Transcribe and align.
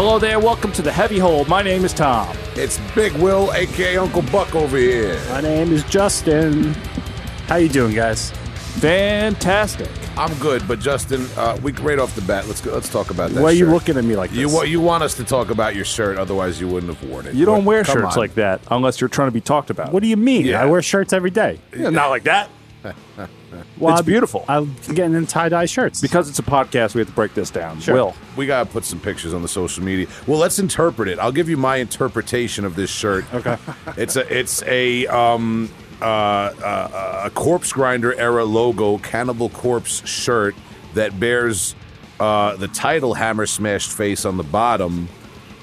Hello 0.00 0.16
there, 0.20 0.38
welcome 0.38 0.70
to 0.74 0.80
the 0.80 0.92
Heavy 0.92 1.18
Hole. 1.18 1.44
My 1.46 1.60
name 1.60 1.84
is 1.84 1.92
Tom. 1.92 2.36
It's 2.54 2.78
Big 2.94 3.12
Will, 3.14 3.52
aka 3.52 3.96
Uncle 3.96 4.22
Buck 4.22 4.54
over 4.54 4.76
here. 4.76 5.20
My 5.30 5.40
name 5.40 5.72
is 5.72 5.82
Justin. 5.82 6.72
How 7.48 7.56
you 7.56 7.68
doing, 7.68 7.96
guys? 7.96 8.30
Fantastic. 8.78 9.88
I'm 10.16 10.32
good, 10.38 10.62
but 10.68 10.78
Justin, 10.78 11.26
uh, 11.36 11.58
we 11.64 11.72
right 11.72 11.98
off 11.98 12.14
the 12.14 12.22
bat, 12.22 12.46
let's 12.46 12.60
go, 12.60 12.72
let's 12.74 12.88
talk 12.88 13.10
about 13.10 13.30
that. 13.32 13.42
Why 13.42 13.48
are 13.48 13.52
you 13.52 13.64
shirt. 13.64 13.74
looking 13.74 13.96
at 13.96 14.04
me 14.04 14.14
like 14.14 14.30
this? 14.30 14.38
You 14.38 14.48
wa- 14.48 14.62
you 14.62 14.80
want 14.80 15.02
us 15.02 15.14
to 15.14 15.24
talk 15.24 15.50
about 15.50 15.74
your 15.74 15.84
shirt, 15.84 16.16
otherwise 16.16 16.60
you 16.60 16.68
wouldn't 16.68 16.96
have 16.96 17.10
worn 17.10 17.26
it. 17.26 17.34
You 17.34 17.44
don't 17.44 17.62
But 17.62 17.66
wear 17.66 17.82
come 17.82 17.96
shirts 18.02 18.14
on. 18.16 18.20
like 18.20 18.34
that 18.36 18.60
unless 18.70 19.00
you're 19.00 19.08
trying 19.08 19.26
to 19.28 19.32
be 19.32 19.40
talked 19.40 19.68
about. 19.68 19.90
what 19.92 20.04
do 20.04 20.08
you 20.08 20.16
mean? 20.16 20.46
Yeah. 20.46 20.62
I 20.62 20.66
wear 20.66 20.80
shirts 20.80 21.12
every 21.12 21.30
day. 21.30 21.58
Yeah, 21.76 21.90
not 21.90 22.10
like 22.10 22.22
that. 22.22 22.48
Well, 22.84 23.92
It's 23.92 24.00
I'm- 24.00 24.04
beautiful. 24.04 24.44
I'm 24.48 24.74
getting 24.94 25.14
in 25.14 25.26
tie 25.26 25.48
dye 25.48 25.66
shirts. 25.66 26.00
Because 26.00 26.28
it's 26.28 26.38
a 26.38 26.42
podcast, 26.42 26.94
we 26.94 27.00
have 27.00 27.08
to 27.08 27.14
break 27.14 27.34
this 27.34 27.50
down. 27.50 27.80
Sure. 27.80 27.94
Will. 27.94 28.14
We 28.36 28.46
gotta 28.46 28.68
put 28.68 28.84
some 28.84 29.00
pictures 29.00 29.34
on 29.34 29.42
the 29.42 29.48
social 29.48 29.82
media. 29.84 30.06
Well, 30.26 30.38
let's 30.38 30.58
interpret 30.58 31.08
it. 31.08 31.18
I'll 31.18 31.32
give 31.32 31.48
you 31.48 31.56
my 31.56 31.76
interpretation 31.76 32.64
of 32.64 32.76
this 32.76 32.90
shirt. 32.90 33.24
Okay. 33.34 33.56
It's 33.96 34.16
a 34.16 34.36
it's 34.38 34.62
a 34.64 35.06
um 35.08 35.70
uh, 36.00 36.04
uh, 36.04 37.22
a 37.24 37.30
corpse 37.30 37.72
grinder 37.72 38.14
era 38.14 38.44
logo 38.44 38.98
cannibal 38.98 39.48
corpse 39.48 40.06
shirt 40.06 40.54
that 40.94 41.18
bears 41.18 41.74
uh, 42.20 42.54
the 42.56 42.68
title 42.68 43.14
hammer 43.14 43.46
smashed 43.46 43.90
face 43.90 44.24
on 44.24 44.36
the 44.36 44.44
bottom. 44.44 45.08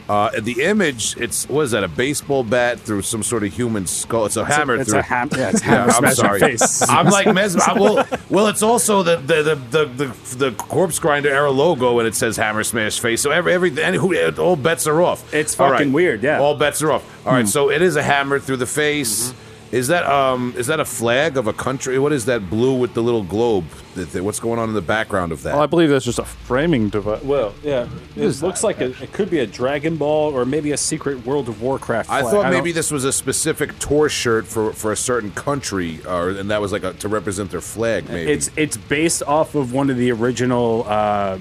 Uh, 0.07 0.29
the 0.39 0.61
image, 0.63 1.17
it's 1.17 1.49
what 1.49 1.63
is 1.63 1.71
that? 1.71 1.83
A 1.83 1.87
baseball 1.87 2.43
bat 2.43 2.79
through 2.79 3.01
some 3.01 3.23
sort 3.23 3.43
of 3.43 3.51
human 3.51 3.87
skull. 3.87 4.25
It's 4.25 4.37
a 4.37 4.45
hammer 4.45 4.75
it's 4.75 4.91
through. 4.91 4.99
a 4.99 5.01
ham- 5.01 5.29
yeah, 5.35 5.49
it's 5.49 5.61
Yeah, 5.65 5.91
hammer 5.91 6.07
I'm 6.07 6.13
sorry. 6.15 6.39
face. 6.39 6.81
I'm 6.89 7.07
like 7.07 7.33
mesmerized. 7.33 7.79
Well, 7.79 8.07
well, 8.29 8.47
it's 8.47 8.61
also 8.61 9.01
the 9.01 9.15
the, 9.17 9.41
the 9.43 9.55
the 9.55 9.85
the 10.05 10.35
the 10.49 10.51
corpse 10.57 10.99
grinder 10.99 11.29
era 11.29 11.49
logo, 11.49 11.97
and 11.99 12.07
it 12.07 12.13
says 12.15 12.37
hammer 12.37 12.63
smash 12.63 12.99
face. 12.99 13.21
So 13.21 13.31
every 13.31 13.53
every 13.53 13.81
and 13.81 13.95
who 13.95 14.15
all 14.37 14.55
bets 14.55 14.85
are 14.85 15.01
off. 15.01 15.33
It's 15.33 15.55
fucking 15.55 15.91
weird, 15.91 16.21
yeah. 16.21 16.39
all 16.39 16.55
bets 16.55 16.83
are 16.83 16.91
off. 16.91 17.25
All 17.25 17.33
right, 17.33 17.47
so 17.47 17.71
it 17.71 17.81
is 17.81 17.95
a 17.95 18.03
hammer 18.03 18.37
through 18.39 18.57
the 18.57 18.67
face. 18.67 19.33
Is 19.71 19.87
that 19.87 20.05
um 20.05 20.53
is 20.57 20.67
that 20.67 20.79
a 20.79 20.85
flag 20.85 21.37
of 21.37 21.47
a 21.47 21.53
country? 21.53 21.97
What 21.99 22.13
is 22.13 22.25
that 22.25 22.49
blue 22.49 22.75
with 22.77 22.93
the 22.93 23.01
little 23.03 23.23
globe? 23.23 23.65
That- 23.95 24.11
that- 24.11 24.23
What's 24.23 24.39
going 24.39 24.59
on 24.59 24.69
in 24.69 24.75
the 24.75 24.81
background 24.81 25.31
of 25.31 25.41
that? 25.43 25.53
Well, 25.53 25.63
I 25.63 25.65
believe 25.65 25.89
that's 25.89 26.05
just 26.05 26.19
a 26.19 26.23
framing 26.25 26.89
device. 26.89 27.23
well, 27.23 27.53
yeah. 27.63 27.87
It 28.15 28.41
looks 28.41 28.63
like 28.63 28.79
a, 28.79 28.87
it 29.03 29.11
could 29.11 29.29
be 29.29 29.39
a 29.39 29.47
Dragon 29.47 29.95
Ball 29.97 30.33
or 30.33 30.45
maybe 30.45 30.71
a 30.71 30.77
secret 30.77 31.25
World 31.25 31.49
of 31.49 31.61
Warcraft. 31.61 32.09
I 32.09 32.21
flag. 32.21 32.33
thought 32.33 32.43
don't- 32.43 32.51
maybe 32.53 32.71
this 32.71 32.91
was 32.91 33.05
a 33.05 33.11
specific 33.11 33.77
tour 33.79 34.07
shirt 34.07 34.45
for, 34.45 34.71
for 34.73 34.91
a 34.91 34.95
certain 34.97 35.31
country, 35.31 35.99
or 36.07 36.29
and 36.29 36.49
that 36.51 36.61
was 36.61 36.71
like 36.71 36.83
a, 36.83 36.93
to 36.93 37.07
represent 37.07 37.51
their 37.51 37.61
flag. 37.61 38.07
Maybe 38.09 38.31
it's 38.31 38.51
it's 38.55 38.77
based 38.77 39.23
off 39.23 39.55
of 39.55 39.73
one 39.73 39.89
of 39.89 39.97
the 39.97 40.11
original 40.11 40.85
uh, 40.87 41.39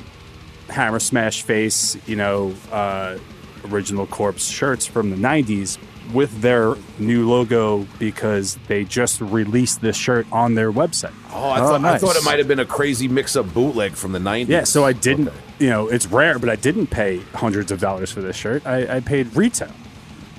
Hammer 0.70 0.98
Smash 0.98 1.42
Face, 1.42 1.96
you 2.06 2.16
know, 2.16 2.54
uh, 2.72 3.18
original 3.70 4.06
Corpse 4.06 4.48
shirts 4.48 4.86
from 4.86 5.10
the 5.10 5.16
'90s 5.16 5.76
with 6.12 6.40
their 6.42 6.74
new 6.98 7.28
logo 7.28 7.86
because 7.98 8.56
they 8.68 8.84
just 8.84 9.20
released 9.20 9.80
this 9.80 9.96
shirt 9.96 10.26
on 10.30 10.54
their 10.54 10.70
website. 10.72 11.12
Oh, 11.32 11.50
I, 11.50 11.58
thought, 11.58 11.84
I 11.84 11.98
thought 11.98 12.16
it 12.16 12.24
might 12.24 12.38
have 12.38 12.48
been 12.48 12.58
a 12.60 12.64
crazy 12.66 13.08
mix-up 13.08 13.52
bootleg 13.54 13.92
from 13.92 14.12
the 14.12 14.18
'90s. 14.18 14.48
Yeah, 14.48 14.64
so 14.64 14.84
I 14.84 14.92
didn't. 14.92 15.28
Okay. 15.28 15.36
You 15.60 15.70
know, 15.70 15.88
it's 15.88 16.06
rare, 16.06 16.38
but 16.38 16.48
I 16.48 16.56
didn't 16.56 16.88
pay 16.88 17.18
hundreds 17.34 17.70
of 17.72 17.80
dollars 17.80 18.10
for 18.10 18.20
this 18.20 18.36
shirt. 18.36 18.66
I, 18.66 18.96
I 18.96 19.00
paid 19.00 19.34
retail. 19.36 19.70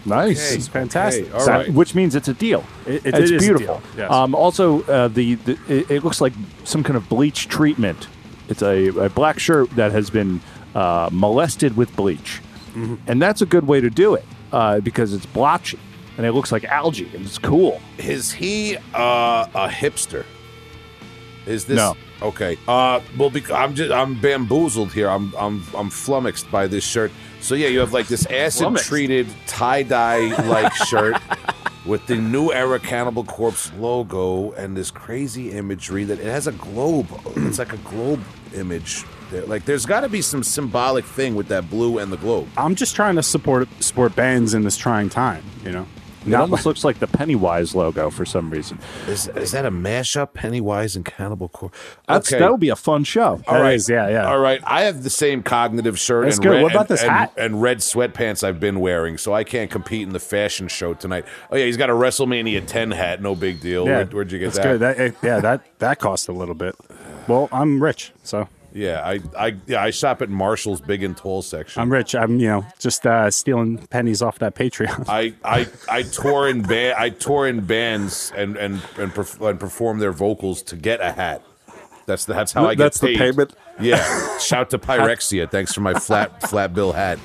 Nice. 0.06 0.50
Okay, 0.52 0.58
It's 0.58 0.68
fantastic. 0.68 1.26
okay, 1.26 1.34
all 1.34 1.46
That- 1.46 1.52
right. 1.68 1.74
Which 1.74 1.96
means 1.96 2.14
it's 2.16 2.28
a 2.28 2.34
deal. 2.34 2.64
It- 2.86 3.06
it 3.06 3.16
it's 3.16 3.32
is 3.32 3.32
a 3.32 3.38
beautiful. 3.38 3.66
deal, 3.78 3.82
yes. 3.98 4.12
Um, 4.12 4.36
also, 4.36 4.84
uh, 4.84 5.08
the, 5.08 5.36
the 5.36 5.58
it, 5.68 5.90
it 5.90 6.04
looks 6.04 6.22
like 6.22 6.34
some 6.64 6.84
kind 6.84 6.96
of 6.96 7.10
bleach 7.10 7.48
treatment. 7.48 8.08
It's 8.48 8.62
a, 8.62 8.88
a 8.90 9.10
black 9.10 9.40
shirt 9.40 9.72
that 9.72 9.92
has 9.94 10.12
been 10.12 10.42
uh, 10.76 11.10
molested 11.12 11.76
with 11.76 11.96
bleach, 11.96 12.42
Mm-hmm. 12.76 12.96
and 13.08 13.22
that's 13.22 13.42
a 13.42 13.46
good 13.46 13.66
way 13.68 13.80
to 13.82 13.90
do 13.90 14.14
it 14.16 14.26
uh, 14.56 14.80
because 14.80 15.14
it's 15.14 15.26
blotchy 15.28 15.78
and 16.18 16.26
it 16.26 16.32
looks 16.32 16.52
like 16.52 16.64
algae 16.64 17.10
and 17.14 17.26
it's 17.26 17.38
cool. 17.38 17.82
Is 17.98 18.32
he 18.32 18.78
uh, 18.94 19.48
a 19.54 19.68
hipster? 19.68 20.24
Is 21.46 21.66
this 21.66 21.76
No. 21.78 21.96
okay? 22.22 22.58
Uh, 22.68 23.02
well, 23.18 23.30
because 23.30 23.52
I'm 23.52 23.76
just 23.76 23.92
I'm 23.92 24.20
bamboozled 24.20 24.92
here. 24.94 25.10
I'm 25.10 25.34
I'm 25.38 25.62
I'm 25.76 25.90
flummoxed 25.90 26.50
by 26.50 26.68
this 26.68 26.84
shirt. 26.84 27.12
So 27.42 27.54
yeah, 27.54 27.68
you 27.68 27.80
have 27.80 27.94
like 27.94 28.08
this 28.08 28.26
acid-treated 28.32 29.28
tie-dye 29.46 30.36
like 30.48 30.74
shirt 30.90 31.18
with 31.86 32.08
the 32.08 32.16
new 32.16 32.52
era 32.52 32.80
Cannibal 32.80 33.24
Corpse 33.26 33.72
logo 33.78 34.54
and 34.54 34.76
this 34.76 34.90
crazy 34.90 35.52
imagery 35.52 36.04
that 36.06 36.20
it 36.20 36.26
has 36.26 36.48
a 36.48 36.54
globe. 36.54 37.08
It's 37.36 37.60
like 37.60 37.74
a 37.74 37.78
globe 37.78 38.24
image. 38.56 39.04
There. 39.32 39.46
Like 39.46 39.66
there's 39.66 39.86
got 39.86 40.02
to 40.02 40.10
be 40.10 40.22
some 40.22 40.44
symbolic 40.44 41.06
thing 41.06 41.36
with 41.36 41.48
that 41.50 41.70
blue 41.70 41.98
and 42.00 42.12
the 42.12 42.18
globe. 42.18 42.48
I'm 42.58 42.76
just 42.76 42.96
trying 42.96 43.16
to 43.16 43.24
support 43.24 43.68
support 43.82 44.16
bands 44.16 44.54
in 44.54 44.64
this 44.64 44.78
trying 44.78 45.10
time. 45.10 45.44
You 45.64 45.72
know, 45.72 45.88
It 46.28 46.34
almost 46.34 46.66
looks 46.66 46.84
like 46.84 47.00
the 47.00 47.08
Pennywise 47.08 47.76
logo 47.76 48.10
for 48.10 48.26
some 48.26 48.50
reason. 48.50 48.80
Is, 49.08 49.28
is 49.30 49.52
that 49.52 49.66
a 49.66 49.72
mashup? 49.72 50.34
Pennywise 50.34 50.96
and 50.96 51.04
Cannibal 51.06 51.50
Corpse. 51.50 51.78
That's, 52.08 52.30
That 52.32 52.50
would 52.52 52.60
be 52.60 52.70
a 52.70 52.76
fun 52.76 53.04
show. 53.04 53.42
All 53.48 53.54
That 53.56 53.62
right, 53.62 53.74
is, 53.76 53.88
yeah, 53.90 54.10
yeah. 54.10 54.28
All 54.30 54.40
right, 54.40 54.60
I 54.66 54.82
have 54.84 55.04
the 55.04 55.10
same 55.12 55.44
cognitive 55.44 56.00
shirt 56.00 56.26
That's 56.26 56.38
and 56.38 56.44
good. 56.44 56.50
red, 56.52 56.64
What 56.64 56.72
about 56.72 56.88
this 56.88 57.02
and- 57.04 57.12
hat? 57.12 57.34
and 57.38 57.62
red 57.62 57.80
sweatpants 57.80 58.44
I've 58.44 58.60
been 58.60 58.80
wearing, 58.80 59.18
so 59.20 59.34
I 59.34 59.44
can't 59.44 59.70
compete 59.70 60.02
in 60.04 60.14
the 60.14 60.20
fashion 60.20 60.68
show 60.68 60.94
tonight. 60.96 61.26
Oh 61.52 61.56
yeah, 61.58 61.66
he's 61.66 61.78
got 61.78 61.90
a 61.90 61.94
WrestleMania 61.94 62.66
10 62.66 62.92
hat, 62.92 63.22
no 63.22 63.36
big 63.36 63.60
deal. 63.62 63.86
Where, 63.86 64.06
where'd 64.06 64.32
you 64.32 64.40
get 64.40 64.54
that's 64.54 64.58
that? 64.58 64.98
Good. 64.98 65.14
That, 65.14 65.24
yeah, 65.24 65.40
that 65.42 65.80
that 65.80 66.00
cost 66.00 66.28
a 66.28 66.32
little 66.34 66.56
bit. 66.56 66.76
Well, 67.28 67.50
I'm 67.52 67.82
rich, 67.82 68.12
so 68.24 68.48
Yeah, 68.76 69.02
I, 69.08 69.22
I, 69.40 69.56
yeah, 69.68 69.82
I 69.82 69.90
shop 69.90 70.22
at 70.22 70.30
Marshall's 70.30 70.82
big 70.82 71.02
and 71.02 71.16
tall 71.16 71.42
section. 71.42 71.82
I'm 71.82 71.90
rich. 71.90 72.14
I'm 72.14 72.40
you 72.40 72.48
know 72.48 72.66
just 72.78 73.08
uh, 73.08 73.32
stealing 73.32 73.78
pennies 73.88 74.22
off 74.22 74.40
that 74.40 74.54
Patreon. 74.54 75.06
I, 75.08 75.34
I, 75.46 75.68
I 75.90 76.04
tour 76.04 76.50
in 76.50 76.62
ba- 76.62 76.94
I 77.00 77.10
tour 77.12 77.48
in 77.48 77.62
bands 77.62 78.34
and 78.36 78.58
and 78.58 78.82
and, 78.98 79.14
perf- 79.14 79.50
and 79.50 79.58
perform 79.58 80.00
their 80.00 80.12
vocals 80.12 80.62
to 80.64 80.76
get 80.76 81.00
a 81.00 81.14
hat. 81.14 81.42
That's 82.06 82.26
the, 82.26 82.34
that's 82.34 82.52
how 82.52 82.66
I 82.66 82.76
get 82.76 82.84
That's 82.84 83.00
the 83.00 83.16
payment? 83.16 83.54
Yeah. 83.80 84.38
Shout 84.40 84.70
to 84.72 84.78
Pyrexia. 84.78 85.50
Thanks 85.50 85.74
for 85.74 85.80
my 85.80 85.94
flat 85.94 86.42
flat 86.50 86.74
bill 86.74 86.92
hat. 86.92 87.18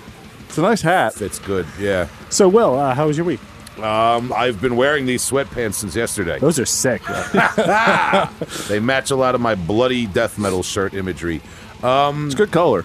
It's 0.48 0.56
a 0.56 0.62
nice 0.62 0.82
hat. 0.82 1.14
Fits 1.14 1.40
good. 1.40 1.66
Yeah. 1.80 2.08
so, 2.28 2.48
Will, 2.48 2.78
uh, 2.78 2.94
how 2.94 3.08
was 3.08 3.16
your 3.16 3.26
week? 3.26 3.40
Um, 3.82 4.32
I've 4.32 4.60
been 4.60 4.76
wearing 4.76 5.06
these 5.06 5.22
sweatpants 5.28 5.74
since 5.74 5.94
yesterday. 5.96 6.38
Those 6.38 6.58
are 6.58 6.66
sick. 6.66 7.02
They 8.68 8.80
match 8.80 9.10
a 9.10 9.16
lot 9.16 9.34
of 9.34 9.40
my 9.40 9.54
bloody 9.54 10.06
death 10.06 10.38
metal 10.38 10.62
shirt 10.62 10.94
imagery. 10.94 11.40
It's 11.82 12.34
good 12.34 12.50
color. 12.52 12.84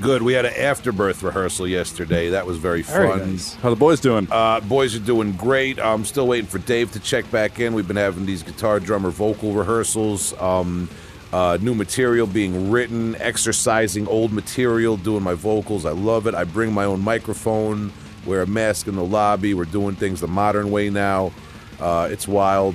Good. 0.00 0.22
We 0.22 0.32
had 0.34 0.44
an 0.44 0.54
afterbirth 0.54 1.22
rehearsal 1.22 1.66
yesterday. 1.66 2.30
That 2.30 2.46
was 2.46 2.58
very 2.58 2.82
Very 2.82 3.08
fun. 3.08 3.32
nice. 3.32 3.54
How 3.56 3.70
the 3.70 3.76
boys 3.76 4.00
doing? 4.00 4.28
Uh, 4.30 4.60
boys 4.60 4.94
are 4.94 5.00
doing 5.00 5.32
great. 5.32 5.80
I'm 5.80 6.04
still 6.04 6.26
waiting 6.28 6.46
for 6.46 6.58
Dave 6.58 6.92
to 6.92 7.00
check 7.00 7.28
back 7.30 7.58
in. 7.58 7.74
We've 7.74 7.88
been 7.88 7.96
having 7.96 8.24
these 8.26 8.42
guitar, 8.42 8.78
drummer, 8.80 9.10
vocal 9.10 9.52
rehearsals. 9.52 10.34
Um, 10.40 10.88
uh, 11.32 11.58
new 11.60 11.74
material 11.74 12.26
being 12.26 12.70
written, 12.70 13.16
exercising 13.16 14.06
old 14.06 14.32
material, 14.32 14.96
doing 14.96 15.22
my 15.22 15.34
vocals. 15.34 15.84
I 15.84 15.90
love 15.90 16.26
it. 16.26 16.34
I 16.34 16.44
bring 16.44 16.72
my 16.72 16.84
own 16.84 17.00
microphone, 17.02 17.92
wear 18.28 18.42
a 18.42 18.46
mask 18.46 18.86
in 18.86 18.94
the 18.94 19.04
lobby. 19.04 19.54
We're 19.54 19.64
doing 19.64 19.96
things 19.96 20.20
the 20.20 20.28
modern 20.28 20.70
way 20.70 20.90
now. 20.90 21.32
Uh, 21.80 22.08
it's 22.10 22.28
wild. 22.28 22.74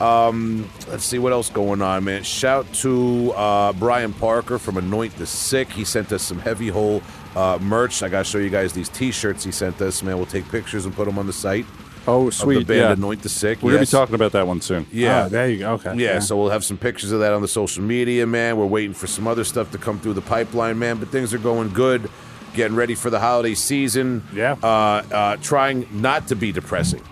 Um, 0.00 0.68
let's 0.88 1.04
see 1.04 1.18
what 1.18 1.32
else 1.32 1.48
going 1.48 1.80
on, 1.80 2.04
man. 2.04 2.24
Shout 2.24 2.70
to 2.74 3.32
uh, 3.32 3.72
Brian 3.74 4.12
Parker 4.12 4.58
from 4.58 4.76
Anoint 4.76 5.16
the 5.16 5.26
Sick. 5.26 5.70
He 5.70 5.84
sent 5.84 6.12
us 6.12 6.22
some 6.22 6.40
heavy 6.40 6.68
hole 6.68 7.02
uh, 7.36 7.58
merch. 7.62 8.02
I 8.02 8.08
gotta 8.08 8.24
show 8.24 8.38
you 8.38 8.50
guys 8.50 8.72
these 8.72 8.88
T-shirts 8.88 9.44
he 9.44 9.52
sent 9.52 9.80
us. 9.80 10.02
Man, 10.02 10.16
we'll 10.16 10.26
take 10.26 10.48
pictures 10.50 10.86
and 10.86 10.94
put 10.94 11.06
them 11.06 11.18
on 11.18 11.26
the 11.26 11.32
site. 11.32 11.66
oh, 12.08 12.30
sweet. 12.30 12.58
the 12.58 12.64
band 12.64 12.80
yeah. 12.80 12.92
Anoint 12.92 13.22
the 13.22 13.28
Sick. 13.28 13.62
We're 13.62 13.72
gonna 13.72 13.82
be 13.82 13.86
talking 13.86 14.16
about 14.16 14.32
that 14.32 14.44
one 14.46 14.60
soon. 14.60 14.86
Yeah, 14.90 15.26
Oh, 15.26 15.28
there 15.28 15.48
you 15.48 15.60
go. 15.60 15.74
Okay. 15.74 15.94
yeah, 15.96 16.18
so 16.18 16.36
we'll 16.36 16.50
have 16.50 16.64
some 16.64 16.78
pictures 16.78 17.12
of 17.12 17.20
that 17.20 17.32
on 17.32 17.40
the 17.40 17.48
social 17.48 17.84
media, 17.84 18.26
man. 18.26 18.56
We're 18.56 18.66
waiting 18.66 18.94
for 18.94 19.06
some 19.06 19.28
other 19.28 19.44
stuff 19.44 19.70
to 19.70 19.78
come 19.78 20.00
through 20.00 20.14
the 20.14 20.22
pipeline, 20.22 20.80
man. 20.80 20.98
But 20.98 21.10
things 21.10 21.32
are 21.32 21.38
going 21.38 21.68
good. 21.68 22.10
Getting 22.54 22.76
ready 22.76 22.94
for 22.94 23.10
the 23.10 23.18
holiday 23.18 23.54
season. 23.54 24.26
Yeah. 24.34 24.56
Uh, 24.62 24.66
uh, 24.66 25.36
trying 25.36 25.86
not 25.90 26.28
to 26.28 26.36
be 26.36 26.52
depressing. 26.52 27.02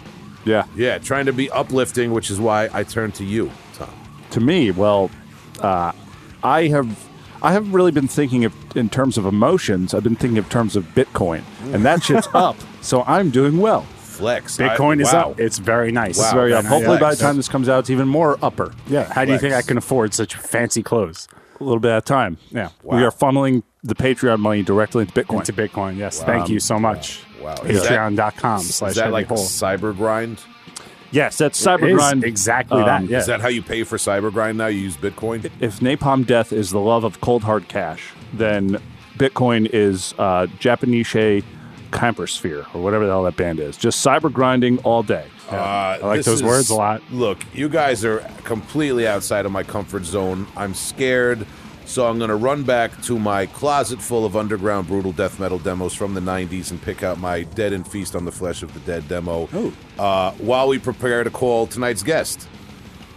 Yeah. 0.45 0.65
Yeah, 0.77 0.99
trying 0.99 1.27
to 1.27 1.33
be 1.33 1.51
uplifting, 1.51 2.13
which 2.13 2.31
is 2.31 2.41
why 2.41 2.69
I 2.73 2.85
turn 2.85 3.13
to 3.13 3.25
you, 3.25 3.51
Tom. 3.75 3.91
To 4.33 4.41
me, 4.41 4.71
well, 4.71 5.11
uh, 5.61 5.93
I 6.43 6.67
have. 6.69 7.09
I 7.43 7.53
haven't 7.53 7.73
really 7.73 7.91
been 7.91 8.07
thinking 8.09 8.45
of 8.45 8.55
in 8.77 8.91
terms 8.91 9.17
of 9.17 9.25
emotions. 9.25 9.95
I've 9.95 10.05
been 10.05 10.15
thinking 10.15 10.37
of 10.37 10.51
terms 10.51 10.77
of 10.77 10.85
Bitcoin, 10.95 11.43
and 11.73 11.85
that 11.87 12.03
shit's 12.03 12.29
up. 12.35 12.57
So 12.83 13.03
I'm 13.05 13.31
doing 13.31 13.57
well. 13.59 13.83
Flex. 13.97 14.59
Bitcoin 14.59 14.99
I- 14.99 15.09
is 15.09 15.13
wow. 15.15 15.31
up. 15.31 15.41
It's 15.41 15.57
very 15.59 15.91
nice. 15.91 16.19
It's 16.19 16.33
very 16.33 16.53
up. 16.53 16.67
Hopefully, 16.67 16.99
by 16.99 17.15
the 17.15 17.21
time 17.21 17.37
this 17.37 17.49
comes 17.49 17.69
out, 17.71 17.81
it's 17.81 17.91
even 17.91 18.09
more 18.09 18.39
upper. 18.43 18.75
Yeah. 18.87 19.11
How 19.11 19.25
do 19.25 19.33
you 19.33 19.39
think 19.39 19.55
I 19.55 19.63
can 19.63 19.79
afford 19.79 20.13
such 20.13 20.35
fancy 20.35 20.83
clothes? 20.83 21.29
A 21.59 21.65
little 21.65 21.81
bit 21.81 21.93
at 21.93 21.99
a 21.99 22.03
time. 22.03 22.37
Yeah. 22.51 22.71
We 22.83 23.03
are 23.03 23.11
funneling 23.11 23.63
the 23.82 23.94
Patreon 23.94 24.38
money 24.38 24.62
directly 24.62 25.03
into 25.03 25.15
Bitcoin. 25.15 25.38
Into 25.38 25.53
Bitcoin. 25.53 25.97
Yes. 25.97 26.23
Thank 26.23 26.49
you 26.49 26.61
so 26.61 26.79
much. 26.79 27.23
Wow. 27.41 27.55
That- 27.55 27.65
Patreon.com 27.65 28.61
slash 28.61 28.91
Is 28.91 28.97
that 28.97 29.12
like 29.12 29.29
cyber 29.29 29.97
grind? 29.97 30.41
yes, 31.11 31.38
that's 31.38 31.59
It 31.59 31.62
is 31.62 31.67
Cybergrind. 31.99 32.25
exactly 32.25 32.81
Um, 32.81 32.87
that. 32.87 33.05
Yeah. 33.05 33.19
Is 33.19 33.27
that 33.27 33.41
how 33.41 33.49
you 33.49 33.62
pay 33.62 33.85
for 33.85 33.97
cyber 33.97 34.32
grind 34.32 34.59
now? 34.59 34.67
You 34.67 34.81
use 34.81 34.97
Bitcoin? 34.97 35.50
if 35.61 35.81
Napalm 35.81 36.27
Death 36.27 36.53
is 36.53 36.71
the 36.71 36.81
love 36.81 37.05
of 37.05 37.21
cold 37.21 37.43
hard 37.44 37.69
cash, 37.69 38.12
then 38.35 38.79
Bitcoin 39.19 39.69
is 39.73 40.15
uh, 40.19 40.47
Japanese 40.59 41.09
Campersphere 41.91 42.67
or 42.75 42.83
whatever 42.83 43.05
the 43.06 43.11
hell 43.12 43.25
that 43.25 43.37
band 43.37 43.59
is. 43.59 43.76
Just 43.76 44.05
cyber 44.05 44.33
grinding 44.33 44.79
all 44.79 45.03
day. 45.03 45.26
Uh, 45.50 45.55
I 45.56 45.99
like 46.03 46.23
those 46.23 46.37
is- 46.37 46.43
words 46.43 46.71
a 46.71 46.75
lot. 46.75 47.03
Look, 47.11 47.38
you 47.55 47.69
guys 47.69 48.05
are 48.05 48.19
completely 48.44 49.06
outside 49.09 49.47
of 49.47 49.53
my 49.53 49.62
comfort 49.65 50.05
zone. 50.05 50.47
I'm 50.56 50.75
scared, 50.75 51.47
so 51.91 52.07
I'm 52.07 52.19
going 52.19 52.31
to 52.31 52.37
run 52.37 52.63
back 52.63 53.03
to 53.03 53.19
my 53.19 53.47
closet 53.47 54.01
full 54.01 54.25
of 54.25 54.37
underground 54.37 54.87
brutal 54.87 55.11
death 55.13 55.41
metal 55.41 55.59
demos 55.59 55.93
from 55.93 56.15
the 56.15 56.21
90s 56.21 56.71
and 56.71 56.81
pick 56.81 57.03
out 57.03 57.19
my 57.19 57.43
Deaden 57.43 57.83
Feast 57.85 58.15
on 58.15 58.25
the 58.25 58.31
Flesh 58.33 58.63
of 58.63 58.73
the 58.75 58.81
Dead 58.81 59.09
demo 59.09 59.49
Oh. 59.53 59.73
uh, 59.99 60.31
while 60.35 60.69
we 60.69 60.79
prepare 60.79 61.25
to 61.25 61.31
call 61.31 61.67
tonight's 61.67 62.03
guest. 62.05 62.49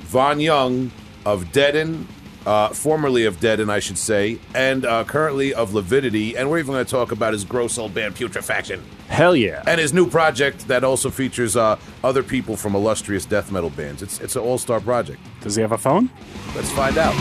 Von 0.01 0.39
Young 0.39 0.91
of 1.25 1.45
Deaden, 1.51 2.05
uh, 2.47 2.69
formerly 2.69 3.25
of 3.25 3.39
Deaden, 3.39 3.69
I 3.69 3.79
should 3.79 3.97
say, 3.97 4.39
and 4.55 4.85
uh, 4.85 5.03
currently 5.03 5.53
of 5.53 5.71
Lividity, 5.73 6.35
and 6.35 6.49
we're 6.49 6.57
even 6.59 6.73
going 6.73 6.83
to 6.85 6.89
talk 6.91 7.11
about 7.11 7.33
his 7.33 7.45
gross 7.45 7.77
old 7.77 7.93
band 7.93 8.15
Putrefaction 8.15 8.81
Hell 9.07 9.35
yeah. 9.35 9.61
and 9.67 9.79
his 9.79 9.93
new 9.93 10.09
project 10.09 10.67
that 10.67 10.83
also 10.83 11.09
features 11.11 11.55
uh, 11.55 11.77
other 12.03 12.23
people 12.23 12.57
from 12.57 12.73
illustrious 12.75 13.25
death 13.25 13.51
metal 13.51 13.69
bands. 13.69 14.01
It's 14.01 14.19
it's 14.19 14.35
an 14.35 14.41
all 14.41 14.57
star 14.57 14.79
project. 14.79 15.19
Does 15.41 15.55
he 15.55 15.61
have 15.61 15.71
a 15.73 15.77
phone? 15.77 16.09
Let's 16.55 16.71
find 16.71 16.97
out. 16.97 17.13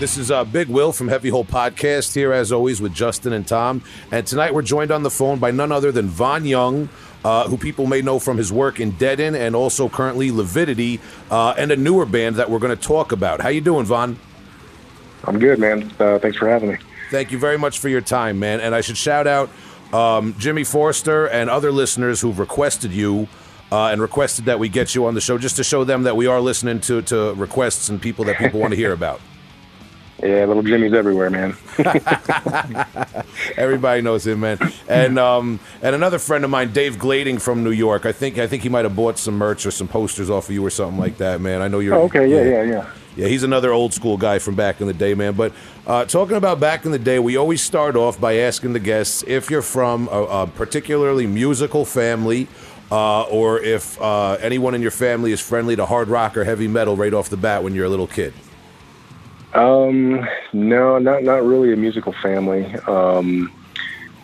This 0.00 0.16
is 0.16 0.30
uh, 0.30 0.44
Big 0.44 0.68
Will 0.68 0.92
from 0.92 1.08
Heavy 1.08 1.28
Hole 1.28 1.44
Podcast 1.44 2.14
here, 2.14 2.32
as 2.32 2.52
always, 2.52 2.80
with 2.80 2.94
Justin 2.94 3.34
and 3.34 3.46
Tom. 3.46 3.82
And 4.10 4.26
tonight 4.26 4.54
we're 4.54 4.62
joined 4.62 4.90
on 4.90 5.02
the 5.02 5.10
phone 5.10 5.38
by 5.38 5.50
none 5.50 5.70
other 5.70 5.92
than 5.92 6.06
Von 6.06 6.46
Young, 6.46 6.88
uh, 7.22 7.46
who 7.48 7.58
people 7.58 7.86
may 7.86 8.00
know 8.00 8.18
from 8.18 8.38
his 8.38 8.50
work 8.50 8.80
in 8.80 8.92
Deaden 8.92 9.34
and 9.34 9.54
also 9.54 9.90
currently 9.90 10.30
Lividity, 10.30 11.00
uh, 11.30 11.52
and 11.58 11.70
a 11.70 11.76
newer 11.76 12.06
band 12.06 12.36
that 12.36 12.48
we're 12.48 12.60
going 12.60 12.74
to 12.74 12.82
talk 12.82 13.12
about. 13.12 13.42
How 13.42 13.50
you 13.50 13.60
doing, 13.60 13.84
Von? 13.84 14.18
I'm 15.24 15.38
good, 15.38 15.58
man. 15.58 15.92
Uh, 16.00 16.18
thanks 16.18 16.38
for 16.38 16.48
having 16.48 16.70
me. 16.70 16.78
Thank 17.10 17.30
you 17.30 17.38
very 17.38 17.58
much 17.58 17.78
for 17.78 17.90
your 17.90 18.00
time, 18.00 18.38
man. 18.38 18.60
And 18.60 18.74
I 18.74 18.80
should 18.80 18.96
shout 18.96 19.26
out 19.26 19.50
um, 19.92 20.34
Jimmy 20.38 20.64
Forster 20.64 21.28
and 21.28 21.50
other 21.50 21.70
listeners 21.70 22.22
who've 22.22 22.38
requested 22.38 22.90
you 22.90 23.28
uh, 23.70 23.88
and 23.88 24.00
requested 24.00 24.46
that 24.46 24.58
we 24.58 24.70
get 24.70 24.94
you 24.94 25.04
on 25.04 25.12
the 25.12 25.20
show 25.20 25.36
just 25.36 25.56
to 25.56 25.62
show 25.62 25.84
them 25.84 26.04
that 26.04 26.16
we 26.16 26.26
are 26.26 26.40
listening 26.40 26.80
to, 26.80 27.02
to 27.02 27.34
requests 27.34 27.90
and 27.90 28.00
people 28.00 28.24
that 28.24 28.38
people 28.38 28.60
want 28.60 28.72
to 28.72 28.76
hear 28.78 28.94
about. 28.94 29.20
Yeah, 30.22 30.44
little 30.44 30.62
Jimmy's 30.62 30.92
everywhere, 30.92 31.30
man. 31.30 31.56
Everybody 33.56 34.02
knows 34.02 34.26
him, 34.26 34.40
man. 34.40 34.58
And 34.86 35.18
um, 35.18 35.60
and 35.80 35.94
another 35.94 36.18
friend 36.18 36.44
of 36.44 36.50
mine, 36.50 36.72
Dave 36.72 36.98
Glading 36.98 37.38
from 37.38 37.64
New 37.64 37.70
York. 37.70 38.04
I 38.04 38.12
think 38.12 38.36
I 38.38 38.46
think 38.46 38.62
he 38.62 38.68
might 38.68 38.84
have 38.84 38.94
bought 38.94 39.18
some 39.18 39.38
merch 39.38 39.64
or 39.64 39.70
some 39.70 39.88
posters 39.88 40.28
off 40.28 40.48
of 40.48 40.54
you 40.54 40.64
or 40.64 40.70
something 40.70 40.98
like 40.98 41.16
that, 41.18 41.40
man. 41.40 41.62
I 41.62 41.68
know 41.68 41.78
you're. 41.78 41.94
Oh, 41.94 42.02
okay, 42.02 42.28
yeah, 42.28 42.42
yeah, 42.42 42.62
yeah. 42.62 42.90
Yeah, 43.16 43.26
he's 43.28 43.42
another 43.42 43.72
old 43.72 43.92
school 43.92 44.16
guy 44.16 44.38
from 44.38 44.54
back 44.54 44.80
in 44.80 44.86
the 44.86 44.92
day, 44.92 45.14
man. 45.14 45.34
But 45.34 45.52
uh, 45.86 46.04
talking 46.04 46.36
about 46.36 46.60
back 46.60 46.84
in 46.84 46.92
the 46.92 46.98
day, 46.98 47.18
we 47.18 47.36
always 47.36 47.60
start 47.60 47.96
off 47.96 48.20
by 48.20 48.36
asking 48.36 48.72
the 48.72 48.78
guests 48.78 49.24
if 49.26 49.50
you're 49.50 49.62
from 49.62 50.08
a, 50.08 50.22
a 50.22 50.46
particularly 50.46 51.26
musical 51.26 51.84
family, 51.84 52.46
uh, 52.92 53.22
or 53.22 53.58
if 53.60 54.00
uh, 54.00 54.32
anyone 54.34 54.74
in 54.74 54.82
your 54.82 54.90
family 54.90 55.32
is 55.32 55.40
friendly 55.40 55.76
to 55.76 55.86
hard 55.86 56.08
rock 56.08 56.36
or 56.36 56.44
heavy 56.44 56.68
metal 56.68 56.96
right 56.96 57.12
off 57.12 57.30
the 57.30 57.36
bat 57.36 57.62
when 57.64 57.74
you're 57.74 57.86
a 57.86 57.90
little 57.90 58.06
kid. 58.06 58.32
Um, 59.54 60.26
no, 60.52 60.98
not 60.98 61.24
not 61.24 61.42
really 61.44 61.72
a 61.72 61.76
musical 61.76 62.12
family. 62.12 62.66
Um, 62.86 63.52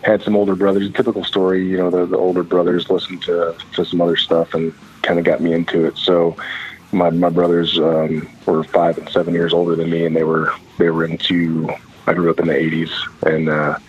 had 0.03 0.21
some 0.21 0.35
older 0.35 0.55
brothers. 0.55 0.91
Typical 0.93 1.23
story, 1.23 1.67
you 1.67 1.77
know, 1.77 1.89
the, 1.89 2.05
the 2.05 2.17
older 2.17 2.43
brothers 2.43 2.89
listened 2.89 3.21
to 3.23 3.55
to 3.73 3.85
some 3.85 4.01
other 4.01 4.15
stuff 4.15 4.53
and 4.53 4.73
kind 5.01 5.19
of 5.19 5.25
got 5.25 5.41
me 5.41 5.53
into 5.53 5.85
it. 5.85 5.97
So 5.97 6.37
my 6.91 7.09
my 7.09 7.29
brothers 7.29 7.77
um, 7.77 8.27
were 8.45 8.63
five 8.63 8.97
and 8.97 9.09
seven 9.09 9.33
years 9.33 9.53
older 9.53 9.75
than 9.75 9.89
me, 9.89 10.05
and 10.05 10.15
they 10.15 10.23
were 10.23 10.53
they 10.77 10.89
were 10.89 11.05
into. 11.05 11.69
I 12.05 12.13
grew 12.13 12.31
up 12.31 12.39
in 12.39 12.47
the 12.47 12.53
'80s, 12.53 12.91
and 13.23 13.49
uh, 13.49 13.79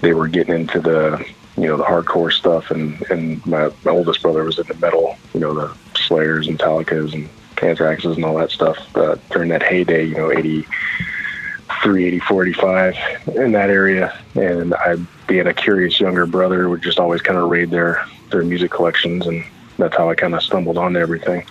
they 0.00 0.12
were 0.12 0.26
getting 0.26 0.54
into 0.54 0.80
the 0.80 1.24
you 1.56 1.66
know 1.66 1.76
the 1.76 1.84
hardcore 1.84 2.32
stuff, 2.32 2.72
and 2.72 3.00
and 3.10 3.44
my, 3.46 3.70
my 3.84 3.92
oldest 3.92 4.22
brother 4.22 4.42
was 4.42 4.58
into 4.58 4.74
metal, 4.80 5.16
you 5.34 5.40
know 5.40 5.54
the 5.54 5.72
Slayers 5.94 6.48
and 6.48 6.58
Metallicas 6.58 7.14
and 7.14 7.28
Anthraxes 7.60 8.16
and 8.16 8.24
all 8.24 8.36
that 8.36 8.50
stuff 8.50 8.78
uh, 8.96 9.16
during 9.30 9.48
that 9.50 9.62
heyday, 9.62 10.04
you 10.04 10.14
know 10.14 10.32
83, 10.32 12.04
84, 12.04 12.46
85 12.46 12.96
in 13.36 13.52
that 13.52 13.70
area, 13.70 14.18
and 14.34 14.74
I 14.74 14.96
being 15.26 15.46
a 15.46 15.54
curious 15.54 16.00
younger 16.00 16.26
brother 16.26 16.68
would 16.68 16.82
just 16.82 16.98
always 16.98 17.22
kind 17.22 17.38
of 17.38 17.50
raid 17.50 17.70
their 17.70 18.04
their 18.30 18.42
music 18.42 18.70
collections, 18.70 19.26
and 19.26 19.44
that's 19.78 19.96
how 19.96 20.10
I 20.10 20.14
kind 20.14 20.34
of 20.34 20.42
stumbled 20.42 20.78
onto 20.78 20.98
everything. 20.98 21.44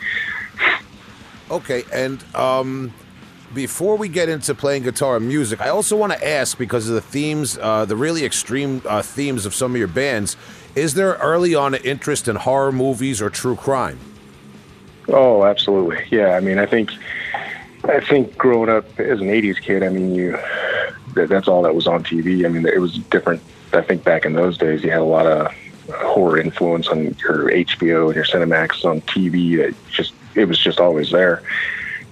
Okay, 1.49 1.83
and 1.93 2.23
um, 2.35 2.93
before 3.53 3.95
we 3.95 4.09
get 4.09 4.29
into 4.29 4.53
playing 4.53 4.83
guitar 4.83 5.17
and 5.17 5.27
music, 5.27 5.61
I 5.61 5.69
also 5.69 5.95
want 5.95 6.13
to 6.13 6.27
ask 6.27 6.57
because 6.57 6.89
of 6.89 6.95
the 6.95 7.01
themes, 7.01 7.57
uh, 7.57 7.85
the 7.85 7.95
really 7.95 8.25
extreme 8.25 8.81
uh, 8.85 9.01
themes 9.01 9.45
of 9.45 9.55
some 9.55 9.71
of 9.71 9.77
your 9.77 9.87
bands. 9.87 10.35
Is 10.75 10.93
there 10.93 11.13
early 11.13 11.55
on 11.55 11.73
an 11.73 11.81
interest 11.83 12.27
in 12.27 12.35
horror 12.35 12.71
movies 12.71 13.21
or 13.21 13.29
true 13.29 13.55
crime? 13.55 13.99
Oh, 15.09 15.43
absolutely. 15.45 16.03
Yeah, 16.09 16.35
I 16.35 16.39
mean, 16.39 16.59
I 16.59 16.65
think 16.65 16.91
I 17.85 17.99
think 18.01 18.37
growing 18.37 18.69
up 18.69 18.99
as 18.99 19.21
an 19.21 19.27
'80s 19.27 19.61
kid, 19.61 19.83
I 19.83 19.89
mean, 19.89 20.13
you 20.13 20.37
that, 21.13 21.29
that's 21.29 21.47
all 21.47 21.61
that 21.63 21.75
was 21.75 21.87
on 21.87 22.03
TV. 22.03 22.45
I 22.45 22.49
mean, 22.49 22.65
it 22.65 22.79
was 22.79 22.97
different. 22.97 23.41
I 23.73 23.81
think 23.81 24.03
back 24.03 24.25
in 24.25 24.33
those 24.33 24.57
days, 24.57 24.83
you 24.83 24.91
had 24.91 24.99
a 24.99 25.05
lot 25.05 25.25
of 25.25 25.53
horror 25.89 26.37
influence 26.37 26.87
on 26.87 27.15
your 27.19 27.49
HBO 27.49 28.07
and 28.07 28.15
your 28.15 28.25
Cinemax 28.25 28.83
on 28.85 29.01
TV. 29.01 29.57
That 29.57 29.75
just 29.89 30.13
it 30.35 30.45
was 30.45 30.59
just 30.59 30.79
always 30.79 31.11
there. 31.11 31.41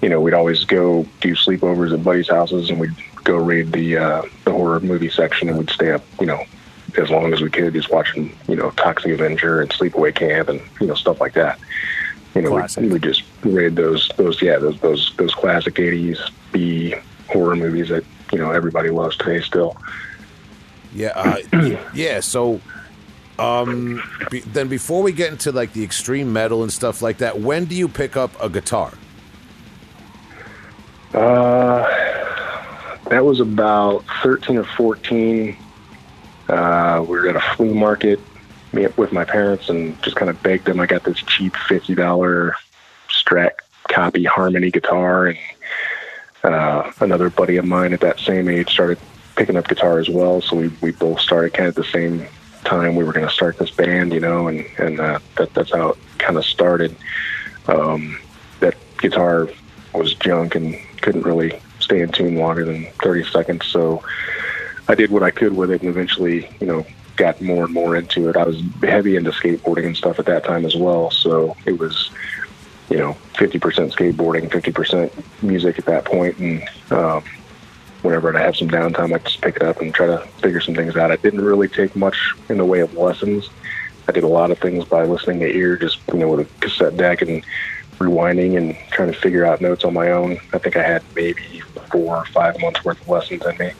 You 0.01 0.09
know, 0.09 0.21
we'd 0.21 0.33
always 0.33 0.63
go 0.63 1.05
do 1.21 1.35
sleepovers 1.35 1.93
at 1.93 2.03
buddies' 2.03 2.29
houses, 2.29 2.69
and 2.69 2.79
we'd 2.79 2.95
go 3.23 3.35
raid 3.35 3.73
the 3.73 3.97
uh, 3.97 4.21
the 4.45 4.51
horror 4.51 4.79
movie 4.79 5.09
section, 5.09 5.49
and 5.49 5.57
we'd 5.57 5.69
stay 5.69 5.91
up. 5.91 6.03
You 6.19 6.27
know, 6.27 6.45
as 6.97 7.09
long 7.09 7.33
as 7.33 7.41
we 7.41 7.49
could, 7.49 7.73
just 7.73 7.91
watching 7.91 8.33
you 8.47 8.55
know 8.55 8.71
Toxic 8.71 9.11
Avenger 9.11 9.61
and 9.61 9.69
Sleepaway 9.69 10.15
Camp 10.15 10.47
and 10.47 10.61
you 10.79 10.87
know 10.87 10.95
stuff 10.95 11.19
like 11.19 11.33
that 11.33 11.59
you 12.35 12.41
know, 12.41 12.49
Classic. 12.51 12.83
we, 12.83 12.89
we 12.89 12.99
just 12.99 13.23
read 13.43 13.75
those, 13.75 14.11
those, 14.17 14.41
yeah, 14.41 14.57
those, 14.57 14.79
those, 14.81 15.13
those 15.17 15.33
classic 15.33 15.75
'80s 15.75 16.19
B 16.51 16.93
horror 17.29 17.55
movies 17.55 17.89
that 17.89 18.03
you 18.31 18.37
know 18.37 18.51
everybody 18.51 18.89
loves 18.89 19.15
today 19.17 19.41
still. 19.41 19.77
Yeah, 20.93 21.11
uh, 21.15 21.77
yeah. 21.93 22.19
So, 22.19 22.59
um, 23.39 24.03
be, 24.29 24.41
then 24.41 24.67
before 24.67 25.01
we 25.01 25.13
get 25.13 25.31
into 25.31 25.51
like 25.51 25.73
the 25.73 25.83
extreme 25.83 26.31
metal 26.31 26.63
and 26.63 26.71
stuff 26.71 27.01
like 27.01 27.17
that, 27.19 27.39
when 27.39 27.65
do 27.65 27.75
you 27.75 27.87
pick 27.87 28.17
up 28.17 28.31
a 28.41 28.49
guitar? 28.49 28.93
Uh, 31.13 31.83
that 33.09 33.23
was 33.23 33.39
about 33.39 34.03
13 34.23 34.57
or 34.57 34.63
14. 34.65 35.55
Uh, 36.49 37.05
we 37.07 37.17
were 37.17 37.29
at 37.29 37.35
a 37.37 37.55
flea 37.55 37.73
market 37.73 38.19
me- 38.75 38.87
with 38.97 39.11
my 39.11 39.25
parents 39.25 39.69
and 39.69 40.01
just 40.03 40.15
kind 40.15 40.29
of 40.29 40.41
begged 40.43 40.65
them. 40.65 40.79
I 40.79 40.85
got 40.85 41.03
this 41.03 41.17
cheap 41.17 41.53
$50 41.53 42.53
Strat 43.09 43.51
copy 43.89 44.23
Harmony 44.25 44.69
guitar, 44.69 45.27
and 45.27 45.37
uh, 46.43 46.91
another 46.99 47.29
buddy 47.29 47.57
of 47.57 47.65
mine 47.65 47.93
at 47.93 48.01
that 48.01 48.19
same 48.19 48.49
age 48.49 48.69
started 48.69 48.99
picking 49.35 49.57
up 49.57 49.67
guitar 49.67 49.99
as 49.99 50.09
well. 50.09 50.41
So 50.41 50.55
we, 50.57 50.67
we 50.81 50.91
both 50.91 51.19
started 51.19 51.53
kind 51.53 51.67
of 51.67 51.77
at 51.77 51.83
the 51.83 51.91
same 51.91 52.27
time. 52.63 52.95
We 52.95 53.03
were 53.03 53.13
going 53.13 53.27
to 53.27 53.33
start 53.33 53.57
this 53.57 53.71
band, 53.71 54.13
you 54.13 54.19
know, 54.19 54.47
and, 54.47 54.65
and 54.77 54.99
uh, 54.99 55.19
that, 55.37 55.53
that's 55.53 55.71
how 55.71 55.89
it 55.89 55.97
kind 56.17 56.37
of 56.37 56.45
started. 56.45 56.95
Um, 57.67 58.19
that 58.59 58.75
guitar 58.99 59.49
was 59.93 60.13
junk 60.15 60.55
and 60.55 60.75
couldn't 61.01 61.23
really 61.23 61.59
stay 61.79 62.01
in 62.01 62.11
tune 62.11 62.35
longer 62.35 62.65
than 62.65 62.85
30 63.03 63.23
seconds. 63.25 63.65
So 63.65 64.03
I 64.87 64.95
did 64.95 65.11
what 65.11 65.23
I 65.23 65.31
could 65.31 65.55
with 65.55 65.71
it 65.71 65.81
and 65.81 65.89
eventually, 65.89 66.49
you 66.59 66.67
know, 66.67 66.85
got 67.15 67.41
more 67.41 67.65
and 67.65 67.73
more 67.73 67.95
into 67.95 68.29
it. 68.29 68.37
I 68.37 68.43
was 68.43 68.61
heavy 68.81 69.15
into 69.15 69.31
skateboarding 69.31 69.85
and 69.85 69.97
stuff 69.97 70.19
at 70.19 70.25
that 70.25 70.43
time 70.43 70.65
as 70.65 70.75
well. 70.75 71.11
So 71.11 71.55
it 71.65 71.79
was, 71.79 72.11
you 72.89 72.97
know, 72.97 73.15
50% 73.33 73.59
skateboarding, 73.93 74.49
50% 74.49 75.11
music 75.41 75.79
at 75.79 75.85
that 75.85 76.05
point. 76.05 76.37
And 76.37 76.67
um, 76.91 77.23
whenever 78.01 78.35
I 78.35 78.41
have 78.41 78.55
some 78.55 78.69
downtime, 78.69 79.13
I 79.13 79.19
just 79.19 79.41
pick 79.41 79.57
it 79.57 79.63
up 79.63 79.81
and 79.81 79.93
try 79.93 80.07
to 80.07 80.19
figure 80.41 80.61
some 80.61 80.75
things 80.75 80.95
out. 80.95 81.11
I 81.11 81.15
didn't 81.17 81.41
really 81.41 81.67
take 81.67 81.95
much 81.95 82.33
in 82.49 82.57
the 82.57 82.65
way 82.65 82.81
of 82.81 82.93
lessons. 82.95 83.49
I 84.07 84.11
did 84.11 84.23
a 84.23 84.27
lot 84.27 84.51
of 84.51 84.59
things 84.59 84.85
by 84.85 85.03
listening 85.03 85.39
to 85.39 85.47
ear, 85.47 85.77
just, 85.77 85.99
you 86.09 86.19
know, 86.19 86.29
with 86.29 86.47
a 86.47 86.59
cassette 86.59 86.95
deck 86.95 87.21
and 87.21 87.43
rewinding 87.97 88.57
and 88.57 88.77
trying 88.91 89.11
to 89.11 89.17
figure 89.17 89.45
out 89.45 89.61
notes 89.61 89.83
on 89.83 89.93
my 89.93 90.11
own. 90.11 90.37
I 90.53 90.59
think 90.59 90.75
I 90.75 90.83
had 90.83 91.03
maybe 91.15 91.61
four 91.91 92.17
or 92.17 92.25
five 92.25 92.59
months 92.59 92.83
worth 92.83 93.01
of 93.01 93.09
lessons 93.09 93.45
in 93.45 93.57
me. 93.57 93.71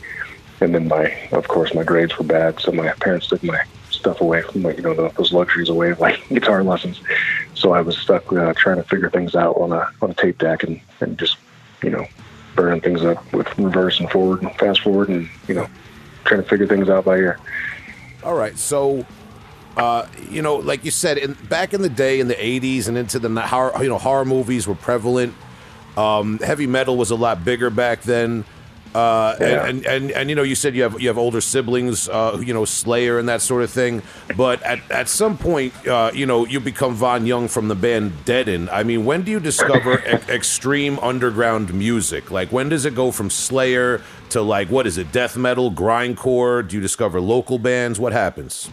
And 0.65 0.73
then 0.73 0.87
my, 0.87 1.15
of 1.31 1.47
course, 1.47 1.75
my 1.75 1.83
grades 1.83 2.17
were 2.17 2.25
bad, 2.25 2.59
so 2.59 2.71
my 2.71 2.91
parents 2.93 3.27
took 3.27 3.43
my 3.43 3.63
stuff 3.91 4.19
away 4.19 4.41
from 4.41 4.63
my, 4.63 4.71
you 4.71 4.81
know, 4.81 4.95
those 5.09 5.31
luxuries 5.31 5.69
away, 5.69 5.93
like 5.99 6.27
guitar 6.29 6.63
lessons. 6.63 7.01
So 7.53 7.73
I 7.73 7.81
was 7.81 7.95
stuck 7.99 8.33
uh, 8.33 8.51
trying 8.57 8.77
to 8.77 8.83
figure 8.83 9.11
things 9.11 9.35
out 9.35 9.57
on 9.57 9.71
a 9.71 9.87
on 10.01 10.09
a 10.09 10.13
tape 10.15 10.39
deck 10.39 10.63
and, 10.63 10.81
and 11.01 11.19
just, 11.19 11.37
you 11.83 11.91
know, 11.91 12.07
burning 12.55 12.81
things 12.81 13.03
up 13.03 13.31
with 13.31 13.47
reverse 13.59 13.99
and 13.99 14.09
forward 14.09 14.41
and 14.41 14.51
fast 14.55 14.81
forward 14.81 15.09
and 15.09 15.29
you 15.47 15.53
know, 15.53 15.67
trying 16.23 16.41
to 16.41 16.49
figure 16.49 16.65
things 16.65 16.89
out 16.89 17.05
by 17.05 17.17
ear. 17.17 17.39
All 18.23 18.33
right, 18.33 18.57
so 18.57 19.05
uh, 19.77 20.07
you 20.31 20.41
know, 20.41 20.55
like 20.55 20.83
you 20.83 20.89
said, 20.89 21.19
in, 21.19 21.33
back 21.47 21.75
in 21.75 21.83
the 21.83 21.89
day, 21.89 22.19
in 22.19 22.27
the 22.27 22.33
'80s 22.33 22.87
and 22.87 22.97
into 22.97 23.19
the 23.19 23.29
horror, 23.39 23.71
you 23.83 23.89
know, 23.89 23.99
horror 23.99 24.25
movies 24.25 24.67
were 24.67 24.73
prevalent. 24.73 25.35
Um, 25.95 26.39
heavy 26.39 26.65
metal 26.65 26.97
was 26.97 27.11
a 27.11 27.15
lot 27.15 27.45
bigger 27.45 27.69
back 27.69 28.01
then. 28.01 28.45
Uh, 28.95 29.35
Yeah. 29.41 29.47
and, 29.47 29.59
and, 29.67 29.85
and 29.85 30.11
and 30.11 30.29
you 30.29 30.35
know, 30.37 30.43
you 30.43 30.55
said 30.55 30.73
you 30.73 30.83
have 30.83 31.01
you 31.01 31.09
have 31.09 31.17
older 31.17 31.41
siblings, 31.41 32.07
uh, 32.07 32.41
you 32.41 32.53
know, 32.53 32.63
Slayer 32.63 33.19
and 33.19 33.27
that 33.27 33.41
sort 33.41 33.61
of 33.63 33.69
thing. 33.69 34.01
But 34.37 34.63
at, 34.63 34.79
at 34.89 35.09
some 35.09 35.37
point, 35.37 35.73
uh, 35.85 36.11
you 36.13 36.25
know, 36.25 36.45
you 36.45 36.61
become 36.61 36.93
Von 36.95 37.25
Young 37.25 37.49
from 37.49 37.67
the 37.67 37.75
band 37.75 38.23
Deaden. 38.23 38.69
I 38.71 38.83
mean, 38.83 39.03
when 39.03 39.23
do 39.23 39.31
you 39.31 39.41
discover 39.41 39.99
e- 40.07 40.31
extreme 40.33 40.97
underground 40.99 41.73
music? 41.73 42.31
Like, 42.31 42.53
when 42.53 42.69
does 42.69 42.85
it 42.85 42.95
go 42.95 43.11
from 43.11 43.29
Slayer 43.29 44.01
to 44.29 44.41
like 44.41 44.69
what 44.69 44.87
is 44.87 44.97
it, 44.97 45.11
death 45.11 45.35
metal, 45.35 45.69
grindcore? 45.71 46.65
Do 46.65 46.77
you 46.77 46.81
discover 46.81 47.19
local 47.19 47.59
bands? 47.59 47.99
What 47.99 48.13
happens? 48.13 48.69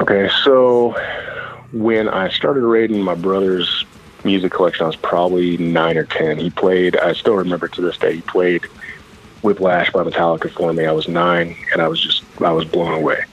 Okay, 0.00 0.30
so 0.44 0.94
when 1.72 2.08
I 2.08 2.30
started 2.30 2.62
raiding 2.64 3.02
my 3.02 3.14
brother's 3.14 3.84
music 4.24 4.50
collection, 4.52 4.84
I 4.84 4.86
was 4.86 4.96
probably 4.96 5.58
nine 5.58 5.98
or 5.98 6.04
ten. 6.04 6.38
He 6.38 6.48
played. 6.48 6.96
I 6.96 7.12
still 7.12 7.34
remember 7.36 7.68
to 7.68 7.80
this 7.82 7.98
day. 7.98 8.14
He 8.14 8.22
played 8.22 8.64
Whiplash 9.42 9.90
by 9.90 10.02
Metallica 10.02 10.50
for 10.50 10.72
me. 10.72 10.86
I 10.86 10.92
was 10.92 11.08
nine, 11.08 11.56
and 11.72 11.80
I 11.80 11.88
was 11.88 12.00
just 12.00 12.22
I 12.40 12.52
was 12.52 12.64
blown 12.64 12.94
away. 12.94 13.24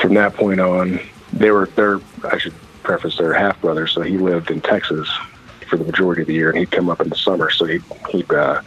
From 0.00 0.14
that 0.14 0.34
point 0.34 0.60
on, 0.60 1.00
they 1.32 1.50
were 1.50 1.66
they're 1.76 2.00
I 2.24 2.38
should 2.38 2.54
preface 2.82 3.16
they're 3.16 3.34
half 3.34 3.60
brothers, 3.60 3.92
so 3.92 4.02
he 4.02 4.18
lived 4.18 4.50
in 4.50 4.60
Texas 4.60 5.08
for 5.68 5.76
the 5.76 5.84
majority 5.84 6.22
of 6.22 6.28
the 6.28 6.34
year, 6.34 6.50
and 6.50 6.58
he'd 6.58 6.70
come 6.70 6.90
up 6.90 7.00
in 7.00 7.08
the 7.08 7.16
summer. 7.16 7.50
So 7.50 7.64
he 7.64 7.80
he'd 8.10 8.30
uh, 8.32 8.60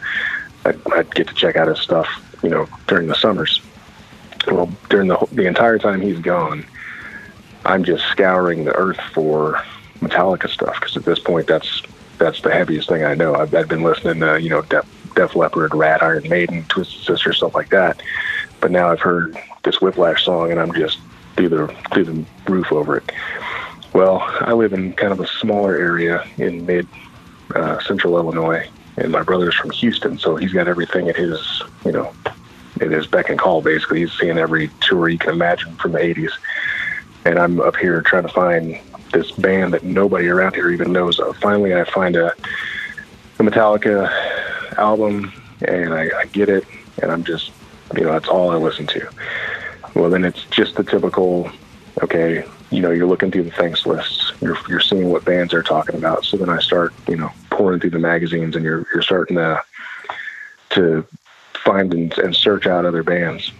I'd, 0.64 0.92
I'd 0.92 1.14
get 1.14 1.28
to 1.28 1.34
check 1.34 1.56
out 1.56 1.68
his 1.68 1.78
stuff, 1.78 2.08
you 2.42 2.50
know, 2.50 2.68
during 2.86 3.06
the 3.06 3.14
summers. 3.14 3.60
Well, 4.46 4.70
during 4.88 5.08
the 5.08 5.16
the 5.32 5.46
entire 5.46 5.78
time 5.78 6.00
he's 6.00 6.18
gone, 6.18 6.66
I'm 7.64 7.84
just 7.84 8.04
scouring 8.06 8.64
the 8.64 8.74
earth 8.74 9.00
for 9.12 9.62
Metallica 10.00 10.48
stuff 10.48 10.74
because 10.80 10.96
at 10.96 11.04
this 11.04 11.18
point 11.18 11.46
that's 11.46 11.82
that's 12.18 12.40
the 12.42 12.52
heaviest 12.52 12.88
thing 12.88 13.04
I 13.04 13.14
know. 13.14 13.34
I've, 13.34 13.54
I've 13.54 13.68
been 13.68 13.82
listening 13.82 14.20
to 14.20 14.40
you 14.40 14.50
know 14.50 14.62
Def, 14.62 14.86
Def 15.18 15.34
Leppard, 15.34 15.74
Ratt, 15.74 16.00
Iron 16.00 16.28
Maiden, 16.28 16.64
Twisted 16.68 17.02
Sister, 17.02 17.32
stuff 17.32 17.54
like 17.54 17.70
that. 17.70 18.00
But 18.60 18.70
now 18.70 18.88
I've 18.90 19.00
heard 19.00 19.36
this 19.64 19.80
Whiplash 19.80 20.24
song 20.24 20.52
and 20.52 20.60
I'm 20.60 20.72
just 20.72 21.00
through 21.36 21.48
the 21.48 21.66
through 21.92 22.04
the 22.04 22.24
roof 22.48 22.70
over 22.70 22.98
it. 22.98 23.10
Well, 23.92 24.20
I 24.40 24.52
live 24.52 24.72
in 24.72 24.92
kind 24.92 25.12
of 25.12 25.18
a 25.18 25.26
smaller 25.26 25.76
area 25.76 26.24
in 26.36 26.64
mid 26.66 26.86
uh, 27.54 27.80
central 27.80 28.16
Illinois, 28.16 28.68
and 28.96 29.10
my 29.10 29.22
brother's 29.22 29.56
from 29.56 29.70
Houston, 29.70 30.18
so 30.18 30.36
he's 30.36 30.52
got 30.52 30.68
everything 30.68 31.08
at 31.08 31.16
his 31.16 31.62
you 31.84 31.92
know 31.92 32.14
at 32.80 32.90
his 32.92 33.08
beck 33.08 33.28
and 33.28 33.38
call. 33.38 33.60
Basically, 33.60 34.00
he's 34.00 34.12
seeing 34.12 34.38
every 34.38 34.70
tour 34.80 35.08
you 35.08 35.18
can 35.18 35.30
imagine 35.30 35.74
from 35.76 35.92
the 35.92 35.98
'80s 35.98 36.32
and 37.24 37.38
I'm 37.38 37.60
up 37.60 37.76
here 37.76 38.00
trying 38.02 38.22
to 38.22 38.28
find 38.28 38.78
this 39.12 39.32
band 39.32 39.74
that 39.74 39.82
nobody 39.82 40.28
around 40.28 40.54
here 40.54 40.70
even 40.70 40.92
knows 40.92 41.18
of. 41.18 41.36
Finally, 41.38 41.74
I 41.74 41.84
find 41.84 42.14
a, 42.16 42.28
a 42.28 43.42
Metallica 43.42 44.08
album, 44.76 45.32
and 45.66 45.94
I, 45.94 46.10
I 46.20 46.24
get 46.26 46.48
it, 46.48 46.64
and 47.02 47.10
I'm 47.10 47.24
just, 47.24 47.50
you 47.96 48.04
know, 48.04 48.12
that's 48.12 48.28
all 48.28 48.50
I 48.50 48.56
listen 48.56 48.86
to. 48.88 49.08
Well, 49.94 50.10
then 50.10 50.24
it's 50.24 50.44
just 50.46 50.76
the 50.76 50.84
typical, 50.84 51.50
okay, 52.02 52.44
you 52.70 52.80
know, 52.80 52.90
you're 52.90 53.06
looking 53.06 53.30
through 53.30 53.44
the 53.44 53.50
thanks 53.52 53.86
lists, 53.86 54.32
you're 54.40 54.58
you're 54.68 54.80
seeing 54.80 55.08
what 55.08 55.24
bands 55.24 55.52
they're 55.52 55.62
talking 55.62 55.96
about. 55.96 56.24
So 56.24 56.36
then 56.36 56.50
I 56.50 56.58
start, 56.60 56.92
you 57.08 57.16
know, 57.16 57.30
pouring 57.50 57.80
through 57.80 57.90
the 57.90 57.98
magazines, 57.98 58.56
and 58.56 58.64
you're 58.64 58.86
you're 58.92 59.02
starting 59.02 59.36
to 59.36 59.62
to 60.70 61.06
find 61.54 61.92
and, 61.94 62.16
and 62.18 62.36
search 62.36 62.66
out 62.66 62.84
other 62.84 63.02
bands 63.02 63.50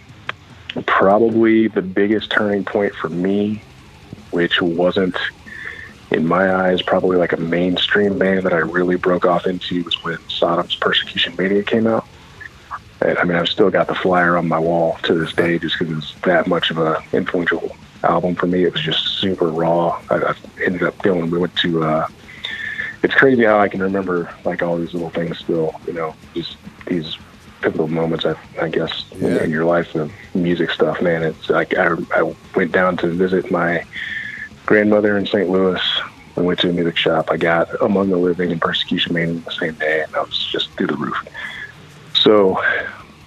probably 0.85 1.67
the 1.67 1.81
biggest 1.81 2.31
turning 2.31 2.63
point 2.63 2.93
for 2.95 3.09
me, 3.09 3.61
which 4.31 4.61
wasn't 4.61 5.15
in 6.11 6.25
my 6.25 6.53
eyes 6.53 6.81
probably 6.81 7.17
like 7.17 7.33
a 7.33 7.37
mainstream 7.37 8.17
band 8.17 8.43
that 8.43 8.53
I 8.53 8.57
really 8.57 8.95
broke 8.95 9.25
off 9.25 9.45
into 9.45 9.83
was 9.83 10.03
when 10.03 10.17
Sodom's 10.27 10.75
Persecution 10.75 11.35
Mania 11.37 11.63
came 11.63 11.87
out. 11.87 12.07
And 13.01 13.17
I 13.17 13.23
mean, 13.23 13.37
I've 13.37 13.47
still 13.47 13.69
got 13.69 13.87
the 13.87 13.95
flyer 13.95 14.35
on 14.35 14.47
my 14.47 14.59
wall 14.59 14.97
to 15.03 15.13
this 15.13 15.33
day 15.33 15.59
just 15.59 15.77
because 15.77 15.97
it's 15.97 16.13
that 16.21 16.47
much 16.47 16.71
of 16.71 16.77
a 16.77 17.01
influential 17.13 17.75
album 18.03 18.35
for 18.35 18.47
me. 18.47 18.63
It 18.63 18.73
was 18.73 18.81
just 18.81 19.19
super 19.19 19.49
raw. 19.49 20.01
I, 20.09 20.17
I 20.17 20.35
ended 20.63 20.83
up 20.83 20.97
going, 21.01 21.29
we 21.29 21.37
went 21.37 21.55
to, 21.57 21.83
uh, 21.83 22.07
it's 23.03 23.13
crazy 23.13 23.45
how 23.45 23.59
I 23.59 23.69
can 23.69 23.81
remember 23.81 24.33
like 24.43 24.61
all 24.61 24.77
these 24.77 24.93
little 24.93 25.11
things 25.11 25.37
still, 25.39 25.79
you 25.87 25.93
know, 25.93 26.15
just 26.33 26.57
these 26.87 27.17
pivotal 27.61 27.87
moments, 27.87 28.25
I, 28.25 28.35
I 28.59 28.69
guess, 28.69 29.05
in, 29.13 29.37
in 29.37 29.51
your 29.51 29.65
life, 29.65 29.93
the 29.93 30.09
music 30.33 30.71
stuff, 30.71 31.01
man. 31.01 31.23
It's 31.23 31.49
like 31.49 31.77
I, 31.77 31.95
I 32.15 32.33
went 32.55 32.71
down 32.71 32.97
to 32.97 33.07
visit 33.07 33.51
my 33.51 33.85
grandmother 34.69 35.17
in 35.17 35.25
St. 35.25 35.49
Louis. 35.49 35.81
We 36.35 36.43
went 36.43 36.59
to 36.59 36.69
a 36.69 36.71
music 36.71 36.95
shop. 36.95 37.31
I 37.31 37.37
got 37.37 37.69
Among 37.81 38.11
the 38.11 38.17
Living 38.17 38.51
and 38.51 38.61
Persecution 38.61 39.15
Mania 39.15 39.39
the 39.39 39.51
same 39.51 39.73
day, 39.73 40.03
and 40.03 40.15
I 40.15 40.21
was 40.21 40.37
just 40.37 40.69
through 40.73 40.85
the 40.85 40.95
roof. 40.95 41.17
So, 42.13 42.63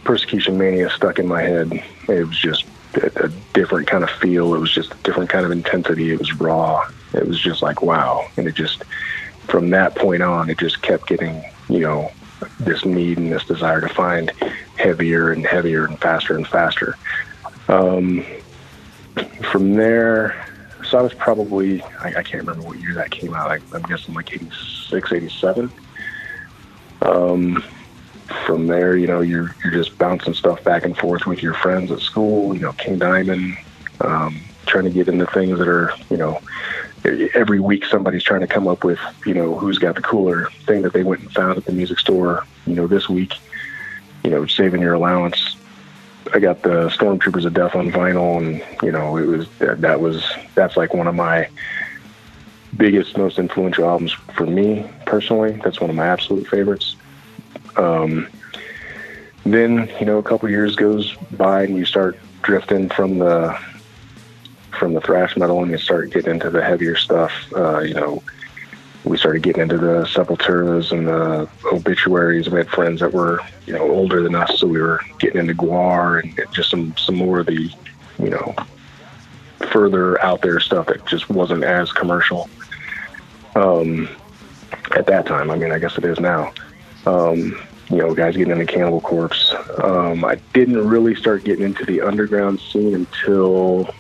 Persecution 0.05 0.57
Mania 0.57 0.89
stuck 0.89 1.19
in 1.19 1.27
my 1.27 1.43
head. 1.43 1.83
It 2.09 2.29
was 2.29 2.39
just 2.39 2.65
a, 2.95 3.25
a 3.25 3.29
different 3.55 3.89
kind 3.89 4.05
of 4.05 4.11
feel. 4.11 4.55
It 4.55 4.61
was 4.61 4.71
just 4.71 4.93
a 4.93 4.97
different 5.03 5.31
kind 5.31 5.45
of 5.45 5.51
intensity. 5.51 6.13
It 6.13 6.21
was 6.21 6.33
raw. 6.35 6.89
It 7.13 7.27
was 7.27 7.41
just 7.41 7.61
like, 7.61 7.83
wow. 7.83 8.25
And 8.37 8.47
it 8.47 8.55
just, 8.55 8.85
from 9.49 9.71
that 9.71 9.97
point 9.97 10.23
on, 10.23 10.49
it 10.49 10.59
just 10.59 10.81
kept 10.81 11.09
getting, 11.09 11.43
you 11.69 11.81
know, 11.81 12.13
this 12.61 12.85
need 12.85 13.19
and 13.19 13.33
this 13.33 13.45
desire 13.45 13.81
to 13.81 13.89
find 13.89 14.31
heavier 14.77 15.33
and 15.33 15.45
heavier 15.45 15.87
and 15.87 15.99
faster 15.99 16.37
and 16.37 16.47
faster. 16.47 16.97
Um, 17.67 18.25
from 19.51 19.75
there, 19.75 20.52
so 20.93 20.99
I 20.99 21.03
was 21.03 21.15
probably, 21.15 21.81
I, 22.03 22.09
I 22.09 22.23
can't 22.23 22.47
remember 22.47 22.61
what 22.69 22.79
year 22.79 22.93
that 22.95 23.11
came 23.11 23.33
out. 23.33 23.51
I, 23.51 23.61
I'm 23.73 23.83
guessing 23.85 24.15
like 24.15 24.31
86, 24.31 25.11
87. 25.11 25.73
Um, 27.01 27.65
from 28.45 28.67
there, 28.67 28.95
you 28.95 29.07
know, 29.07 29.23
you're, 29.23 29.57
you're 29.65 29.73
just 29.73 29.97
bouncing 29.97 30.35
stuff 30.35 30.63
back 30.63 30.85
and 30.85 30.95
forth 30.97 31.25
with 31.25 31.43
your 31.43 31.55
friends 31.55 31.91
at 31.91 32.01
school, 32.01 32.55
you 32.55 32.61
know, 32.61 32.75
King 32.75 32.99
Diamond, 32.99 33.57
um, 34.03 34.39
trying 34.67 34.85
to 34.85 34.91
get 34.91 35.09
into 35.09 35.25
things 35.29 35.59
that 35.59 35.67
are, 35.67 35.95
you 36.11 36.19
know, 36.19 36.43
every 37.33 37.59
week 37.59 37.87
somebody's 37.87 38.23
trying 38.23 38.43
to 38.43 38.47
come 38.47 38.69
up 38.69 38.85
with, 38.85 39.01
you 39.25 39.33
know, 39.33 39.55
who's 39.55 39.79
got 39.79 39.95
the 39.95 40.03
cooler 40.03 40.51
thing 40.67 40.83
that 40.83 40.93
they 40.93 41.05
went 41.05 41.23
and 41.23 41.33
found 41.33 41.57
at 41.57 41.65
the 41.65 41.73
music 41.73 41.99
store, 41.99 42.45
you 42.67 42.75
know, 42.75 42.87
this 42.87 43.09
week, 43.09 43.33
you 44.25 44.31
know, 44.31 44.45
saving 44.45 44.83
your 44.83 44.93
allowance. 44.93 45.57
I 46.35 46.39
got 46.39 46.63
the 46.63 46.89
Stormtroopers 46.89 47.45
of 47.45 47.55
Death 47.55 47.75
on 47.75 47.91
vinyl, 47.91 48.39
and 48.39 48.63
you 48.83 48.91
know, 48.91 49.17
it 49.17 49.27
was 49.27 49.49
that, 49.59 50.01
was 50.01 50.25
that's 50.55 50.77
like 50.77 50.95
one 50.95 51.07
of 51.07 51.15
my 51.15 51.49
biggest, 52.77 53.19
most 53.19 53.39
influential 53.39 53.85
albums 53.85 54.13
for 54.35 54.47
me 54.47 54.91
personally. 55.05 55.61
That's 55.63 55.81
one 55.81 55.91
of 55.91 55.97
my 55.97 56.07
absolute 56.07 56.47
favorites. 56.47 56.97
Um, 57.77 58.29
then 59.45 59.91
you 60.01 60.07
know, 60.07 60.19
a 60.19 60.23
couple 60.23 60.49
years 60.49 60.75
goes 60.75 61.15
by, 61.33 61.65
and 61.65 61.77
you 61.77 61.85
start 61.85 62.19
drifting 62.43 62.89
from 62.89 63.19
the 63.19 63.59
from 64.71 64.95
the 64.95 65.01
thrash 65.01 65.37
metal, 65.37 65.63
and 65.63 65.71
you 65.71 65.79
start 65.79 66.11
getting 66.11 66.33
into 66.33 66.51
the 66.51 66.63
heavier 66.63 66.97
stuff. 66.97 67.33
Uh, 67.55 67.81
you 67.81 67.95
know, 67.95 68.23
we 69.05 69.19
started 69.19 69.43
getting 69.43 69.63
into 69.63 69.79
the 69.79 70.05
Sepulturas 70.05 70.93
and 70.93 71.09
the 71.09 71.49
obituaries. 71.73 72.49
We 72.49 72.59
had 72.59 72.69
friends 72.69 73.01
that 73.01 73.13
were, 73.13 73.41
you 73.67 73.73
know, 73.73 73.91
older 73.91 74.23
than 74.23 74.35
us, 74.35 74.61
so 74.61 74.67
we 74.67 74.81
were 74.81 75.01
getting 75.19 75.41
into 75.41 75.55
Gwar 75.55 76.23
and 76.23 76.53
just 76.53 76.71
some 76.71 76.97
some 76.97 77.17
more 77.17 77.41
of 77.41 77.47
the, 77.47 77.71
you 78.19 78.31
know, 78.31 78.55
further 79.73 80.23
out 80.23 80.43
there 80.43 80.61
stuff 80.61 80.87
that 80.87 81.05
just 81.07 81.29
wasn't 81.29 81.65
as 81.65 81.91
commercial. 81.93 82.49
Um, 83.57 84.09
at 84.95 85.07
that 85.07 85.27
time, 85.27 85.51
I 85.51 85.57
mean, 85.57 85.73
I 85.73 85.79
guess 85.79 85.99
it 85.99 86.05
is 86.05 86.21
now. 86.21 86.53
Um, 87.05 87.61
you 87.91 87.99
know, 87.99 88.15
guys 88.15 88.37
getting 88.37 88.53
into 88.53 88.67
Cannibal 88.67 89.01
Corpse. 89.01 89.53
Um, 89.83 90.25
I 90.25 90.37
didn't 90.55 90.87
really 90.87 91.15
start 91.15 91.45
getting 91.45 91.65
into 91.65 91.85
the 91.85 92.01
underground 92.01 92.61
scene 92.61 92.95
until 92.95 93.93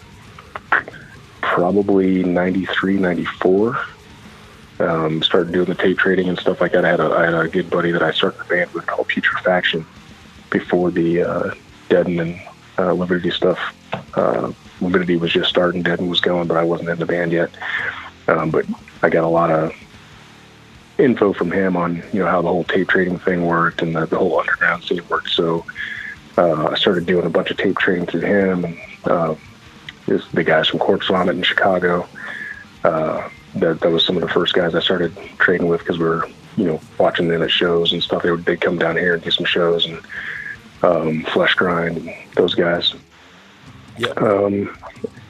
probably 1.40 2.23
93, 2.23 2.99
94 2.99 3.78
um, 4.81 5.23
started 5.23 5.52
doing 5.52 5.67
the 5.67 5.75
tape 5.75 5.99
trading 5.99 6.29
and 6.29 6.38
stuff 6.38 6.61
like 6.61 6.73
that. 6.73 6.85
I 6.85 6.91
had 6.91 7.00
a, 7.00 7.11
I 7.12 7.25
had 7.25 7.35
a 7.35 7.49
good 7.49 7.71
buddy 7.71 7.93
that 7.93 8.02
I 8.02 8.12
started 8.12 8.41
a 8.41 8.45
band 8.45 8.71
with 8.73 8.87
called 8.87 9.09
Putrefaction 9.09 9.85
before 10.50 10.91
the 10.91 11.23
uh, 11.23 11.55
Deaden 11.88 12.21
and 12.21 12.41
uh, 12.79 13.31
stuff. 13.31 13.59
Uh, 14.14 14.52
was 14.81 15.33
just 15.33 15.49
starting, 15.49 15.83
Deaden 15.83 16.09
was 16.09 16.21
going, 16.21 16.49
but 16.49 16.57
I 16.57 16.64
wasn't 16.64 16.88
in 16.88 16.99
the 16.99 17.07
band 17.07 17.33
yet. 17.33 17.50
Um, 18.26 18.50
but 18.50 18.67
I 19.02 19.11
got 19.11 19.25
a 19.25 19.29
lot 19.29 19.50
of 19.50 19.73
info 20.99 21.33
from 21.33 21.50
him 21.50 21.76
on 21.76 21.97
you 22.12 22.21
know 22.21 22.26
how 22.26 22.43
the 22.43 22.49
whole 22.49 22.64
tape 22.64 22.88
trading 22.88 23.19
thing 23.19 23.47
worked 23.47 23.83
and 23.83 23.97
the, 23.97 24.07
the 24.07 24.19
whole 24.19 24.38
underground 24.38 24.85
scene 24.85 25.02
worked. 25.09 25.31
So 25.31 25.64
uh, 26.38 26.69
I 26.69 26.75
started 26.76 27.07
doing 27.07 27.26
a 27.26 27.31
bunch 27.31 27.50
of 27.50 27.57
tape 27.57 27.79
trading 27.79 28.07
through 28.07 28.21
him 28.21 28.64
and 28.64 28.79
uh, 29.05 29.35
the 30.07 30.45
guys 30.45 30.69
from 30.69 30.79
Corpse 30.79 31.09
Vomit 31.09 31.37
in 31.37 31.43
Chicago. 31.43 32.09
Uh, 32.85 33.29
that 33.56 33.80
that 33.80 33.90
was 33.90 34.04
some 34.04 34.16
of 34.16 34.23
the 34.23 34.28
first 34.28 34.54
guys 34.54 34.75
I 34.75 34.80
started 34.80 35.14
trading 35.38 35.68
with 35.68 35.80
because 35.80 35.99
we 35.99 36.04
were 36.04 36.28
you 36.56 36.64
know 36.64 36.80
watching 36.99 37.28
them 37.28 37.42
at 37.42 37.50
shows 37.50 37.92
and 37.92 38.02
stuff. 38.02 38.23
They 38.23 38.30
would 38.30 38.44
they'd 38.44 38.61
come 38.61 38.78
down 38.78 38.97
here 38.97 39.14
and 39.14 39.23
do 39.23 39.30
some 39.30 39.47
shows 39.47 39.87
and 39.87 40.00
um, 40.82 41.23
Flesh 41.25 41.54
Grind 41.54 41.99
and 41.99 42.12
those 42.35 42.54
guys. 42.54 42.94
Yeah. 43.99 44.09
Um, 44.16 44.76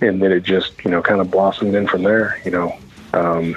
and 0.01 0.23
then 0.23 0.33
it 0.33 0.43
just 0.43 0.85
you 0.85 0.91
know 0.91 1.03
kind 1.03 1.21
of 1.21 1.31
blossomed 1.31 1.75
in 1.75 1.87
from 1.87 2.03
there. 2.03 2.41
You 2.45 2.51
know. 2.51 2.79
Um, 3.15 3.57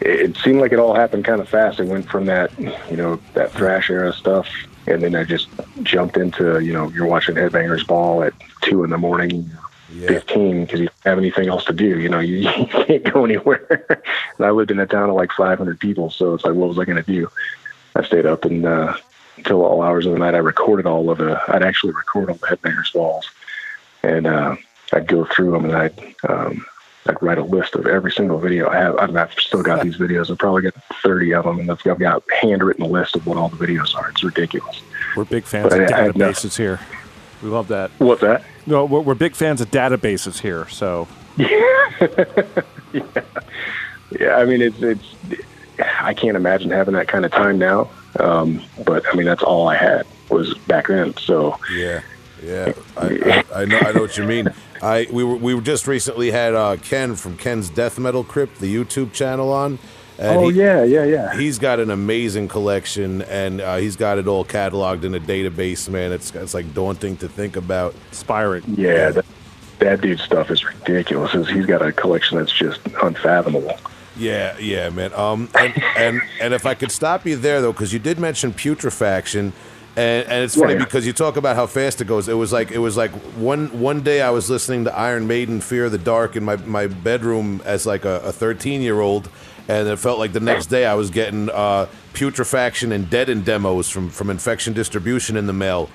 it, 0.00 0.20
it 0.20 0.36
seemed 0.38 0.60
like 0.60 0.72
it 0.72 0.78
all 0.78 0.94
happened 0.94 1.24
kind 1.24 1.40
of 1.40 1.48
fast. 1.48 1.80
It 1.80 1.86
went 1.86 2.08
from 2.08 2.26
that, 2.26 2.56
you 2.58 2.96
know, 2.96 3.20
that 3.34 3.50
thrash 3.52 3.90
era 3.90 4.12
stuff, 4.12 4.46
and 4.86 5.02
then 5.02 5.14
I 5.14 5.24
just 5.24 5.48
jumped 5.82 6.16
into, 6.16 6.60
you 6.60 6.72
know, 6.72 6.88
you're 6.90 7.06
watching 7.06 7.34
Headbangers 7.34 7.86
Ball 7.86 8.22
at 8.22 8.34
two 8.62 8.84
in 8.84 8.90
the 8.90 8.98
morning, 8.98 9.50
Yeah. 9.96 10.08
15 10.08 10.64
because 10.64 10.80
you 10.80 10.86
don't 10.86 11.04
have 11.04 11.18
anything 11.18 11.48
else 11.48 11.64
to 11.66 11.72
do. 11.72 11.98
You 11.98 12.08
know, 12.08 12.18
you, 12.20 12.36
you 12.50 12.66
can't 12.66 13.04
go 13.12 13.24
anywhere. 13.24 13.86
and 14.36 14.46
I 14.46 14.50
lived 14.50 14.70
in 14.70 14.78
a 14.78 14.86
town 14.86 15.08
of 15.08 15.14
like 15.16 15.32
500 15.32 15.78
people, 15.80 16.10
so 16.10 16.34
it's 16.34 16.44
like, 16.44 16.54
what 16.54 16.68
was 16.68 16.78
I 16.78 16.84
going 16.84 17.02
to 17.02 17.12
do? 17.12 17.28
I 17.94 18.04
stayed 18.04 18.26
up 18.26 18.44
and 18.44 18.66
uh, 18.66 18.94
until 19.38 19.64
all 19.64 19.82
hours 19.82 20.04
of 20.06 20.12
the 20.12 20.18
night. 20.18 20.34
I 20.34 20.38
recorded 20.38 20.86
all 20.86 21.08
of 21.10 21.18
the. 21.18 21.40
I'd 21.48 21.62
actually 21.62 21.92
record 21.94 22.28
all 22.28 22.36
the 22.36 22.46
Headbangers 22.46 22.92
Balls, 22.92 23.30
and 24.02 24.26
uh, 24.26 24.56
I'd 24.92 25.06
go 25.06 25.24
through 25.24 25.52
them 25.52 25.64
and 25.66 25.74
I'd. 25.76 26.14
Um, 26.28 26.66
I'd 27.08 27.22
write 27.22 27.38
a 27.38 27.44
list 27.44 27.76
of 27.76 27.86
every 27.86 28.10
single 28.10 28.36
video 28.38 28.68
I 28.68 28.78
have. 28.78 28.98
I've 28.98 29.32
still 29.34 29.62
got 29.62 29.84
these 29.84 29.96
videos. 29.96 30.28
I've 30.28 30.38
probably 30.38 30.62
got 30.62 30.74
30 31.04 31.34
of 31.34 31.44
them, 31.44 31.60
and 31.60 31.70
I've 31.70 31.80
I've 31.86 31.98
got 32.00 32.22
a 32.30 32.34
handwritten 32.34 32.84
list 32.90 33.14
of 33.14 33.26
what 33.28 33.36
all 33.38 33.48
the 33.48 33.64
videos 33.64 33.94
are. 33.94 34.10
It's 34.10 34.24
ridiculous. 34.24 34.82
We're 35.16 35.24
big 35.24 35.44
fans 35.44 35.68
But 35.70 35.80
of 35.82 35.90
I- 35.92 35.96
I 35.98 36.02
had 36.02 36.16
no- 36.16 36.30
databases 36.32 36.56
here. 36.58 36.80
We 37.42 37.48
love 37.48 37.68
that. 37.68 37.92
What's 37.98 38.22
that? 38.22 38.42
No, 38.66 38.84
we're, 38.84 39.00
we're 39.00 39.14
big 39.14 39.34
fans 39.34 39.60
of 39.60 39.70
databases 39.70 40.40
here. 40.40 40.68
So 40.68 41.08
Yeah, 41.36 41.48
yeah. 44.18 44.36
I 44.36 44.44
mean, 44.44 44.62
it's 44.62 44.80
it's. 44.82 45.04
I 46.00 46.14
can't 46.14 46.36
imagine 46.36 46.70
having 46.70 46.94
that 46.94 47.08
kind 47.08 47.24
of 47.24 47.32
time 47.32 47.58
now. 47.58 47.90
Um, 48.18 48.62
but 48.84 49.04
I 49.12 49.14
mean, 49.14 49.26
that's 49.26 49.42
all 49.42 49.68
I 49.68 49.76
had 49.76 50.06
was 50.30 50.54
back 50.66 50.88
then. 50.88 51.14
So 51.18 51.58
Yeah, 51.74 52.00
yeah, 52.42 52.72
I, 52.96 53.06
I, 53.54 53.60
I 53.62 53.64
know, 53.66 53.78
I 53.78 53.92
know 53.92 54.00
what 54.00 54.16
you 54.16 54.24
mean. 54.24 54.48
I 54.82 55.06
we 55.12 55.24
were 55.24 55.36
we 55.36 55.58
just 55.60 55.86
recently 55.86 56.30
had 56.30 56.54
uh, 56.54 56.76
Ken 56.76 57.14
from 57.16 57.36
Ken's 57.36 57.68
Death 57.68 57.98
Metal 57.98 58.24
Crypt, 58.24 58.58
the 58.58 58.74
YouTube 58.74 59.12
channel 59.12 59.52
on. 59.52 59.78
And 60.18 60.38
oh 60.38 60.48
he, 60.48 60.58
yeah, 60.58 60.82
yeah, 60.82 61.04
yeah. 61.04 61.36
He's 61.36 61.58
got 61.58 61.78
an 61.78 61.90
amazing 61.90 62.48
collection, 62.48 63.22
and 63.22 63.60
uh, 63.60 63.76
he's 63.76 63.96
got 63.96 64.18
it 64.18 64.26
all 64.26 64.44
cataloged 64.44 65.04
in 65.04 65.14
a 65.14 65.20
database. 65.20 65.88
Man, 65.90 66.10
it's 66.12 66.34
it's 66.34 66.54
like 66.54 66.72
daunting 66.72 67.16
to 67.18 67.28
think 67.28 67.56
about. 67.56 67.94
Inspiring. 68.08 68.62
Yeah, 68.76 69.10
that, 69.10 69.26
that 69.80 70.00
dude's 70.00 70.22
stuff 70.22 70.50
is 70.50 70.64
ridiculous. 70.64 71.32
He's- 71.32 71.48
He's 71.48 71.66
got 71.66 71.82
a 71.82 71.92
collection 71.92 72.38
that's 72.38 72.52
just 72.52 72.80
unfathomable. 73.02 73.78
Yeah, 74.16 74.56
yeah, 74.58 74.88
man. 74.88 75.12
Um, 75.12 75.50
and 75.54 75.74
and 75.98 76.22
and 76.40 76.54
if 76.54 76.64
I 76.64 76.72
could 76.72 76.90
stop 76.90 77.26
you 77.26 77.36
there 77.36 77.60
though, 77.60 77.72
because 77.72 77.92
you 77.92 77.98
did 77.98 78.18
mention 78.18 78.54
putrefaction, 78.54 79.52
and 79.96 80.26
and 80.26 80.44
it's 80.44 80.54
funny 80.54 80.72
Yeah, 80.72 80.78
yeah. 80.78 80.84
because 80.86 81.06
you 81.06 81.12
talk 81.12 81.36
about 81.36 81.56
how 81.56 81.66
fast 81.66 82.00
it 82.00 82.06
goes. 82.06 82.26
It 82.26 82.32
was 82.32 82.50
like 82.54 82.70
it 82.70 82.78
was 82.78 82.96
like 82.96 83.10
one 83.36 83.66
one 83.78 84.00
day 84.00 84.22
I 84.22 84.30
was 84.30 84.48
listening 84.48 84.84
to 84.84 84.96
Iron 84.96 85.26
Maiden, 85.26 85.60
Fear 85.60 85.84
of 85.84 85.92
the 85.92 85.98
Dark 85.98 86.36
in 86.36 86.44
my 86.44 86.56
my 86.56 86.86
bedroom 86.86 87.60
as 87.66 87.84
like 87.84 88.06
a 88.06 88.32
thirteen 88.32 88.80
year 88.80 89.00
old, 89.00 89.28
and 89.68 89.88
it 89.88 89.98
felt 89.98 90.18
like 90.18 90.32
the 90.32 90.40
next 90.40 90.66
day 90.66 90.86
I 90.86 90.94
was 90.94 91.10
getting 91.10 91.50
uh, 91.50 91.86
putrefaction 92.14 92.92
and 92.92 93.08
Deaden 93.10 93.42
demos 93.44 93.88
from 93.88 94.10
from 94.10 94.30
Infection 94.30 94.72
Distribution 94.72 95.36
in 95.36 95.46
the 95.46 95.52
mail. 95.52 95.88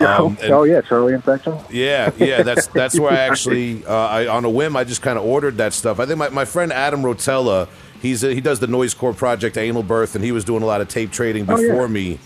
Um, 0.00 0.38
and- 0.40 0.52
oh 0.52 0.62
yeah, 0.62 0.80
Charlie 0.80 1.12
Infection. 1.14 1.58
yeah, 1.70 2.12
yeah, 2.18 2.42
that's 2.42 2.68
that's 2.68 2.98
where 3.00 3.10
I 3.12 3.16
actually, 3.16 3.84
uh, 3.84 3.92
I 3.92 4.26
on 4.28 4.44
a 4.44 4.50
whim, 4.50 4.76
I 4.76 4.84
just 4.84 5.02
kind 5.02 5.18
of 5.18 5.24
ordered 5.24 5.56
that 5.56 5.72
stuff. 5.72 5.98
I 5.98 6.06
think 6.06 6.18
my, 6.18 6.28
my 6.28 6.44
friend 6.44 6.72
Adam 6.72 7.02
Rotella, 7.02 7.68
he's 8.00 8.22
a, 8.22 8.32
he 8.32 8.40
does 8.40 8.60
the 8.60 8.68
Noise 8.68 8.94
Core 8.94 9.12
project, 9.12 9.56
Anal 9.56 9.82
Birth, 9.82 10.14
and 10.14 10.24
he 10.24 10.30
was 10.30 10.44
doing 10.44 10.62
a 10.62 10.66
lot 10.66 10.80
of 10.80 10.86
tape 10.88 11.10
trading 11.10 11.46
Oh, 11.50 11.58
yeah. 11.58 11.68
before 11.72 11.88
me. 11.88 12.20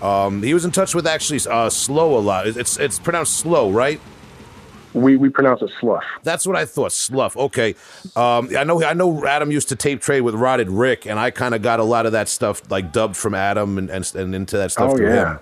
Um, 0.00 0.42
he 0.42 0.54
was 0.54 0.64
in 0.64 0.70
touch 0.70 0.94
with 0.94 1.06
actually 1.06 1.40
uh, 1.50 1.68
Slough 1.68 2.10
a 2.12 2.20
lot. 2.20 2.46
It's 2.46 2.78
it's 2.78 2.98
pronounced 2.98 3.36
Slow, 3.36 3.70
right? 3.70 4.00
We 4.94 5.16
we 5.16 5.28
pronounce 5.28 5.60
it 5.62 5.70
Sluff. 5.80 6.04
That's 6.22 6.46
what 6.46 6.56
I 6.56 6.64
thought. 6.64 6.92
Slough. 6.92 7.36
Okay. 7.36 7.74
Um, 8.16 8.48
I 8.56 8.64
know. 8.64 8.82
I 8.82 8.94
know. 8.94 9.26
Adam 9.26 9.50
used 9.50 9.68
to 9.70 9.76
tape 9.76 10.00
trade 10.00 10.20
with 10.22 10.34
Rotted 10.34 10.70
Rick, 10.70 11.04
and 11.06 11.18
I 11.18 11.30
kind 11.30 11.54
of 11.54 11.62
got 11.62 11.80
a 11.80 11.84
lot 11.84 12.06
of 12.06 12.12
that 12.12 12.28
stuff 12.28 12.62
like 12.70 12.92
dubbed 12.92 13.16
from 13.16 13.34
Adam 13.34 13.76
and 13.78 13.90
and, 13.90 14.14
and 14.14 14.34
into 14.34 14.56
that 14.56 14.70
stuff 14.72 14.92
Oh, 14.92 14.96
through 14.96 15.08
yeah. 15.12 15.32
him 15.34 15.40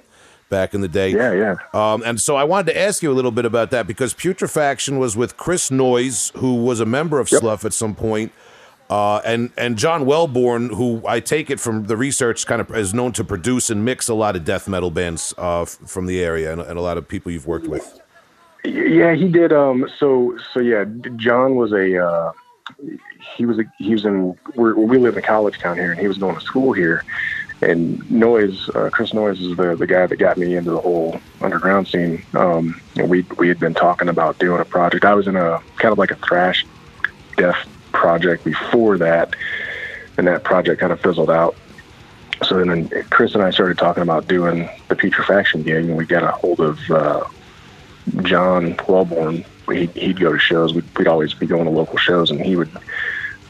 back 0.48 0.74
in 0.74 0.80
the 0.80 0.88
day. 0.88 1.10
Yeah, 1.10 1.32
yeah. 1.32 1.54
Um, 1.72 2.02
and 2.04 2.20
so 2.20 2.36
I 2.36 2.44
wanted 2.44 2.72
to 2.72 2.78
ask 2.78 3.02
you 3.02 3.10
a 3.10 3.14
little 3.14 3.30
bit 3.30 3.44
about 3.46 3.70
that 3.70 3.86
because 3.86 4.12
Putrefaction 4.14 4.98
was 4.98 5.16
with 5.16 5.36
Chris 5.38 5.70
Noyes, 5.70 6.30
who 6.36 6.56
was 6.64 6.78
a 6.80 6.84
member 6.86 7.20
of 7.20 7.30
Yep. 7.32 7.40
Slough 7.40 7.64
at 7.64 7.72
some 7.72 7.94
point, 7.94 8.32
uh, 8.90 9.18
and 9.24 9.50
and 9.56 9.78
John 9.78 10.04
Wellborn, 10.04 10.70
who 10.74 11.02
I 11.06 11.20
take 11.20 11.48
it 11.50 11.58
from 11.60 11.84
the 11.86 11.96
research 11.96 12.44
kind 12.46 12.60
of 12.60 12.74
is 12.76 12.92
known 12.92 13.12
to 13.12 13.24
produce 13.24 13.70
and 13.70 13.84
mix 13.84 14.08
a 14.08 14.14
lot 14.14 14.36
of 14.36 14.44
death 14.44 14.68
metal 14.68 14.90
bands 14.90 15.32
uh, 15.38 15.64
from 15.64 16.04
the 16.06 16.22
area 16.22 16.52
and, 16.52 16.60
and 16.60 16.78
a 16.78 16.82
lot 16.82 16.98
of 16.98 17.08
people 17.08 17.32
you've 17.32 17.46
worked 17.46 17.66
with. 17.66 17.98
Yeah, 18.64 19.14
he 19.14 19.29
did. 19.29 19.53
Um, 19.53 19.88
so 19.98 20.38
so 20.53 20.61
yeah, 20.61 20.85
John 21.16 21.57
was 21.57 21.72
a 21.72 22.05
uh, 22.05 22.33
he 23.37 23.44
was 23.44 23.59
a, 23.59 23.64
he 23.79 23.92
was 23.92 24.05
in 24.05 24.38
we 24.55 24.98
live 24.98 25.16
in 25.16 25.22
college 25.22 25.59
town 25.59 25.77
here, 25.77 25.90
and 25.90 26.01
he 26.01 26.07
was 26.07 26.18
going 26.18 26.37
to 26.37 26.40
school 26.40 26.72
here. 26.72 27.05
And 27.61 28.09
Noise, 28.11 28.68
uh, 28.70 28.90
Chris 28.92 29.14
Noise 29.14 29.40
is 29.40 29.57
the 29.57 29.75
the 29.75 29.87
guy 29.87 30.07
that 30.07 30.16
got 30.16 30.37
me 30.37 30.57
into 30.57 30.70
the 30.70 30.81
whole 30.81 31.20
underground 31.40 31.88
scene. 31.88 32.22
Um, 32.35 32.81
and 32.96 33.11
we 33.11 33.22
we 33.37 33.48
had 33.48 33.59
been 33.59 33.75
talking 33.75 34.09
about 34.09 34.38
doing 34.38 34.61
a 34.61 34.64
project. 34.64 35.05
I 35.05 35.14
was 35.14 35.27
in 35.27 35.37
a 35.37 35.61
kind 35.77 35.92
of 35.92 35.98
like 35.98 36.12
a 36.12 36.16
thrash 36.16 36.64
death 37.37 37.68
project 37.90 38.44
before 38.44 38.96
that, 38.98 39.35
and 40.18 40.27
that 40.29 40.44
project 40.44 40.81
kind 40.81 40.92
of 40.92 41.01
fizzled 41.01 41.31
out. 41.31 41.57
So 42.44 42.62
then 42.64 42.88
Chris 43.11 43.35
and 43.35 43.42
I 43.42 43.51
started 43.51 43.79
talking 43.79 44.03
about 44.03 44.29
doing 44.29 44.68
the 44.88 44.96
putrefaction 44.96 45.64
gig, 45.64 45.85
and 45.85 45.96
we 45.96 46.07
got 46.07 46.22
a 46.22 46.31
hold 46.31 46.61
of. 46.61 46.79
Uh, 46.90 47.25
John 48.22 48.76
Wellborn, 48.88 49.44
he'd, 49.70 49.90
he'd 49.90 50.20
go 50.20 50.32
to 50.32 50.38
shows. 50.38 50.74
We'd, 50.74 50.84
we'd 50.98 51.06
always 51.06 51.34
be 51.34 51.46
going 51.46 51.64
to 51.64 51.70
local 51.70 51.98
shows, 51.98 52.30
and 52.30 52.40
he 52.40 52.56
would 52.56 52.70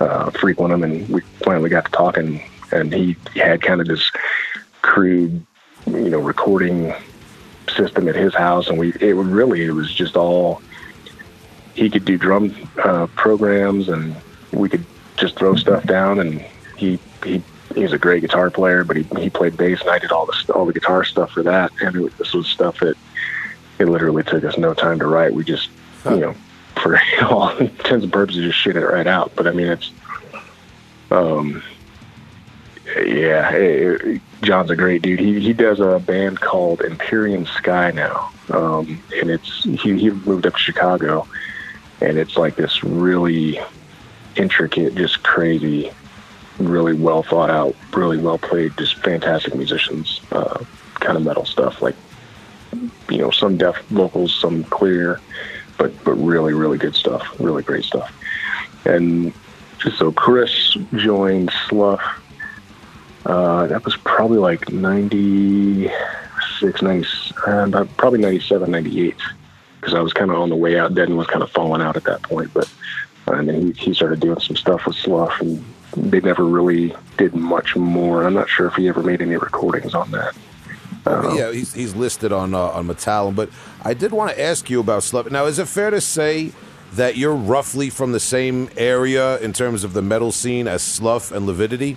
uh, 0.01 0.31
frequent 0.31 0.71
them. 0.71 0.83
And 0.83 1.09
we 1.09 1.21
finally 1.43 1.71
got 1.71 1.87
to 1.87 1.91
talking, 1.91 2.43
and 2.71 2.93
he 2.93 3.17
had 3.35 3.63
kind 3.63 3.81
of 3.81 3.87
this 3.87 4.11
crude, 4.83 5.45
you 5.87 6.11
know, 6.11 6.19
recording 6.19 6.95
system 7.75 8.09
at 8.09 8.15
his 8.15 8.35
house, 8.35 8.69
and 8.69 8.79
we 8.79 8.93
it 9.01 9.15
would 9.15 9.27
really 9.27 9.63
it 9.65 9.73
was 9.73 9.93
just 9.93 10.17
all 10.17 10.61
he 11.75 11.89
could 11.89 12.05
do 12.05 12.19
drum 12.19 12.55
uh, 12.85 13.07
programs, 13.17 13.89
and 13.89 14.15
we 14.53 14.69
could 14.69 14.85
just 15.17 15.37
throw 15.37 15.57
stuff 15.57 15.85
down, 15.85 16.19
and 16.21 16.45
he 16.77 16.99
he. 17.25 17.43
He 17.75 17.85
was 17.85 17.95
a 17.95 17.99
great 17.99 18.21
guitar 18.21 18.51
player, 18.51 18.85
but 18.85 18.99
he, 18.99 19.05
he 19.19 19.31
played 19.31 19.57
bass, 19.57 19.81
and 19.81 19.89
I 19.89 19.99
did 19.99 20.13
all 20.13 20.27
the 20.27 20.53
all 20.53 20.67
the 20.67 20.75
guitar 20.75 21.05
stuff 21.05 21.31
for 21.31 21.43
that. 21.45 21.73
And 21.81 21.97
it, 21.97 22.19
this 22.19 22.35
was 22.35 22.47
stuff 22.47 22.81
that 22.81 22.99
it 23.79 23.87
literally 23.87 24.23
took 24.23 24.45
us 24.45 24.59
no 24.59 24.75
time 24.75 24.99
to 24.99 25.07
write. 25.07 25.35
We 25.35 25.45
just, 25.45 25.71
you 26.05 26.17
know, 26.17 26.35
for 26.83 27.01
all 27.23 27.57
intents 27.57 28.05
and 28.05 28.13
purposes, 28.13 28.45
just 28.45 28.59
shit 28.59 28.77
it 28.77 28.85
right 28.85 29.07
out. 29.07 29.33
But 29.35 29.47
I 29.47 29.53
mean, 29.53 29.69
it's, 29.69 29.91
um, 31.11 31.63
yeah, 33.05 34.19
John's 34.43 34.71
a 34.71 34.77
great 34.77 35.03
dude. 35.03 35.21
He 35.21 35.41
he 35.41 35.53
does 35.53 35.81
a 35.81 35.99
band 35.99 36.41
called 36.41 36.83
Empyrean 36.83 37.47
Sky 37.47 37.91
now, 37.93 38.31
um, 38.51 39.01
and 39.15 39.31
it's 39.31 39.65
he 39.65 39.77
he 39.77 40.11
moved 40.11 40.47
up 40.47 40.55
to 40.55 40.59
Chicago, 40.59 41.27
and 42.01 42.19
it's 42.19 42.37
like 42.37 42.57
this 42.57 42.83
really 42.83 43.61
intricate, 44.37 44.95
just 44.95 45.23
crazy, 45.23 45.91
really 46.59 46.95
well 46.95 47.23
thought 47.23 47.51
out, 47.51 47.77
really 47.93 48.19
well 48.19 48.39
played, 48.39 48.77
just 48.77 48.97
fantastic 48.97 49.55
musicians, 49.55 50.21
uh, 50.33 50.65
kind 50.95 51.17
of 51.17 51.23
metal 51.23 51.45
stuff 51.45 51.81
like 51.81 51.97
you 53.09 53.19
know, 53.19 53.31
some 53.31 53.57
deaf 53.57 53.81
vocals, 53.89 54.35
some 54.35 54.65
clear, 54.65 55.21
but 55.79 55.93
but 56.05 56.15
really, 56.15 56.55
really 56.55 56.79
good 56.79 56.95
stuff, 56.95 57.29
really 57.39 57.63
great 57.63 57.85
stuff. 57.85 58.13
And 58.85 59.33
so 59.97 60.13
Chris 60.13 60.77
joined 60.95 61.51
Slough. 61.69 62.03
Uh, 63.25 63.69
that 63.69 63.85
was 63.85 63.97
probably 63.99 64.39
like 64.39 64.73
96, 64.73 66.83
90, 66.83 67.09
uh, 67.47 67.85
probably 67.97 68.19
97, 68.19 68.69
98, 68.69 69.15
because 69.81 69.95
I 69.95 70.01
was 70.01 70.13
kind 70.13 70.33
of 70.33 70.39
on 70.39 70.49
the 70.49 70.57
way 70.57 70.79
out. 70.79 70.95
Deaden 70.95 71.17
was 71.17 71.29
kind 71.29 71.43
of 71.43 71.51
falling 71.51 71.83
out 71.83 71.97
at 71.97 72.05
that 72.05 72.23
point, 72.23 72.53
but 72.53 72.73
and 73.29 73.49
then 73.49 73.73
he, 73.73 73.73
he 73.73 73.95
started 73.95 74.21
doing 74.21 74.41
some 74.41 74.57
stuff 74.57 74.87
with 74.87 74.97
Slough, 74.97 75.41
and 75.41 75.65
they 75.97 76.21
never 76.21 76.45
really 76.45 76.95
did 77.17 77.35
much 77.35 77.77
more. 77.77 78.25
I'm 78.25 78.35
not 78.35 78.49
sure 78.49 78.67
if 78.67 78.75
he 78.75 78.89
ever 78.89 79.03
made 79.03 79.23
any 79.23 79.37
recordings 79.37 79.95
on 79.95 80.11
that. 80.11 80.37
Yeah, 81.07 81.53
he's, 81.53 81.75
he's 81.75 81.95
listed 81.95 82.33
on 82.33 82.55
uh, 82.55 82.59
on 82.59 82.87
Metallum, 82.87 83.35
but 83.35 83.51
I 83.83 83.95
did 83.95 84.13
want 84.13 84.31
to 84.31 84.41
ask 84.41 84.71
you 84.71 84.81
about 84.81 85.03
Slough. 85.03 85.31
Now, 85.31 85.47
is 85.47 85.59
it 85.59 85.67
fair 85.67 85.91
to 85.91 86.01
say 86.01 86.53
that 86.95 87.17
you're 87.17 87.35
roughly 87.35 87.91
from 87.91 88.13
the 88.13 88.21
same 88.21 88.71
area 88.77 89.39
in 89.39 89.53
terms 89.53 89.83
of 89.83 89.95
the 89.95 90.03
metal 90.03 90.31
scene 90.31 90.69
as 90.69 90.83
Slough 90.83 91.33
and 91.33 91.47
Lividity? 91.47 91.97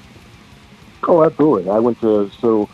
Oh, 1.03 1.23
absolutely. 1.23 1.69
I 1.69 1.79
went 1.79 2.01
to 2.01 2.31
so 2.39 2.67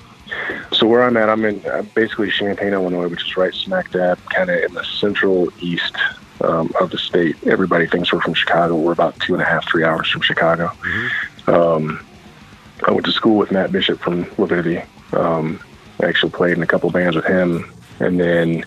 so 0.71 0.87
where 0.87 1.03
I'm 1.03 1.17
at. 1.17 1.29
I'm 1.29 1.43
in 1.43 1.65
uh, 1.65 1.83
basically 1.93 2.31
Champaign, 2.31 2.73
Illinois, 2.73 3.07
which 3.07 3.23
is 3.23 3.35
right 3.35 3.53
smack 3.53 3.91
dab, 3.91 4.17
kind 4.29 4.49
of 4.49 4.63
in 4.63 4.73
the 4.73 4.85
central 4.85 5.49
east 5.59 5.97
um, 6.41 6.71
of 6.79 6.91
the 6.91 6.97
state. 6.97 7.35
Everybody 7.45 7.87
thinks 7.87 8.13
we're 8.13 8.21
from 8.21 8.35
Chicago. 8.35 8.77
We're 8.77 8.93
about 8.93 9.19
two 9.19 9.33
and 9.33 9.41
a 9.41 9.45
half, 9.45 9.67
three 9.69 9.83
hours 9.83 10.09
from 10.09 10.21
Chicago. 10.21 10.71
Um, 11.47 12.05
I 12.87 12.91
went 12.91 13.05
to 13.05 13.11
school 13.11 13.37
with 13.37 13.51
Matt 13.51 13.71
Bishop 13.71 13.99
from 13.99 14.25
Lividity. 14.37 14.85
Um, 15.13 15.59
I 16.01 16.07
actually 16.07 16.31
played 16.31 16.57
in 16.57 16.63
a 16.63 16.67
couple 16.67 16.89
bands 16.89 17.15
with 17.15 17.25
him, 17.25 17.71
and 17.99 18.19
then 18.19 18.65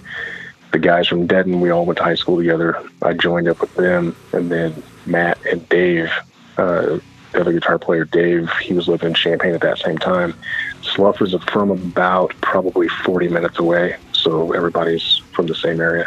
the 0.73 0.79
guys 0.79 1.09
from 1.09 1.27
Deaden. 1.27 1.61
We 1.61 1.71
all 1.71 1.87
went 1.87 1.99
to 1.99 2.05
high 2.05 2.15
school 2.15 2.37
together. 2.37 2.83
I 3.03 3.13
joined 3.13 3.49
up 3.49 3.61
with 3.61 3.75
them, 3.75 4.17
and 4.33 4.51
then 4.51 4.83
Matt 5.07 5.39
and 5.47 5.69
Dave. 5.69 6.11
Uh, 6.57 6.99
the 7.33 7.41
other 7.41 7.53
guitar 7.53 7.79
player, 7.81 8.05
Dave, 8.05 8.49
he 8.63 8.75
was 8.75 8.87
living 8.87 9.09
in 9.09 9.15
Champaign 9.15 9.55
at 9.55 9.61
that 9.63 9.79
same 9.79 9.99
time. 9.99 10.35
Slough 10.83 11.21
was 11.21 11.35
from 11.49 11.71
about 11.71 12.33
probably 12.43 12.87
40 12.89 13.29
minutes 13.29 13.59
away, 13.59 13.97
so 14.13 14.53
everybody's 14.53 15.21
from 15.33 15.47
the 15.47 15.55
same 15.55 15.81
area. 15.81 16.07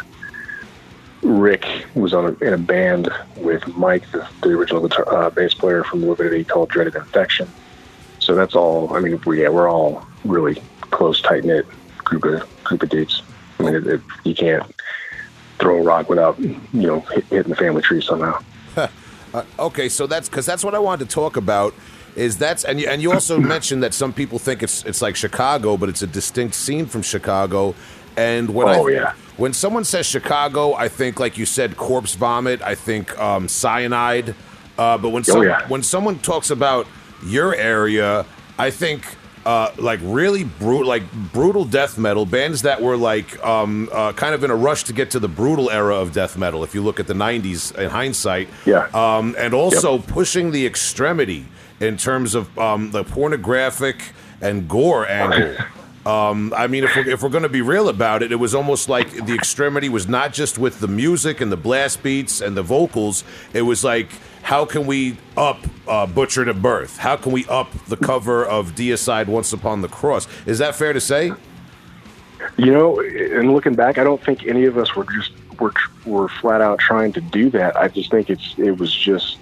Rick 1.21 1.85
was 1.95 2.13
on 2.13 2.25
a, 2.25 2.45
in 2.45 2.53
a 2.53 2.57
band 2.57 3.09
with 3.35 3.67
Mike, 3.75 4.09
the, 4.11 4.25
the 4.41 4.49
original 4.49 4.87
guitar, 4.87 5.13
uh, 5.13 5.29
bass 5.29 5.53
player 5.53 5.83
from 5.83 6.01
Lividity, 6.05 6.47
called 6.47 6.69
Dreaded 6.69 6.95
Infection. 6.95 7.49
So 8.19 8.33
that's 8.33 8.55
all. 8.55 8.93
I 8.95 9.01
mean, 9.01 9.19
we, 9.25 9.41
yeah, 9.41 9.49
we're 9.49 9.69
all 9.69 10.07
really 10.23 10.61
close, 10.91 11.21
tight 11.21 11.43
knit 11.43 11.65
group 11.99 12.23
of 12.25 12.63
group 12.63 12.83
of 12.83 12.89
dudes. 12.89 13.21
I 13.59 13.63
mean, 13.63 13.75
it, 13.75 13.87
it, 13.87 14.01
you 14.23 14.35
can't 14.35 14.63
throw 15.59 15.77
a 15.79 15.81
rock 15.83 16.09
without 16.09 16.39
you 16.39 16.59
know 16.73 16.99
hit, 17.01 17.25
hitting 17.25 17.49
the 17.49 17.55
family 17.55 17.81
tree 17.81 18.01
somehow. 18.01 18.39
Uh, 19.33 19.43
okay, 19.59 19.89
so 19.89 20.07
that's 20.07 20.29
because 20.29 20.45
that's 20.45 20.63
what 20.63 20.73
I 20.73 20.79
wanted 20.79 21.09
to 21.09 21.13
talk 21.13 21.35
about. 21.35 21.73
Is 22.15 22.37
that's 22.37 22.63
and 22.63 22.79
you, 22.79 22.87
and 22.87 23.01
you 23.01 23.11
also 23.11 23.37
mentioned 23.55 23.83
that 23.83 23.93
some 23.93 24.13
people 24.13 24.39
think 24.39 24.63
it's 24.63 24.85
it's 24.85 25.01
like 25.01 25.15
Chicago, 25.15 25.75
but 25.77 25.89
it's 25.89 26.01
a 26.01 26.07
distinct 26.07 26.55
scene 26.55 26.85
from 26.85 27.01
Chicago. 27.01 27.75
And 28.15 28.49
when 28.55 28.67
Oh, 28.69 28.87
I 28.87 28.91
yeah. 28.91 29.13
when 29.35 29.53
someone 29.53 29.83
says 29.83 30.05
Chicago, 30.05 30.73
I 30.73 30.87
think 30.87 31.19
like 31.19 31.37
you 31.37 31.45
said, 31.45 31.77
corpse 31.77 32.15
vomit. 32.15 32.61
I 32.61 32.73
think 32.73 33.17
um, 33.19 33.47
cyanide. 33.47 34.33
Uh, 34.77 34.97
but 34.97 35.09
when 35.09 35.23
some, 35.23 35.39
Oh, 35.39 35.43
yeah. 35.43 35.67
when 35.67 35.83
someone 35.83 36.19
talks 36.19 36.49
about 36.51 36.87
your 37.23 37.53
area, 37.55 38.25
I 38.57 38.69
think 38.71 39.03
uh, 39.47 39.71
like 39.77 40.01
really 40.03 40.43
brutal, 40.43 40.85
like 40.85 41.09
brutal 41.31 41.63
death 41.63 41.97
metal 41.97 42.25
bands 42.25 42.63
that 42.63 42.81
were 42.81 42.97
like 42.97 43.29
um, 43.45 43.87
uh, 43.93 44.11
kind 44.11 44.35
of 44.35 44.43
in 44.43 44.51
a 44.51 44.55
rush 44.55 44.83
to 44.83 44.93
get 44.93 45.11
to 45.11 45.19
the 45.19 45.29
brutal 45.29 45.69
era 45.71 45.95
of 45.95 46.11
death 46.11 46.37
metal. 46.37 46.65
If 46.65 46.75
you 46.75 46.81
look 46.83 46.99
at 46.99 47.07
the 47.07 47.13
'90s 47.13 47.73
in 47.77 47.89
hindsight, 47.89 48.49
Yeah. 48.65 48.87
um, 48.93 49.35
and 49.37 49.53
also 49.53 49.99
pushing 49.99 50.51
the 50.51 50.65
extremity 50.65 51.45
in 51.79 51.95
terms 51.95 52.35
of 52.35 52.43
um, 52.59 52.91
the 52.91 53.03
pornographic 53.05 54.11
and 54.41 54.67
gore 54.67 55.07
angle. 55.07 55.55
Um, 56.07 56.53
I 56.55 56.67
mean, 56.67 56.85
if 56.85 56.95
we're, 56.95 57.09
if 57.09 57.21
we're 57.21 57.27
going 57.27 57.43
to 57.43 57.49
be 57.49 57.61
real 57.61 57.89
about 57.89 58.23
it, 58.23 58.31
it 58.31 58.37
was 58.37 58.55
almost 58.55 58.87
like 58.87 59.11
the 59.25 59.33
extremity 59.35 59.89
was 59.89 60.07
not 60.07 60.31
just 60.31 60.57
with 60.57 60.79
the 60.79 60.87
music 60.87 61.41
and 61.41 61.51
the 61.51 61.57
blast 61.57 62.01
beats 62.01 62.39
and 62.39 62.55
the 62.55 62.61
vocals. 62.63 63.25
It 63.53 63.63
was 63.63 63.83
like, 63.83 64.07
how 64.47 64.63
can 64.63 64.87
we 64.87 65.17
up 65.35 65.57
uh, 65.89 66.05
Butchered 66.07 66.47
at 66.47 66.61
Birth? 66.61 66.99
How 66.99 67.17
can 67.17 67.33
we 67.33 67.45
up 67.47 67.69
the 67.87 67.97
cover 67.97 68.45
of 68.45 68.75
Deicide 68.75 69.27
Once 69.27 69.51
Upon 69.51 69.81
the 69.81 69.89
Cross? 69.89 70.29
Is 70.45 70.59
that 70.59 70.73
fair 70.73 70.93
to 70.93 71.01
say? 71.01 71.33
You 72.55 72.71
know, 72.71 73.01
and 73.01 73.51
looking 73.51 73.75
back, 73.75 73.97
I 73.97 74.05
don't 74.05 74.23
think 74.23 74.47
any 74.47 74.63
of 74.63 74.77
us 74.77 74.95
were 74.95 75.03
just 75.03 75.33
were 75.59 75.73
were 76.05 76.29
flat 76.29 76.61
out 76.61 76.79
trying 76.79 77.11
to 77.13 77.19
do 77.19 77.49
that. 77.49 77.75
I 77.75 77.89
just 77.89 78.09
think 78.09 78.29
it's 78.29 78.55
it 78.57 78.77
was 78.77 78.95
just 78.95 79.37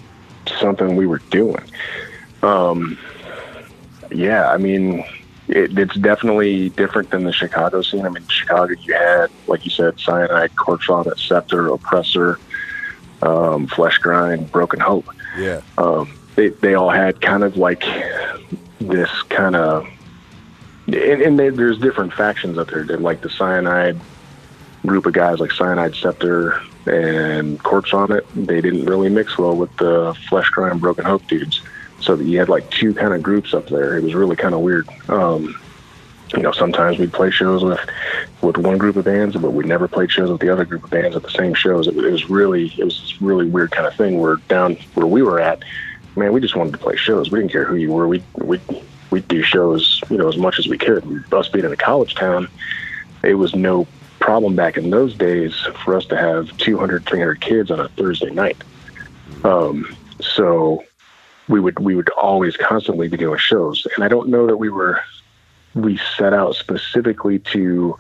something 0.60 0.96
we 0.96 1.06
were 1.06 1.22
doing. 1.30 1.64
Um, 2.42 2.98
yeah, 4.10 4.50
I 4.50 4.58
mean, 4.58 5.06
it, 5.48 5.78
it's 5.78 5.96
definitely 5.98 6.70
different 6.70 7.12
than 7.12 7.26
the 7.26 7.32
Chicago 7.32 7.84
scene. 7.84 8.08
I 8.08 8.10
mean, 8.10 8.28
Chicago, 8.28 8.74
you 8.82 8.96
had 8.96 9.30
like 9.46 9.66
you 9.66 9.72
said, 9.72 10.00
Cyanide, 10.00 10.56
Corpse 10.56 10.88
Vomit, 10.88 11.20
Scepter, 11.20 11.68
Oppressor, 11.68 12.40
um, 13.26 13.68
Flesh 13.68 13.98
Grind, 13.98 14.52
Broken 14.52 14.80
Hope 14.80 15.06
Yeah. 15.38 15.62
um, 15.78 16.12
they 16.36 16.50
they 16.50 16.76
all 16.76 16.90
had 16.90 17.22
kind 17.22 17.44
of 17.44 17.58
like 17.58 17.84
this 18.80 19.10
kind 19.30 19.56
of 19.56 19.88
and, 20.88 20.98
and 20.98 21.40
they, 21.40 21.50
there's 21.50 21.80
different 21.80 22.14
factions 22.14 22.58
up 22.60 22.70
there. 22.70 22.84
They're 22.84 22.98
like 22.98 23.22
the 23.22 23.30
cyanide 23.30 24.00
group 24.86 25.08
of 25.08 25.14
guys, 25.14 25.40
like 25.40 25.52
Cyanide 25.52 25.96
Scepter 25.96 26.62
and 26.86 27.62
Corpse 27.64 27.90
Vomit. 27.90 28.24
They 28.36 28.62
didn't 28.62 28.86
really 28.86 29.10
mix 29.10 29.36
well 29.38 29.56
with 29.56 29.76
the 29.78 30.16
Flesh 30.30 30.50
Grind, 30.50 30.80
Broken 30.82 31.04
Hope 31.04 31.26
dudes. 31.28 31.62
So 32.02 32.14
you 32.16 32.38
had 32.38 32.50
like 32.50 32.70
two 32.70 32.94
kind 32.94 33.14
of 33.16 33.24
groups 33.24 33.54
up 33.56 33.68
there. 33.68 33.98
It 33.98 34.04
was 34.04 34.14
really 34.14 34.36
kind 34.36 34.54
of 34.54 34.60
weird. 34.62 34.88
Um, 35.10 35.60
you 36.36 36.42
know, 36.44 36.52
sometimes 36.52 37.00
we'd 37.00 37.14
play 37.14 37.32
shows 37.32 37.64
with 37.64 37.80
with 38.42 38.58
one 38.58 38.78
group 38.78 38.96
of 38.96 39.06
bands, 39.06 39.36
but 39.36 39.52
we 39.52 39.64
never 39.64 39.88
played 39.88 40.12
shows 40.12 40.30
with 40.30 40.42
the 40.42 40.50
other 40.50 40.66
group 40.66 40.84
of 40.84 40.90
bands 40.90 41.16
at 41.16 41.24
the 41.24 41.30
same 41.30 41.54
shows. 41.54 41.88
It, 41.88 41.96
was- 41.96 42.06
it 42.06 42.12
was 42.12 42.30
really 42.30 42.74
it 42.78 42.84
was 42.84 43.00
this 43.02 43.22
really 43.22 43.48
weird 43.50 43.72
kind 43.72 43.88
of 43.88 43.96
thing. 43.96 44.20
Where 44.20 44.36
down 44.48 44.76
where 44.96 45.08
we 45.08 45.22
were 45.24 45.40
at, 45.40 45.64
man, 46.16 46.34
we 46.34 46.42
just 46.42 46.56
wanted 46.56 46.72
to 46.74 46.78
play 46.78 46.96
shows. 46.96 47.32
We 47.32 47.40
didn't 47.40 47.52
care 47.52 47.66
who 47.66 47.76
you 47.76 47.92
were. 47.94 48.08
We 48.08 48.24
we 48.36 48.60
we'd 49.12 49.28
do 49.28 49.42
shows, 49.44 50.02
you 50.10 50.18
know, 50.18 50.28
as 50.28 50.38
much 50.38 50.60
as 50.60 50.68
we 50.68 50.78
could. 50.78 51.24
Us 51.34 51.48
being 51.50 51.66
in 51.66 51.72
a 51.72 51.78
college 51.78 52.16
town, 52.16 52.48
it 53.24 53.36
was 53.36 53.56
no 53.56 53.88
problem 54.20 54.56
back 54.56 54.76
in 54.78 54.90
those 54.90 55.14
days 55.16 55.54
for 55.84 55.96
us 55.96 56.06
to 56.08 56.18
have 56.18 56.56
200, 56.58 57.06
300 57.06 57.40
kids 57.42 57.70
on 57.70 57.80
a 57.80 57.88
Thursday 57.90 58.32
night. 58.32 58.58
Um, 59.44 59.96
so 60.20 60.84
we 61.48 61.60
would 61.60 61.80
we 61.80 61.96
would 61.96 62.10
always 62.10 62.58
constantly 62.58 63.08
be 63.08 63.18
doing 63.18 63.38
shows, 63.40 63.86
and 63.96 64.04
I 64.04 64.08
don't 64.08 64.30
know 64.30 64.48
that 64.48 64.58
we 64.58 64.70
were 64.70 65.00
we 65.76 66.00
set 66.18 66.34
out 66.34 66.56
specifically 66.56 67.40
to 67.40 68.00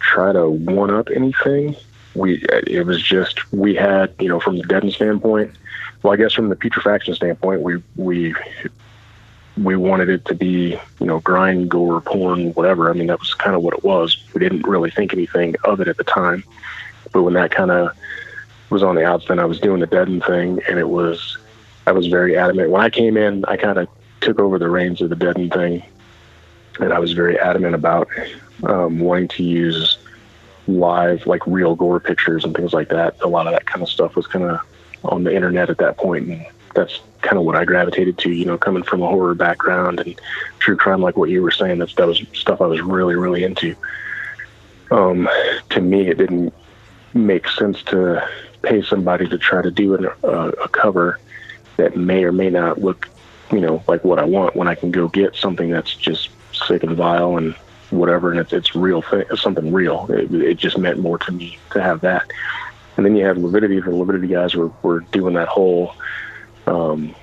try 0.00 0.32
to 0.32 0.48
one 0.48 0.90
up 0.90 1.08
anything. 1.14 1.76
We 2.14 2.44
it 2.66 2.84
was 2.86 3.02
just 3.02 3.52
we 3.52 3.74
had 3.74 4.14
you 4.18 4.28
know 4.28 4.40
from 4.40 4.56
the 4.56 4.64
Deaden 4.64 4.90
standpoint. 4.90 5.52
Well, 6.02 6.12
I 6.12 6.16
guess 6.16 6.32
from 6.32 6.48
the 6.48 6.56
putrefaction 6.56 7.14
standpoint, 7.14 7.60
we 7.62 7.82
we 7.96 8.34
we 9.62 9.76
wanted 9.76 10.08
it 10.08 10.24
to 10.26 10.34
be 10.34 10.78
you 11.00 11.06
know 11.06 11.20
grind, 11.20 11.70
gore, 11.70 12.00
porn, 12.00 12.52
whatever. 12.54 12.90
I 12.90 12.94
mean 12.94 13.06
that 13.06 13.20
was 13.20 13.34
kind 13.34 13.54
of 13.54 13.62
what 13.62 13.74
it 13.74 13.84
was. 13.84 14.16
We 14.34 14.40
didn't 14.40 14.66
really 14.66 14.90
think 14.90 15.12
anything 15.12 15.54
of 15.64 15.80
it 15.80 15.88
at 15.88 15.98
the 15.98 16.04
time, 16.04 16.44
but 17.12 17.22
when 17.22 17.34
that 17.34 17.50
kind 17.50 17.70
of 17.70 17.92
was 18.70 18.82
on 18.82 18.94
the 18.94 19.04
outs, 19.04 19.26
then 19.28 19.38
I 19.38 19.44
was 19.44 19.60
doing 19.60 19.80
the 19.80 19.86
Deaden 19.86 20.22
thing, 20.22 20.60
and 20.68 20.78
it 20.78 20.88
was 20.88 21.36
I 21.86 21.92
was 21.92 22.06
very 22.06 22.36
adamant. 22.36 22.70
When 22.70 22.82
I 22.82 22.90
came 22.90 23.16
in, 23.16 23.44
I 23.46 23.56
kind 23.56 23.78
of 23.78 23.88
took 24.20 24.38
over 24.38 24.58
the 24.58 24.70
reins 24.70 25.00
of 25.00 25.10
the 25.10 25.16
Deaden 25.16 25.50
thing, 25.50 25.82
and 26.80 26.92
I 26.92 26.98
was 26.98 27.12
very 27.12 27.38
adamant 27.38 27.74
about 27.74 28.08
um, 28.64 29.00
wanting 29.00 29.28
to 29.28 29.42
use 29.42 29.98
live, 30.66 31.26
like 31.26 31.46
real 31.46 31.74
gore 31.74 32.00
pictures 32.00 32.44
and 32.44 32.54
things 32.54 32.72
like 32.72 32.88
that. 32.90 33.16
A 33.22 33.28
lot 33.28 33.46
of 33.46 33.52
that 33.52 33.66
kind 33.66 33.82
of 33.82 33.88
stuff 33.88 34.16
was 34.16 34.26
kind 34.26 34.44
of 34.44 34.60
on 35.04 35.24
the 35.24 35.34
internet 35.34 35.70
at 35.70 35.78
that 35.78 35.96
point, 35.96 36.28
and 36.28 36.46
that's 36.74 37.00
kind 37.20 37.38
of 37.38 37.44
what 37.44 37.56
I 37.56 37.64
gravitated 37.64 38.18
to. 38.18 38.30
You 38.30 38.44
know, 38.44 38.58
coming 38.58 38.82
from 38.82 39.02
a 39.02 39.06
horror 39.06 39.34
background 39.34 40.00
and 40.00 40.20
true 40.58 40.76
crime, 40.76 41.02
like 41.02 41.16
what 41.16 41.30
you 41.30 41.42
were 41.42 41.50
saying, 41.50 41.78
that's 41.78 41.94
that 41.96 42.06
was 42.06 42.22
stuff 42.32 42.60
I 42.60 42.66
was 42.66 42.80
really, 42.80 43.16
really 43.16 43.44
into. 43.44 43.74
Um, 44.90 45.28
to 45.70 45.80
me, 45.80 46.08
it 46.08 46.18
didn't 46.18 46.52
make 47.14 47.48
sense 47.48 47.82
to 47.84 48.26
pay 48.62 48.82
somebody 48.82 49.28
to 49.28 49.38
try 49.38 49.62
to 49.62 49.70
do 49.70 49.94
an, 49.94 50.06
uh, 50.22 50.52
a 50.62 50.68
cover 50.68 51.18
that 51.76 51.96
may 51.96 52.24
or 52.24 52.32
may 52.32 52.50
not 52.50 52.80
look, 52.80 53.08
you 53.50 53.60
know, 53.60 53.82
like 53.88 54.04
what 54.04 54.18
I 54.18 54.24
want 54.24 54.54
when 54.54 54.68
I 54.68 54.74
can 54.74 54.90
go 54.90 55.08
get 55.08 55.34
something 55.34 55.70
that's 55.70 55.94
just 55.94 56.28
sick 56.66 56.82
and 56.82 56.96
vile 56.96 57.36
and 57.36 57.54
whatever, 57.90 58.30
and 58.30 58.40
it's 58.40 58.52
it's 58.52 58.74
real 58.74 59.02
thing, 59.02 59.24
something 59.36 59.72
real. 59.72 60.06
It, 60.10 60.32
it 60.34 60.54
just 60.58 60.78
meant 60.78 60.98
more 60.98 61.18
to 61.18 61.32
me 61.32 61.58
to 61.72 61.82
have 61.82 62.00
that. 62.00 62.30
And 62.96 63.06
then 63.06 63.16
you 63.16 63.24
have 63.24 63.36
Lividity. 63.38 63.80
The 63.80 63.90
Lividity 63.90 64.28
guys 64.28 64.54
were 64.54 64.70
were 64.82 65.00
doing 65.00 65.34
that 65.34 65.48
whole, 65.48 65.94
um, 66.66 67.14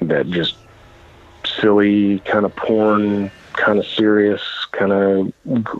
that 0.00 0.28
just 0.30 0.56
silly 1.44 2.20
kind 2.20 2.44
of 2.44 2.54
porn, 2.56 3.30
kind 3.54 3.78
of 3.78 3.86
serious, 3.86 4.42
kind 4.72 4.92
of 4.92 5.32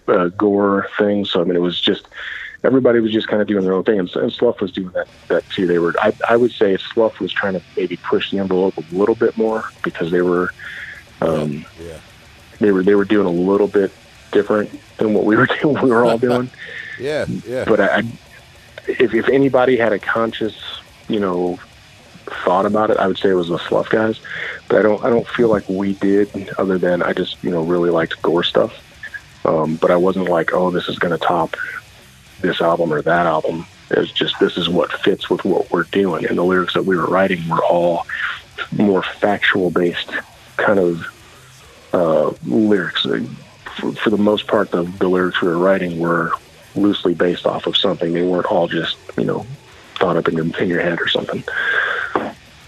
uh, 0.08 0.28
gore 0.28 0.88
thing. 0.98 1.24
So 1.24 1.40
I 1.40 1.44
mean, 1.44 1.56
it 1.56 1.60
was 1.60 1.80
just 1.80 2.06
everybody 2.62 3.00
was 3.00 3.12
just 3.12 3.28
kind 3.28 3.40
of 3.40 3.48
doing 3.48 3.64
their 3.64 3.72
own 3.72 3.84
thing, 3.84 3.98
and, 3.98 4.10
and 4.16 4.32
Slough 4.32 4.60
was 4.60 4.72
doing 4.72 4.90
that 4.90 5.08
that 5.28 5.48
too. 5.50 5.66
They 5.66 5.78
were, 5.78 5.94
I, 6.00 6.12
I 6.28 6.36
would 6.36 6.52
say, 6.52 6.76
Slough 6.76 7.20
was 7.20 7.32
trying 7.32 7.54
to 7.54 7.62
maybe 7.76 7.96
push 7.96 8.30
the 8.30 8.38
envelope 8.38 8.76
a 8.76 8.94
little 8.94 9.14
bit 9.14 9.36
more 9.36 9.64
because 9.82 10.10
they 10.10 10.22
were, 10.22 10.52
um, 11.20 11.64
Yeah. 11.80 11.98
they 12.58 12.72
were 12.72 12.82
they 12.82 12.94
were 12.94 13.04
doing 13.04 13.26
a 13.26 13.30
little 13.30 13.66
bit 13.68 13.92
different 14.32 14.70
than 14.98 15.14
what 15.14 15.24
we 15.24 15.36
were 15.36 15.46
doing. 15.62 15.82
We 15.82 15.90
were 15.90 16.04
all 16.04 16.18
doing, 16.18 16.50
Yeah. 16.98 17.26
Yeah. 17.46 17.64
but 17.66 17.80
I, 17.80 18.02
if 18.86 19.14
if 19.14 19.28
anybody 19.28 19.76
had 19.76 19.92
a 19.92 19.98
conscious, 19.98 20.54
you 21.08 21.20
know, 21.20 21.58
thought 22.44 22.66
about 22.66 22.90
it, 22.90 22.96
I 22.98 23.06
would 23.06 23.18
say 23.18 23.30
it 23.30 23.34
was 23.34 23.48
the 23.48 23.58
Slough 23.58 23.90
guys. 23.90 24.20
But 24.68 24.78
I 24.78 24.82
don't 24.82 25.04
I 25.04 25.10
don't 25.10 25.26
feel 25.26 25.48
like 25.48 25.68
we 25.68 25.94
did, 25.94 26.50
other 26.58 26.78
than 26.78 27.02
I 27.02 27.12
just 27.12 27.42
you 27.42 27.50
know 27.50 27.62
really 27.62 27.90
liked 27.90 28.20
gore 28.22 28.42
stuff. 28.44 28.72
Um, 29.44 29.76
but 29.76 29.90
I 29.90 29.96
wasn't 29.96 30.28
like, 30.28 30.52
oh, 30.52 30.70
this 30.70 30.86
is 30.88 30.98
going 30.98 31.18
to 31.18 31.26
top 31.26 31.56
this 32.42 32.60
album 32.60 32.92
or 32.92 33.00
that 33.02 33.26
album. 33.26 33.64
It 33.90 33.98
was 33.98 34.12
just 34.12 34.38
this 34.38 34.56
is 34.58 34.68
what 34.68 34.92
fits 34.92 35.28
with 35.30 35.44
what 35.44 35.70
we're 35.70 35.84
doing, 35.84 36.26
and 36.26 36.36
the 36.38 36.44
lyrics 36.44 36.74
that 36.74 36.84
we 36.84 36.96
were 36.96 37.06
writing 37.06 37.48
were 37.48 37.64
all 37.64 38.06
more 38.72 39.02
factual 39.02 39.70
based 39.70 40.10
kind 40.60 40.78
of 40.78 41.06
uh, 41.92 42.32
lyrics. 42.44 43.02
For, 43.76 43.92
for 43.92 44.10
the 44.10 44.18
most 44.18 44.46
part, 44.46 44.70
the, 44.70 44.82
the 44.82 45.08
lyrics 45.08 45.40
we 45.40 45.48
were 45.48 45.58
writing 45.58 45.98
were 45.98 46.32
loosely 46.74 47.14
based 47.14 47.46
off 47.46 47.66
of 47.66 47.76
something. 47.76 48.12
They 48.12 48.22
weren't 48.22 48.46
all 48.46 48.68
just 48.68 48.96
you 49.16 49.24
know 49.24 49.46
thought 49.96 50.16
up 50.16 50.28
in 50.28 50.36
your, 50.36 50.46
in 50.58 50.68
your 50.68 50.80
head 50.80 51.00
or 51.00 51.08
something. 51.08 51.42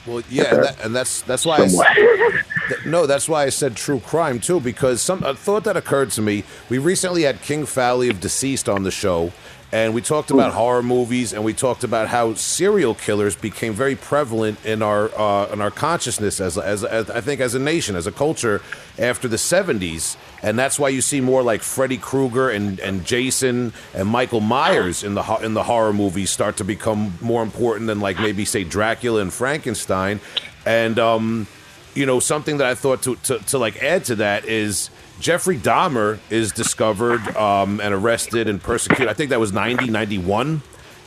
Well, 0.06 0.22
yeah, 0.28 0.54
and, 0.54 0.64
that, 0.64 0.84
and 0.84 0.96
that's 0.96 1.22
that's 1.22 1.46
why. 1.46 1.58
I, 1.58 1.68
th- 1.68 2.86
no, 2.86 3.06
that's 3.06 3.28
why 3.28 3.44
I 3.44 3.50
said 3.50 3.76
true 3.76 4.00
crime 4.00 4.40
too, 4.40 4.58
because 4.58 5.00
some 5.00 5.22
a 5.22 5.34
thought 5.34 5.64
that 5.64 5.76
occurred 5.76 6.10
to 6.12 6.22
me. 6.22 6.44
We 6.68 6.78
recently 6.78 7.22
had 7.22 7.40
King 7.42 7.66
Fowley 7.66 8.08
of 8.08 8.20
Deceased 8.20 8.68
on 8.68 8.82
the 8.82 8.90
show, 8.90 9.32
and 9.72 9.94
we 9.94 10.02
talked 10.02 10.30
about 10.30 10.50
Ooh. 10.50 10.56
horror 10.56 10.82
movies, 10.82 11.32
and 11.32 11.42
we 11.42 11.54
talked 11.54 11.82
about 11.82 12.08
how 12.08 12.34
serial 12.34 12.94
killers 12.94 13.34
became 13.34 13.72
very 13.72 13.96
prevalent 13.96 14.62
in 14.66 14.82
our 14.82 15.10
uh, 15.18 15.50
in 15.50 15.62
our 15.62 15.70
consciousness 15.70 16.40
as, 16.40 16.58
as, 16.58 16.84
as 16.84 17.10
I 17.10 17.22
think 17.22 17.40
as 17.40 17.54
a 17.54 17.58
nation, 17.58 17.96
as 17.96 18.06
a 18.06 18.12
culture 18.12 18.60
after 18.98 19.28
the 19.28 19.36
'70s, 19.36 20.16
and 20.42 20.58
that's 20.58 20.78
why 20.78 20.90
you 20.90 21.00
see 21.00 21.22
more 21.22 21.42
like 21.42 21.62
Freddy 21.62 21.96
Krueger 21.96 22.50
and, 22.50 22.78
and 22.80 23.04
Jason 23.06 23.72
and 23.94 24.06
Michael 24.08 24.40
Myers 24.40 25.02
in 25.02 25.14
the 25.14 25.22
in 25.42 25.54
the 25.54 25.62
horror 25.62 25.94
movies 25.94 26.30
start 26.30 26.58
to 26.58 26.64
become 26.64 27.14
more 27.22 27.42
important 27.42 27.86
than 27.86 27.98
like 27.98 28.20
maybe 28.20 28.44
say 28.44 28.64
Dracula 28.64 29.22
and 29.22 29.32
Frankenstein, 29.32 30.20
and 30.66 30.98
um, 30.98 31.46
you 31.94 32.04
know 32.04 32.20
something 32.20 32.58
that 32.58 32.66
I 32.66 32.74
thought 32.74 33.02
to, 33.04 33.16
to 33.16 33.38
to 33.38 33.58
like 33.58 33.82
add 33.82 34.04
to 34.04 34.16
that 34.16 34.44
is 34.44 34.90
Jeffrey 35.22 35.56
Dahmer 35.56 36.18
is 36.30 36.50
discovered 36.50 37.20
um, 37.36 37.80
and 37.80 37.94
arrested 37.94 38.48
and 38.48 38.60
persecuted. 38.60 39.06
I 39.06 39.14
think 39.14 39.30
that 39.30 39.38
was 39.38 39.52
90, 39.52 39.88
91. 39.88 40.60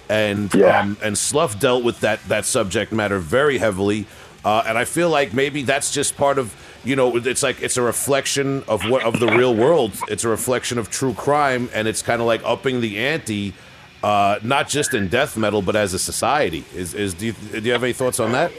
And 0.07 0.53
yeah. 0.53 0.79
um, 0.79 0.97
and 1.03 1.17
Slough 1.17 1.59
dealt 1.59 1.83
with 1.83 1.99
that 2.01 2.23
that 2.27 2.45
subject 2.45 2.91
matter 2.91 3.17
very 3.17 3.57
heavily, 3.57 4.05
uh, 4.45 4.63
and 4.67 4.77
I 4.77 4.85
feel 4.85 5.09
like 5.09 5.33
maybe 5.33 5.63
that's 5.63 5.91
just 5.91 6.15
part 6.15 6.37
of 6.37 6.55
you 6.83 6.95
know 6.95 7.17
it's 7.17 7.41
like 7.41 7.59
it's 7.63 7.75
a 7.77 7.81
reflection 7.81 8.63
of 8.67 8.87
what 8.87 9.03
of 9.03 9.19
the 9.19 9.25
real 9.25 9.55
world. 9.55 9.93
It's 10.07 10.23
a 10.23 10.29
reflection 10.29 10.77
of 10.77 10.91
true 10.91 11.15
crime, 11.15 11.69
and 11.73 11.87
it's 11.87 12.03
kind 12.03 12.21
of 12.21 12.27
like 12.27 12.41
upping 12.43 12.81
the 12.81 12.99
ante, 12.99 13.55
uh, 14.03 14.37
not 14.43 14.69
just 14.69 14.93
in 14.93 15.07
death 15.07 15.35
metal 15.37 15.63
but 15.63 15.75
as 15.75 15.95
a 15.95 15.99
society. 15.99 16.63
Is 16.75 16.93
is 16.93 17.15
do 17.15 17.25
you, 17.25 17.33
do 17.33 17.61
you 17.61 17.71
have 17.71 17.83
any 17.83 17.93
thoughts 17.93 18.19
on 18.19 18.31
that? 18.33 18.51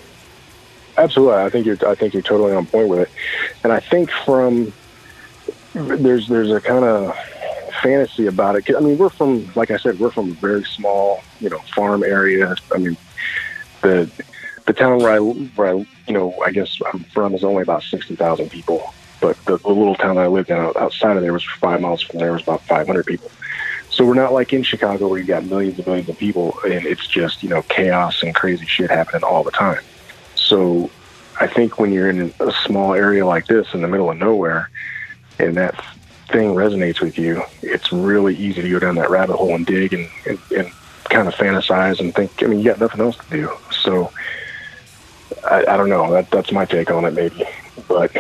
Absolutely, 0.99 1.37
I 1.37 1.49
think 1.49 1.65
you're 1.65 1.89
I 1.89 1.95
think 1.95 2.13
you're 2.13 2.25
totally 2.25 2.57
on 2.57 2.67
point 2.67 2.89
with 2.89 2.99
it, 2.99 3.11
and 3.63 3.73
I 3.73 3.79
think 3.79 4.11
from 4.11 4.73
there's 5.77 6.29
there's 6.29 6.51
a 6.51 6.61
kind 6.61 6.85
of 6.85 7.17
fantasy 7.83 8.27
about 8.27 8.57
it. 8.57 8.75
I 8.75 8.81
mean, 8.81 8.97
we're 8.97 9.11
from, 9.11 9.51
like 9.55 9.71
I 9.71 9.77
said, 9.77 9.99
we're 9.99 10.11
from 10.11 10.31
a 10.31 10.35
very 10.35 10.65
small, 10.65 11.23
you 11.41 11.51
know, 11.51 11.59
farm 11.75 12.03
area. 12.03 12.55
I 12.75 12.79
mean, 12.79 12.97
the 13.83 14.11
the 14.67 14.73
town 14.73 14.99
where 14.99 15.13
I 15.13 15.19
where 15.19 15.69
I 15.69 15.87
you 16.07 16.15
know 16.15 16.35
I 16.45 16.51
guess 16.51 16.79
I'm 16.93 17.05
from 17.05 17.35
is 17.35 17.45
only 17.45 17.63
about 17.63 17.83
sixty 17.83 18.17
thousand 18.17 18.51
people, 18.51 18.95
but 19.21 19.37
the, 19.45 19.59
the, 19.59 19.69
little 19.69 19.95
town 19.95 20.19
I 20.19 20.27
lived 20.27 20.51
in 20.51 20.57
outside 20.57 21.17
of 21.17 21.23
there 21.23 21.33
was 21.33 21.45
five 21.45 21.81
miles 21.81 22.03
from 22.03 22.19
there 22.19 22.33
was 22.33 22.43
about 22.43 22.63
five 22.63 22.87
hundred 22.87 23.07
people. 23.07 23.31
So 23.91 24.05
we're 24.05 24.15
not 24.15 24.33
like 24.33 24.53
in 24.53 24.63
Chicago 24.63 25.09
where 25.09 25.19
you 25.19 25.25
got 25.25 25.45
millions 25.45 25.79
and 25.79 25.87
millions 25.87 26.09
of 26.09 26.19
people 26.19 26.59
and 26.65 26.85
it's 26.85 27.07
just 27.07 27.43
you 27.43 27.49
know 27.49 27.63
chaos 27.63 28.23
and 28.23 28.35
crazy 28.35 28.67
shit 28.67 28.91
happening 28.91 29.25
all 29.25 29.45
the 29.45 29.53
time. 29.53 29.83
So 30.35 30.91
I 31.39 31.47
think 31.47 31.79
when 31.79 31.93
you're 31.93 32.11
in 32.11 32.33
a 32.41 32.53
small 32.65 32.95
area 32.95 33.27
like 33.27 33.47
this 33.47 33.73
in 33.75 33.83
the 33.83 33.89
middle 33.89 34.11
of 34.11 34.17
nowhere, 34.17 34.71
and 35.39 35.57
that 35.57 35.75
thing 36.29 36.55
resonates 36.55 37.01
with 37.01 37.19
you, 37.19 37.43
it's 37.63 37.93
really 37.93 38.37
easy 38.37 38.63
to 38.63 38.71
go 38.71 38.79
down 38.79 38.97
that 38.97 39.11
rabbit 39.11 39.37
hole 39.37 39.55
and 39.55 39.67
dig 39.67 39.93
and, 39.93 40.09
and, 40.27 40.39
and 40.57 40.73
kind 41.05 41.29
of 41.29 41.35
fantasize 41.35 42.01
and 42.01 42.15
think. 42.15 42.43
I 42.43 42.47
mean, 42.47 42.59
you 42.59 42.65
got 42.65 42.81
nothing 42.81 43.01
else 43.01 43.17
to 43.17 43.31
do. 43.31 43.51
So 43.71 44.13
I, 45.49 45.65
I 45.67 45.77
don't 45.77 45.89
know. 45.89 46.11
That 46.11 46.31
that's 46.31 46.53
my 46.53 46.65
take 46.65 46.91
on 46.91 47.05
it, 47.05 47.15
maybe. 47.15 47.45
But 47.89 48.15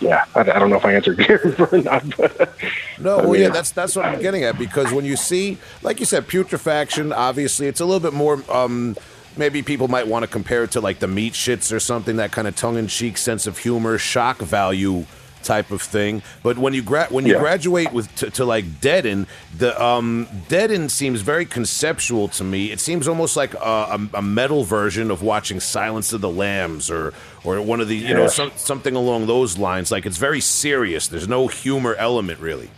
yeah, 0.00 0.24
I, 0.34 0.40
I 0.40 0.58
don't 0.58 0.70
know 0.70 0.76
if 0.76 0.84
I 0.84 0.94
answered 0.94 1.18
Gary 1.26 1.54
or 1.58 1.78
not. 1.78 2.04
But, 2.16 2.54
no, 2.98 3.18
well, 3.18 3.32
mean, 3.32 3.42
yeah, 3.42 3.48
that's 3.50 3.70
that's 3.70 3.96
what 3.96 4.04
I'm 4.04 4.20
getting 4.20 4.44
at 4.44 4.58
because 4.58 4.92
when 4.92 5.04
you 5.04 5.16
see, 5.16 5.58
like 5.82 6.00
you 6.00 6.06
said, 6.06 6.26
putrefaction, 6.28 7.12
obviously, 7.12 7.66
it's 7.66 7.80
a 7.80 7.84
little 7.84 8.00
bit 8.00 8.14
more. 8.14 8.42
Um, 8.50 8.96
maybe 9.36 9.62
people 9.62 9.88
might 9.88 10.06
want 10.06 10.24
to 10.24 10.26
compare 10.26 10.64
it 10.64 10.72
to 10.72 10.80
like 10.80 10.98
the 10.98 11.08
meat 11.08 11.34
shits 11.34 11.74
or 11.74 11.80
something. 11.80 12.16
That 12.16 12.32
kind 12.32 12.48
of 12.48 12.56
tongue-in-cheek 12.56 13.16
sense 13.16 13.46
of 13.46 13.58
humor, 13.58 13.98
shock 13.98 14.38
value 14.38 15.06
type 15.42 15.70
of 15.70 15.82
thing. 15.82 16.22
But 16.42 16.58
when 16.58 16.74
you 16.74 16.82
gra- 16.82 17.08
when 17.10 17.26
you 17.26 17.34
yeah. 17.34 17.40
graduate 17.40 17.92
with 17.92 18.14
to, 18.16 18.30
to, 18.30 18.44
like 18.44 18.80
Deaden, 18.80 19.26
the 19.56 19.80
um, 19.82 20.28
Deaden 20.48 20.88
seems 20.88 21.20
very 21.20 21.46
conceptual 21.46 22.28
to 22.28 22.44
me. 22.44 22.70
It 22.70 22.80
seems 22.80 23.08
almost 23.08 23.36
like 23.36 23.54
a, 23.54 23.58
a, 23.58 24.08
a, 24.14 24.22
metal 24.22 24.64
version 24.64 25.10
of 25.10 25.22
watching 25.22 25.60
Silence 25.60 26.12
of 26.12 26.20
the 26.20 26.30
Lambs 26.30 26.90
or 26.90 27.12
or 27.44 27.60
one 27.60 27.80
of 27.80 27.88
the 27.88 27.96
you 27.96 28.14
know 28.14 28.28
some, 28.28 28.52
something 28.56 28.94
along 28.94 29.26
those 29.26 29.58
lines. 29.58 29.90
Like 29.90 30.06
it's 30.06 30.18
very 30.18 30.40
serious. 30.40 31.08
There's 31.08 31.28
no 31.28 31.48
humor 31.48 31.94
element 31.94 32.40
really. 32.40 32.70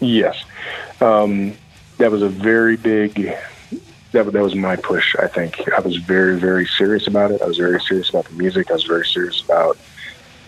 Yes, 0.00 0.44
um, 1.00 1.54
that 1.98 2.10
was 2.10 2.22
a 2.22 2.28
very 2.28 2.76
big. 2.76 3.36
That, 4.12 4.32
that 4.32 4.42
was 4.42 4.56
my 4.56 4.74
push. 4.74 5.14
I 5.20 5.28
think 5.28 5.70
I 5.70 5.78
was 5.78 5.96
very, 5.96 6.36
very 6.36 6.66
serious 6.66 7.06
about 7.06 7.30
it. 7.30 7.40
I 7.42 7.46
was 7.46 7.58
very 7.58 7.80
serious 7.80 8.08
about 8.08 8.24
the 8.24 8.34
music. 8.34 8.68
I 8.68 8.74
was 8.74 8.82
very 8.82 9.06
serious 9.06 9.40
about 9.40 9.78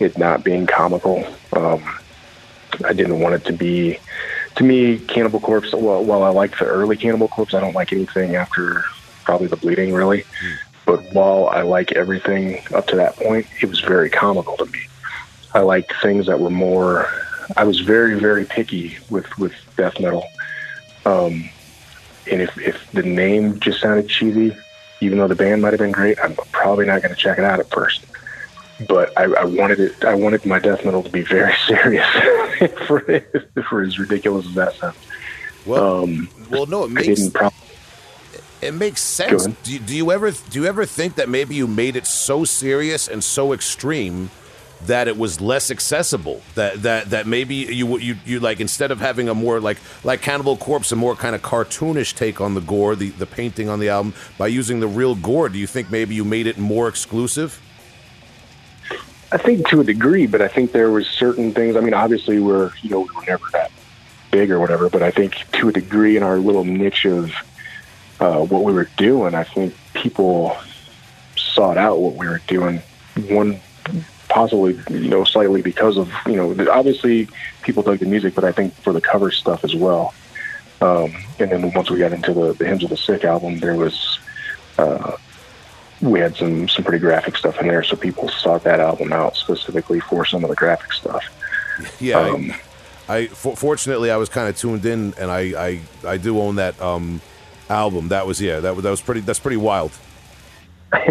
it 0.02 0.18
not 0.18 0.44
being 0.44 0.66
comical. 0.66 1.24
Um, 1.52 1.82
I 2.84 2.92
didn't 2.92 3.20
want 3.20 3.34
it 3.34 3.44
to 3.46 3.52
be, 3.52 3.98
to 4.56 4.64
me, 4.64 4.98
Cannibal 4.98 5.40
Corpse. 5.40 5.72
Well, 5.72 6.04
while 6.04 6.22
I 6.22 6.30
like 6.30 6.58
the 6.58 6.66
early 6.66 6.96
Cannibal 6.96 7.28
Corpse, 7.28 7.54
I 7.54 7.60
don't 7.60 7.74
like 7.74 7.92
anything 7.92 8.34
after 8.36 8.84
probably 9.24 9.46
the 9.46 9.56
bleeding, 9.56 9.92
really. 9.92 10.24
But 10.84 11.00
while 11.12 11.48
I 11.48 11.62
like 11.62 11.92
everything 11.92 12.60
up 12.74 12.86
to 12.88 12.96
that 12.96 13.16
point, 13.16 13.46
it 13.60 13.66
was 13.66 13.80
very 13.80 14.10
comical 14.10 14.56
to 14.56 14.66
me. 14.66 14.80
I 15.54 15.60
liked 15.60 15.92
things 16.02 16.26
that 16.26 16.40
were 16.40 16.50
more. 16.50 17.08
I 17.56 17.64
was 17.64 17.80
very, 17.80 18.18
very 18.18 18.44
picky 18.44 18.96
with 19.10 19.38
with 19.38 19.52
death 19.76 20.00
metal. 20.00 20.26
Um, 21.04 21.48
and 22.30 22.40
if 22.40 22.58
if 22.58 22.90
the 22.92 23.02
name 23.02 23.60
just 23.60 23.80
sounded 23.80 24.08
cheesy, 24.08 24.56
even 25.00 25.18
though 25.18 25.28
the 25.28 25.36
band 25.36 25.62
might 25.62 25.72
have 25.72 25.80
been 25.80 25.92
great, 25.92 26.18
I'm 26.22 26.34
probably 26.52 26.86
not 26.86 27.02
going 27.02 27.14
to 27.14 27.20
check 27.20 27.38
it 27.38 27.44
out 27.44 27.60
at 27.60 27.70
first 27.70 28.06
but 28.88 29.16
I, 29.18 29.24
I, 29.24 29.44
wanted 29.44 29.80
it. 29.80 30.04
I 30.04 30.14
wanted 30.14 30.44
my 30.46 30.58
death 30.58 30.84
metal 30.84 31.02
to 31.02 31.10
be 31.10 31.22
very 31.22 31.54
serious 31.66 32.06
for, 32.86 33.00
for 33.68 33.82
as 33.82 33.98
ridiculous 33.98 34.46
as 34.46 34.54
that 34.54 34.74
sounds. 34.74 34.96
Well, 35.66 36.04
um, 36.04 36.28
well, 36.50 36.66
no, 36.66 36.84
it 36.84 36.90
makes 36.90 37.30
it 38.62 38.74
makes 38.74 39.00
sense. 39.00 39.46
Do 39.46 39.72
you, 39.72 39.78
do 39.80 39.96
you 39.96 40.12
ever 40.12 40.30
do 40.30 40.60
you 40.60 40.66
ever 40.66 40.86
think 40.86 41.16
that 41.16 41.28
maybe 41.28 41.54
you 41.54 41.66
made 41.66 41.96
it 41.96 42.06
so 42.06 42.44
serious 42.44 43.08
and 43.08 43.22
so 43.22 43.52
extreme 43.52 44.30
that 44.86 45.08
it 45.08 45.16
was 45.16 45.40
less 45.40 45.70
accessible? 45.70 46.40
That 46.54 46.82
that 46.82 47.10
that 47.10 47.26
maybe 47.26 47.56
you 47.56 47.98
you 47.98 48.16
you 48.24 48.38
like 48.38 48.60
instead 48.60 48.92
of 48.92 49.00
having 49.00 49.28
a 49.28 49.34
more 49.34 49.60
like 49.60 49.78
like 50.04 50.22
Cannibal 50.22 50.56
Corpse, 50.56 50.92
a 50.92 50.96
more 50.96 51.16
kind 51.16 51.34
of 51.34 51.42
cartoonish 51.42 52.14
take 52.14 52.40
on 52.40 52.54
the 52.54 52.60
gore, 52.60 52.94
the 52.94 53.10
the 53.10 53.26
painting 53.26 53.68
on 53.68 53.80
the 53.80 53.88
album 53.88 54.14
by 54.38 54.46
using 54.46 54.78
the 54.78 54.88
real 54.88 55.16
gore. 55.16 55.48
Do 55.48 55.58
you 55.58 55.66
think 55.66 55.90
maybe 55.90 56.14
you 56.14 56.24
made 56.24 56.46
it 56.46 56.56
more 56.56 56.86
exclusive? 56.88 57.60
I 59.32 59.38
think 59.38 59.66
to 59.68 59.80
a 59.80 59.84
degree, 59.84 60.26
but 60.26 60.42
I 60.42 60.48
think 60.48 60.72
there 60.72 60.90
was 60.90 61.06
certain 61.06 61.52
things. 61.52 61.74
I 61.74 61.80
mean, 61.80 61.94
obviously, 61.94 62.38
we're 62.38 62.70
you 62.82 62.90
know 62.90 63.00
we 63.00 63.14
were 63.14 63.24
never 63.26 63.44
that 63.52 63.72
big 64.30 64.50
or 64.50 64.60
whatever, 64.60 64.90
but 64.90 65.02
I 65.02 65.10
think 65.10 65.46
to 65.52 65.70
a 65.70 65.72
degree 65.72 66.16
in 66.18 66.22
our 66.22 66.36
little 66.36 66.64
niche 66.64 67.06
of 67.06 67.32
uh, 68.20 68.44
what 68.44 68.62
we 68.62 68.72
were 68.72 68.88
doing, 68.96 69.34
I 69.34 69.44
think 69.44 69.74
people 69.94 70.56
sought 71.36 71.78
out 71.78 71.98
what 71.98 72.14
we 72.14 72.26
were 72.26 72.42
doing. 72.46 72.82
One 73.28 73.58
possibly 74.28 74.78
you 74.90 75.08
know 75.08 75.24
slightly 75.24 75.60
because 75.62 75.96
of 75.96 76.10
you 76.26 76.36
know 76.36 76.70
obviously 76.70 77.28
people 77.62 77.82
dug 77.82 78.00
the 78.00 78.06
music, 78.06 78.34
but 78.34 78.44
I 78.44 78.52
think 78.52 78.74
for 78.74 78.92
the 78.92 79.00
cover 79.00 79.30
stuff 79.30 79.64
as 79.64 79.74
well. 79.74 80.12
Um, 80.82 81.14
and 81.38 81.50
then 81.50 81.72
once 81.72 81.90
we 81.90 81.98
got 81.98 82.12
into 82.12 82.34
the, 82.34 82.52
the 82.52 82.66
Hymns 82.66 82.82
of 82.84 82.90
the 82.90 82.96
Sick 82.96 83.24
album, 83.24 83.60
there 83.60 83.76
was 83.76 84.18
uh, 84.78 85.16
we 86.02 86.18
had 86.18 86.36
some 86.36 86.68
some 86.68 86.84
pretty 86.84 86.98
graphic 86.98 87.36
stuff 87.36 87.60
in 87.60 87.68
there, 87.68 87.82
so 87.82 87.96
people 87.96 88.28
sought 88.28 88.64
that 88.64 88.80
album 88.80 89.12
out 89.12 89.36
specifically 89.36 90.00
for 90.00 90.24
some 90.24 90.42
of 90.44 90.50
the 90.50 90.56
graphic 90.56 90.92
stuff. 90.92 91.24
Yeah, 91.98 92.18
um, 92.18 92.52
I, 93.08 93.16
I 93.16 93.26
fortunately 93.28 94.10
I 94.10 94.16
was 94.16 94.28
kind 94.28 94.46
of 94.48 94.56
tuned 94.56 94.84
in, 94.84 95.14
and 95.18 95.30
I 95.30 95.40
I, 95.68 95.80
I 96.06 96.16
do 96.18 96.38
own 96.38 96.56
that 96.56 96.80
um, 96.82 97.20
album. 97.70 98.08
That 98.08 98.26
was 98.26 98.40
yeah, 98.40 98.60
that 98.60 98.76
that 98.76 98.90
was 98.90 99.00
pretty 99.00 99.20
that's 99.20 99.38
pretty 99.38 99.56
wild. 99.56 99.90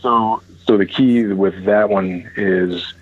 so 0.00 0.40
so 0.66 0.78
the 0.78 0.86
key 0.86 1.24
with 1.26 1.64
that 1.64 1.90
one 1.90 2.30
is 2.36 2.94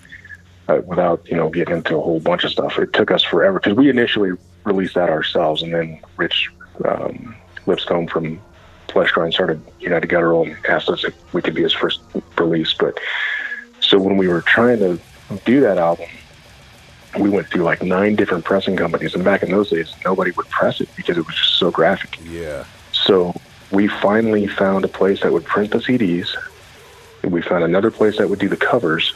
uh, 0.68 0.80
without 0.86 1.28
you 1.28 1.36
know 1.36 1.50
getting 1.50 1.76
into 1.76 1.96
a 1.96 2.00
whole 2.00 2.18
bunch 2.18 2.44
of 2.44 2.50
stuff. 2.50 2.78
It 2.78 2.92
took 2.92 3.10
us 3.10 3.22
forever 3.22 3.60
because 3.60 3.76
we 3.76 3.90
initially 3.90 4.32
released 4.64 4.94
that 4.94 5.10
ourselves, 5.10 5.62
and 5.62 5.74
then 5.74 6.00
Rich 6.16 6.50
um, 6.84 7.36
Lipscomb 7.66 8.06
from 8.06 8.40
Fleshgrind 8.88 9.32
started 9.32 9.62
you 9.78 9.88
United 9.88 10.08
Guttural 10.08 10.42
and 10.44 10.56
asked 10.66 10.88
us 10.88 11.04
if 11.04 11.14
we 11.34 11.42
could 11.42 11.54
be 11.54 11.62
his 11.62 11.72
first 11.72 12.00
release. 12.36 12.74
But 12.74 12.98
so 13.80 13.98
when 13.98 14.16
we 14.16 14.28
were 14.28 14.42
trying 14.42 14.78
to 14.80 14.98
do 15.44 15.60
that 15.60 15.78
album, 15.78 16.08
we 17.18 17.30
went 17.30 17.48
through 17.48 17.62
like 17.62 17.82
nine 17.82 18.16
different 18.16 18.44
pressing 18.44 18.76
companies, 18.76 19.14
and 19.14 19.24
back 19.24 19.42
in 19.42 19.50
those 19.50 19.70
days, 19.70 19.94
nobody 20.04 20.30
would 20.32 20.48
press 20.48 20.80
it 20.80 20.88
because 20.96 21.16
it 21.16 21.26
was 21.26 21.34
just 21.34 21.58
so 21.58 21.70
graphic. 21.70 22.18
Yeah. 22.24 22.64
So 22.92 23.34
we 23.70 23.88
finally 23.88 24.46
found 24.46 24.84
a 24.84 24.88
place 24.88 25.22
that 25.22 25.32
would 25.32 25.44
print 25.44 25.72
the 25.72 25.78
CDs. 25.78 26.34
And 27.22 27.32
we 27.32 27.42
found 27.42 27.64
another 27.64 27.90
place 27.90 28.18
that 28.18 28.28
would 28.28 28.38
do 28.38 28.48
the 28.48 28.56
covers 28.56 29.14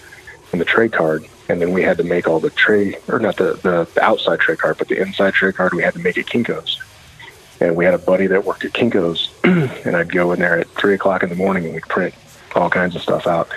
and 0.53 0.61
the 0.61 0.65
tray 0.65 0.89
card. 0.89 1.25
And 1.49 1.61
then 1.61 1.73
we 1.73 1.83
had 1.83 1.97
to 1.99 2.05
make 2.05 2.27
all 2.27 2.41
the 2.41 2.51
tray, 2.51 2.97
or 3.09 3.19
not 3.19 3.37
the, 3.37 3.55
the, 3.63 3.89
the 3.95 4.03
outside 4.03 4.41
tray 4.41 4.57
card, 4.57 4.79
but 4.79 4.89
the 4.89 5.01
inside 5.01 5.35
tray 5.35 5.53
card, 5.53 5.75
we 5.75 5.83
had 5.83 5.95
to 5.95 6.01
make 6.01 6.19
at 6.19 6.27
Kinko's. 6.27 6.82
And 7.61 7.77
we 7.77 7.85
had 7.85 7.95
a 7.95 7.99
buddy 7.99 8.27
that 8.27 8.45
worked 8.45 8.65
at 8.65 8.73
Kinko's, 8.73 9.31
and 9.45 9.97
I'd 9.97 10.11
go 10.11 10.33
in 10.33 10.41
there 10.41 10.59
at 10.59 10.69
3 10.69 10.95
o'clock 10.95 11.23
in 11.23 11.29
the 11.29 11.37
morning 11.37 11.65
and 11.65 11.75
we'd 11.75 11.85
print 11.85 12.15
all 12.55 12.71
kinds 12.71 12.97
of 12.97 13.03
stuff 13.03 13.27
out. 13.27 13.49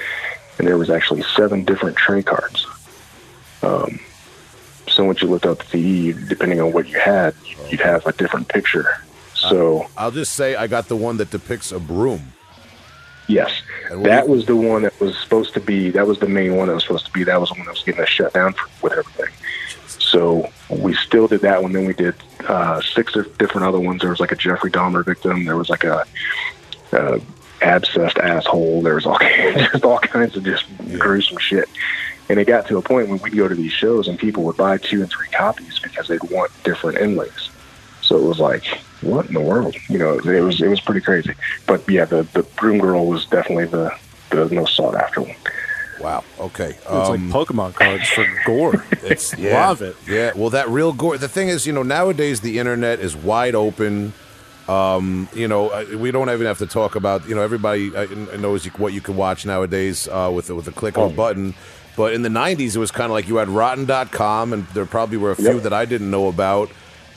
And 0.58 0.67
there 0.67 0.77
was 0.77 0.89
actually 0.89 1.23
seven 1.36 1.65
different 1.65 1.97
tray 1.97 2.23
cards. 2.23 2.65
Um, 3.62 3.99
so 4.88 5.03
once 5.03 5.21
you 5.21 5.27
looked 5.27 5.45
up 5.45 5.60
the 5.60 5.65
CD, 5.65 6.27
depending 6.27 6.62
on 6.62 6.71
what 6.71 6.88
you 6.88 6.99
had, 6.99 7.34
you'd 7.69 7.81
have 7.81 8.05
a 8.05 8.13
different 8.13 8.47
picture. 8.47 8.88
So 9.34 9.88
I'll 9.97 10.12
just 10.12 10.34
say 10.34 10.55
I 10.55 10.67
got 10.67 10.88
the 10.88 10.95
one 10.95 11.17
that 11.17 11.31
depicts 11.31 11.71
a 11.71 11.79
broom. 11.79 12.31
yes, 13.27 13.51
that 13.89 14.29
was 14.29 14.45
the 14.45 14.55
one 14.55 14.84
that 14.84 14.99
was 14.99 15.17
supposed 15.17 15.53
to 15.55 15.60
be. 15.60 15.89
That 15.89 16.08
was 16.08 16.19
the 16.19 16.27
main 16.29 16.55
one 16.55 16.67
that 16.67 16.75
was 16.75 16.84
supposed 16.84 17.05
to 17.08 17.12
be. 17.12 17.23
That 17.23 17.39
was 17.39 17.49
the 17.49 17.55
one 17.55 17.65
that 17.65 17.73
was 17.73 17.84
getting 17.84 18.01
us 18.01 18.10
shut 18.10 18.34
down 18.34 18.53
for, 18.53 18.67
with 18.81 18.93
everything. 18.93 19.34
So 20.15 20.49
we 20.69 20.95
still 20.95 21.28
did 21.28 21.41
that 21.41 21.62
one. 21.62 21.73
Then 21.73 21.86
we 21.86 21.93
did 21.93 22.15
uh, 22.47 22.80
six 22.80 23.12
different 23.38 23.67
other 23.67 23.82
ones. 23.82 23.99
There 23.99 24.10
was 24.10 24.21
like 24.21 24.32
a 24.32 24.38
Jeffrey 24.38 24.71
Dahmer 24.71 25.04
victim. 25.04 25.43
There 25.43 25.58
was 25.58 25.69
like 25.69 25.84
a, 25.84 26.06
uh 26.93 27.19
abscessed 27.60 28.17
asshole. 28.19 28.82
There 28.82 28.95
was 28.95 29.06
all 29.06 29.19
kinds, 29.19 29.69
just 29.71 29.84
all 29.84 29.99
kinds 29.99 30.38
of 30.38 30.45
just 30.45 30.65
gruesome 30.97 31.38
shit. 31.39 31.67
And 32.30 32.39
it 32.39 32.47
got 32.47 32.65
to 32.67 32.78
a 32.78 32.82
point 32.82 33.10
when 33.10 33.19
we'd 33.19 33.36
go 33.36 33.49
to 33.49 33.56
these 33.56 33.73
shows 33.73 34.08
and 34.08 34.17
people 34.17 34.43
would 34.43 34.56
buy 34.56 34.78
two 34.78 35.01
and 35.01 35.12
three 35.12 35.28
copies 35.28 35.80
because 35.80 36.08
they'd 36.08 36.23
want 36.32 36.51
different 36.63 36.97
inlays. 36.97 37.49
So 37.99 38.17
it 38.17 38.23
was 38.23 38.39
like, 38.39 38.63
what 39.01 39.25
in 39.25 39.34
the 39.34 39.41
world? 39.41 39.75
You 39.89 39.99
know, 39.99 40.17
it 40.17 40.41
was 40.41 40.62
it 40.62 40.69
was 40.69 40.80
pretty 40.80 41.01
crazy. 41.01 41.34
But 41.67 41.89
yeah, 41.89 42.06
the 42.06 42.23
the 42.32 42.43
Broom 42.43 42.80
Girl 42.80 43.06
was 43.06 43.25
definitely 43.25 43.65
the 43.65 43.93
the 44.30 44.47
most 44.56 44.78
sought 44.78 44.95
after 44.95 45.21
one. 45.21 45.36
Wow. 45.99 46.23
Okay. 46.39 46.69
It's 46.71 46.86
Um, 46.89 47.29
like 47.31 47.47
Pokemon 47.47 47.73
cards 47.75 48.08
for 48.10 48.25
gore. 48.45 48.84
It's 49.03 49.34
yeah, 49.38 49.67
Love 49.67 49.81
it. 49.84 49.95
Yeah, 50.08 50.31
well, 50.36 50.49
that 50.49 50.67
real 50.69 50.91
gore. 50.93 51.17
The 51.17 51.27
thing 51.29 51.47
is, 51.49 51.65
you 51.67 51.73
know, 51.73 51.84
nowadays 51.84 52.41
the 52.41 52.58
internet 52.60 52.99
is 52.99 53.15
wide 53.15 53.53
open. 53.55 54.13
Um, 54.67 55.29
you 55.34 55.47
know, 55.47 55.69
uh, 55.69 55.86
we 55.97 56.10
don't 56.12 56.29
even 56.29 56.47
have 56.47 56.58
to 56.58 56.65
talk 56.65 56.95
about. 56.95 57.27
You 57.29 57.36
know, 57.36 57.41
everybody 57.43 57.95
uh, 57.95 58.05
knows 58.38 58.65
what 58.77 58.93
you 58.93 59.01
can 59.01 59.15
watch 59.15 59.45
nowadays 59.45 60.08
uh, 60.08 60.31
with 60.34 60.49
with 60.49 60.67
a 60.67 60.71
click 60.71 60.97
of 60.97 61.12
a 61.12 61.15
button. 61.15 61.53
But 61.95 62.13
in 62.13 62.23
the 62.23 62.29
'90s, 62.29 62.75
it 62.75 62.79
was 62.79 62.89
kind 62.91 63.05
of 63.05 63.12
like 63.12 63.27
you 63.27 63.36
had 63.38 63.47
Rotten.com, 63.47 64.53
and 64.53 64.65
there 64.73 64.86
probably 64.88 65.17
were 65.17 65.31
a 65.31 65.36
few 65.36 65.53
Yep. 65.53 65.63
that 65.63 65.73
I 65.73 65.86
didn't 65.86 66.10
know 66.10 66.27
about. 66.27 66.69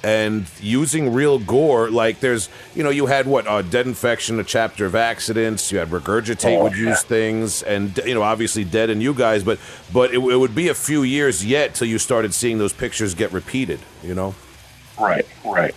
And 0.05 0.47
using 0.61 1.13
real 1.13 1.39
gore, 1.41 1.91
like 1.91 2.21
there's, 2.21 2.49
you 2.75 2.85
know, 2.85 2.91
you 2.91 3.07
had 3.07 3.27
what 3.27 3.47
uh, 3.49 3.63
Dead 3.63 3.87
Infection, 3.87 4.39
a 4.39 4.45
chapter 4.45 4.87
of 4.87 4.95
accidents. 4.95 5.73
You 5.73 5.79
had 5.79 5.89
Regurgitate 5.89 6.57
Oh, 6.57 6.63
would 6.65 6.77
yeah. 6.77 6.91
use 6.91 7.03
things, 7.03 7.63
and 7.65 7.99
you 8.07 8.15
know, 8.15 8.23
obviously 8.23 8.65
Deaden 8.65 9.01
you 9.01 9.13
guys, 9.13 9.43
but 9.43 9.59
but 9.93 10.11
it, 10.13 10.19
it 10.19 10.37
would 10.37 10.55
be 10.55 10.69
a 10.69 10.75
few 10.75 11.03
years 11.03 11.45
yet 11.45 11.75
till 11.75 11.89
you 11.89 11.99
started 11.99 12.33
seeing 12.33 12.59
those 12.59 12.73
pictures 12.73 13.15
get 13.15 13.33
repeated. 13.33 13.81
You 14.05 14.15
know, 14.15 14.35
Right, 15.01 15.27
right. 15.45 15.75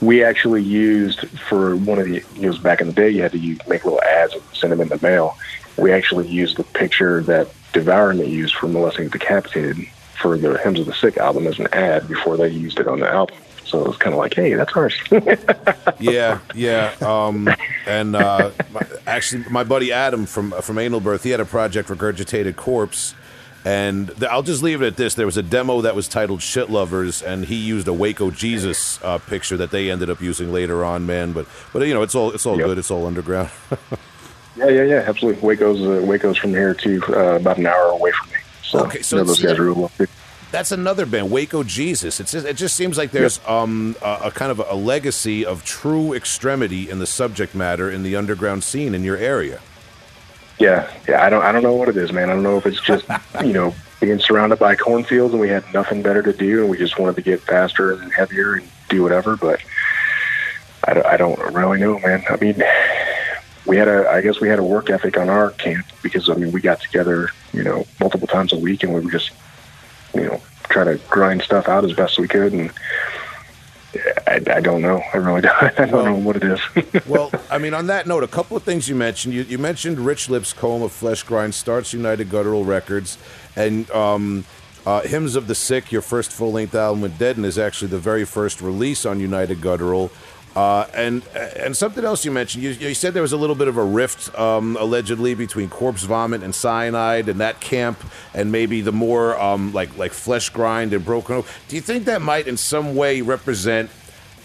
We 0.00 0.22
actually 0.22 0.62
used 0.62 1.26
for 1.48 1.74
one 1.76 1.98
of 1.98 2.06
the 2.06 2.16
it 2.40 2.46
was 2.46 2.58
back 2.58 2.80
in 2.80 2.86
the 2.86 2.92
day. 2.92 3.10
You 3.10 3.22
had 3.22 3.32
to 3.32 3.38
use, 3.38 3.58
make 3.66 3.84
little 3.84 4.02
ads 4.02 4.34
and 4.34 4.42
send 4.52 4.72
them 4.72 4.80
in 4.80 4.88
the 4.88 4.98
mail. 5.02 5.36
We 5.76 5.92
actually 5.92 6.28
used 6.28 6.56
the 6.56 6.64
picture 6.64 7.22
that 7.24 7.48
Devourment 7.72 8.28
used 8.28 8.54
for 8.54 8.68
Molesting 8.68 9.08
the 9.08 9.18
Decapitated 9.18 9.76
for 10.20 10.38
the 10.38 10.56
Hymns 10.58 10.80
of 10.80 10.86
the 10.86 10.94
Sick 10.94 11.18
album 11.18 11.46
as 11.46 11.58
an 11.58 11.66
ad 11.72 12.08
before 12.08 12.36
they 12.38 12.48
used 12.48 12.78
it 12.80 12.88
on 12.88 13.00
the 13.00 13.08
album. 13.08 13.36
So 13.66 13.80
it 13.80 13.86
was 13.88 13.96
kind 13.96 14.14
of 14.14 14.18
like, 14.18 14.34
hey, 14.34 14.54
that's 14.54 14.72
ours. 14.76 14.94
yeah, 16.00 16.38
yeah. 16.54 16.94
Um, 17.00 17.48
and 17.86 18.14
uh, 18.14 18.50
my, 18.72 18.80
actually, 19.06 19.44
my 19.50 19.64
buddy 19.64 19.92
Adam 19.92 20.24
from 20.26 20.52
from 20.62 20.78
Anal 20.78 21.00
Birth, 21.00 21.24
he 21.24 21.30
had 21.30 21.40
a 21.40 21.44
project 21.44 21.88
Regurgitated 21.88 22.56
Corpse. 22.56 23.14
And 23.64 24.06
th- 24.10 24.30
I'll 24.30 24.44
just 24.44 24.62
leave 24.62 24.80
it 24.80 24.86
at 24.86 24.96
this. 24.96 25.14
There 25.16 25.26
was 25.26 25.36
a 25.36 25.42
demo 25.42 25.80
that 25.80 25.96
was 25.96 26.06
titled 26.06 26.40
"Shit 26.40 26.70
Lovers," 26.70 27.20
and 27.20 27.44
he 27.46 27.56
used 27.56 27.88
a 27.88 27.92
Waco 27.92 28.30
Jesus 28.30 29.02
uh, 29.02 29.18
picture 29.18 29.56
that 29.56 29.72
they 29.72 29.90
ended 29.90 30.08
up 30.08 30.20
using 30.20 30.52
later 30.52 30.84
on, 30.84 31.04
man. 31.04 31.32
But 31.32 31.46
but 31.72 31.84
you 31.84 31.92
know, 31.92 32.02
it's 32.02 32.14
all 32.14 32.30
it's 32.30 32.46
all 32.46 32.56
Yep. 32.56 32.66
good. 32.68 32.78
It's 32.78 32.92
all 32.92 33.04
underground. 33.06 33.50
yeah, 34.56 34.68
yeah, 34.68 34.82
yeah, 34.84 35.04
absolutely. 35.08 35.42
Waco's 35.42 35.80
uh, 35.82 36.06
Waco's 36.06 36.36
from 36.38 36.50
here 36.50 36.74
too, 36.74 37.02
uh, 37.08 37.34
about 37.40 37.58
an 37.58 37.66
hour 37.66 37.86
away 37.88 38.12
from 38.12 38.28
me. 38.30 38.36
So, 38.62 38.84
Okay, 38.86 39.02
so 39.02 39.16
you 39.16 39.22
know, 39.22 39.26
those 39.26 39.42
guys 39.42 39.58
are 39.58 39.64
real. 39.64 39.90
That's 40.52 40.70
another 40.72 41.06
band, 41.06 41.30
Waco 41.30 41.62
Jesus. 41.64 42.20
It's 42.20 42.32
just, 42.32 42.46
it 42.46 42.56
just 42.56 42.76
seems 42.76 42.96
like 42.96 43.10
there's 43.10 43.40
um, 43.46 43.96
a, 44.00 44.18
a 44.24 44.30
kind 44.30 44.50
of 44.52 44.60
a 44.60 44.74
legacy 44.74 45.44
of 45.44 45.64
true 45.64 46.12
extremity 46.14 46.88
in 46.88 46.98
the 46.98 47.06
subject 47.06 47.54
matter 47.54 47.90
in 47.90 48.02
the 48.04 48.16
underground 48.16 48.62
scene 48.64 48.94
in 48.94 49.02
your 49.04 49.16
area. 49.16 49.60
Yeah, 50.58 50.90
yeah. 51.08 51.22
I 51.24 51.28
don't, 51.30 51.42
I 51.42 51.52
don't 51.52 51.62
know 51.62 51.74
what 51.74 51.88
it 51.88 51.96
is, 51.96 52.12
man. 52.12 52.30
I 52.30 52.34
don't 52.34 52.42
know 52.44 52.56
if 52.56 52.64
it's 52.64 52.80
just, 52.80 53.04
you 53.44 53.52
know, 53.52 53.74
being 54.00 54.18
surrounded 54.20 54.58
by 54.58 54.76
cornfields 54.76 55.32
and 55.32 55.40
we 55.40 55.48
had 55.48 55.64
nothing 55.74 56.00
better 56.02 56.22
to 56.22 56.32
do 56.32 56.60
and 56.62 56.70
we 56.70 56.78
just 56.78 56.98
wanted 56.98 57.16
to 57.16 57.22
get 57.22 57.40
faster 57.40 57.92
and 57.92 58.12
heavier 58.12 58.54
and 58.54 58.68
do 58.88 59.02
whatever. 59.02 59.36
But 59.36 59.60
I, 60.84 60.94
don't- 60.94 61.06
I 61.06 61.16
don't 61.16 61.38
really 61.54 61.80
know, 61.80 61.98
man. 61.98 62.24
I 62.30 62.36
mean, 62.36 62.62
we 63.66 63.76
had 63.76 63.88
a, 63.88 64.08
I 64.08 64.20
guess 64.20 64.40
we 64.40 64.48
had 64.48 64.60
a 64.60 64.64
work 64.64 64.90
ethic 64.90 65.18
on 65.18 65.28
our 65.28 65.50
camp 65.50 65.86
because 66.02 66.30
I 66.30 66.34
mean 66.34 66.52
we 66.52 66.60
got 66.60 66.80
together, 66.80 67.30
you 67.52 67.64
know, 67.64 67.84
multiple 68.00 68.28
times 68.28 68.52
a 68.52 68.56
week 68.58 68.84
and 68.84 68.94
we 68.94 69.00
were 69.00 69.10
just, 69.10 69.32
you 70.16 70.26
know, 70.26 70.42
try 70.68 70.84
to 70.84 70.96
grind 71.08 71.42
stuff 71.42 71.68
out 71.68 71.84
as 71.84 71.92
best 71.92 72.18
we 72.18 72.28
could 72.28 72.52
and. 72.52 72.70
I, 74.26 74.42
I 74.50 74.60
don't 74.60 74.82
know. 74.82 75.02
I 75.14 75.16
really 75.16 75.40
don't. 75.42 75.80
I 75.80 75.86
don't 75.86 76.04
know 76.04 76.16
what 76.16 76.36
it 76.36 76.44
is. 76.44 76.60
well, 77.06 77.30
I 77.50 77.56
mean, 77.56 77.72
on 77.72 77.86
that 77.86 78.06
note, 78.06 78.24
a 78.24 78.28
couple 78.28 78.54
of 78.54 78.62
things 78.62 78.90
you 78.90 78.94
mentioned. 78.94 79.32
You, 79.32 79.42
you 79.44 79.56
mentioned 79.56 79.98
Rich 79.98 80.28
Lipscomb 80.28 80.82
of 80.82 80.92
Fleshgrind 80.92 81.54
starts 81.54 81.94
United 81.94 82.28
Guttural 82.28 82.62
Records, 82.62 83.16
and 83.54 83.90
um, 83.92 84.44
uh, 84.86 85.00
Hymns 85.02 85.34
of 85.34 85.48
the 85.48 85.54
Sick, 85.54 85.90
your 85.90 86.02
first 86.02 86.30
full 86.30 86.52
length 86.52 86.74
album 86.74 87.00
with 87.00 87.18
Deaden, 87.18 87.44
is 87.44 87.58
actually 87.58 87.88
the 87.88 87.98
very 87.98 88.24
first 88.24 88.60
release 88.60 89.04
on 89.04 89.18
United 89.18 89.60
Guttural. 89.60 90.10
Uh, 90.56 90.88
and 90.94 91.22
and 91.34 91.76
something 91.76 92.02
else 92.02 92.24
you 92.24 92.32
mentioned, 92.32 92.64
you, 92.64 92.70
you 92.70 92.94
said 92.94 93.12
there 93.12 93.20
was 93.20 93.34
a 93.34 93.36
little 93.36 93.54
bit 93.54 93.68
of 93.68 93.76
a 93.76 93.84
rift 93.84 94.36
um, 94.38 94.74
allegedly 94.80 95.34
between 95.34 95.68
Corpse 95.68 96.04
Vomit 96.04 96.42
and 96.42 96.54
Cianide 96.54 97.28
and 97.28 97.40
that 97.40 97.60
camp, 97.60 98.02
and 98.32 98.50
maybe 98.50 98.80
the 98.80 98.90
more 98.90 99.38
um, 99.38 99.74
like 99.74 99.94
like 99.98 100.12
Fleshgrind 100.12 100.94
and 100.94 101.04
Broken. 101.04 101.44
Do 101.68 101.76
you 101.76 101.82
think 101.82 102.06
that 102.06 102.22
might 102.22 102.48
in 102.48 102.56
some 102.56 102.96
way 102.96 103.20
represent 103.20 103.90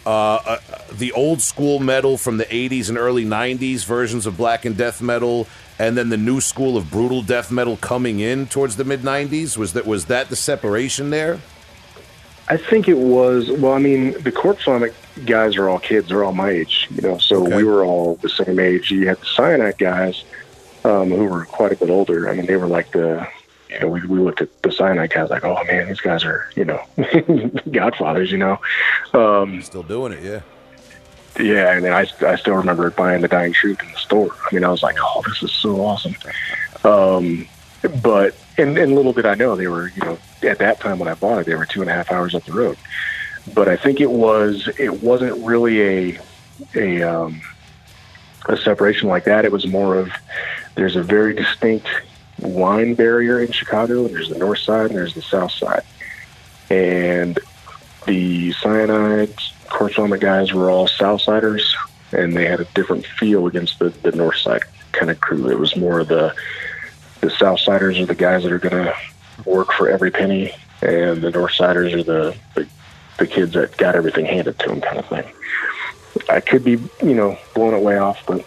uh, 0.06 0.36
uh, 0.36 0.58
the 0.92 1.14
old 1.14 1.42
school 1.42 1.80
metal 1.80 2.18
from 2.18 2.36
the 2.38 2.46
80s 2.46 2.90
and 2.90 2.98
early 2.98 3.24
90s 3.24 3.86
versions 3.86 4.26
of 4.26 4.36
black 4.36 4.66
and 4.66 4.76
death 4.76 5.02
metal 5.02 5.48
and 5.80 5.98
then 5.98 6.10
the 6.10 6.18
new 6.18 6.42
school 6.42 6.76
of 6.76 6.92
brutal 6.92 7.22
death 7.22 7.52
metal 7.52 7.78
coming 7.78 8.20
in 8.20 8.48
towards 8.48 8.76
the 8.78 8.84
mid 8.84 9.02
90s 9.02 9.58
was 9.58 9.74
that 9.74 9.86
was 9.86 10.06
that 10.06 10.30
the 10.30 10.36
separation 10.36 11.12
there 11.12 11.40
I 12.48 12.58
think 12.58 12.88
it 12.88 12.98
was. 12.98 13.50
Well, 13.50 13.74
I 13.74 13.80
mean, 13.80 14.12
the 14.24 14.32
Corpse 14.32 14.66
Vomit 14.66 14.94
guys 15.26 15.56
are 15.56 15.70
all 15.70 15.80
kids. 15.80 16.10
They're 16.10 16.24
all 16.24 16.34
my 16.34 16.50
age, 16.50 16.88
you 16.94 17.02
know. 17.02 17.18
So 17.18 17.44
Okay. 17.46 17.58
we 17.58 17.64
were 17.64 17.84
all 17.86 18.16
the 18.16 18.30
same 18.30 18.60
age. 18.60 18.92
You 18.92 19.08
had 19.08 19.18
the 19.20 19.26
Cianide 19.26 19.78
guys, 19.78 20.24
um, 20.84 21.10
who 21.10 21.26
were 21.26 21.46
quite 21.46 21.72
a 21.72 21.76
bit 21.76 21.90
older. 21.90 22.30
I 22.30 22.34
mean, 22.36 22.46
they 22.46 22.56
were 22.58 22.68
like 22.68 22.92
the. 22.92 23.28
You 23.70 23.80
know, 23.80 23.88
we, 23.88 24.02
we 24.06 24.20
looked 24.20 24.42
at 24.42 24.62
the 24.64 24.70
Cianide 24.70 25.14
guys 25.14 25.30
like, 25.30 25.46
oh 25.46 25.64
man, 25.64 25.88
these 25.88 26.02
guys 26.02 26.26
are, 26.26 26.50
you 26.58 26.66
know, 26.66 26.82
godfathers, 27.72 28.30
you 28.30 28.38
know. 28.38 28.60
Um, 29.14 29.62
still 29.62 29.84
doing 29.84 30.12
it 30.12 30.22
yeah 30.24 30.42
yeah, 31.40 31.72
and 31.72 31.86
then 31.86 31.94
I, 31.94 32.06
I 32.28 32.36
still 32.36 32.56
remember 32.56 32.90
buying 32.92 33.22
the 33.22 33.30
Dying 33.30 33.54
Truth 33.54 33.82
in 33.82 33.90
the 33.94 33.98
store. 33.98 34.32
I 34.52 34.54
mean, 34.54 34.66
I 34.66 34.70
was 34.70 34.84
like, 34.84 34.98
oh, 35.00 35.24
this 35.26 35.42
is 35.42 35.54
so 35.54 35.80
awesome. 35.86 36.14
Um, 36.84 37.48
but 38.04 38.36
and, 38.62 38.78
and 38.78 38.96
little 38.96 39.14
did 39.14 39.26
I 39.26 39.36
know 39.36 39.56
they 39.56 39.68
were, 39.68 39.90
you 39.90 40.02
know, 40.04 40.18
at 40.44 40.60
that 40.60 40.80
time 40.80 41.00
when 41.00 41.08
I 41.08 41.16
bought 41.16 41.40
it, 41.40 41.46
they 41.46 41.56
were 41.56 41.66
two 41.66 41.82
and 41.82 41.90
a 41.90 41.94
half 41.94 42.12
hours 42.12 42.36
up 42.36 42.44
the 42.46 42.54
road. 42.54 42.78
But 43.54 43.68
I 43.68 43.76
think 43.76 44.00
it 44.00 44.12
was 44.12 44.70
it 44.80 45.02
wasn't 45.02 45.44
really 45.46 45.82
a 45.82 46.20
a 46.76 47.02
um, 47.04 47.42
a 48.46 48.58
separation 48.58 49.10
like 49.10 49.24
that. 49.26 49.46
It 49.46 49.52
was 49.52 49.66
more 49.68 49.96
of 49.96 50.12
there's 50.76 50.96
a 50.96 51.04
very 51.04 51.34
distinct 51.34 51.88
line 52.40 52.94
barrier 52.94 53.42
in 53.42 53.52
Chicago. 53.52 54.08
There's 54.08 54.30
the 54.30 54.38
north 54.38 54.60
side 54.60 54.88
and 54.88 54.96
there's 54.96 55.16
the 55.16 55.22
south 55.22 55.52
side, 55.52 55.84
and 56.70 57.40
the 58.06 58.52
Cianide 58.52 59.36
Vomit 59.96 60.22
guys 60.22 60.54
were 60.54 60.70
all 60.70 60.88
Southsiders, 60.88 61.64
and 62.12 62.36
they 62.36 62.46
had 62.46 62.60
a 62.60 62.66
different 62.76 63.06
feel 63.06 63.48
against 63.48 63.80
the, 63.80 63.90
the 63.90 64.12
North 64.12 64.38
Side 64.38 64.64
kind 64.92 65.10
of 65.10 65.20
crew. 65.20 65.50
It 65.50 65.60
was 65.60 65.76
more 65.76 66.00
of 66.00 66.08
the 66.08 66.36
the 67.22 67.28
Southsiders 67.28 68.02
are 68.02 68.06
the 68.06 68.16
guys 68.16 68.44
that 68.44 68.52
are 68.52 68.60
going 68.60 68.86
to 68.86 68.96
work 69.46 69.72
for 69.74 69.90
every 69.90 70.12
penny, 70.12 70.52
and 70.82 71.22
the 71.22 71.32
Northsiders 71.32 71.94
are 71.94 72.04
the, 72.04 72.36
the 72.56 72.68
the 73.18 73.28
kids 73.28 73.54
that 73.54 73.78
got 73.78 73.96
everything 73.96 74.26
handed 74.26 74.58
to 74.60 74.68
them, 74.68 74.82
kind 74.82 74.98
of 74.98 75.06
thing. 75.08 75.32
I 76.30 76.40
could 76.40 76.64
be, 76.64 76.72
you 77.04 77.14
know, 77.16 77.38
blowing 77.54 77.76
it 77.76 77.84
way 77.84 77.98
off, 77.98 78.26
but 78.26 78.46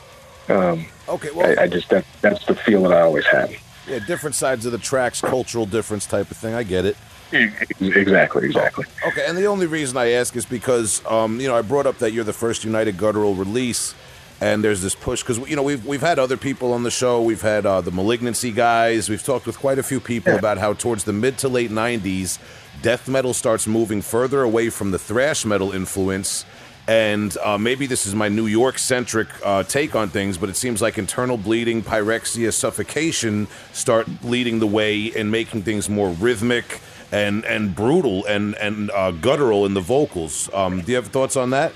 um, 0.49 0.85
okay 1.09 1.31
well 1.35 1.59
I, 1.59 1.65
I 1.65 1.69
just 1.69 1.89
that 1.91 2.05
that's 2.21 2.45
the 2.47 2.55
feel 2.55 2.83
that 2.85 2.93
I 2.93 3.01
always 3.01 3.27
had. 3.27 3.57
yeah 3.89 3.99
different 4.01 4.35
sides 4.35 4.67
of 4.67 4.73
the 4.73 4.79
tracks 4.79 5.21
cultural 5.21 5.67
difference 5.67 6.07
type 6.07 6.31
of 6.31 6.37
thing 6.37 6.55
i 6.55 6.63
get 6.63 6.85
it 6.85 6.97
Exactly, 7.33 8.47
exactly. 8.47 8.85
Okay, 9.05 9.25
and 9.27 9.37
the 9.37 9.47
only 9.47 9.67
reason 9.67 9.97
I 9.97 10.13
ask 10.13 10.37
is 10.37 10.47
because 10.47 11.05
um, 11.07 11.41
you 11.41 11.49
know 11.49 11.57
I 11.57 11.63
brought 11.63 11.85
up 11.85 11.99
that 11.99 12.13
you're 12.13 12.23
the 12.23 12.33
first 12.33 12.63
United 12.63 12.97
Guttural 12.97 13.35
release, 13.35 13.93
and 14.41 14.63
there's 14.65 14.83
this 14.83 14.95
push 14.95 15.23
because 15.23 15.39
you 15.49 15.57
know 15.57 15.63
we've 15.63 15.85
we've 15.87 16.01
had 16.01 16.19
other 16.19 16.37
people 16.37 16.73
on 16.73 16.83
the 16.83 16.91
show. 16.91 17.23
We've 17.23 17.43
had 17.43 17.65
uh, 17.67 17.81
the 17.81 17.91
Malignancy 17.91 18.51
guys. 18.53 19.09
We've 19.09 19.23
talked 19.23 19.47
with 19.47 19.59
quite 19.59 19.79
a 19.79 19.83
few 19.83 20.01
people 20.01 20.33
Yeah. 20.33 20.39
about 20.39 20.59
how 20.59 20.73
towards 20.75 21.05
the 21.05 21.13
mid 21.13 21.39
to 21.39 21.49
late 21.49 21.71
'90s, 21.71 22.39
death 22.83 23.09
metal 23.09 23.33
starts 23.35 23.67
moving 23.67 24.03
further 24.03 24.43
away 24.43 24.71
from 24.71 24.91
the 24.91 24.99
thrash 24.99 25.45
metal 25.45 25.73
influence. 25.73 26.45
And 26.87 27.35
uh, 27.43 27.57
maybe 27.57 27.87
this 27.87 28.05
is 28.05 28.15
my 28.15 28.29
New 28.29 28.45
York 28.47 28.79
centric 28.79 29.29
uh, 29.43 29.63
take 29.63 29.95
on 29.97 30.11
things, 30.11 30.37
but 30.37 30.51
it 30.51 30.57
seems 30.57 30.83
like 30.83 30.99
internal 30.99 31.39
bleeding, 31.39 31.83
pyrexia, 31.83 32.53
suffocation 32.53 33.49
start 33.73 34.07
leading 34.23 34.59
the 34.59 34.67
way 34.67 35.11
and 35.17 35.31
making 35.31 35.63
things 35.63 35.89
more 35.89 36.11
rhythmic 36.11 36.83
and 37.11 37.43
and 37.47 37.75
brutal 37.75 38.27
and 38.27 38.55
and 38.57 38.91
uh, 38.91 39.13
guttural 39.13 39.65
in 39.65 39.73
the 39.73 39.81
vocals. 39.81 40.51
Um, 40.53 40.83
do 40.83 40.91
you 40.93 40.97
have 40.97 41.07
thoughts 41.09 41.37
on 41.37 41.51
that? 41.51 41.73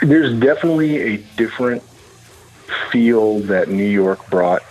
There's 0.00 0.38
definitely 0.38 1.00
a 1.00 1.16
different 1.36 1.82
feel 2.90 3.40
that 3.40 3.68
New 3.68 3.88
York 3.88 4.28
brought. 4.30 4.62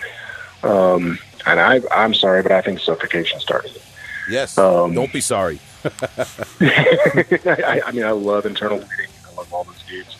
Um, 0.64 1.20
and 1.46 1.60
I, 1.60 1.82
I'm 1.92 2.14
sorry, 2.14 2.42
but 2.42 2.52
I 2.52 2.62
think 2.62 2.80
suffocation 2.80 3.40
started 3.40 3.76
it. 3.76 3.84
Yes. 4.30 4.58
Um, 4.58 4.94
Don't 4.94 5.12
be 5.12 5.22
sorry. 5.22 5.60
I, 5.84 7.82
I 7.86 7.92
mean, 7.92 8.06
I 8.06 8.12
love 8.12 8.46
internal 8.46 8.78
bleeding. 8.78 9.10
I 9.30 9.36
love 9.36 9.54
all 9.54 9.66
those 9.66 9.84
dudes. 9.84 10.16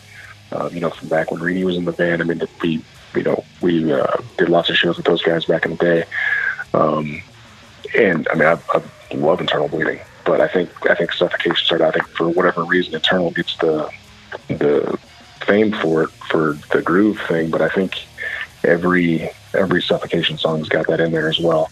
Um, 0.52 0.72
you 0.74 0.80
know, 0.80 0.90
from 0.90 1.08
back 1.08 1.30
when 1.30 1.40
Reedy 1.40 1.64
was 1.64 1.76
in 1.76 1.84
the 1.84 1.92
band. 1.92 2.20
I 2.20 2.24
mean, 2.26 2.42
we, 2.62 2.84
you 3.14 3.22
know, 3.22 3.44
we 3.60 3.92
uh, 3.92 4.16
did 4.36 4.50
lots 4.50 4.68
of 4.68 4.76
shows 4.76 4.96
with 4.96 5.06
those 5.06 5.22
guys 5.22 5.46
back 5.46 5.64
in 5.64 5.72
the 5.72 5.76
day. 5.76 6.04
Um, 6.74 7.22
and 7.96 8.28
I 8.30 8.34
mean, 8.34 8.48
I, 8.48 8.58
I 8.74 9.14
love 9.14 9.40
internal 9.40 9.68
bleeding, 9.68 10.00
but 10.24 10.40
I 10.40 10.48
think 10.48 10.70
I 10.90 10.94
think 10.94 11.12
suffocation 11.12 11.64
started. 11.64 11.86
I 11.86 11.90
think 11.92 12.08
for 12.08 12.28
whatever 12.28 12.64
reason, 12.64 12.94
internal 12.94 13.30
gets 13.30 13.56
the 13.56 13.90
the 14.48 14.98
fame 15.46 15.72
for 15.72 16.04
it 16.04 16.10
for 16.10 16.58
the 16.72 16.82
groove 16.82 17.20
thing. 17.28 17.50
But 17.50 17.62
I 17.62 17.68
think 17.68 18.06
every 18.62 19.30
every 19.52 19.82
suffocation 19.82 20.38
song's 20.38 20.68
got 20.68 20.86
that 20.88 21.00
in 21.00 21.12
there 21.12 21.28
as 21.28 21.38
well. 21.38 21.70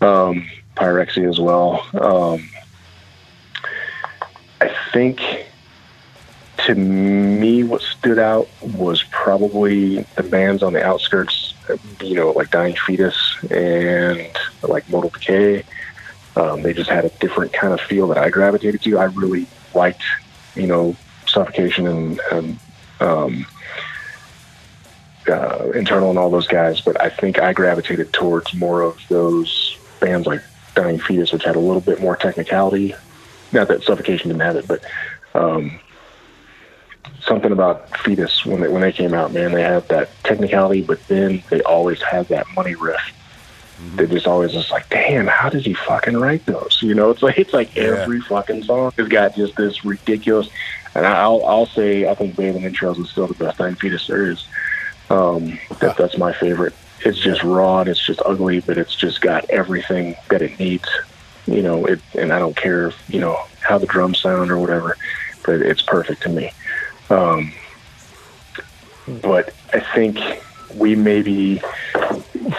Um, 0.00 0.48
Pyrexia 0.76 1.28
as 1.28 1.38
well. 1.38 1.86
Um, 1.94 2.48
I 4.60 4.74
think 4.92 5.46
to 6.66 6.74
me, 6.74 7.64
what 7.64 7.82
stood 7.82 8.18
out 8.18 8.48
was 8.60 9.02
probably 9.10 10.02
the 10.16 10.22
bands 10.22 10.62
on 10.62 10.72
the 10.72 10.84
outskirts, 10.84 11.54
you 12.00 12.14
know, 12.14 12.30
like 12.30 12.50
Dying 12.50 12.76
Fetus 12.76 13.36
and 13.50 14.30
like 14.62 14.88
Mortal 14.88 15.10
Decay. 15.10 15.64
Um, 16.36 16.62
they 16.62 16.72
just 16.72 16.88
had 16.88 17.04
a 17.04 17.08
different 17.20 17.52
kind 17.52 17.74
of 17.74 17.80
feel 17.80 18.06
that 18.08 18.18
I 18.18 18.30
gravitated 18.30 18.80
to. 18.82 18.98
I 18.98 19.04
really 19.04 19.46
liked, 19.74 20.02
you 20.54 20.66
know, 20.66 20.96
Suffocation 21.32 21.86
and, 21.86 22.20
and 22.30 22.58
um, 23.00 23.46
uh, 25.28 25.70
Internal 25.74 26.10
and 26.10 26.18
all 26.18 26.30
those 26.30 26.48
guys, 26.48 26.80
but 26.80 27.00
I 27.00 27.08
think 27.08 27.40
I 27.40 27.52
gravitated 27.52 28.12
towards 28.12 28.52
more 28.54 28.82
of 28.82 28.98
those 29.08 29.76
bands 30.00 30.26
like 30.26 30.42
Dying 30.74 30.98
Fetus, 30.98 31.32
which 31.32 31.44
had 31.44 31.56
a 31.56 31.60
little 31.60 31.80
bit 31.80 32.00
more 32.00 32.16
technicality. 32.16 32.94
Not 33.52 33.68
that 33.68 33.82
Suffocation 33.82 34.28
didn't 34.28 34.42
have 34.42 34.56
it, 34.56 34.66
but 34.66 34.84
um, 35.34 35.78
something 37.20 37.52
about 37.52 37.96
Fetus 37.98 38.44
when 38.44 38.60
they 38.60 38.68
when 38.68 38.80
they 38.82 38.92
came 38.92 39.14
out, 39.14 39.32
man, 39.32 39.52
they 39.52 39.62
had 39.62 39.88
that 39.88 40.10
technicality, 40.24 40.82
but 40.82 41.06
then 41.08 41.42
they 41.50 41.62
always 41.62 42.00
had 42.02 42.26
that 42.28 42.46
money 42.54 42.74
riff. 42.74 43.00
They 43.96 44.06
just 44.06 44.28
always 44.28 44.52
just 44.52 44.70
like, 44.70 44.88
damn, 44.90 45.26
how 45.26 45.48
did 45.48 45.66
he 45.66 45.74
fucking 45.74 46.16
write 46.16 46.46
those? 46.46 46.78
You 46.82 46.94
know, 46.94 47.10
it's 47.10 47.22
like 47.22 47.36
it's 47.38 47.52
like 47.52 47.74
Yeah. 47.74 47.82
every 48.02 48.20
fucking 48.20 48.62
song 48.64 48.92
has 48.96 49.08
got 49.08 49.34
just 49.34 49.56
this 49.56 49.84
ridiculous. 49.84 50.48
And 50.94 51.06
I'll 51.06 51.44
I'll 51.46 51.66
say 51.66 52.06
I 52.06 52.14
think 52.14 52.36
Bathe 52.36 52.56
in 52.56 52.64
Entrails 52.64 52.98
is 52.98 53.10
still 53.10 53.26
the 53.26 53.34
best 53.34 53.58
Dying 53.58 53.76
Fetus 53.76 54.06
there 54.06 54.30
is. 54.30 54.44
Um, 55.10 55.58
that 55.80 55.96
that's 55.96 56.18
my 56.18 56.32
favorite. 56.32 56.74
It's 57.04 57.18
just 57.18 57.42
raw 57.42 57.80
and 57.80 57.88
it's 57.88 58.04
just 58.04 58.20
ugly, 58.24 58.60
but 58.60 58.78
it's 58.78 58.94
just 58.94 59.20
got 59.20 59.48
everything 59.50 60.14
that 60.28 60.42
it 60.42 60.58
needs. 60.58 60.88
You 61.46 61.62
know, 61.62 61.84
it 61.86 62.00
and 62.14 62.32
I 62.32 62.38
don't 62.38 62.56
care 62.56 62.88
if, 62.88 63.10
you 63.10 63.20
know 63.20 63.38
how 63.60 63.78
the 63.78 63.86
drums 63.86 64.20
sound 64.20 64.50
or 64.50 64.58
whatever, 64.58 64.96
but 65.44 65.60
it's 65.62 65.82
perfect 65.82 66.22
to 66.22 66.28
me. 66.28 66.52
Um, 67.10 67.52
but 69.20 69.54
I 69.72 69.80
think 69.80 70.18
we 70.76 70.94
maybe, 70.94 71.60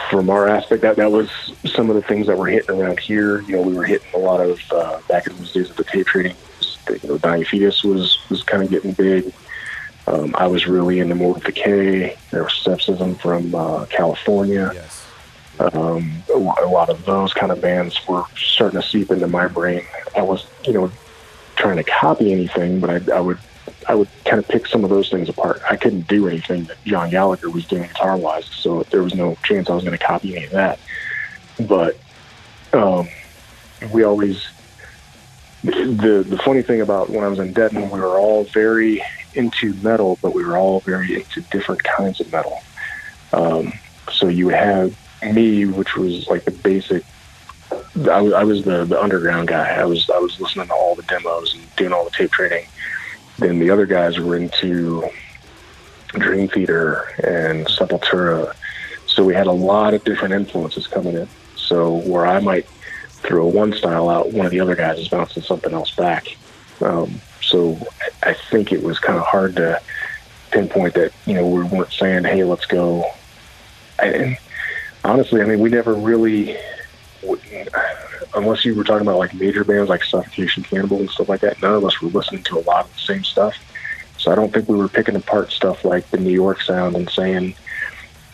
from 0.09 0.29
our 0.29 0.47
aspect, 0.47 0.81
that 0.81 0.97
that 0.97 1.11
was 1.11 1.29
some 1.65 1.89
of 1.89 1.95
the 1.95 2.01
things 2.01 2.27
that 2.27 2.37
were 2.37 2.47
hitting 2.47 2.75
around 2.75 2.99
here. 2.99 3.41
You 3.41 3.55
know, 3.57 3.61
we 3.61 3.73
were 3.73 3.85
hitting 3.85 4.07
a 4.13 4.17
lot 4.17 4.41
of 4.41 4.59
uh, 4.71 4.99
back 5.07 5.27
in 5.27 5.35
those 5.37 5.53
days 5.53 5.69
of 5.69 5.77
the 5.77 5.83
tape 5.83 6.07
trading. 6.07 6.35
You 6.89 7.09
know, 7.09 7.17
Dying 7.17 7.45
Fetus 7.45 7.83
was 7.83 8.17
was 8.29 8.43
kind 8.43 8.63
of 8.63 8.69
getting 8.69 8.91
big. 8.93 9.33
Um, 10.05 10.35
I 10.37 10.47
was 10.47 10.67
really 10.67 10.99
into 10.99 11.15
Mortal 11.15 11.41
Decay. 11.43 12.17
There 12.31 12.43
was 12.43 12.53
Sepsism 12.53 13.15
from 13.15 13.55
uh, 13.55 13.85
California 13.85 14.71
Yes. 14.73 15.05
um, 15.59 16.11
a, 16.33 16.37
lot, 16.37 16.61
a 16.61 16.67
lot 16.67 16.89
of 16.89 17.05
those 17.05 17.33
kind 17.33 17.51
of 17.53 17.61
bands 17.61 18.05
were 18.07 18.23
starting 18.35 18.81
to 18.81 18.85
seep 18.85 19.11
into 19.11 19.27
my 19.27 19.47
brain. 19.47 19.85
I 20.17 20.21
was, 20.21 20.45
you 20.65 20.73
know, 20.73 20.91
trying 21.55 21.77
to 21.77 21.83
copy 21.83 22.33
anything, 22.33 22.81
but 22.81 22.89
I, 22.89 23.15
I 23.15 23.19
would, 23.21 23.37
I 23.87 23.95
would 23.95 24.09
kind 24.25 24.39
of 24.39 24.47
pick 24.49 24.67
some 24.67 24.83
of 24.83 24.89
those 24.89 25.09
things 25.09 25.29
apart. 25.29 25.61
I 25.69 25.77
couldn't 25.77 26.07
do 26.09 26.27
anything 26.27 26.65
that 26.65 26.83
John 26.83 27.09
Gallagher 27.09 27.49
was 27.49 27.65
doing 27.65 27.83
guitar 27.83 28.17
wise, 28.17 28.45
so 28.45 28.83
there 28.83 29.03
was 29.03 29.15
no 29.15 29.37
chance 29.43 29.69
I 29.69 29.75
was 29.75 29.85
going 29.85 29.97
to 29.97 30.03
copy 30.03 30.35
any 30.35 30.45
of 30.47 30.51
that. 30.51 30.79
But 31.61 31.97
um, 32.73 33.07
we 33.93 34.03
always, 34.03 34.47
the 35.63 36.25
the 36.27 36.37
funny 36.39 36.61
thing 36.61 36.81
about 36.81 37.09
when 37.09 37.23
I 37.23 37.27
was 37.27 37.39
in 37.39 37.53
Deaden, 37.53 37.89
we 37.89 37.99
were 37.99 38.17
all 38.19 38.43
very 38.45 39.01
into 39.33 39.73
metal, 39.75 40.19
but 40.21 40.33
we 40.33 40.43
were 40.43 40.57
all 40.57 40.81
very 40.81 41.15
into 41.15 41.41
different 41.41 41.83
kinds 41.83 42.19
of 42.19 42.31
metal. 42.31 42.61
Um, 43.31 43.73
so 44.11 44.27
you 44.27 44.49
had 44.49 44.93
me, 45.23 45.65
which 45.65 45.95
was 45.95 46.27
like 46.27 46.43
the 46.43 46.51
basic. 46.51 47.03
I 48.09 48.43
was 48.43 48.65
the, 48.65 48.85
the 48.85 49.01
underground 49.01 49.47
guy. 49.47 49.69
I 49.75 49.85
was 49.85 50.09
I 50.09 50.17
was 50.17 50.39
listening 50.39 50.67
to 50.67 50.73
all 50.73 50.95
the 50.95 51.03
demos 51.03 51.53
and 51.53 51.75
doing 51.75 51.93
all 51.93 52.03
the 52.03 52.11
tape 52.11 52.31
trading. 52.31 52.67
Then 53.39 53.59
the 53.59 53.69
other 53.69 53.85
guys 53.85 54.19
were 54.19 54.35
into 54.35 55.09
Dream 56.09 56.47
Theater 56.49 57.03
and 57.23 57.65
Sepultura. 57.67 58.53
So 59.07 59.23
we 59.23 59.33
had 59.33 59.47
a 59.47 59.51
lot 59.51 59.93
of 59.93 60.03
different 60.03 60.33
influences 60.33 60.87
coming 60.87 61.15
in. 61.15 61.27
So 61.55 61.95
where 61.95 62.27
I 62.27 62.39
might 62.39 62.67
throw 63.23 63.45
a 63.45 63.49
one 63.49 63.73
style 63.73 64.09
out, 64.09 64.31
one 64.31 64.45
of 64.45 64.51
the 64.51 64.59
other 64.59 64.75
guys 64.75 64.99
is 64.99 65.07
bouncing 65.07 65.43
something 65.43 65.73
else 65.73 65.91
back. 65.95 66.27
Um, 66.81 67.21
so 67.41 67.77
I 68.23 68.29
I 68.29 68.33
think 68.33 68.71
it 68.71 68.81
was 68.81 68.99
kind 68.99 69.17
of 69.17 69.25
hard 69.25 69.55
to 69.57 69.81
pinpoint 70.51 70.93
that. 70.95 71.11
You 71.25 71.35
know, 71.35 71.47
we 71.47 71.63
weren't 71.63 71.91
saying, 71.91 72.23
"Hey, 72.23 72.43
let's 72.43 72.65
go." 72.65 73.05
And 73.99 74.37
honestly, 75.03 75.41
I 75.41 75.45
mean, 75.45 75.59
we 75.59 75.69
never 75.69 75.93
really, 75.93 76.57
unless 78.33 78.65
you 78.65 78.75
were 78.75 78.83
talking 78.83 79.05
about 79.05 79.17
like 79.17 79.33
major 79.33 79.63
bands 79.63 79.89
like 79.89 80.03
Suffocation, 80.03 80.63
Cannibal, 80.63 80.99
and 80.99 81.09
stuff 81.09 81.29
like 81.29 81.41
that. 81.41 81.61
None 81.61 81.73
of 81.73 81.85
us 81.85 82.01
were 82.01 82.09
listening 82.09 82.43
to 82.43 82.59
a 82.59 82.61
lot 82.61 82.85
of 82.85 82.93
the 82.93 83.01
same 83.01 83.23
stuff. 83.23 83.55
So 84.17 84.31
I 84.31 84.35
don't 84.35 84.53
think 84.53 84.69
we 84.69 84.77
were 84.77 84.87
picking 84.87 85.15
apart 85.15 85.51
stuff 85.51 85.83
like 85.83 86.09
the 86.11 86.17
New 86.17 86.31
York 86.31 86.61
sound 86.61 86.95
and 86.95 87.09
saying, 87.09 87.55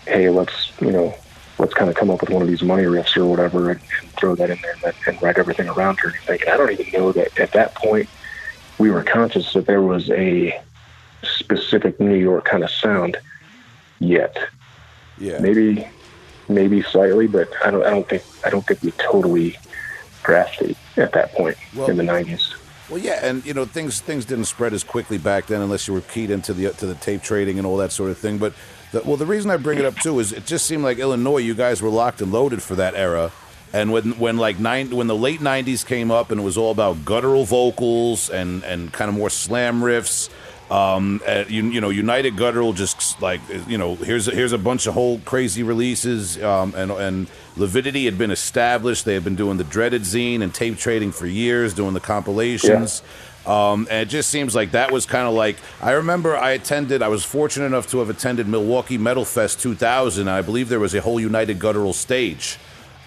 "Hey, 0.05 0.29
let's 0.29 0.71
you 0.79 0.91
know, 0.91 1.15
let's 1.59 1.73
kind 1.73 1.89
of 1.89 1.95
come 1.95 2.09
up 2.09 2.21
with 2.21 2.29
one 2.29 2.41
of 2.41 2.47
these 2.47 2.63
money 2.63 2.83
riffs 2.83 3.15
or 3.17 3.25
whatever 3.25 3.71
and, 3.71 3.79
and 4.01 4.09
throw 4.13 4.33
that 4.35 4.49
in 4.49 4.57
there 4.61 4.75
and, 4.85 4.95
and 5.07 5.21
write 5.21 5.37
everything 5.37 5.67
around 5.67 5.99
anything." 6.03 6.39
And 6.41 6.49
I 6.49 6.57
don't 6.57 6.71
even 6.71 6.87
know 6.91 7.11
that 7.11 7.37
at 7.39 7.51
that 7.51 7.75
point 7.75 8.09
we 8.77 8.89
were 8.89 9.03
conscious 9.03 9.53
that 9.53 9.65
there 9.65 9.81
was 9.81 10.09
a 10.09 10.59
specific 11.23 11.99
New 11.99 12.15
York 12.15 12.45
kind 12.45 12.63
of 12.63 12.71
sound 12.71 13.17
yet 13.99 14.37
Yeah. 15.17 15.39
maybe 15.39 15.85
maybe 16.47 16.81
slightly, 16.81 17.27
but 17.27 17.49
I 17.63 17.71
don't 17.71 17.85
I 17.85 17.89
don't 17.89 18.07
think 18.07 18.23
I 18.45 18.49
don't 18.49 18.65
think 18.65 18.81
we 18.81 18.91
totally 18.91 19.57
grasped 20.23 20.61
it 20.61 20.77
at 20.97 21.11
that 21.13 21.33
point 21.33 21.57
Well- 21.75 21.89
in 21.89 21.97
the 21.97 22.03
nineties. 22.03 22.53
Well, 22.89 22.97
yeah, 22.97 23.19
and 23.21 23.45
you 23.45 23.53
know 23.53 23.65
things 23.65 24.01
things 24.01 24.25
didn't 24.25 24.45
spread 24.45 24.73
as 24.73 24.83
quickly 24.83 25.19
back 25.19 25.45
then 25.45 25.61
unless 25.61 25.87
you 25.87 25.93
were 25.93 26.01
keyed 26.01 26.31
into 26.31 26.55
the 26.55 26.71
to 26.71 26.87
the 26.87 26.95
tape 26.95 27.21
trading 27.21 27.59
and 27.59 27.67
all 27.67 27.77
that 27.77 27.91
sort 27.91 28.09
of 28.09 28.17
thing. 28.17 28.39
But 28.39 28.53
the, 28.91 29.01
well, 29.03 29.17
the 29.17 29.25
reason 29.25 29.51
I 29.51 29.57
bring 29.57 29.79
it 29.79 29.85
up 29.85 29.95
too 29.97 30.19
is 30.19 30.33
it 30.33 30.45
just 30.45 30.65
seemed 30.65 30.83
like 30.83 30.97
Illinois, 30.97 31.37
you 31.37 31.53
guys 31.53 31.81
were 31.81 31.89
locked 31.89 32.21
and 32.21 32.31
loaded 32.31 32.61
for 32.63 32.75
that 32.75 32.95
era. 32.95 33.31
And 33.71 33.91
when 33.91 34.17
when 34.17 34.37
like 34.37 34.59
nine 34.59 34.95
when 34.95 35.07
the 35.07 35.15
late 35.15 35.41
'90s 35.41 35.85
came 35.85 36.09
up 36.09 36.31
and 36.31 36.41
it 36.41 36.43
was 36.43 36.57
all 36.57 36.71
about 36.71 37.05
guttural 37.05 37.45
vocals 37.45 38.29
and 38.29 38.63
and 38.63 38.91
kind 38.91 39.09
of 39.09 39.15
more 39.15 39.29
slam 39.29 39.81
riffs. 39.81 40.29
Um, 40.71 41.19
you, 41.47 41.63
you 41.65 41.81
know, 41.81 41.89
United 41.89 42.37
Guttural 42.37 42.73
just 42.73 43.19
like 43.21 43.41
you 43.67 43.77
know, 43.77 43.95
here's 43.95 44.27
a, 44.27 44.31
here's 44.31 44.51
a 44.53 44.57
bunch 44.57 44.85
of 44.85 44.93
whole 44.93 45.17
crazy 45.19 45.63
releases. 45.63 46.41
Um, 46.43 46.73
and 46.75 46.91
and 46.91 47.27
Lividity 47.57 48.05
had 48.05 48.17
been 48.17 48.31
established. 48.31 49.05
They 49.05 49.15
had 49.15 49.23
been 49.23 49.35
doing 49.35 49.57
the 49.57 49.63
dreaded 49.63 50.03
zine 50.03 50.41
and 50.43 50.53
tape 50.53 50.77
trading 50.77 51.11
for 51.11 51.25
years, 51.27 51.73
doing 51.73 51.93
the 51.93 51.99
compilations. 51.99 53.01
Um, 53.45 53.87
and 53.89 54.01
it 54.01 54.09
just 54.09 54.29
seems 54.29 54.53
like 54.53 54.71
that 54.71 54.91
was 54.91 55.05
kind 55.05 55.27
of 55.27 55.33
like 55.33 55.57
I 55.81 55.91
remember 55.91 56.35
I 56.37 56.51
attended. 56.51 57.01
I 57.01 57.07
was 57.07 57.23
fortunate 57.25 57.65
enough 57.67 57.87
to 57.87 57.99
have 57.99 58.09
attended 58.09 58.47
Milwaukee 58.47 58.97
Metal 58.97 59.25
Fest 59.25 59.59
2000. 59.61 60.27
I 60.27 60.41
believe 60.41 60.69
there 60.69 60.79
was 60.79 60.93
a 60.93 61.01
whole 61.01 61.19
United 61.19 61.57
Guttural 61.59 61.93
stage. 61.93 62.57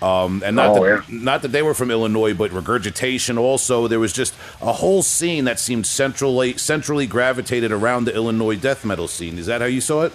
Um, 0.00 0.42
and 0.44 0.56
not 0.56 0.70
Oh, 0.76 0.82
that, 0.84 1.04
yeah. 1.08 1.18
not 1.22 1.42
that 1.42 1.52
they 1.52 1.62
were 1.62 1.74
from 1.74 1.90
Illinois, 1.92 2.34
but 2.34 2.50
regurgitation. 2.50 3.38
Also, 3.38 3.86
there 3.86 4.00
was 4.00 4.12
just 4.12 4.34
a 4.60 4.72
whole 4.72 5.02
scene 5.04 5.44
that 5.44 5.60
seemed 5.60 5.86
centrally 5.86 6.56
centrally 6.56 7.06
gravitated 7.06 7.70
around 7.70 8.06
the 8.06 8.14
Illinois 8.14 8.56
death 8.56 8.84
metal 8.84 9.06
scene. 9.06 9.38
Is 9.38 9.46
that 9.46 9.60
how 9.60 9.68
you 9.68 9.80
saw 9.80 10.02
it? 10.02 10.12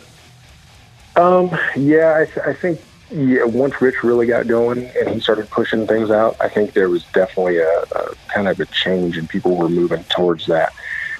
Um, 1.15 1.49
yeah, 1.77 2.15
I, 2.19 2.25
th- 2.25 2.45
I 2.45 2.53
think 2.53 2.81
yeah, 3.09 3.45
once 3.45 3.81
Rich 3.81 4.03
really 4.03 4.25
got 4.25 4.47
going 4.47 4.85
and 4.85 5.09
he 5.09 5.19
started 5.19 5.49
pushing 5.49 5.87
things 5.87 6.11
out, 6.11 6.35
I 6.41 6.49
think 6.49 6.73
there 6.73 6.89
was 6.89 7.03
definitely 7.13 7.57
a, 7.57 7.81
a 7.81 8.15
kind 8.27 8.47
of 8.47 8.59
a 8.59 8.65
change 8.65 9.17
and 9.17 9.29
people 9.29 9.55
were 9.55 9.69
moving 9.69 10.03
towards 10.05 10.45
that. 10.47 10.73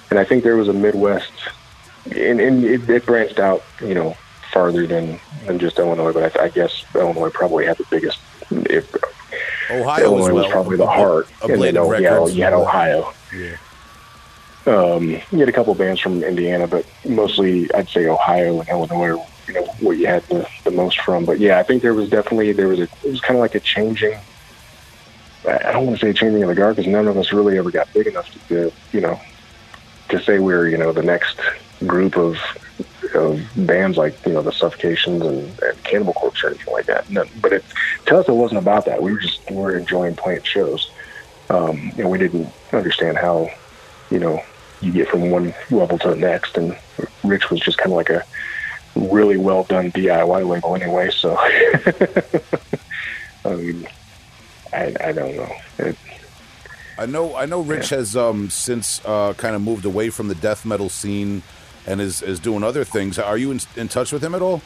And 0.09 0.19
I 0.19 0.23
think 0.23 0.43
there 0.43 0.57
was 0.57 0.67
a 0.67 0.73
Midwest, 0.73 1.31
and, 2.05 2.39
and 2.39 2.63
it, 2.63 2.89
it 2.89 3.05
branched 3.05 3.39
out, 3.39 3.63
you 3.81 3.93
know, 3.93 4.17
farther 4.51 4.87
than, 4.87 5.19
than 5.45 5.59
just 5.59 5.79
Illinois, 5.79 6.13
but 6.13 6.37
I, 6.39 6.45
I 6.45 6.49
guess 6.49 6.85
Illinois 6.95 7.29
probably 7.29 7.65
had 7.65 7.77
the 7.77 7.85
biggest, 7.89 8.19
if, 8.51 8.93
Ohio 9.69 10.05
Illinois 10.05 10.33
well. 10.33 10.35
was 10.35 10.51
probably 10.51 10.77
the 10.77 10.87
heart. 10.87 11.27
A, 11.41 11.51
and 11.51 11.61
then, 11.61 11.77
oh, 11.77 11.91
yeah, 11.93 12.09
Records. 12.13 12.35
you 12.35 12.43
had 12.43 12.53
Ohio. 12.53 13.13
Yeah. 13.35 13.57
Um, 14.65 15.09
you 15.09 15.39
had 15.39 15.49
a 15.49 15.53
couple 15.53 15.73
bands 15.75 15.99
from 15.99 16.23
Indiana, 16.23 16.67
but 16.67 16.85
mostly 17.05 17.71
I'd 17.73 17.89
say 17.89 18.07
Ohio 18.07 18.59
and 18.59 18.69
Illinois 18.69 19.21
you 19.47 19.53
know 19.53 19.63
what 19.79 19.97
you 19.97 20.07
had 20.07 20.23
the, 20.23 20.47
the 20.63 20.71
most 20.71 20.99
from. 20.99 21.25
But 21.25 21.39
yeah, 21.39 21.59
I 21.59 21.63
think 21.63 21.81
there 21.81 21.93
was 21.93 22.09
definitely 22.09 22.51
there 22.51 22.67
was 22.67 22.79
a 22.79 22.83
it 22.83 23.11
was 23.11 23.21
kind 23.21 23.37
of 23.37 23.41
like 23.41 23.55
a 23.55 23.59
changing. 23.59 24.17
I 25.47 25.71
don't 25.71 25.85
want 25.85 25.99
to 25.99 26.05
say 26.05 26.13
changing 26.13 26.43
of 26.43 26.49
the 26.49 26.55
guard 26.55 26.75
because 26.75 26.91
none 26.91 27.07
of 27.07 27.17
us 27.17 27.31
really 27.31 27.57
ever 27.57 27.71
got 27.71 27.91
big 27.93 28.07
enough 28.07 28.29
to, 28.49 28.71
you 28.91 29.01
know 29.01 29.19
to 30.09 30.21
say 30.21 30.39
we 30.39 30.53
are 30.53 30.67
you 30.67 30.77
know 30.77 30.91
the 30.91 31.03
next 31.03 31.39
group 31.85 32.17
of 32.17 32.37
of 33.13 33.41
bands 33.55 33.97
like 33.97 34.17
you 34.25 34.33
know 34.33 34.41
the 34.41 34.51
Suffocations 34.51 35.21
and, 35.23 35.59
and 35.61 35.83
Cannibal 35.83 36.13
Corpse 36.13 36.43
or 36.43 36.49
anything 36.49 36.73
like 36.73 36.85
that. 36.85 37.09
No, 37.09 37.23
but 37.41 37.53
it, 37.53 37.65
to 38.07 38.17
us, 38.17 38.27
it 38.27 38.33
wasn't 38.33 38.59
about 38.59 38.85
that. 38.85 39.01
We 39.01 39.11
were 39.11 39.19
just 39.19 39.49
we 39.49 39.57
were 39.57 39.77
enjoying 39.77 40.15
playing 40.15 40.43
shows. 40.43 40.91
Um, 41.49 41.93
and 41.97 42.09
we 42.09 42.17
didn't 42.17 42.49
understand 42.73 43.17
how 43.17 43.49
you 44.11 44.19
know 44.19 44.43
you 44.81 44.91
get 44.91 45.07
from 45.07 45.31
one 45.31 45.53
level 45.71 45.97
to 45.99 46.09
the 46.09 46.15
next. 46.15 46.57
And 46.57 46.77
Rich 47.23 47.49
was 47.49 47.59
just 47.61 47.77
kind 47.77 47.91
of 47.91 47.97
like 47.97 48.09
a 48.09 48.25
really 48.97 49.37
well 49.37 49.63
done 49.63 49.91
DIY 49.91 50.47
label 50.47 50.75
anyway. 50.75 51.09
So 51.11 51.37
I 53.45 53.55
mean, 53.55 53.87
I, 54.73 54.95
I 55.01 55.11
don't 55.11 55.35
know. 55.35 55.55
It, 55.79 55.95
I 56.97 57.05
know. 57.05 57.35
I 57.35 57.45
know. 57.45 57.61
Rich 57.61 57.89
has 57.89 58.15
um, 58.15 58.49
since 58.49 59.03
uh, 59.05 59.33
kind 59.35 59.55
of 59.55 59.61
moved 59.61 59.85
away 59.85 60.09
from 60.09 60.27
the 60.27 60.35
death 60.35 60.65
metal 60.65 60.89
scene 60.89 61.43
and 61.85 62.01
is 62.01 62.21
is 62.21 62.39
doing 62.39 62.63
other 62.63 62.83
things. 62.83 63.19
Are 63.19 63.37
you 63.37 63.51
in, 63.51 63.59
in 63.75 63.87
touch 63.87 64.11
with 64.11 64.23
him 64.23 64.35
at 64.35 64.41
all? 64.41 64.61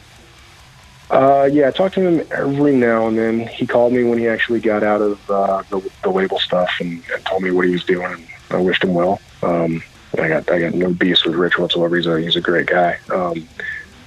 Uh, 1.10 1.48
yeah, 1.52 1.68
I 1.68 1.70
talk 1.70 1.92
to 1.92 2.00
him 2.00 2.26
every 2.30 2.74
now 2.74 3.06
and 3.06 3.18
then. 3.18 3.46
He 3.46 3.66
called 3.66 3.92
me 3.92 4.02
when 4.02 4.18
he 4.18 4.28
actually 4.28 4.60
got 4.60 4.82
out 4.82 5.02
of 5.02 5.30
uh, 5.30 5.62
the, 5.68 5.90
the 6.02 6.10
label 6.10 6.38
stuff 6.38 6.70
and, 6.80 7.02
and 7.12 7.24
told 7.26 7.42
me 7.42 7.50
what 7.50 7.66
he 7.66 7.72
was 7.72 7.84
doing. 7.84 8.12
And 8.12 8.26
I 8.50 8.60
wished 8.60 8.82
him 8.82 8.94
well. 8.94 9.20
Um, 9.42 9.82
I 10.18 10.28
got 10.28 10.50
I 10.50 10.60
got 10.60 10.74
no 10.74 10.92
beef 10.92 11.24
with 11.24 11.34
Rich 11.34 11.58
whatsoever. 11.58 11.96
He's 11.96 12.06
a 12.06 12.20
he's 12.20 12.36
a 12.36 12.40
great 12.40 12.66
guy. 12.66 12.98
Um, 13.10 13.48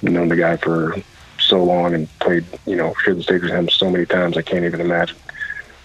known 0.02 0.28
the 0.28 0.36
guy 0.36 0.56
for 0.56 0.96
so 1.38 1.62
long 1.62 1.94
and 1.94 2.08
played 2.18 2.44
you 2.66 2.76
know 2.76 2.94
shared 3.04 3.18
the 3.18 3.22
stage 3.22 3.42
with 3.42 3.50
him 3.50 3.68
so 3.68 3.90
many 3.90 4.06
times. 4.06 4.36
I 4.36 4.42
can't 4.42 4.64
even 4.64 4.80
imagine 4.80 5.16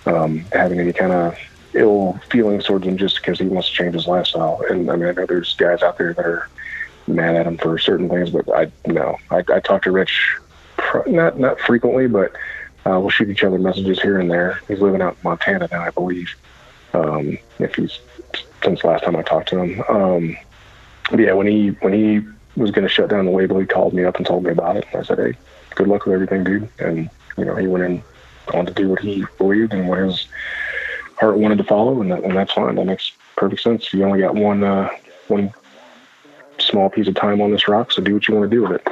um, 0.05 0.39
having 0.51 0.79
any 0.79 0.93
kind 0.93 1.11
of 1.11 1.37
ill 1.73 2.19
feelings 2.29 2.65
towards 2.65 2.85
him 2.85 2.97
just 2.97 3.17
because 3.17 3.39
he 3.39 3.47
wants 3.47 3.69
to 3.69 3.75
change 3.75 3.93
his 3.93 4.07
lifestyle. 4.07 4.61
And 4.69 4.89
I 4.89 4.95
mean, 4.95 5.09
I 5.09 5.11
know 5.13 5.25
there's 5.25 5.55
guys 5.55 5.81
out 5.81 5.97
there 5.97 6.13
that 6.13 6.25
are 6.25 6.49
mad 7.07 7.35
at 7.35 7.47
him 7.47 7.57
for 7.57 7.77
certain 7.77 8.09
things, 8.09 8.29
but 8.29 8.49
I 8.53 8.71
no, 8.85 9.17
I, 9.29 9.43
I 9.49 9.59
to 9.59 9.91
Rich 9.91 10.37
not 11.07 11.39
not 11.39 11.59
frequently, 11.59 12.07
but 12.07 12.31
uh, 12.85 12.99
we'll 12.99 13.09
shoot 13.09 13.29
each 13.29 13.43
other 13.43 13.59
messages 13.59 14.01
here 14.01 14.19
and 14.19 14.29
there. 14.29 14.61
He's 14.67 14.79
living 14.79 15.01
out 15.01 15.13
in 15.13 15.19
Montana 15.23 15.67
now, 15.71 15.81
I 15.81 15.91
believe. 15.91 16.33
Um, 16.93 17.37
if 17.59 17.75
he's 17.75 17.99
since 18.63 18.83
last 18.83 19.03
time 19.03 19.15
I 19.15 19.21
talked 19.21 19.49
to 19.49 19.59
him. 19.59 19.83
Um, 19.87 20.37
but 21.09 21.19
yeah, 21.19 21.33
when 21.33 21.47
he 21.47 21.69
when 21.69 21.93
he 21.93 22.21
was 22.55 22.71
going 22.71 22.83
to 22.83 22.89
shut 22.89 23.09
down 23.09 23.25
the 23.25 23.31
label, 23.31 23.59
he 23.59 23.65
called 23.65 23.93
me 23.93 24.03
up 24.05 24.17
and 24.17 24.25
told 24.25 24.43
me 24.43 24.51
about 24.51 24.77
it. 24.77 24.85
I 24.93 25.03
said, 25.03 25.19
"Hey, 25.19 25.33
good 25.75 25.87
luck 25.87 26.05
with 26.05 26.13
everything, 26.13 26.43
dude." 26.43 26.69
And 26.79 27.09
you 27.37 27.45
know, 27.45 27.55
he 27.55 27.67
went 27.67 27.83
in 27.83 28.03
on 28.53 28.65
to 28.65 28.73
do 28.73 28.89
what 28.89 28.99
he 28.99 29.25
believed 29.37 29.73
and 29.73 29.87
what 29.87 29.99
his 29.99 30.27
heart 31.19 31.37
wanted 31.37 31.57
to 31.59 31.63
follow, 31.63 32.01
and, 32.01 32.11
that, 32.11 32.23
and 32.23 32.35
that's 32.35 32.51
fine. 32.51 32.75
That 32.75 32.85
makes 32.85 33.11
perfect 33.35 33.61
sense. 33.61 33.93
You 33.93 34.03
only 34.03 34.19
got 34.19 34.35
one 34.35 34.63
uh, 34.63 34.89
one 35.27 35.53
small 36.57 36.89
piece 36.89 37.07
of 37.07 37.15
time 37.15 37.41
on 37.41 37.51
this 37.51 37.67
rock, 37.67 37.91
so 37.91 38.01
do 38.01 38.13
what 38.13 38.27
you 38.27 38.35
want 38.35 38.49
to 38.49 38.55
do 38.55 38.63
with 38.63 38.71
it. 38.73 38.87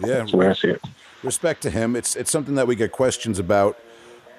Yeah, 0.00 0.06
That's 0.18 0.30
the 0.32 0.36
way 0.38 0.48
I 0.48 0.52
see 0.54 0.68
it. 0.68 0.82
respect 1.22 1.62
to 1.62 1.70
him. 1.70 1.94
It's 1.96 2.16
it's 2.16 2.30
something 2.30 2.54
that 2.56 2.66
we 2.66 2.74
get 2.74 2.90
questions 2.92 3.38
about 3.38 3.78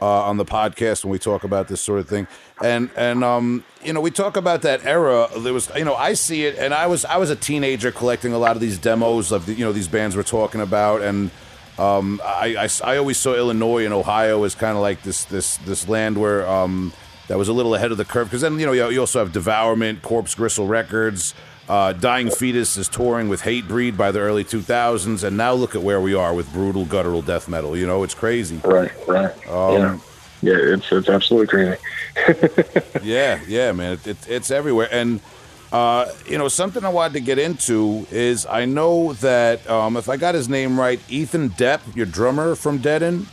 uh, 0.01 0.23
on 0.23 0.37
the 0.37 0.45
podcast 0.45 1.03
when 1.03 1.11
we 1.11 1.19
talk 1.19 1.43
about 1.43 1.67
this 1.67 1.81
sort 1.81 1.99
of 1.99 2.07
thing. 2.07 2.27
And 2.63 2.89
and 2.95 3.23
um, 3.23 3.63
you 3.83 3.93
know, 3.93 4.01
we 4.01 4.11
talk 4.11 4.37
about 4.37 4.61
that 4.63 4.85
era. 4.85 5.27
There 5.37 5.53
was 5.53 5.69
you 5.75 5.85
know, 5.85 5.95
I 5.95 6.13
see 6.13 6.45
it, 6.45 6.57
and 6.57 6.73
I 6.73 6.87
was 6.87 7.05
I 7.05 7.17
was 7.17 7.29
a 7.29 7.35
teenager 7.35 7.91
collecting 7.91 8.33
a 8.33 8.37
lot 8.37 8.55
of 8.55 8.61
these 8.61 8.77
demos 8.77 9.31
of 9.31 9.45
the, 9.45 9.53
you 9.53 9.65
know 9.65 9.71
these 9.71 9.87
bands 9.87 10.15
we're 10.15 10.23
talking 10.23 10.61
about, 10.61 11.01
and 11.01 11.31
um, 11.77 12.21
I, 12.23 12.55
I 12.57 12.93
I 12.93 12.97
always 12.97 13.17
saw 13.17 13.33
Illinois 13.35 13.85
and 13.85 13.93
Ohio 13.93 14.43
as 14.43 14.55
kind 14.55 14.75
of 14.75 14.81
like 14.81 15.03
this 15.03 15.25
this 15.25 15.57
this 15.57 15.87
land 15.87 16.17
where 16.17 16.47
um. 16.47 16.93
That 17.27 17.39
was 17.39 17.47
a 17.47 17.53
little 17.53 17.73
ahead 17.73 17.91
of 17.91 17.97
the 17.97 18.05
curve 18.05 18.27
because 18.27 18.41
then 18.41 18.59
you 18.59 18.67
know 18.67 18.71
you 18.71 18.87
you 18.91 18.99
also 18.99 19.17
have 19.17 19.31
Devourment, 19.31 20.03
Corpse 20.03 20.35
Gristle 20.35 20.67
Records, 20.67 21.33
uh, 21.67 21.93
Dying 21.93 22.29
Fetus 22.29 22.77
is 22.77 22.87
touring 22.87 23.29
with 23.29 23.41
Hatebreed 23.41 23.97
by 23.97 24.11
the 24.11 24.19
early 24.19 24.43
2000s, 24.43 25.23
and 25.23 25.35
now 25.37 25.53
look 25.53 25.75
at 25.75 25.81
where 25.81 25.99
we 25.99 26.13
are 26.13 26.33
with 26.33 26.51
brutal 26.53 26.85
guttural 26.85 27.21
death 27.21 27.47
metal. 27.47 27.75
You 27.75 27.87
know, 27.87 28.03
it's 28.03 28.13
crazy. 28.13 28.57
Right, 28.63 28.91
right. 29.07 29.33
yeah, 29.47 29.99
yeah. 30.41 30.53
It's 30.53 30.91
it's 30.91 31.09
absolutely 31.09 31.47
crazy. 31.47 31.81
yeah, 33.03 33.39
yeah, 33.47 33.71
man, 33.71 33.93
it, 33.93 34.07
it, 34.07 34.17
it's 34.29 34.51
everywhere. 34.51 34.89
And 34.91 35.21
uh, 35.71 36.11
you 36.27 36.37
know, 36.37 36.47
something 36.47 36.85
I 36.85 36.89
wanted 36.89 37.13
to 37.13 37.19
get 37.19 37.39
into 37.39 38.05
is 38.11 38.45
I 38.45 38.65
know 38.65 39.13
that 39.13 39.67
um, 39.69 39.97
if 39.97 40.07
I 40.07 40.17
got 40.17 40.35
his 40.35 40.47
name 40.47 40.79
right, 40.79 40.99
Ethan 41.09 41.49
Depp, 41.51 41.95
your 41.95 42.05
drummer 42.05 42.55
from 42.55 42.77
Deaden. 42.77 43.27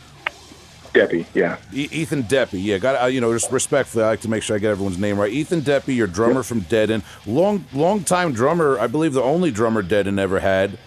Deppy, 0.93 1.25
yeah. 1.33 1.57
E- 1.73 1.89
Ethan 1.91 2.23
Deppy, 2.23 2.63
yeah, 2.63 2.77
got 2.77 3.01
uh, 3.01 3.07
you 3.07 3.19
know, 3.19 3.33
just 3.33 3.51
respectfully, 3.51 4.03
I 4.03 4.09
like 4.09 4.21
to 4.21 4.29
make 4.29 4.43
sure 4.43 4.55
I 4.55 4.59
get 4.59 4.69
everyone's 4.69 4.99
name 4.99 5.19
right. 5.19 5.31
Ethan 5.31 5.61
Deppy, 5.61 5.95
your 5.95 6.07
drummer 6.07 6.43
from 6.43 6.61
Deaden, 6.61 7.03
long, 7.25 7.65
long 7.73 8.03
time 8.03 8.31
drummer. 8.31 8.79
I 8.79 8.87
believe 8.87 9.13
the 9.13 9.23
only 9.23 9.49
drummer 9.49 9.81
Deaden 9.81 10.19
ever 10.19 10.39
had. 10.39 10.77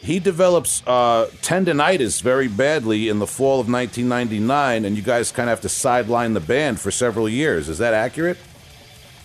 He 0.00 0.18
develops 0.18 0.82
uh, 0.86 1.30
tendonitis 1.40 2.20
very 2.20 2.46
badly 2.46 3.08
in 3.08 3.20
the 3.20 3.26
fall 3.26 3.58
of 3.58 3.70
1999, 3.70 4.84
and 4.84 4.96
you 4.96 5.02
guys 5.02 5.32
kind 5.32 5.48
of 5.48 5.52
have 5.56 5.62
to 5.62 5.70
sideline 5.70 6.34
the 6.34 6.40
band 6.40 6.78
for 6.78 6.90
several 6.90 7.26
years. 7.26 7.70
Is 7.70 7.78
that 7.78 7.94
accurate? 7.94 8.36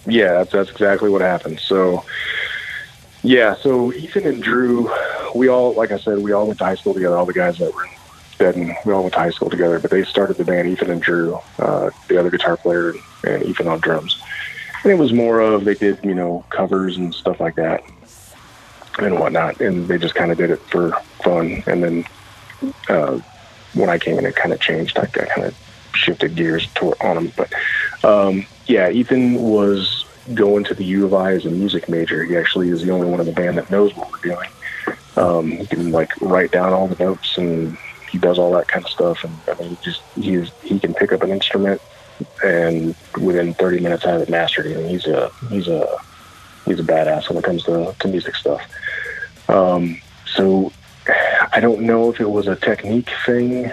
Yeah, 0.05 0.35
that's, 0.35 0.53
that's 0.53 0.71
exactly 0.71 1.09
what 1.09 1.19
happened. 1.19 1.59
So, 1.59 2.05
yeah, 3.23 3.55
so 3.55 3.91
Ethan 3.91 4.25
and 4.25 4.41
Drew, 4.41 4.89
we 5.35 5.49
all, 5.49 5.73
like 5.73 5.91
I 5.91 5.99
said, 5.99 6.19
we 6.19 6.31
all 6.31 6.47
went 6.47 6.59
to 6.59 6.65
high 6.65 6.75
school 6.75 6.93
together. 6.93 7.17
All 7.17 7.25
the 7.25 7.33
guys 7.33 7.57
that 7.57 7.75
were 7.75 7.83
in 7.83 7.91
Deaden, 8.39 8.75
we 8.85 8.93
all 8.93 9.03
went 9.03 9.13
to 9.13 9.19
high 9.19 9.29
school 9.29 9.49
together. 9.49 9.79
But 9.79 9.91
they 9.91 10.03
started 10.03 10.37
the 10.37 10.45
band, 10.45 10.67
Ethan 10.67 10.89
and 10.89 11.01
Drew, 11.01 11.39
uh, 11.59 11.91
the 12.07 12.17
other 12.17 12.31
guitar 12.31 12.57
player, 12.57 12.91
and, 12.91 12.99
and 13.25 13.43
Ethan 13.43 13.67
on 13.67 13.79
drums. 13.79 14.21
And 14.83 14.91
it 14.91 14.95
was 14.95 15.13
more 15.13 15.41
of 15.41 15.65
they 15.65 15.75
did, 15.75 15.99
you 16.03 16.15
know, 16.15 16.43
covers 16.49 16.97
and 16.97 17.13
stuff 17.13 17.39
like 17.39 17.55
that 17.55 17.83
and 18.97 19.19
whatnot. 19.19 19.59
And 19.61 19.87
they 19.87 19.97
just 19.97 20.15
kind 20.15 20.31
of 20.31 20.37
did 20.37 20.49
it 20.49 20.59
for 20.61 20.91
fun. 21.23 21.63
And 21.67 21.83
then 21.83 22.05
uh, 22.87 23.19
when 23.73 23.89
I 23.89 23.99
came 23.99 24.17
in, 24.17 24.25
it 24.25 24.35
kind 24.35 24.53
of 24.53 24.59
changed. 24.59 24.97
I, 24.97 25.03
I 25.03 25.07
kind 25.07 25.43
of 25.45 25.55
shifted 25.93 26.35
gears 26.35 26.67
toward, 26.73 26.99
on 27.01 27.15
them. 27.15 27.33
But 27.35 27.53
um, 28.03 28.45
yeah, 28.67 28.89
Ethan 28.89 29.35
was 29.35 30.05
going 30.33 30.63
to 30.65 30.73
the 30.73 30.83
U 30.85 31.05
of 31.05 31.13
I 31.13 31.33
as 31.33 31.45
a 31.45 31.49
music 31.49 31.89
major. 31.89 32.23
He 32.23 32.37
actually 32.37 32.69
is 32.69 32.83
the 32.83 32.91
only 32.91 33.07
one 33.07 33.19
in 33.19 33.25
the 33.25 33.31
band 33.31 33.57
that 33.57 33.69
knows 33.69 33.95
what 33.95 34.11
we're 34.11 34.33
doing. 34.33 34.49
Um, 35.15 35.51
he 35.51 35.65
can 35.65 35.91
like 35.91 36.11
write 36.21 36.51
down 36.51 36.71
all 36.71 36.87
the 36.87 37.03
notes 37.03 37.37
and 37.37 37.77
he 38.11 38.17
does 38.17 38.37
all 38.37 38.51
that 38.53 38.67
kind 38.67 38.85
of 38.85 38.91
stuff. 38.91 39.23
And 39.23 39.35
I 39.47 39.61
mean, 39.61 39.69
he 39.69 39.77
just 39.83 40.01
he 40.15 40.33
is, 40.35 40.51
he 40.63 40.79
can 40.79 40.93
pick 40.93 41.11
up 41.11 41.23
an 41.23 41.31
instrument 41.31 41.81
and 42.43 42.95
within 43.19 43.53
30 43.53 43.79
minutes 43.79 44.03
have 44.03 44.21
it 44.21 44.29
mastered. 44.29 44.67
I 44.67 44.75
mean, 44.75 44.89
he's 44.89 45.07
a 45.07 45.31
he's 45.49 45.67
a 45.67 45.97
he's 46.65 46.79
a 46.79 46.83
badass 46.83 47.29
when 47.29 47.37
it 47.37 47.43
comes 47.43 47.63
to, 47.63 47.95
to 47.97 48.07
music 48.07 48.35
stuff. 48.35 48.61
Um, 49.47 50.01
so 50.25 50.71
I 51.51 51.59
don't 51.59 51.81
know 51.81 52.11
if 52.11 52.19
it 52.19 52.29
was 52.29 52.47
a 52.47 52.55
technique 52.55 53.09
thing 53.25 53.71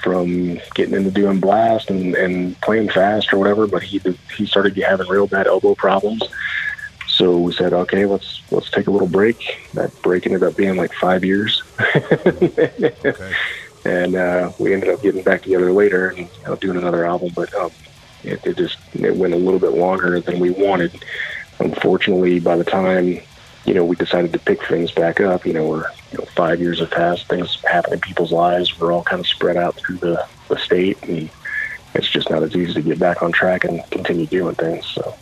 from 0.00 0.58
getting 0.74 0.94
into 0.94 1.10
doing 1.10 1.40
blast 1.40 1.90
and, 1.90 2.14
and 2.14 2.58
playing 2.62 2.88
fast 2.88 3.32
or 3.32 3.38
whatever, 3.38 3.66
but 3.66 3.82
he 3.82 4.00
he 4.36 4.46
started 4.46 4.76
having 4.76 5.08
real 5.08 5.26
bad 5.26 5.46
elbow 5.46 5.74
problems. 5.74 6.22
So 7.06 7.36
we 7.36 7.52
said, 7.52 7.72
okay, 7.72 8.06
let's 8.06 8.40
let's 8.50 8.70
take 8.70 8.86
a 8.86 8.90
little 8.90 9.08
break. 9.08 9.58
That 9.74 9.90
break 10.02 10.26
ended 10.26 10.42
up 10.42 10.56
being 10.56 10.76
like 10.76 10.92
five 10.94 11.24
years, 11.24 11.62
Okay. 12.00 13.34
And 13.84 14.14
uh, 14.14 14.52
we 14.58 14.72
ended 14.72 14.90
up 14.90 15.02
getting 15.02 15.22
back 15.22 15.42
together 15.42 15.72
later 15.72 16.10
and 16.10 16.18
you 16.18 16.44
know, 16.44 16.56
doing 16.56 16.76
another 16.76 17.04
album. 17.04 17.30
But 17.34 17.52
um, 17.54 17.70
it, 18.22 18.44
it 18.44 18.56
just 18.56 18.78
it 18.94 19.16
went 19.16 19.34
a 19.34 19.36
little 19.36 19.60
bit 19.60 19.72
longer 19.72 20.20
than 20.20 20.40
we 20.40 20.50
wanted. 20.50 21.04
Unfortunately, 21.58 22.40
by 22.40 22.56
the 22.56 22.64
time 22.64 23.20
you 23.64 23.74
know 23.74 23.84
we 23.84 23.96
decided 23.96 24.32
to 24.32 24.38
pick 24.38 24.62
things 24.64 24.90
back 24.90 25.20
up, 25.20 25.46
you 25.46 25.52
know, 25.52 25.66
we're 25.66 25.90
you 26.12 26.18
know 26.18 26.24
five 26.36 26.60
years 26.60 26.80
have 26.80 26.90
passed. 26.90 27.28
Things 27.28 27.60
happen 27.62 27.94
in 27.94 28.00
people's 28.00 28.32
lives. 28.32 28.78
We're 28.78 28.92
all 28.92 29.02
kind 29.02 29.20
of 29.20 29.26
spread 29.26 29.56
out 29.56 29.76
through 29.76 29.98
the, 29.98 30.26
the 30.48 30.58
state, 30.58 30.98
and 31.02 31.30
it's 31.94 32.08
just 32.08 32.30
not 32.30 32.42
as 32.42 32.54
easy 32.54 32.74
to 32.74 32.82
get 32.82 32.98
back 32.98 33.22
on 33.22 33.32
track 33.32 33.64
and 33.64 33.82
continue 33.90 34.26
doing 34.26 34.54
things. 34.54 34.86
So 34.86 35.14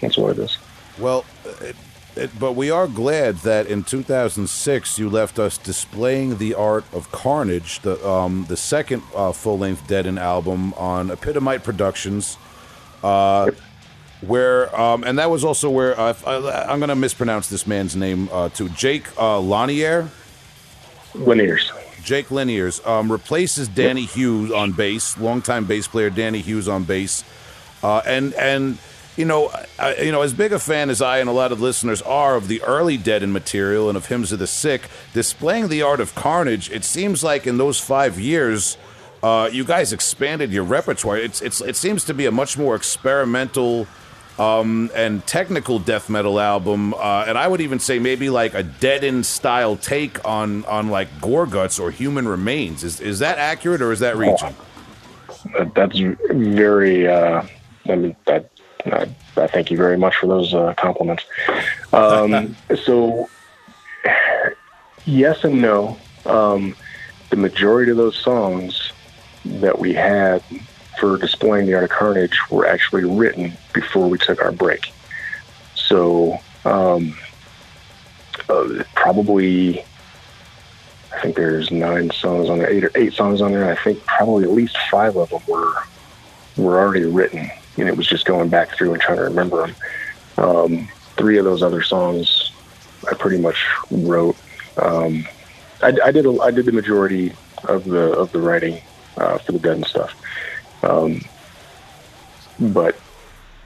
that's 0.00 0.18
what 0.18 0.38
it 0.38 0.42
is. 0.42 0.58
Well, 0.98 1.24
but 2.38 2.52
we 2.52 2.70
are 2.70 2.86
glad 2.86 3.36
that 3.38 3.66
in 3.66 3.84
2006 3.84 4.98
you 4.98 5.08
left 5.08 5.38
us 5.38 5.56
displaying 5.58 6.38
the 6.38 6.54
art 6.54 6.84
of 6.92 7.10
Carnage, 7.10 7.80
the 7.80 8.06
um, 8.06 8.46
the 8.48 8.56
second 8.56 9.02
uh, 9.14 9.32
full 9.32 9.58
length 9.58 9.86
dead 9.86 10.04
Deaden 10.04 10.18
album 10.18 10.74
on 10.74 11.10
Epitomite 11.10 11.62
Productions. 11.62 12.36
Uh, 13.02 13.50
where 14.20 14.74
um, 14.80 15.02
and 15.04 15.18
that 15.18 15.30
was 15.30 15.44
also 15.44 15.68
where 15.68 15.98
uh, 15.98 16.14
I, 16.26 16.72
am 16.72 16.78
going 16.78 16.88
to 16.88 16.94
mispronounce 16.94 17.48
this 17.48 17.66
man's 17.66 17.96
name 17.96 18.28
uh, 18.32 18.48
too. 18.48 18.68
Jake 18.70 19.06
uh, 19.18 19.40
Lanier. 19.40 20.08
Laniers. 21.14 21.70
Jake 22.02 22.28
Laniers 22.28 22.84
um, 22.86 23.10
replaces 23.10 23.68
Danny 23.68 24.04
Hughes 24.04 24.50
on 24.50 24.72
bass, 24.72 25.16
longtime 25.18 25.66
bass 25.66 25.86
player 25.86 26.10
Danny 26.10 26.40
Hughes 26.40 26.68
on 26.68 26.84
bass, 26.84 27.24
uh, 27.82 28.02
and 28.06 28.34
and 28.34 28.78
you 29.16 29.24
know, 29.24 29.52
I, 29.78 29.96
you 29.96 30.12
know, 30.12 30.22
as 30.22 30.32
big 30.32 30.52
a 30.52 30.58
fan 30.58 30.88
as 30.90 31.02
I 31.02 31.18
and 31.18 31.28
a 31.28 31.32
lot 31.32 31.52
of 31.52 31.60
listeners 31.60 32.00
are 32.02 32.36
of 32.36 32.48
the 32.48 32.62
early 32.62 32.96
Deaden 32.96 33.32
material 33.32 33.88
and 33.88 33.96
of 33.96 34.06
Hymns 34.06 34.32
of 34.32 34.38
the 34.38 34.46
Sick, 34.46 34.88
displaying 35.12 35.68
the 35.68 35.82
art 35.82 36.00
of 36.00 36.14
Carnage, 36.14 36.70
it 36.70 36.84
seems 36.84 37.22
like 37.22 37.46
in 37.46 37.58
those 37.58 37.78
five 37.78 38.18
years, 38.18 38.78
uh, 39.22 39.48
you 39.52 39.64
guys 39.64 39.92
expanded 39.92 40.52
your 40.52 40.64
repertoire. 40.64 41.18
It's 41.18 41.42
it's 41.42 41.60
it 41.60 41.76
seems 41.76 42.04
to 42.06 42.14
be 42.14 42.26
a 42.26 42.32
much 42.32 42.58
more 42.58 42.74
experimental 42.74 43.86
um, 44.38 44.90
and 44.94 45.24
technical 45.26 45.78
death 45.78 46.08
metal 46.08 46.40
album, 46.40 46.94
uh, 46.94 47.24
and 47.28 47.36
I 47.36 47.46
would 47.46 47.60
even 47.60 47.78
say 47.78 47.98
maybe 47.98 48.30
like 48.30 48.54
a 48.54 48.62
Deaden 48.62 49.24
style 49.24 49.76
take 49.76 50.26
on 50.26 50.64
on 50.64 50.88
like 50.88 51.08
Gorguts 51.20 51.78
or 51.78 51.90
Human 51.90 52.26
Remains. 52.26 52.82
Is 52.82 53.00
is 53.00 53.18
that 53.20 53.38
accurate 53.38 53.82
or 53.82 53.92
is 53.92 54.00
that 54.00 54.16
reaching? 54.16 54.56
Oh, 55.56 55.70
that's 55.74 55.98
very. 56.30 57.06
Uh, 57.06 57.46
I 57.88 57.96
mean, 57.96 58.16
that 58.26 58.50
I, 58.86 59.08
I, 59.36 59.46
thank 59.46 59.70
you 59.70 59.76
very 59.76 59.96
much 59.96 60.16
for 60.16 60.26
those 60.26 60.54
uh, 60.54 60.74
compliments. 60.76 61.24
Um, 61.92 62.56
so, 62.84 63.28
yes 65.04 65.44
and 65.44 65.60
no. 65.60 65.98
Um, 66.26 66.74
the 67.30 67.36
majority 67.36 67.90
of 67.90 67.96
those 67.96 68.16
songs 68.16 68.92
that 69.44 69.78
we 69.78 69.92
had 69.92 70.42
for 70.98 71.16
displaying 71.16 71.66
the 71.66 71.74
art 71.74 71.84
of 71.84 71.90
carnage 71.90 72.38
were 72.50 72.66
actually 72.66 73.04
written 73.04 73.52
before 73.72 74.08
we 74.08 74.18
took 74.18 74.42
our 74.42 74.52
break. 74.52 74.92
So, 75.74 76.38
um, 76.64 77.16
uh, 78.48 78.84
probably, 78.94 79.80
I 81.12 81.20
think 81.20 81.36
there's 81.36 81.70
nine 81.70 82.10
songs 82.10 82.48
on 82.48 82.58
there, 82.58 82.70
eight 82.70 82.84
or 82.84 82.90
eight 82.94 83.14
songs 83.14 83.40
on 83.40 83.52
there. 83.52 83.70
I 83.70 83.76
think 83.82 84.04
probably 84.06 84.44
at 84.44 84.50
least 84.50 84.76
five 84.90 85.16
of 85.16 85.30
them 85.30 85.40
were 85.48 85.74
were 86.56 86.78
already 86.78 87.04
written 87.04 87.50
and 87.76 87.88
it 87.88 87.96
was 87.96 88.06
just 88.06 88.24
going 88.26 88.48
back 88.48 88.76
through 88.76 88.92
and 88.92 89.02
trying 89.02 89.18
to 89.18 89.24
remember 89.24 89.66
them. 89.66 89.76
Um, 90.38 90.88
three 91.16 91.38
of 91.38 91.44
those 91.44 91.62
other 91.62 91.82
songs 91.82 92.52
I 93.10 93.14
pretty 93.14 93.38
much 93.38 93.64
wrote. 93.90 94.36
Um, 94.76 95.26
I, 95.82 95.92
I, 96.04 96.12
did 96.12 96.26
a, 96.26 96.40
I 96.40 96.50
did 96.50 96.66
the 96.66 96.72
majority 96.72 97.32
of 97.64 97.84
the 97.84 98.12
of 98.12 98.32
the 98.32 98.40
writing 98.40 98.80
uh, 99.16 99.38
for 99.38 99.52
the 99.52 99.58
Deaden 99.58 99.84
stuff, 99.84 100.14
um, 100.82 101.20
but 102.58 102.96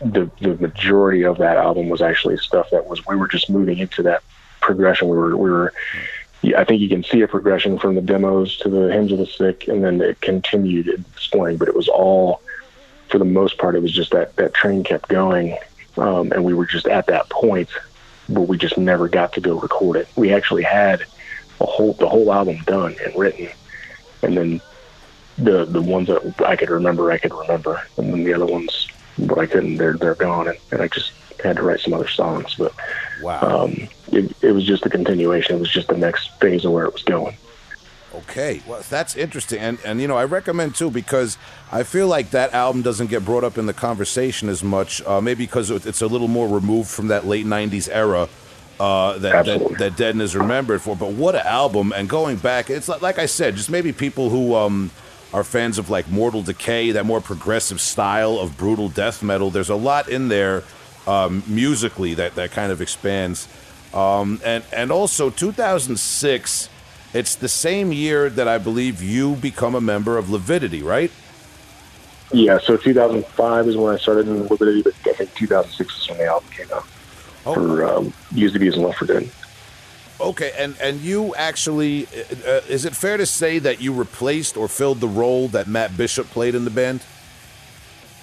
the 0.01 0.31
the 0.41 0.57
majority 0.57 1.25
of 1.25 1.39
that 1.39 1.57
album 1.57 1.89
was 1.89 2.03
actually 2.03 2.37
stuff 2.39 2.69
that 2.71 2.87
was 2.87 3.07
we 3.07 3.17
were 3.17 3.29
just 3.29 3.51
moving 3.51 3.79
into 3.79 4.03
that 4.03 4.23
progression. 4.61 5.09
We 5.09 5.17
were 5.17 5.37
we 5.37 5.51
were. 5.51 5.73
I 6.57 6.65
think 6.65 6.81
you 6.81 6.89
can 6.89 7.03
see 7.03 7.23
a 7.23 7.29
progression 7.29 7.79
from 7.79 7.95
the 7.95 8.03
demos 8.03 8.57
to 8.59 8.69
the 8.69 8.93
hymns 8.93 9.11
of 9.11 9.19
the 9.19 9.27
sick, 9.27 9.69
and 9.69 9.83
then 9.83 10.01
it 10.01 10.21
continued 10.21 10.89
in 10.89 11.05
spring. 11.19 11.57
But 11.57 11.69
it 11.69 11.75
was 11.75 11.89
all 11.89 12.41
for 13.09 13.19
the 13.19 13.25
most 13.25 13.59
part, 13.59 13.75
it 13.75 13.83
was 13.83 13.93
just 13.93 14.13
that 14.13 14.37
that 14.37 14.55
train 14.55 14.85
kept 14.85 15.09
going, 15.09 15.57
um, 15.97 16.33
and 16.33 16.45
we 16.45 16.55
were 16.55 16.67
just 16.67 16.87
at 16.87 17.07
that 17.07 17.29
point, 17.29 17.69
but 18.29 18.43
we 18.43 18.59
just 18.59 18.79
never 18.79 19.09
got 19.09 19.33
to 19.35 19.41
go 19.41 19.59
record 19.59 19.97
it. 19.97 20.09
We 20.17 20.33
actually 20.33 20.63
had 20.63 21.03
a 21.61 21.67
whole 21.67 21.95
the 21.95 22.09
whole 22.09 22.33
album 22.33 22.59
done 22.67 22.97
and 23.05 23.17
written, 23.17 23.49
and 24.23 24.37
then 24.37 24.61
the 25.39 25.65
the 25.65 25.83
ones 25.83 26.09
that 26.09 26.43
I 26.45 26.57
could 26.57 26.71
remember, 26.71 27.11
I 27.11 27.19
could 27.19 27.35
remember, 27.35 27.83
and 27.97 28.13
then 28.13 28.25
the 28.25 28.35
other 28.35 28.47
ones, 28.47 28.89
what 29.17 29.39
I 29.39 29.47
couldn't, 29.47 29.77
they're 29.77 29.95
they're 29.95 30.15
gone, 30.15 30.49
and, 30.49 30.59
and 30.73 30.83
I 30.83 30.89
just 30.89 31.13
had 31.43 31.57
to 31.57 31.63
write 31.63 31.81
some 31.81 31.95
other 31.95 32.09
songs. 32.09 32.55
But 32.55 32.73
wow, 33.23 33.41
um, 33.41 33.89
it, 34.13 34.33
it 34.43 34.53
was 34.53 34.65
just 34.65 34.87
a 34.87 34.91
continuation. 34.91 35.57
It 35.57 35.61
was 35.61 35.71
just 35.71 35.89
the 35.89 35.97
next 35.97 36.29
phase 36.41 36.65
of 36.65 36.73
where 36.73 36.87
it 36.87 36.93
was 36.93 37.03
going. 37.03 37.37
Okay, 38.17 38.63
well 38.67 38.83
that's 38.89 39.15
interesting, 39.17 39.59
and 39.59 39.79
and 39.85 40.01
you 40.01 40.09
know 40.09 40.17
I 40.17 40.25
recommend 40.25 40.75
too 40.75 40.91
because 40.91 41.37
I 41.71 41.83
feel 41.83 42.09
like 42.09 42.31
that 42.31 42.55
album 42.55 42.83
doesn't 42.83 43.09
get 43.09 43.25
brought 43.25 43.45
up 43.45 43.59
in 43.59 43.67
the 43.67 43.75
conversation 43.75 44.49
as 44.49 44.63
much, 44.65 45.03
uh, 45.03 45.21
maybe 45.21 45.45
because 45.45 45.71
it's 45.71 46.01
a 46.01 46.07
little 46.07 46.29
more 46.29 46.49
removed 46.49 46.89
from 46.89 47.09
that 47.09 47.27
late 47.27 47.45
'90s 47.45 47.89
era 47.93 48.29
uh, 48.81 49.19
that, 49.19 49.45
that 49.45 49.79
that 49.79 49.97
Deaden 49.97 50.21
is 50.21 50.35
remembered 50.35 50.81
for. 50.81 50.97
But 50.97 51.13
what 51.13 51.35
an 51.35 51.47
album! 51.47 51.93
And 51.93 52.09
going 52.09 52.37
back, 52.37 52.71
it's 52.71 52.89
like, 52.89 53.03
like 53.03 53.19
I 53.19 53.27
said, 53.27 53.57
just 53.57 53.71
maybe 53.71 53.93
people 53.93 54.31
who 54.31 54.55
um, 54.55 54.91
are 55.35 55.45
fans 55.45 55.79
of 55.79 55.91
like 55.91 56.09
Mortal 56.09 56.43
Decay, 56.43 56.93
that 56.93 57.05
more 57.05 57.21
progressive 57.21 57.81
style 57.81 58.39
of 58.39 58.57
brutal 58.57 58.89
death 58.89 59.23
metal. 59.23 59.51
There's 59.51 59.71
a 59.71 59.77
lot 59.77 60.09
in 60.09 60.29
there 60.29 60.63
um, 61.07 61.43
musically 61.47 62.15
that 62.15 62.35
that 62.37 62.53
kind 62.53 62.73
of 62.73 62.81
expands, 62.81 63.47
um, 63.93 64.41
and 64.43 64.65
and 64.73 64.91
also 64.91 65.29
2006 65.29 66.71
it's 67.13 67.35
the 67.35 67.49
same 67.49 67.93
year 67.93 68.29
that 68.31 68.49
I 68.49 68.59
believe 68.59 69.03
you 69.03 69.37
become 69.37 69.75
a 69.75 69.81
member 69.81 70.19
of 70.19 70.31
Lividity, 70.31 70.83
right? 70.83 71.11
Yeah, 72.33 72.59
so 72.59 72.77
2005 72.77 73.69
is 73.69 73.77
when 73.77 73.95
I 73.95 73.99
started 73.99 74.29
in 74.29 74.49
Lividity, 74.49 74.83
but 74.83 74.95
I 75.07 75.13
think 75.13 75.35
2006 75.35 76.03
is 76.03 76.09
when 76.09 76.19
the 76.19 76.27
album 76.27 76.51
came 76.51 76.67
out 76.73 76.87
oh. 77.47 77.55
for 77.55 77.85
um, 77.85 78.13
Used 78.33 78.55
to 78.55 78.61
Be 78.61 78.69
and 78.69 78.77
Left 78.79 78.99
for 78.99 79.07
Dead. 79.07 79.31
Okay, 80.19 80.53
and 80.57 80.75
and 80.81 81.01
you 81.01 81.35
actually, 81.35 82.07
uh, 82.07 82.49
uh, 82.49 82.61
is 82.69 82.87
it 82.87 82.97
fair 82.97 83.19
to 83.19 83.27
say 83.27 83.59
that 83.59 83.83
you 83.83 83.93
replaced 83.93 84.57
or 84.57 84.67
filled 84.67 85.01
the 85.01 85.09
role 85.09 85.47
that 85.49 85.69
Matt 85.69 85.97
Bishop 85.97 86.27
played 86.29 86.55
in 86.55 86.65
the 86.65 86.71
band? 86.71 87.03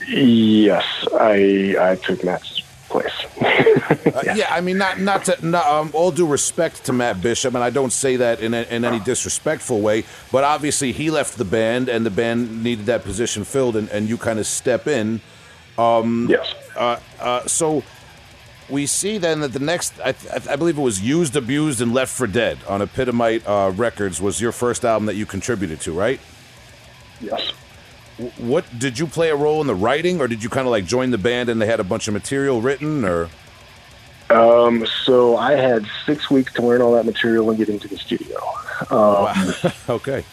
Yes, 0.07 0.83
I 1.13 1.75
I 1.79 1.95
took 1.95 2.23
Matt's 2.23 2.62
place. 2.93 3.25
uh, 4.15 4.33
yeah. 4.35 4.47
I 4.49 4.61
mean, 4.61 4.77
not 4.77 4.99
not 4.99 5.25
to 5.25 5.45
not, 5.45 5.65
um, 5.65 5.91
all 5.93 6.11
due 6.11 6.27
respect 6.27 6.85
to 6.85 6.93
Matt 6.93 7.21
Bishop, 7.21 7.53
and 7.55 7.63
I 7.63 7.69
don't 7.69 7.91
say 7.91 8.17
that 8.17 8.39
in 8.39 8.53
a, 8.53 8.61
in 8.63 8.85
any 8.85 8.99
disrespectful 8.99 9.81
way, 9.81 10.05
but 10.31 10.43
obviously 10.43 10.91
he 10.91 11.09
left 11.09 11.37
the 11.37 11.45
band, 11.45 11.89
and 11.89 12.05
the 12.05 12.11
band 12.11 12.63
needed 12.63 12.85
that 12.85 13.03
position 13.03 13.43
filled, 13.43 13.75
and, 13.75 13.89
and 13.89 14.07
you 14.07 14.17
kind 14.17 14.39
of 14.39 14.45
step 14.45 14.87
in. 14.87 15.19
Um, 15.77 16.27
yes. 16.29 16.53
Uh, 16.75 16.99
uh, 17.19 17.47
so 17.47 17.83
we 18.69 18.85
see 18.85 19.17
then 19.17 19.41
that 19.41 19.53
the 19.53 19.59
next, 19.59 19.99
I, 19.99 20.13
I, 20.49 20.55
believe 20.55 20.77
it 20.77 20.81
was 20.81 21.01
Used, 21.01 21.35
Abused, 21.35 21.81
and 21.81 21.93
Left 21.93 22.11
for 22.11 22.27
Dead 22.27 22.59
on 22.67 22.81
Epitomite 22.81 23.47
uh, 23.47 23.71
Records 23.71 24.21
was 24.21 24.39
your 24.39 24.51
first 24.51 24.85
album 24.85 25.07
that 25.07 25.15
you 25.15 25.25
contributed 25.25 25.81
to, 25.81 25.91
right? 25.91 26.19
Yes 27.19 27.53
what 28.37 28.65
did 28.77 28.99
you 28.99 29.07
play 29.07 29.29
a 29.29 29.35
role 29.35 29.61
in 29.61 29.67
the 29.67 29.75
writing, 29.75 30.21
or 30.21 30.27
did 30.27 30.43
you 30.43 30.49
kind 30.49 30.67
of 30.67 30.71
like 30.71 30.85
join 30.85 31.11
the 31.11 31.17
band 31.17 31.49
and 31.49 31.61
they 31.61 31.65
had 31.65 31.79
a 31.79 31.83
bunch 31.83 32.07
of 32.07 32.13
material 32.13 32.61
written, 32.61 33.03
or? 33.05 33.29
Um, 34.29 34.85
so 35.05 35.37
I 35.37 35.53
had 35.53 35.85
six 36.05 36.29
weeks 36.29 36.53
to 36.53 36.61
learn 36.61 36.81
all 36.81 36.93
that 36.93 37.05
material 37.05 37.49
and 37.49 37.57
get 37.57 37.69
into 37.69 37.87
the 37.87 37.97
studio. 37.97 38.37
Um, 38.89 39.25
wow. 39.25 39.53
okay. 39.89 40.23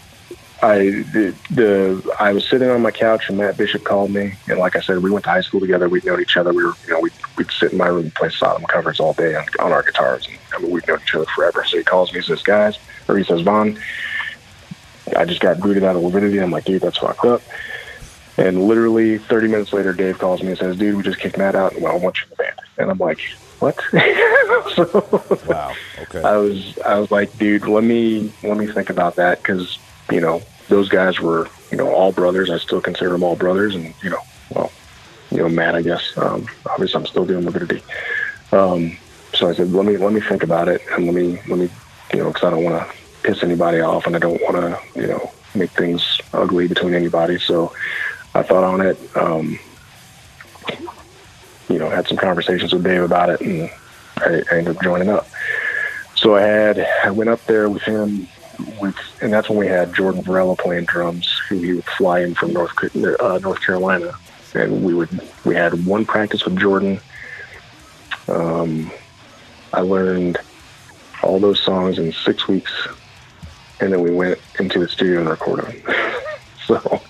I 0.63 0.79
the, 1.13 1.35
the 1.51 2.17
I 2.19 2.33
was 2.33 2.47
sitting 2.47 2.69
on 2.69 2.83
my 2.83 2.91
couch 2.91 3.29
and 3.29 3.39
Matt 3.39 3.57
Bishop 3.57 3.85
called 3.85 4.11
me 4.11 4.35
and 4.47 4.59
like 4.59 4.77
I 4.77 4.81
said 4.81 4.99
we 4.99 5.11
went 5.11 5.25
to 5.25 5.31
high 5.31 5.41
school 5.41 5.61
together 5.61 5.89
we'd 5.89 6.05
known 6.05 6.21
each 6.21 6.37
other 6.37 6.53
we 6.53 6.65
were 6.65 6.75
you 6.87 6.93
know 6.93 7.01
we'd, 7.01 7.13
we'd 7.39 7.51
sit 7.51 7.73
in 7.73 7.79
my 7.79 7.87
room 7.87 8.05
and 8.05 8.15
play 8.15 8.29
Sodom 8.29 8.65
covers 8.65 9.01
all 9.01 9.15
day 9.15 9.35
on, 9.37 9.47
on 9.59 9.73
our 9.73 9.83
guitars 9.83 10.27
and 10.27 10.37
I 10.55 10.59
mean 10.61 10.71
we'd 10.71 10.87
known 10.87 11.01
each 11.03 11.15
other 11.15 11.25
forever 11.35 11.65
so 11.67 11.79
he 11.79 11.83
calls 11.83 12.13
me 12.13 12.21
he 12.21 12.27
says 12.27 12.43
guys 12.43 12.79
or 13.09 13.17
he 13.17 13.25
says 13.25 13.41
Von 13.41 13.79
I 15.17 15.25
just 15.25 15.41
got 15.41 15.61
booted 15.61 15.85
out 15.85 15.97
of 15.97 16.03
Lividity 16.03 16.43
I'm 16.43 16.51
like 16.51 16.65
dude 16.65 16.83
that's 16.83 16.99
fucked 16.99 17.25
up 17.25 17.43
and 18.41 18.67
literally 18.67 19.19
30 19.19 19.49
minutes 19.49 19.73
later, 19.73 19.93
Dave 19.93 20.19
calls 20.19 20.43
me 20.43 20.49
and 20.49 20.59
says, 20.59 20.77
"Dude, 20.77 20.97
we 20.97 21.03
just 21.03 21.19
kicked 21.19 21.37
Matt 21.37 21.55
out, 21.55 21.75
and 21.75 21.83
well, 21.83 21.93
I 21.93 21.97
want 21.97 22.21
you 22.21 22.25
in 22.25 22.31
the 22.31 22.37
band." 22.37 22.59
And 22.79 22.91
I'm 22.91 22.99
like, 22.99 23.21
"What?" 23.59 23.79
so, 24.75 25.39
wow. 25.47 25.75
Okay. 25.99 26.23
I 26.23 26.37
was 26.39 26.79
I 26.79 26.99
was 26.99 27.11
like, 27.11 27.37
"Dude, 27.39 27.67
let 27.67 27.85
me 27.85 28.33
let 28.43 28.57
me 28.57 28.67
think 28.67 28.89
about 28.89 29.17
that," 29.17 29.43
because 29.43 29.79
you 30.11 30.23
know 30.23 30.43
those 30.69 30.89
guys 30.89 31.21
were 31.21 31.49
you 31.71 31.77
know 31.77 31.93
all 31.93 32.13
brothers. 32.13 32.49
I 32.49 32.57
still 32.57 32.81
consider 32.81 33.11
them 33.11 33.23
all 33.23 33.37
brothers, 33.37 33.75
and 33.75 33.93
you 34.03 34.09
know, 34.09 34.21
well, 34.55 34.73
you 35.31 35.39
know, 35.39 35.49
Matt, 35.51 35.75
I 35.75 35.83
guess. 35.83 36.17
Um, 36.17 36.47
obviously, 36.65 36.99
I'm 36.99 37.07
still 37.07 37.27
doing 37.27 37.45
Lividity. 37.45 37.83
Um, 38.53 38.97
so 39.35 39.51
I 39.51 39.55
said, 39.55 39.71
"Let 39.71 39.85
me 39.85 39.99
let 39.99 40.15
me 40.15 40.21
think 40.23 40.45
about 40.45 40.69
it, 40.69 40.81
and 40.93 41.05
let 41.05 41.15
me 41.15 41.39
let 41.47 41.59
me 41.59 41.69
you 42.15 42.21
know, 42.21 42.29
because 42.29 42.45
I 42.45 42.51
don't 42.51 42.65
want 42.65 42.91
to 42.91 42.97
piss 43.23 43.43
anybody 43.43 43.81
off, 43.81 44.07
and 44.07 44.17
I 44.17 44.19
don't 44.19 44.41
want 44.43 44.57
to 44.57 45.01
you 45.01 45.07
know 45.07 45.33
make 45.55 45.71
things 45.71 46.21
ugly 46.33 46.69
between 46.69 46.95
anybody." 46.95 47.39
So 47.39 47.73
I 48.35 48.43
thought 48.43 48.65
on 48.65 48.81
it. 48.81 48.99
Um, 49.17 49.59
you 51.69 51.79
know, 51.79 51.89
had 51.89 52.09
some 52.09 52.17
conversations 52.17 52.73
with 52.73 52.83
Dave 52.83 53.03
about 53.03 53.31
it, 53.31 53.41
and 53.41 53.71
I, 54.19 54.43
I 54.51 54.59
ended 54.59 54.77
up 54.77 54.83
joining 54.83 55.09
up. 55.09 55.27
So 56.17 56.35
I 56.35 56.43
had 56.43 56.87
I 57.05 57.11
went 57.11 57.31
up 57.31 57.45
there 57.47 57.69
with 57.69 57.83
him, 57.83 58.27
with, 58.81 58.97
and 59.23 59.33
that's 59.33 59.49
when 59.49 59.59
we 59.59 59.69
had 59.69 59.95
Jordan 59.95 60.23
Varela 60.23 60.57
playing 60.57 60.85
drums, 60.85 61.41
who 61.49 61.59
He 61.59 61.75
would 61.75 61.85
fly 61.85 62.21
in 62.21 62.35
from 62.35 62.53
North 62.53 62.73
uh, 63.21 63.39
North 63.39 63.61
Carolina, 63.61 64.13
and 64.55 64.85
we 64.85 64.93
would 64.95 65.09
we 65.45 65.55
had 65.55 65.87
one 65.87 66.05
practice 66.05 66.45
with 66.45 66.59
Jordan. 66.59 67.01
Um, 68.29 68.91
I 69.73 69.81
learned 69.81 70.39
all 71.23 71.39
those 71.39 71.61
songs 71.61 71.99
in 71.99 72.13
six 72.13 72.49
weeks, 72.49 72.73
and 73.81 73.93
then 73.93 74.03
we 74.03 74.11
went 74.11 74.39
into 74.59 74.79
the 74.79 74.89
studio 74.89 75.21
and 75.21 75.29
recorded 75.29 75.67
them. 75.67 75.95
so 76.67 77.01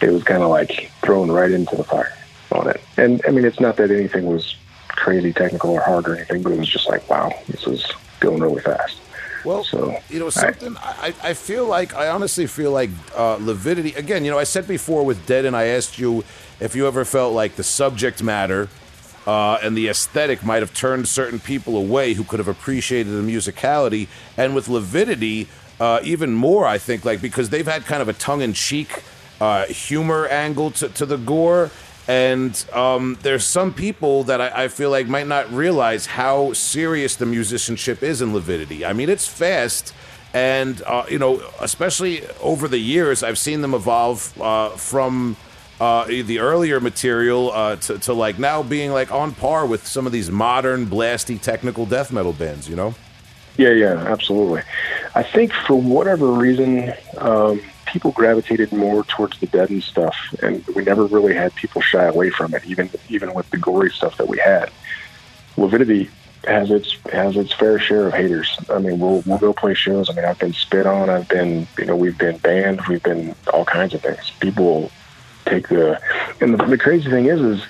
it 0.00 0.10
was 0.10 0.22
kind 0.24 0.42
of 0.42 0.50
like 0.50 0.90
thrown 1.02 1.30
right 1.30 1.50
into 1.50 1.76
the 1.76 1.84
fire 1.84 2.12
on 2.52 2.68
it. 2.68 2.80
And 2.96 3.20
I 3.26 3.30
mean, 3.30 3.44
it's 3.44 3.60
not 3.60 3.76
that 3.76 3.90
anything 3.90 4.26
was 4.26 4.56
crazy 4.88 5.32
technical 5.32 5.70
or 5.70 5.80
hard 5.80 6.08
or 6.08 6.16
anything, 6.16 6.42
but 6.42 6.52
it 6.52 6.58
was 6.58 6.68
just 6.68 6.88
like, 6.88 7.08
wow, 7.08 7.32
this 7.48 7.66
is 7.66 7.84
going 8.20 8.40
really 8.40 8.62
fast. 8.62 8.98
Well, 9.44 9.62
So, 9.62 9.96
you 10.10 10.18
know 10.18 10.28
something. 10.28 10.76
I, 10.80 11.14
I 11.22 11.34
feel 11.34 11.66
like 11.66 11.94
I 11.94 12.08
honestly 12.08 12.48
feel 12.48 12.72
like 12.72 12.90
uh, 13.14 13.36
Lividity. 13.36 13.96
Again, 13.96 14.24
you 14.24 14.30
know, 14.32 14.38
I 14.38 14.44
said 14.44 14.66
before 14.66 15.04
with 15.04 15.24
Dead, 15.24 15.44
and 15.44 15.54
I 15.54 15.66
asked 15.66 16.00
you 16.00 16.24
if 16.58 16.74
you 16.74 16.88
ever 16.88 17.04
felt 17.04 17.32
like 17.32 17.54
the 17.54 17.62
subject 17.62 18.24
matter 18.24 18.68
uh, 19.24 19.58
and 19.62 19.76
the 19.76 19.88
aesthetic 19.88 20.44
might 20.44 20.62
have 20.62 20.74
turned 20.74 21.06
certain 21.06 21.38
people 21.38 21.76
away 21.76 22.14
who 22.14 22.24
could 22.24 22.40
have 22.40 22.48
appreciated 22.48 23.10
the 23.10 23.22
musicality. 23.22 24.08
And 24.36 24.52
with 24.52 24.68
Lividity, 24.68 25.46
uh, 25.80 26.00
even 26.02 26.34
more, 26.34 26.66
I 26.66 26.78
think, 26.78 27.04
like 27.04 27.20
because 27.20 27.50
they've 27.50 27.66
had 27.66 27.84
kind 27.84 28.02
of 28.02 28.08
a 28.08 28.12
tongue-in-cheek 28.12 29.02
uh, 29.40 29.66
humor 29.66 30.26
angle 30.26 30.70
to, 30.72 30.88
to 30.88 31.06
the 31.06 31.16
gore. 31.16 31.70
And 32.08 32.64
um, 32.72 33.18
there's 33.22 33.44
some 33.44 33.74
people 33.74 34.24
that 34.24 34.40
I, 34.40 34.64
I 34.64 34.68
feel 34.68 34.90
like 34.90 35.08
might 35.08 35.26
not 35.26 35.52
realize 35.52 36.06
how 36.06 36.52
serious 36.52 37.16
the 37.16 37.26
musicianship 37.26 38.02
is 38.02 38.22
in 38.22 38.32
Lividity. 38.32 38.84
I 38.84 38.92
mean, 38.92 39.10
it's 39.10 39.26
fast, 39.26 39.92
and 40.32 40.80
uh, 40.82 41.04
you 41.10 41.18
know, 41.18 41.42
especially 41.60 42.24
over 42.40 42.68
the 42.68 42.78
years, 42.78 43.24
I've 43.24 43.38
seen 43.38 43.60
them 43.60 43.74
evolve 43.74 44.40
uh, 44.40 44.70
from 44.70 45.36
uh, 45.80 46.04
the 46.04 46.38
earlier 46.38 46.78
material 46.78 47.50
uh, 47.52 47.76
to, 47.76 47.98
to 47.98 48.12
like 48.12 48.38
now 48.38 48.62
being 48.62 48.92
like 48.92 49.10
on 49.10 49.34
par 49.34 49.66
with 49.66 49.86
some 49.86 50.06
of 50.06 50.12
these 50.12 50.30
modern 50.30 50.86
blasty 50.86 51.40
technical 51.40 51.86
death 51.86 52.12
metal 52.12 52.32
bands. 52.32 52.68
You 52.68 52.76
know? 52.76 52.94
Yeah, 53.56 53.70
yeah, 53.70 53.94
absolutely. 54.06 54.62
I 55.14 55.22
think 55.22 55.52
for 55.52 55.80
whatever 55.80 56.30
reason, 56.30 56.92
um, 57.18 57.60
people 57.86 58.10
gravitated 58.12 58.72
more 58.72 59.04
towards 59.04 59.38
the 59.40 59.46
Deaden 59.46 59.80
stuff, 59.80 60.14
and 60.42 60.64
we 60.68 60.84
never 60.84 61.06
really 61.06 61.34
had 61.34 61.54
people 61.54 61.80
shy 61.80 62.04
away 62.04 62.30
from 62.30 62.54
it, 62.54 62.64
even 62.66 62.90
even 63.08 63.32
with 63.32 63.48
the 63.50 63.56
gory 63.56 63.90
stuff 63.90 64.18
that 64.18 64.28
we 64.28 64.38
had. 64.38 64.70
Lividity 65.56 66.10
has 66.46 66.70
its 66.70 66.96
has 67.12 67.36
its 67.36 67.52
fair 67.52 67.78
share 67.78 68.08
of 68.08 68.12
haters. 68.14 68.58
I 68.68 68.78
mean, 68.78 68.98
we'll 68.98 69.22
we'll 69.24 69.38
go 69.38 69.52
play 69.52 69.74
shows. 69.74 70.10
I 70.10 70.12
mean, 70.12 70.24
I've 70.24 70.38
been 70.38 70.52
spit 70.52 70.86
on. 70.86 71.08
I've 71.08 71.28
been 71.28 71.66
you 71.78 71.86
know 71.86 71.96
we've 71.96 72.18
been 72.18 72.38
banned. 72.38 72.82
We've 72.88 73.02
been 73.02 73.34
all 73.52 73.64
kinds 73.64 73.94
of 73.94 74.02
things. 74.02 74.32
People 74.40 74.90
take 75.46 75.68
the 75.68 76.00
and 76.40 76.52
the, 76.52 76.64
the 76.66 76.78
crazy 76.78 77.08
thing 77.08 77.26
is 77.26 77.40
is 77.40 77.64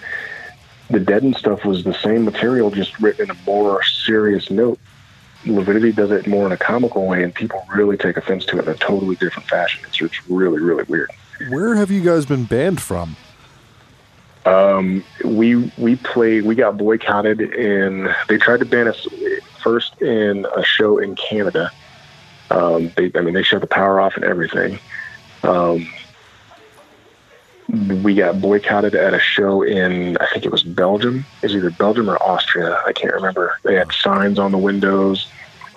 the 0.91 1.01
Deaden 1.01 1.34
stuff 1.34 1.64
was 1.64 1.84
the 1.84 1.95
same 1.95 2.24
material, 2.24 2.70
just 2.70 2.99
written 3.01 3.24
in 3.24 3.30
a 3.30 3.39
more 3.45 3.82
serious 3.82 4.51
note. 4.51 4.78
Lividity 5.47 5.93
does 5.93 6.11
it 6.11 6.27
more 6.27 6.47
in 6.47 6.53
a 6.53 6.57
comical 6.57 7.07
way, 7.07 7.23
and 7.23 7.35
people 7.35 7.65
really 7.75 7.97
take 7.97 8.17
offense 8.17 8.45
to 8.47 8.59
it 8.59 8.65
in 8.65 8.69
a 8.69 8.77
totally 8.77 9.17
different 9.17 9.49
fashion. 9.49 9.85
It's, 9.89 10.01
it's 10.01 10.29
really, 10.29 10.61
really 10.61 10.85
weird. 10.85 11.11
Where 11.51 11.75
have 11.77 11.91
you 11.91 12.03
guys 12.03 12.27
been 12.27 12.45
banned 12.45 12.81
from? 12.81 13.17
We 15.25 15.73
we 15.77 15.97
played. 15.97 16.45
We 16.45 16.55
got 16.55 16.77
boycotted, 16.77 17.41
and 17.41 18.15
they 18.29 18.39
tried 18.39 18.61
to 18.61 18.67
ban 18.67 18.89
us 18.89 19.07
first 19.63 20.01
in 20.01 20.47
a 20.57 20.65
show 20.65 20.99
in 20.99 21.17
Canada. 21.17 21.71
Um, 22.51 22.93
they, 22.97 23.11
I 23.15 23.21
mean, 23.23 23.35
they 23.35 23.43
shut 23.43 23.61
the 23.61 23.67
power 23.67 24.01
off 24.01 24.15
and 24.17 24.25
everything. 24.25 24.79
Um, 25.43 25.89
we 28.03 28.15
got 28.15 28.41
boycotted 28.41 28.95
at 28.95 29.13
a 29.13 29.19
show 29.19 29.63
in 29.63 30.17
I 30.19 30.27
think 30.33 30.45
it 30.45 30.53
was 30.53 30.63
Belgium. 30.63 31.27
It 31.43 31.47
was 31.47 31.57
either 31.57 31.71
Belgium 31.71 32.09
or 32.09 32.23
Austria. 32.23 32.81
I 32.87 32.93
can't 32.93 33.15
remember. 33.15 33.59
They 33.65 33.75
had 33.75 33.91
signs 33.93 34.39
on 34.39 34.53
the 34.53 34.59
windows. 34.59 35.27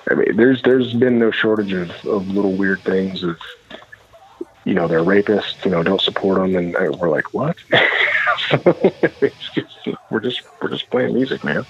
I 0.09 0.13
mean, 0.15 0.35
there's 0.35 0.61
there's 0.63 0.93
been 0.93 1.19
no 1.19 1.31
shortage 1.31 1.73
of, 1.73 1.91
of 2.05 2.27
little 2.29 2.53
weird 2.53 2.81
things 2.81 3.23
of 3.23 3.37
you 4.65 4.73
know 4.73 4.87
they're 4.87 5.03
rapists. 5.03 5.63
You 5.65 5.71
know, 5.71 5.83
don't 5.83 6.01
support 6.01 6.37
them, 6.39 6.55
and 6.55 6.75
uh, 6.75 6.95
we're 6.99 7.09
like, 7.09 7.33
what? 7.33 7.57
just, 9.53 9.87
we're 10.09 10.19
just 10.19 10.41
we're 10.61 10.69
just 10.69 10.89
playing 10.89 11.13
music, 11.13 11.43
man. 11.43 11.65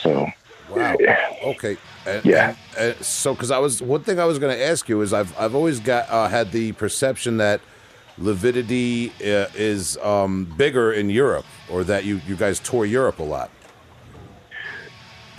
So 0.00 0.28
Wow. 0.70 0.96
Okay. 1.44 1.76
And, 2.06 2.24
Yeah. 2.24 2.48
and- 2.76 2.94
and 2.96 3.04
so, 3.04 3.32
because 3.34 3.50
I 3.52 3.58
was 3.58 3.80
one 3.80 4.02
thing 4.02 4.18
I 4.18 4.24
was 4.24 4.38
going 4.40 4.56
to 4.56 4.62
ask 4.64 4.88
you 4.88 5.00
is 5.02 5.12
I've 5.12 5.38
I've 5.38 5.54
always 5.54 5.78
got 5.78 6.08
uh, 6.10 6.28
had 6.28 6.50
the 6.52 6.72
perception 6.72 7.36
that 7.36 7.60
Lividity 8.18 9.10
uh, 9.20 9.48
is 9.54 9.96
um, 9.98 10.44
bigger 10.56 10.92
in 10.92 11.10
Europe, 11.10 11.46
or 11.70 11.84
that 11.84 12.04
you 12.04 12.20
you 12.26 12.34
guys 12.36 12.58
tour 12.60 12.84
Europe 12.84 13.18
a 13.20 13.22
lot. 13.22 13.50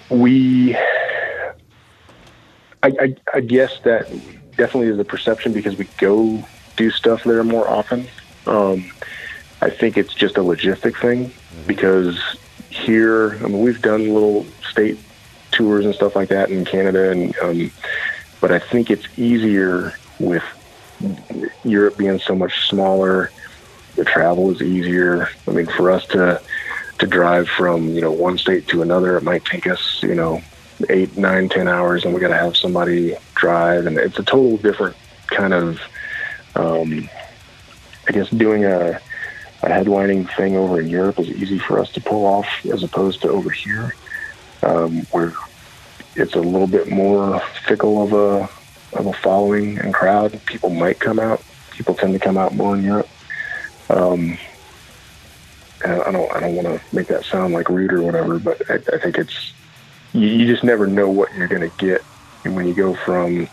we 0.09 0.77
I, 2.85 2.91
I, 3.01 3.15
I 3.33 3.39
guess 3.39 3.79
that 3.79 4.07
definitely 4.57 4.89
is 4.89 4.99
a 4.99 5.03
perception 5.03 5.53
because 5.53 5.75
we 5.75 5.85
go 5.97 6.45
do 6.75 6.91
stuff 6.91 7.23
there 7.23 7.43
more 7.43 7.67
often. 7.67 8.07
Um, 8.45 8.91
I 9.61 9.71
think 9.71 9.97
it's 9.97 10.13
just 10.13 10.37
a 10.37 10.41
logistic 10.41 10.99
thing 11.01 11.31
because 11.65 12.19
here, 12.69 13.37
I 13.43 13.47
mean, 13.47 13.61
we've 13.61 13.81
done 13.81 14.13
little 14.13 14.45
state 14.69 14.99
tours 15.49 15.85
and 15.85 15.95
stuff 15.95 16.15
like 16.15 16.29
that 16.29 16.51
in 16.51 16.63
Canada, 16.63 17.09
and 17.09 17.35
um, 17.41 17.71
but 18.39 18.51
I 18.51 18.59
think 18.59 18.91
it's 18.91 19.07
easier 19.17 19.95
with 20.19 20.43
Europe 21.63 21.97
being 21.97 22.19
so 22.19 22.35
much 22.35 22.67
smaller. 22.69 23.31
The 23.95 24.05
travel 24.05 24.51
is 24.51 24.61
easier. 24.61 25.29
I 25.47 25.51
mean, 25.51 25.65
for 25.65 25.89
us 25.89 26.05
to 26.07 26.39
to 26.99 27.07
drive 27.07 27.49
from 27.49 27.87
you 27.89 28.01
know 28.01 28.11
one 28.11 28.37
state 28.37 28.67
to 28.67 28.83
another, 28.83 29.17
it 29.17 29.23
might 29.23 29.43
take 29.43 29.65
us 29.65 30.03
you 30.03 30.13
know 30.13 30.43
eight, 30.89 31.17
nine, 31.17 31.49
ten 31.49 31.67
hours, 31.67 32.05
and 32.05 32.13
we 32.13 32.19
got 32.19 32.29
to 32.29 32.35
have 32.35 32.57
somebody 32.57 33.15
drive, 33.35 33.85
and 33.85 33.97
it's 33.97 34.19
a 34.19 34.23
total 34.23 34.57
different 34.57 34.95
kind 35.27 35.53
of. 35.53 35.81
Um, 36.55 37.09
I 38.07 38.11
guess 38.11 38.29
doing 38.29 38.65
a, 38.65 39.01
a 39.63 39.67
headlining 39.67 40.33
thing 40.35 40.55
over 40.55 40.79
in 40.79 40.87
Europe 40.87 41.19
is 41.19 41.29
easy 41.29 41.59
for 41.59 41.79
us 41.79 41.91
to 41.93 42.01
pull 42.01 42.25
off 42.25 42.47
as 42.71 42.83
opposed 42.83 43.21
to 43.23 43.29
over 43.29 43.49
here, 43.49 43.95
um, 44.63 45.01
where 45.11 45.33
it's 46.15 46.35
a 46.35 46.39
little 46.39 46.67
bit 46.67 46.89
more 46.89 47.39
fickle 47.67 48.03
of 48.03 48.13
a 48.13 48.49
of 48.97 49.07
a 49.07 49.13
following 49.13 49.79
and 49.79 49.93
crowd. 49.93 50.39
People 50.45 50.69
might 50.69 50.99
come 50.99 51.19
out. 51.19 51.43
People 51.71 51.95
tend 51.95 52.13
to 52.13 52.19
come 52.19 52.37
out 52.37 52.53
more 52.53 52.77
in 52.77 52.83
Europe. 52.83 53.09
Um, 53.89 54.37
I 55.83 56.11
don't 56.11 56.31
I 56.31 56.39
don't 56.39 56.55
want 56.55 56.67
to 56.67 56.95
make 56.95 57.07
that 57.07 57.25
sound 57.25 57.53
like 57.53 57.69
rude 57.69 57.93
or 57.93 58.01
whatever, 58.01 58.39
but 58.39 58.61
I, 58.69 58.75
I 58.75 58.97
think 58.99 59.17
it's 59.17 59.53
you, 60.15 60.27
you 60.27 60.47
just 60.47 60.63
never 60.63 60.87
know 60.87 61.09
what 61.09 61.33
you're 61.35 61.47
going 61.47 61.69
to 61.69 61.77
get 61.77 62.03
and 62.43 62.55
when 62.55 62.67
you 62.67 62.73
go 62.73 62.95
from. 62.95 63.33
You 63.33 63.47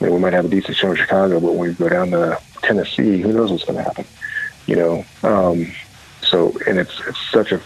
know, 0.00 0.12
we 0.12 0.20
might 0.20 0.34
have 0.34 0.44
a 0.44 0.48
decent 0.48 0.76
show 0.76 0.90
in 0.90 0.96
Chicago, 0.96 1.40
but 1.40 1.54
when 1.54 1.68
we 1.68 1.74
go 1.74 1.88
down 1.88 2.10
to 2.10 2.40
Tennessee, 2.62 3.20
who 3.20 3.32
knows 3.32 3.50
what's 3.50 3.64
going 3.64 3.78
to 3.78 3.82
happen? 3.82 4.04
You 4.66 4.76
know, 4.76 5.04
um, 5.22 5.72
so 6.22 6.52
and 6.66 6.78
it's 6.78 7.00
it's 7.06 7.30
such 7.30 7.52
a 7.52 7.60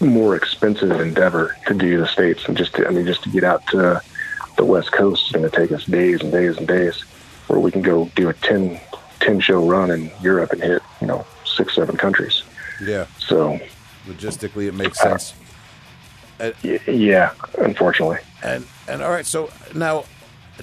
more 0.00 0.34
expensive 0.34 0.90
endeavor 1.00 1.56
to 1.66 1.74
do 1.74 1.98
the 1.98 2.06
states 2.06 2.46
and 2.46 2.56
just 2.56 2.74
to, 2.74 2.86
I 2.86 2.90
mean 2.90 3.04
just 3.04 3.22
to 3.24 3.28
get 3.28 3.44
out 3.44 3.66
to 3.68 4.00
the 4.56 4.64
West 4.64 4.92
Coast 4.92 5.26
is 5.26 5.32
going 5.32 5.48
to 5.48 5.56
take 5.56 5.72
us 5.72 5.84
days 5.84 6.20
and 6.20 6.32
days 6.32 6.56
and 6.56 6.66
days, 6.66 7.00
where 7.46 7.60
we 7.60 7.70
can 7.70 7.82
go 7.82 8.10
do 8.16 8.28
a 8.28 8.34
10, 8.34 8.80
10 9.20 9.40
show 9.40 9.64
run 9.68 9.90
in 9.90 10.10
Europe 10.20 10.52
and 10.52 10.62
hit 10.62 10.82
you 11.00 11.06
know 11.06 11.24
six 11.44 11.74
seven 11.74 11.96
countries. 11.96 12.42
Yeah. 12.82 13.06
So 13.18 13.60
Logistically, 14.06 14.68
it 14.68 14.74
makes 14.74 14.98
sense. 14.98 15.34
Y- 16.40 16.80
yeah, 16.86 17.32
unfortunately. 17.58 18.18
And 18.42 18.66
and 18.88 19.02
all 19.02 19.10
right, 19.10 19.26
so 19.26 19.50
now, 19.74 20.04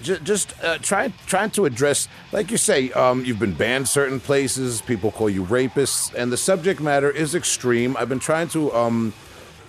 j- 0.02 0.20
just 0.24 0.54
uh, 0.64 0.78
trying 0.80 1.14
trying 1.28 1.50
to 1.52 1.66
address, 1.66 2.08
like 2.32 2.52
you 2.52 2.58
say, 2.58 2.92
um, 2.92 3.26
you've 3.26 3.40
been 3.40 3.54
banned 3.54 3.88
certain 3.88 4.20
places. 4.20 4.82
People 4.82 5.12
call 5.12 5.30
you 5.30 5.44
rapists, 5.46 6.14
and 6.14 6.32
the 6.32 6.38
subject 6.38 6.80
matter 6.82 7.10
is 7.12 7.36
extreme. 7.36 7.96
I've 7.98 8.10
been 8.10 8.20
trying 8.20 8.48
to 8.50 8.74
um, 8.74 9.14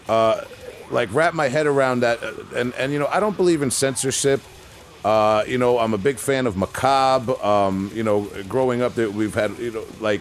uh, 0.09 0.43
like 0.91 1.13
wrap 1.13 1.35
my 1.35 1.49
head 1.49 1.67
around 1.67 2.01
that, 2.01 2.23
uh, 2.23 2.33
and 2.55 2.75
and 2.75 2.93
you 2.93 2.99
know, 2.99 3.09
I 3.09 3.21
don't 3.21 3.37
believe 3.37 3.63
in 3.63 3.71
censorship. 3.71 4.41
Uh, 5.05 5.45
you 5.47 5.57
know, 5.59 5.79
I'm 5.79 5.95
a 5.95 5.99
big 5.99 6.19
fan 6.19 6.47
of 6.47 6.57
Macabre. 6.57 7.41
Um, 7.45 7.93
you 7.95 8.03
know, 8.03 8.29
growing 8.49 8.83
up, 8.83 8.95
that 8.95 9.13
we've 9.13 9.35
had, 9.35 9.57
you 9.59 9.71
know, 9.71 9.85
like, 10.01 10.21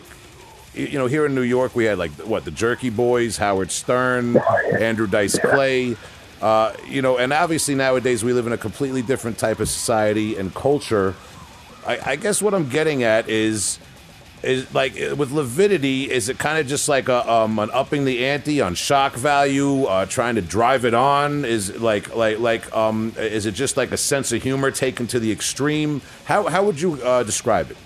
you 0.75 0.99
know, 0.99 1.07
here 1.07 1.25
in 1.25 1.33
New 1.33 1.41
York, 1.41 1.75
we 1.75 1.85
had 1.85 1.97
like 1.97 2.11
what 2.11 2.45
the 2.45 2.51
Jerky 2.51 2.89
Boys, 2.89 3.37
Howard 3.37 3.71
Stern, 3.71 4.37
Andrew 4.79 5.07
Dice 5.07 5.39
Clay. 5.39 5.95
Uh, 6.41 6.73
you 6.87 7.01
know, 7.01 7.17
and 7.17 7.31
obviously 7.31 7.75
nowadays 7.75 8.23
we 8.23 8.33
live 8.33 8.45
in 8.45 8.53
a 8.53 8.57
completely 8.57 9.01
different 9.01 9.37
type 9.37 9.59
of 9.59 9.69
society 9.69 10.35
and 10.35 10.53
culture. 10.53 11.15
I, 11.87 11.99
I 12.11 12.15
guess 12.17 12.41
what 12.41 12.53
I'm 12.53 12.67
getting 12.67 13.03
at 13.03 13.29
is, 13.29 13.79
is 14.43 14.71
like 14.73 14.99
uh, 14.99 15.15
with 15.15 15.31
Lividity, 15.31 16.09
is 16.09 16.27
it 16.29 16.37
kind 16.37 16.59
of 16.59 16.67
just 16.67 16.89
like 16.89 17.07
a, 17.07 17.29
um, 17.31 17.57
an 17.57 17.69
upping 17.71 18.03
the 18.05 18.25
ante 18.25 18.59
on 18.59 18.75
shock 18.75 19.13
value, 19.15 19.85
uh, 19.85 20.05
trying 20.05 20.35
to 20.35 20.41
drive 20.41 20.83
it 20.83 20.93
on? 20.93 21.45
Is 21.45 21.69
it 21.69 21.81
like 21.81 22.13
like 22.15 22.39
like 22.39 22.75
um, 22.75 23.13
is 23.17 23.45
it 23.45 23.53
just 23.53 23.77
like 23.77 23.91
a 23.91 23.97
sense 23.97 24.31
of 24.31 24.43
humor 24.43 24.71
taken 24.71 25.07
to 25.07 25.19
the 25.19 25.31
extreme? 25.31 26.01
How 26.25 26.47
how 26.47 26.63
would 26.65 26.81
you 26.81 27.01
uh, 27.01 27.23
describe 27.23 27.71
it? 27.71 27.77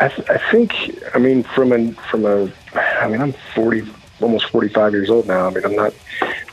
I, 0.00 0.08
th- 0.08 0.28
I 0.30 0.38
think 0.50 0.74
I 1.14 1.18
mean 1.18 1.42
from 1.42 1.72
a 1.72 1.92
from 2.10 2.24
a 2.24 2.50
I 2.74 3.08
mean 3.08 3.20
I'm 3.20 3.34
40 3.54 3.82
almost 4.20 4.46
45 4.50 4.92
years 4.92 5.10
old 5.10 5.26
now. 5.26 5.46
I 5.46 5.50
mean 5.50 5.64
I'm 5.64 5.76
not 5.76 5.94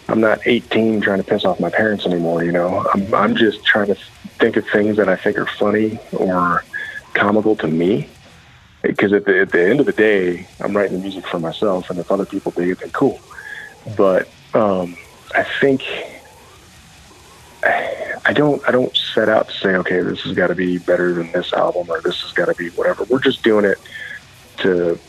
I'm 0.10 0.22
not 0.22 0.40
18 0.46 1.02
trying 1.02 1.18
to 1.18 1.24
piss 1.24 1.46
off 1.46 1.60
my 1.60 1.70
parents 1.70 2.06
anymore. 2.06 2.44
You 2.44 2.52
know 2.52 2.86
I'm 2.94 3.14
I'm 3.14 3.36
just 3.36 3.64
trying 3.66 3.88
to 3.88 3.98
think 4.40 4.58
of 4.58 4.68
things 4.68 4.98
that 4.98 5.10
I 5.10 5.16
think 5.16 5.38
are 5.38 5.48
funny 5.48 6.00
or 6.12 6.64
comical 7.14 7.56
to 7.58 7.68
me. 7.68 8.10
Because 8.84 9.12
at 9.12 9.26
the 9.26 9.42
at 9.42 9.52
the 9.52 9.68
end 9.68 9.80
of 9.80 9.86
the 9.86 9.92
day, 9.92 10.48
I'm 10.60 10.76
writing 10.76 10.94
the 10.98 11.02
music 11.02 11.26
for 11.28 11.40
myself, 11.40 11.90
and 11.90 12.00
if 12.00 12.12
other 12.12 12.26
people 12.26 12.52
dig 12.52 12.70
it, 12.70 12.80
then 12.80 12.92
cool. 12.92 13.20
But 13.98 14.30
um, 14.54 14.96
I 15.36 15.46
think 15.60 15.84
I 17.64 18.34
don't 18.34 18.62
I 18.68 18.72
don't 18.72 18.96
set 18.96 19.30
out 19.30 19.48
to 19.48 19.54
say, 19.54 19.70
okay, 19.78 20.02
this 20.02 20.22
has 20.22 20.34
got 20.34 20.48
to 20.48 20.56
be 20.56 20.78
better 20.78 21.14
than 21.14 21.32
this 21.32 21.54
album 21.54 21.90
or 21.90 22.02
this 22.02 22.22
has 22.22 22.34
got 22.34 22.46
to 22.46 22.56
be 22.56 22.70
whatever. 22.72 23.04
We're 23.06 23.22
just 23.22 23.44
doing 23.44 23.66
it 23.66 23.78
to 24.58 25.00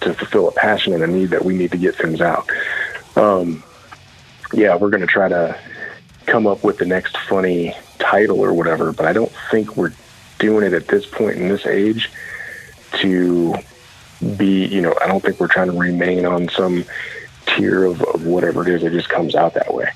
to 0.00 0.14
fulfill 0.14 0.48
a 0.48 0.52
passion 0.52 0.92
and 0.92 1.02
a 1.02 1.06
need 1.06 1.26
that 1.26 1.44
we 1.44 1.56
need 1.56 1.72
to 1.72 1.78
get 1.78 1.94
things 1.94 2.20
out. 2.20 2.48
Um, 3.16 3.62
yeah, 4.52 4.76
we're 4.76 4.90
going 4.90 5.02
to 5.02 5.06
try 5.06 5.28
to 5.28 5.58
come 6.26 6.46
up 6.46 6.64
with 6.64 6.78
the 6.78 6.86
next 6.86 7.16
funny 7.16 7.74
title 7.98 8.40
or 8.40 8.52
whatever, 8.52 8.92
but 8.92 9.06
I 9.06 9.12
don't 9.12 9.32
think 9.50 9.76
we're 9.76 9.92
doing 10.38 10.64
it 10.64 10.72
at 10.72 10.88
this 10.88 11.06
point 11.06 11.36
in 11.36 11.48
this 11.48 11.66
age 11.66 12.10
to 12.98 13.54
be, 14.36 14.66
you 14.66 14.80
know, 14.80 14.94
I 15.02 15.06
don't 15.06 15.22
think 15.22 15.38
we're 15.38 15.48
trying 15.48 15.70
to 15.70 15.78
remain 15.78 16.26
on 16.26 16.48
some 16.48 16.84
tier 17.46 17.84
of, 17.84 18.02
of 18.02 18.26
whatever 18.26 18.62
it 18.62 18.74
is. 18.74 18.82
It 18.82 18.92
just 18.92 19.08
comes 19.08 19.34
out 19.34 19.54
that 19.54 19.72
way 19.72 19.90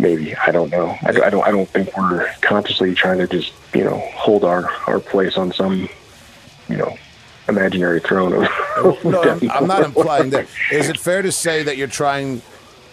maybe 0.00 0.34
I 0.36 0.50
don't 0.50 0.70
know. 0.70 0.96
I, 1.02 1.08
I, 1.08 1.30
don't. 1.30 1.44
I 1.44 1.50
don't 1.50 1.68
think 1.68 1.96
we're 1.96 2.30
consciously 2.40 2.94
trying 2.94 3.18
to 3.18 3.26
just 3.26 3.52
you 3.74 3.84
know 3.84 3.98
hold 4.14 4.44
our 4.44 4.70
our 4.86 5.00
place 5.00 5.36
on 5.36 5.52
some 5.52 5.88
you 6.68 6.76
know 6.76 6.96
imaginary 7.48 8.00
throne 8.00 8.32
of. 8.32 9.04
no, 9.04 9.22
I'm, 9.22 9.50
I'm, 9.50 9.66
not 9.66 9.82
implying 9.82 10.30
that. 10.30 10.46
Is 10.70 10.88
it 10.88 10.98
fair 10.98 11.22
to 11.22 11.32
say 11.32 11.62
that 11.64 11.76
you're 11.76 11.88
trying? 11.88 12.42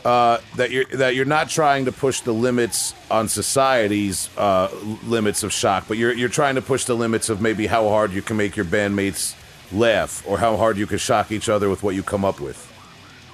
Uh, 0.04 0.40
that 0.56 0.70
you're 0.70 0.86
that 0.86 1.16
you're 1.16 1.26
not 1.26 1.50
trying 1.50 1.86
to 1.86 1.92
push 1.92 2.22
the 2.22 2.32
limits 2.32 2.94
on 3.10 3.28
society's 3.28 4.30
uh, 4.38 4.70
limits 5.04 5.42
of 5.42 5.52
shock, 5.52 5.86
but 5.88 5.98
you're 5.98 6.14
you're 6.14 6.30
trying 6.30 6.56
to 6.56 6.62
push 6.62 6.86
the 6.86 6.96
limits 6.96 7.30
of 7.30 7.42
maybe 7.42 7.66
how 7.66 7.90
hard 7.90 8.12
you 8.12 8.22
can 8.22 8.38
make 8.38 8.56
your 8.56 8.66
bandmates 8.66 9.36
laugh, 9.72 10.24
or 10.28 10.38
how 10.38 10.58
hard 10.58 10.78
you 10.78 10.86
can 10.86 11.00
shock 11.00 11.32
each 11.32 11.50
other 11.50 11.70
with 11.70 11.82
what 11.82 11.96
you 11.96 12.04
come 12.04 12.24
up 12.24 12.40
with. 12.40 12.72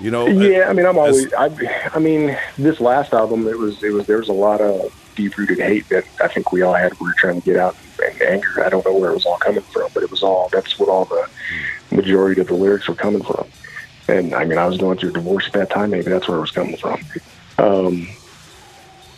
You 0.02 0.12
know. 0.12 0.28
Yeah, 0.28 0.68
I 0.70 0.74
mean, 0.74 0.86
I'm 0.86 0.98
always. 0.98 1.32
I, 1.34 1.50
I 1.94 2.00
mean, 2.00 2.38
this 2.58 2.80
last 2.80 3.14
album, 3.14 3.48
it 3.48 3.58
was, 3.58 3.84
it 3.84 3.94
was. 3.94 4.08
There 4.08 4.18
was 4.18 4.30
a 4.30 4.34
lot 4.34 4.60
of 4.60 4.92
deep 5.16 5.38
rooted 5.38 5.60
hate 5.60 5.88
that 5.90 6.06
I 6.20 6.28
think 6.28 6.52
we 6.52 6.64
all 6.64 6.74
had. 6.74 7.00
We 7.00 7.08
were 7.08 7.16
trying 7.18 7.40
to 7.40 7.46
get 7.46 7.58
out 7.58 7.76
and 8.04 8.22
anger. 8.22 8.64
I 8.64 8.70
don't 8.70 8.86
know 8.86 8.98
where 8.98 9.12
it 9.12 9.16
was 9.16 9.26
all 9.26 9.38
coming 9.38 9.62
from, 9.62 9.90
but 9.94 10.02
it 10.04 10.10
was 10.10 10.24
all. 10.24 10.50
That's 10.52 10.80
what 10.80 10.90
all 10.90 11.06
the 11.06 11.30
majority 11.92 12.42
of 12.42 12.48
the 12.48 12.56
lyrics 12.56 12.88
were 12.88 12.96
coming 12.96 13.24
from. 13.24 13.48
And 14.08 14.34
I 14.34 14.46
mean, 14.46 14.58
I 14.58 14.66
was 14.66 14.78
going 14.78 14.98
through 14.98 15.12
a 15.12 15.14
divorce 15.14 15.46
at 15.48 15.54
that 15.54 15.70
time. 15.70 15.92
Maybe 15.92 16.10
that's 16.10 16.28
where 16.28 16.38
it 16.38 16.42
was 16.42 16.52
coming 16.52 16.78
from. 16.78 17.00
Um, 17.60 18.08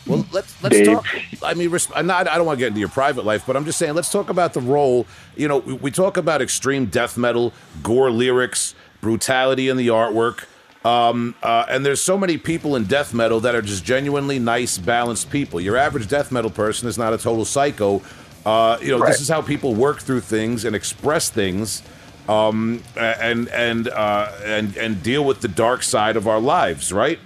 well, 0.06 0.26
let's 0.34 0.62
let's 0.62 0.76
Dave. 0.76 0.88
talk. 0.88 1.06
I 1.42 1.54
mean, 1.54 1.74
I'm 1.96 2.08
not, 2.08 2.28
I 2.28 2.36
don't 2.36 2.46
want 2.46 2.60
to 2.60 2.60
get 2.60 2.68
into 2.68 2.82
your 2.82 2.90
private 2.90 3.24
life, 3.24 3.46
but 3.48 3.56
I'm 3.56 3.64
just 3.64 3.80
saying, 3.80 3.94
let's 3.94 4.12
talk 4.12 4.30
about 4.30 4.54
the 4.54 4.60
role. 4.60 5.08
You 5.38 5.48
know, 5.48 5.60
we, 5.60 5.74
we 5.74 5.92
talk 5.92 6.18
about 6.18 6.42
extreme 6.42 6.88
death 6.88 7.18
metal, 7.18 7.54
gore 7.82 8.12
lyrics, 8.12 8.76
brutality 9.00 9.70
in 9.70 9.78
the 9.78 9.88
artwork. 9.88 10.46
Um, 10.86 11.34
uh, 11.42 11.66
and 11.70 11.86
there's 11.86 12.02
so 12.02 12.18
many 12.18 12.38
people 12.38 12.76
in 12.76 12.84
death 12.86 13.14
metal 13.14 13.40
that 13.42 13.56
are 13.56 13.62
just 13.62 13.86
genuinely 13.86 14.38
nice, 14.38 14.78
balanced 14.78 15.30
people. 15.30 15.62
Your 15.62 15.78
average 15.78 16.10
death 16.10 16.32
metal 16.32 16.50
person 16.50 16.88
is 16.88 16.98
not 16.98 17.14
a 17.14 17.18
total 17.18 17.46
psycho. 17.46 18.02
Uh, 18.46 18.78
you 18.82 18.90
know, 18.90 19.00
right. 19.00 19.08
this 19.08 19.22
is 19.22 19.30
how 19.30 19.42
people 19.42 19.74
work 19.74 20.02
through 20.02 20.20
things 20.20 20.66
and 20.66 20.76
express 20.76 21.30
things, 21.30 21.82
um, 22.28 22.84
and 22.98 23.48
and 23.50 23.88
uh, 23.88 24.32
and 24.44 24.76
and 24.76 25.02
deal 25.02 25.24
with 25.24 25.40
the 25.40 25.48
dark 25.48 25.82
side 25.84 26.18
of 26.18 26.28
our 26.28 26.42
lives, 26.42 26.92
right? 26.92 27.20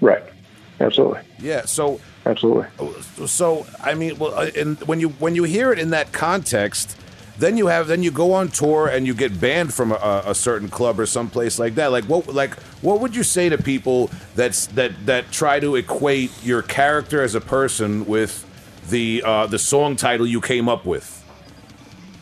Right. 0.00 0.22
Absolutely. 0.80 1.20
Yeah. 1.38 1.64
So. 1.64 2.00
Absolutely. 2.26 2.66
So 3.26 3.66
I 3.80 3.94
mean, 3.94 4.18
well, 4.18 4.34
uh, 4.34 4.50
and 4.54 4.78
when 4.82 5.00
you 5.00 5.10
when 5.10 5.34
you 5.34 5.44
hear 5.44 5.72
it 5.72 5.78
in 5.78 5.90
that 5.90 6.12
context 6.12 6.96
then 7.38 7.56
you 7.56 7.68
have 7.68 7.86
then 7.86 8.02
you 8.02 8.10
go 8.10 8.32
on 8.32 8.48
tour 8.48 8.88
and 8.88 9.06
you 9.06 9.14
get 9.14 9.40
banned 9.40 9.72
from 9.72 9.92
a, 9.92 10.22
a 10.26 10.34
certain 10.34 10.68
club 10.68 10.98
or 10.98 11.06
someplace 11.06 11.58
like 11.58 11.76
that. 11.76 11.92
Like 11.92 12.04
what 12.04 12.26
like 12.34 12.54
what 12.82 13.00
would 13.00 13.14
you 13.14 13.22
say 13.22 13.48
to 13.48 13.58
people 13.58 14.10
that's 14.34 14.66
that 14.68 15.06
that 15.06 15.30
try 15.30 15.60
to 15.60 15.76
equate 15.76 16.32
your 16.42 16.62
character 16.62 17.22
as 17.22 17.34
a 17.34 17.40
person 17.40 18.06
with 18.06 18.44
the 18.90 19.22
uh, 19.24 19.46
the 19.46 19.58
song 19.58 19.94
title 19.96 20.26
you 20.26 20.40
came 20.40 20.68
up 20.68 20.84
with? 20.84 21.14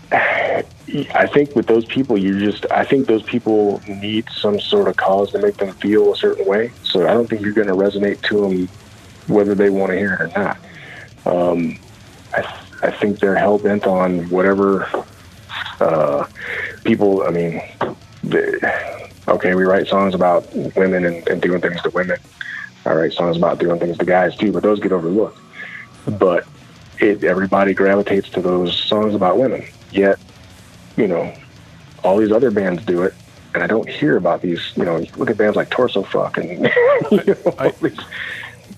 I 0.12 1.27
think 1.27 1.57
with 1.57 1.67
those 1.67 1.85
people, 1.85 2.17
you 2.17 2.39
just 2.39 2.71
I 2.71 2.85
think 2.85 3.07
those 3.07 3.23
people 3.23 3.81
need 3.89 4.29
some 4.31 4.61
sort 4.61 4.87
of 4.87 4.97
cause 4.97 5.33
to 5.33 5.39
make 5.39 5.57
them 5.57 5.73
feel 5.75 6.12
a 6.12 6.17
certain 6.17 6.47
way. 6.47 6.71
So 6.85 7.09
I 7.09 7.14
don't 7.14 7.29
think 7.29 7.43
you're 7.43 7.53
going 7.53 7.67
to 7.69 7.75
resonate 7.75 8.23
to 8.29 8.43
them 8.43 8.69
whether 9.27 9.55
they 9.55 9.71
want 9.71 9.93
to 9.93 9.99
hear 9.99 10.14
it 10.14 10.21
or 10.21 10.29
not. 10.39 10.59
Um, 11.27 11.79
I 12.33 12.66
I 12.83 12.91
think 12.91 13.20
they're 13.20 13.37
hell 13.37 13.59
bent 13.59 13.87
on 13.87 14.29
whatever 14.31 14.89
uh, 15.81 16.27
people. 16.85 17.22
I 17.22 17.31
mean, 17.31 17.62
they, 18.22 18.55
okay, 19.29 19.55
we 19.55 19.64
write 19.64 19.89
songs 19.89 20.14
about 20.14 20.53
women 20.55 21.05
and, 21.05 21.27
and 21.29 21.41
doing 21.41 21.61
things 21.61 21.81
to 21.83 21.91
women. 21.91 22.18
I 22.85 22.95
write 22.95 23.12
songs 23.12 23.37
about 23.37 23.59
doing 23.59 23.81
things 23.81 23.99
to 23.99 24.05
guys 24.05 24.37
too, 24.37 24.53
but 24.53 24.62
those 24.62 24.81
get 24.81 24.93
overlooked. 24.93 25.39
But 26.07 26.47
it, 27.01 27.24
everybody 27.24 27.74
gravitates 27.74 28.29
to 28.31 28.41
those 28.41 28.77
songs 28.79 29.14
about 29.14 29.39
women. 29.39 29.64
Yet, 29.91 30.18
you 30.97 31.09
know, 31.09 31.35
all 32.05 32.18
these 32.18 32.33
other 32.33 32.51
bands 32.51 32.85
do 32.85 33.03
it, 33.03 33.14
and 33.55 33.62
I 33.62 33.66
don't 33.66 33.89
hear 33.89 34.16
about 34.16 34.43
these. 34.43 34.61
You 34.77 34.85
know, 34.85 35.05
look 35.16 35.31
at 35.31 35.37
bands 35.37 35.57
like 35.57 35.70
Torsofuck 35.70 36.39
and 36.39 36.70
you 37.27 37.35
know, 37.45 37.55
I, 37.59 37.72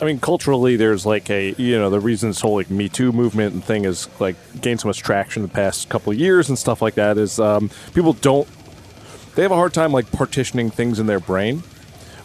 I 0.01 0.05
mean, 0.05 0.21
culturally, 0.21 0.77
there's 0.77 1.05
like 1.05 1.29
a 1.31 1.55
you 1.59 1.79
know 1.79 1.91
the 1.91 2.01
reason 2.01 2.31
this 2.31 2.41
whole 2.41 2.55
like 2.55 2.71
Me 2.71 2.89
Too 2.89 3.13
movement 3.13 3.55
and 3.55 3.65
thing 3.65 3.85
is 3.85 4.09
like 4.21 4.37
gained 4.61 4.81
so 4.81 4.89
much 4.89 5.01
traction 5.01 5.43
the 5.43 5.49
past 5.49 5.89
couple 5.89 6.13
of 6.13 6.19
years 6.19 6.49
and 6.49 6.59
stuff 6.59 6.81
like 6.81 6.95
that 6.95 7.19
is 7.19 7.41
um, 7.41 7.71
people 7.95 8.13
don't 8.13 8.49
they 9.35 9.43
have 9.43 9.51
a 9.51 9.57
hard 9.57 9.75
time 9.75 9.93
like 9.93 10.11
partitioning 10.13 10.71
things 10.71 10.99
in 10.99 11.07
their 11.07 11.21
brain. 11.21 11.63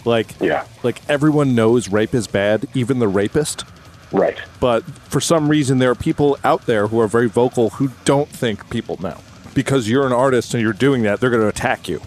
Like 0.05 0.39
yeah, 0.39 0.67
like 0.83 1.01
everyone 1.09 1.55
knows 1.55 1.89
rape 1.89 2.13
is 2.13 2.27
bad, 2.27 2.67
even 2.73 2.99
the 2.99 3.07
rapist. 3.07 3.65
Right. 4.11 4.39
But 4.59 4.83
for 4.83 5.19
some 5.19 5.49
reason, 5.49 5.79
there 5.79 5.89
are 5.89 5.95
people 5.95 6.37
out 6.43 6.67
there 6.67 6.87
who 6.87 6.99
are 6.99 7.07
very 7.07 7.27
vocal 7.27 7.71
who 7.71 7.89
don't 8.05 8.29
think 8.29 8.69
people 8.69 9.01
know. 9.01 9.17
Because 9.55 9.89
you're 9.89 10.05
an 10.05 10.13
artist 10.13 10.53
and 10.53 10.61
you're 10.61 10.73
doing 10.73 11.01
that, 11.03 11.19
they're 11.19 11.31
going 11.31 11.41
to 11.41 11.47
attack 11.47 11.87
you 11.87 12.01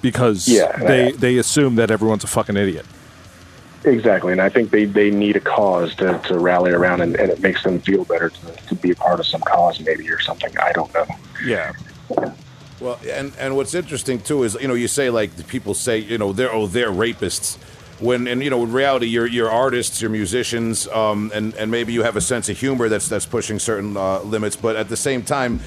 because 0.00 0.48
yeah, 0.48 0.76
they, 0.78 1.12
they 1.12 1.36
assume 1.38 1.76
that 1.76 1.90
everyone's 1.90 2.24
a 2.24 2.28
fucking 2.28 2.56
idiot. 2.56 2.86
Exactly, 3.84 4.32
and 4.32 4.40
I 4.40 4.48
think 4.48 4.70
they, 4.70 4.86
they 4.86 5.10
need 5.10 5.36
a 5.36 5.40
cause 5.40 5.94
to, 5.96 6.20
to 6.26 6.38
rally 6.38 6.72
around, 6.72 7.00
and, 7.00 7.14
and 7.16 7.30
it 7.30 7.40
makes 7.40 7.62
them 7.62 7.78
feel 7.80 8.04
better 8.04 8.30
to, 8.30 8.52
to 8.68 8.74
be 8.74 8.90
a 8.90 8.96
part 8.96 9.20
of 9.20 9.26
some 9.26 9.40
cause, 9.42 9.78
maybe 9.80 10.10
or 10.10 10.20
something. 10.20 10.56
I 10.58 10.72
don't 10.72 10.92
know. 10.94 11.06
Yeah. 11.44 11.72
Well, 12.80 12.98
and 13.08 13.32
and 13.38 13.56
what's 13.56 13.74
interesting 13.74 14.20
too 14.20 14.44
is 14.44 14.56
you 14.60 14.68
know 14.68 14.74
you 14.74 14.88
say 14.88 15.10
like 15.10 15.46
people 15.48 15.74
say 15.74 15.98
you 15.98 16.18
know 16.18 16.32
they're 16.32 16.52
oh 16.52 16.66
they're 16.66 16.90
rapists 16.90 17.56
when 18.00 18.28
and 18.28 18.42
you 18.42 18.50
know 18.50 18.62
in 18.62 18.72
reality 18.72 19.06
you're 19.06 19.26
you're 19.26 19.50
artists 19.50 20.00
you're 20.00 20.10
musicians 20.10 20.86
um, 20.88 21.32
and 21.34 21.54
and 21.54 21.70
maybe 21.70 21.92
you 21.92 22.04
have 22.04 22.14
a 22.14 22.20
sense 22.20 22.48
of 22.48 22.56
humor 22.56 22.88
that's 22.88 23.08
that's 23.08 23.26
pushing 23.26 23.58
certain 23.58 23.96
uh, 23.96 24.20
limits 24.20 24.54
but 24.54 24.76
at 24.76 24.88
the 24.88 24.96
same 24.96 25.22
time 25.22 25.58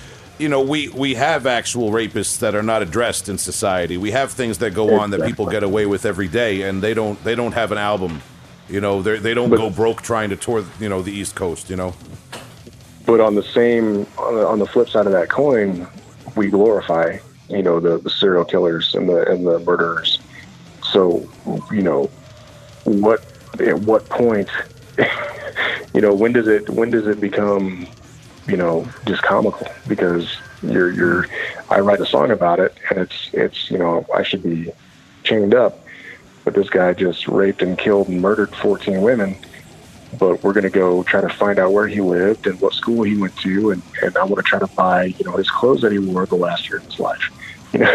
you 0.41 0.49
know, 0.49 0.61
we, 0.61 0.89
we 0.89 1.13
have 1.13 1.45
actual 1.45 1.91
rapists 1.91 2.39
that 2.39 2.55
are 2.55 2.63
not 2.63 2.81
addressed 2.81 3.29
in 3.29 3.37
society. 3.37 3.95
We 3.95 4.09
have 4.11 4.31
things 4.31 4.57
that 4.57 4.73
go 4.73 4.99
on 4.99 5.11
that 5.11 5.21
people 5.23 5.45
get 5.45 5.61
away 5.61 5.85
with 5.85 6.03
every 6.03 6.27
day, 6.27 6.63
and 6.63 6.81
they 6.81 6.95
don't 6.95 7.23
they 7.23 7.35
don't 7.35 7.51
have 7.51 7.71
an 7.71 7.77
album. 7.77 8.23
You 8.67 8.81
know, 8.81 9.03
they 9.03 9.19
they 9.19 9.33
don't 9.35 9.51
but, 9.51 9.57
go 9.57 9.69
broke 9.69 10.01
trying 10.01 10.31
to 10.31 10.35
tour 10.35 10.65
you 10.79 10.89
know 10.89 11.03
the 11.03 11.11
East 11.11 11.35
Coast. 11.35 11.69
You 11.69 11.75
know. 11.75 11.93
But 13.05 13.19
on 13.19 13.35
the 13.35 13.43
same 13.43 14.07
on 14.17 14.35
the, 14.35 14.47
on 14.47 14.59
the 14.59 14.65
flip 14.65 14.89
side 14.89 15.05
of 15.05 15.11
that 15.11 15.29
coin, 15.29 15.87
we 16.35 16.49
glorify 16.49 17.19
you 17.47 17.61
know 17.61 17.79
the, 17.79 17.99
the 17.99 18.09
serial 18.09 18.43
killers 18.43 18.95
and 18.95 19.07
the 19.07 19.29
and 19.29 19.45
the 19.45 19.59
murderers. 19.59 20.19
So 20.83 21.29
you 21.71 21.83
know, 21.83 22.09
what 22.85 23.23
at 23.59 23.79
what 23.81 24.09
point, 24.09 24.49
you 25.93 26.01
know, 26.01 26.15
when 26.15 26.33
does 26.33 26.47
it 26.47 26.67
when 26.71 26.89
does 26.89 27.05
it 27.05 27.21
become 27.21 27.87
you 28.51 28.57
know, 28.57 28.85
just 29.05 29.23
comical 29.23 29.67
because 29.87 30.37
you're 30.61 30.91
you're 30.91 31.25
I 31.69 31.79
write 31.79 32.01
a 32.01 32.05
song 32.05 32.31
about 32.31 32.59
it 32.59 32.75
and 32.89 32.99
it's 32.99 33.29
it's 33.31 33.71
you 33.71 33.77
know 33.77 34.05
I 34.13 34.23
should 34.23 34.43
be 34.43 34.71
chained 35.23 35.55
up, 35.55 35.79
but 36.43 36.53
this 36.53 36.69
guy 36.69 36.93
just 36.93 37.29
raped 37.29 37.61
and 37.61 37.77
killed 37.77 38.09
and 38.09 38.21
murdered 38.21 38.53
14 38.57 39.01
women. 39.01 39.37
But 40.19 40.43
we're 40.43 40.51
going 40.51 40.65
to 40.65 40.69
go 40.69 41.03
try 41.03 41.21
to 41.21 41.29
find 41.29 41.57
out 41.57 41.71
where 41.71 41.87
he 41.87 42.01
lived 42.01 42.45
and 42.45 42.59
what 42.59 42.73
school 42.73 43.03
he 43.03 43.15
went 43.15 43.33
to, 43.37 43.71
and, 43.71 43.81
and 44.03 44.17
I 44.17 44.25
want 44.25 44.35
to 44.35 44.41
try 44.43 44.59
to 44.59 44.67
buy 44.67 45.05
you 45.05 45.23
know 45.23 45.37
his 45.37 45.49
clothes 45.49 45.79
that 45.81 45.93
he 45.93 45.99
wore 45.99 46.25
the 46.25 46.35
last 46.35 46.67
year 46.67 46.79
of 46.79 46.83
his 46.83 46.99
life. 46.99 47.23
You 47.71 47.79
know, 47.79 47.89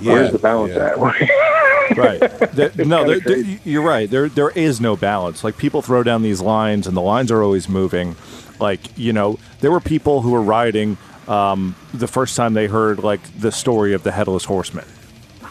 yeah, 0.00 0.12
where's 0.14 0.32
the 0.32 0.38
balance 0.38 0.72
yeah. 0.74 0.86
at? 0.86 1.96
right. 1.98 2.86
No, 2.86 3.04
there, 3.04 3.20
there, 3.20 3.58
you're 3.62 3.82
right. 3.82 4.08
There 4.08 4.30
there 4.30 4.48
is 4.48 4.80
no 4.80 4.96
balance. 4.96 5.44
Like 5.44 5.58
people 5.58 5.82
throw 5.82 6.02
down 6.02 6.22
these 6.22 6.40
lines, 6.40 6.86
and 6.86 6.96
the 6.96 7.02
lines 7.02 7.30
are 7.30 7.42
always 7.42 7.68
moving 7.68 8.16
like, 8.62 8.80
you 8.96 9.12
know, 9.12 9.38
there 9.60 9.70
were 9.70 9.80
people 9.80 10.22
who 10.22 10.30
were 10.30 10.40
riding 10.40 10.96
um, 11.28 11.74
the 11.92 12.08
first 12.08 12.36
time 12.36 12.54
they 12.54 12.66
heard 12.68 13.00
like 13.00 13.20
the 13.38 13.52
story 13.52 13.92
of 13.92 14.02
the 14.04 14.12
headless 14.12 14.44
horseman. 14.44 14.86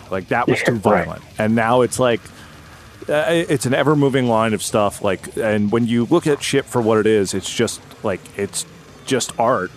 Like 0.09 0.29
that 0.29 0.47
was 0.47 0.61
too 0.63 0.71
Right. 0.83 1.05
violent, 1.05 1.23
and 1.37 1.53
now 1.55 1.81
it's 1.81 1.99
like 1.99 2.19
uh, 3.07 3.23
it's 3.29 3.65
an 3.65 3.73
ever 3.73 3.95
moving 3.95 4.27
line 4.27 4.53
of 4.53 4.61
stuff. 4.61 5.01
Like, 5.03 5.37
and 5.37 5.71
when 5.71 5.85
you 5.87 6.05
look 6.05 6.27
at 6.27 6.41
shit 6.43 6.65
for 6.65 6.81
what 6.81 6.97
it 6.97 7.05
is, 7.07 7.33
it's 7.33 7.49
just 7.53 7.79
like 8.03 8.19
it's 8.37 8.65
just 9.05 9.37
art. 9.39 9.71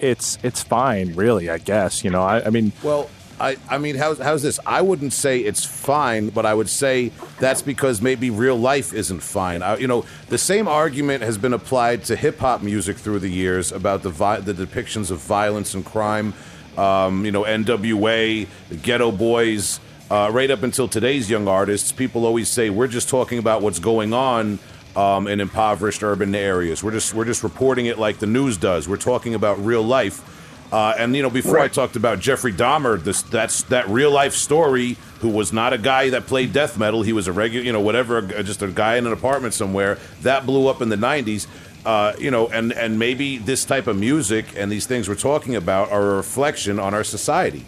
It's 0.00 0.38
it's 0.42 0.62
fine, 0.62 1.14
really. 1.14 1.50
I 1.50 1.58
guess 1.58 2.04
you 2.04 2.10
know. 2.10 2.22
I, 2.22 2.44
I 2.46 2.50
mean, 2.50 2.72
Well, 2.82 3.08
I, 3.40 3.56
I 3.68 3.78
mean, 3.78 3.96
how's, 3.96 4.18
how's 4.18 4.42
this? 4.42 4.58
I 4.66 4.82
wouldn't 4.82 5.12
say 5.12 5.40
it's 5.40 5.64
fine, 5.64 6.30
but 6.30 6.44
I 6.44 6.54
would 6.54 6.68
say 6.68 7.12
that's 7.38 7.62
because 7.62 8.02
maybe 8.02 8.30
real 8.30 8.56
life 8.56 8.92
isn't 8.92 9.20
fine. 9.20 9.62
I, 9.62 9.76
you 9.76 9.86
know, 9.86 10.04
the 10.28 10.38
same 10.38 10.66
argument 10.66 11.22
has 11.22 11.38
been 11.38 11.52
applied 11.52 12.04
to 12.04 12.16
hip 12.16 12.38
hop 12.38 12.62
music 12.62 12.96
through 12.96 13.20
the 13.20 13.28
years 13.28 13.70
about 13.70 14.02
the 14.02 14.10
vi- 14.10 14.40
the 14.40 14.52
depictions 14.54 15.10
of 15.10 15.18
violence 15.18 15.74
and 15.74 15.84
crime. 15.84 16.34
Um, 16.76 17.24
you 17.24 17.32
know, 17.32 17.42
NWA, 17.42 18.46
the 18.68 18.76
Geto 18.76 19.16
Boys, 19.16 19.80
uh, 20.10 20.30
right 20.32 20.50
up 20.50 20.62
until 20.62 20.88
today's 20.88 21.28
young 21.28 21.48
artists. 21.48 21.92
People 21.92 22.24
always 22.24 22.48
say 22.48 22.70
we're 22.70 22.86
just 22.88 23.08
talking 23.08 23.38
about 23.38 23.62
what's 23.62 23.78
going 23.78 24.12
on 24.12 24.58
um, 24.96 25.26
in 25.26 25.40
impoverished 25.40 26.02
urban 26.02 26.34
areas. 26.34 26.82
We're 26.82 26.92
just 26.92 27.14
we're 27.14 27.24
just 27.24 27.42
reporting 27.42 27.86
it 27.86 27.98
like 27.98 28.18
the 28.18 28.26
news 28.26 28.56
does. 28.56 28.88
We're 28.88 28.96
talking 28.96 29.34
about 29.34 29.64
real 29.64 29.82
life. 29.82 30.34
Uh, 30.70 30.94
and 30.98 31.16
you 31.16 31.22
know, 31.22 31.30
before 31.30 31.58
I 31.58 31.68
talked 31.68 31.96
about 31.96 32.20
Jeffrey 32.20 32.52
Dahmer, 32.52 33.02
this 33.02 33.22
that's 33.22 33.62
that 33.64 33.88
real 33.88 34.10
life 34.10 34.34
story. 34.34 34.96
Who 35.20 35.30
was 35.30 35.52
not 35.52 35.72
a 35.72 35.78
guy 35.78 36.10
that 36.10 36.26
played 36.26 36.52
death 36.52 36.78
metal. 36.78 37.02
He 37.02 37.12
was 37.12 37.26
a 37.26 37.32
regular, 37.32 37.64
you 37.64 37.72
know, 37.72 37.80
whatever, 37.80 38.18
uh, 38.18 38.42
just 38.42 38.62
a 38.62 38.68
guy 38.68 38.96
in 38.96 39.06
an 39.06 39.12
apartment 39.12 39.52
somewhere. 39.54 39.98
That 40.22 40.46
blew 40.46 40.68
up 40.68 40.80
in 40.82 40.90
the 40.90 40.96
'90s. 40.96 41.46
Uh, 41.86 42.12
you 42.18 42.30
know, 42.30 42.48
and 42.48 42.72
and 42.72 42.98
maybe 42.98 43.38
this 43.38 43.64
type 43.64 43.86
of 43.86 43.96
music 43.96 44.46
and 44.56 44.70
these 44.70 44.86
things 44.86 45.08
we're 45.08 45.14
talking 45.14 45.56
about 45.56 45.90
are 45.90 46.12
a 46.12 46.16
reflection 46.16 46.78
on 46.78 46.92
our 46.92 47.04
society. 47.04 47.64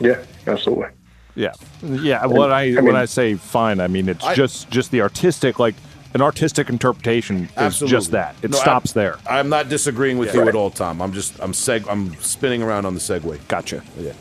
Yeah, 0.00 0.22
absolutely. 0.46 0.86
yeah, 1.34 1.52
yeah. 1.82 2.24
When 2.26 2.50
I, 2.50 2.74
I 2.76 2.80
when 2.80 2.96
I 2.96 3.04
say 3.04 3.34
fine, 3.34 3.80
I 3.80 3.86
mean 3.88 4.08
it's 4.08 4.24
I- 4.24 4.34
just 4.34 4.70
just 4.70 4.90
the 4.90 5.02
artistic, 5.02 5.58
like 5.58 5.74
an 6.14 6.20
artistic 6.22 6.68
interpretation 6.68 7.44
is 7.44 7.50
Absolutely. 7.56 7.96
just 7.96 8.10
that. 8.12 8.34
It 8.42 8.50
No, 8.50 8.58
I- 8.58 8.60
stops 8.60 8.92
there. 8.92 9.16
I'm 9.28 9.48
not 9.48 9.68
disagreeing 9.68 10.18
with 10.18 10.34
you 10.34 10.40
Right. 10.40 10.48
at 10.48 10.54
all, 10.54 10.70
Tom. 10.70 11.00
I'm 11.00 11.12
just 11.12 11.34
I'm 11.40 11.52
seg 11.52 11.84
I'm 11.90 12.14
spinning 12.20 12.62
around 12.62 12.86
on 12.86 12.94
the 12.94 13.00
segue. 13.00 13.38
Gotcha. 13.48 13.82
Yeah. 13.98 14.12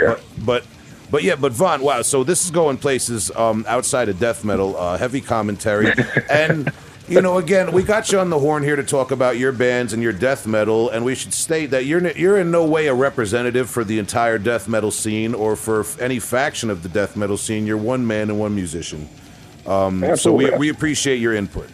Yeah. 0.00 0.16
But 0.44 0.64
but 1.10 1.22
yeah, 1.22 1.36
but 1.36 1.52
Von, 1.52 1.82
wow. 1.82 2.02
So 2.02 2.24
this 2.24 2.44
is 2.44 2.50
going 2.50 2.78
places 2.78 3.30
um, 3.36 3.64
outside 3.68 4.08
of 4.08 4.18
death 4.18 4.44
metal, 4.44 4.76
uh, 4.76 4.96
heavy 4.98 5.20
commentary, 5.20 5.92
and 6.30 6.72
you 7.06 7.20
know, 7.20 7.36
again, 7.36 7.70
we 7.72 7.82
got 7.82 8.10
you 8.10 8.18
on 8.18 8.30
the 8.30 8.38
horn 8.38 8.62
here 8.62 8.76
to 8.76 8.82
talk 8.82 9.10
about 9.10 9.36
your 9.36 9.52
bands 9.52 9.92
and 9.92 10.02
your 10.02 10.14
death 10.14 10.46
metal, 10.46 10.88
and 10.88 11.04
we 11.04 11.14
should 11.14 11.34
state 11.34 11.66
that 11.70 11.84
you're 11.84 12.04
n- 12.04 12.14
you're 12.16 12.38
in 12.38 12.50
no 12.50 12.64
way 12.64 12.86
a 12.86 12.94
representative 12.94 13.68
for 13.70 13.84
the 13.84 13.98
entire 13.98 14.38
death 14.38 14.66
metal 14.68 14.90
scene 14.90 15.34
or 15.34 15.54
for 15.54 15.80
f- 15.80 16.00
any 16.00 16.18
faction 16.18 16.70
of 16.70 16.82
the 16.82 16.88
death 16.88 17.14
metal 17.14 17.36
scene. 17.36 17.66
You're 17.66 17.76
one 17.76 18.06
man 18.06 18.30
and 18.30 18.40
one 18.40 18.54
musician. 18.54 19.08
So 20.16 20.32
we, 20.32 20.50
we 20.50 20.68
appreciate 20.68 21.16
your 21.16 21.34
input. 21.34 21.68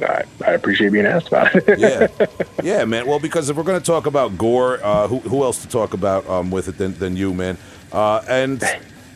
I, 0.00 0.24
I 0.44 0.50
appreciate 0.52 0.92
being 0.92 1.06
asked 1.06 1.28
about 1.28 1.54
it. 1.54 1.78
yeah, 1.78 2.08
yeah, 2.62 2.84
man. 2.84 3.06
Well, 3.06 3.20
because 3.20 3.48
if 3.48 3.56
we're 3.56 3.62
going 3.62 3.80
to 3.80 3.86
talk 3.86 4.06
about 4.06 4.36
gore, 4.36 4.80
uh, 4.82 5.08
who, 5.08 5.20
who 5.20 5.44
else 5.44 5.62
to 5.62 5.68
talk 5.68 5.94
about 5.94 6.28
um, 6.28 6.50
with 6.50 6.68
it 6.68 6.78
than, 6.78 6.94
than 6.98 7.16
you, 7.16 7.32
man? 7.32 7.56
Uh, 7.92 8.22
and 8.28 8.62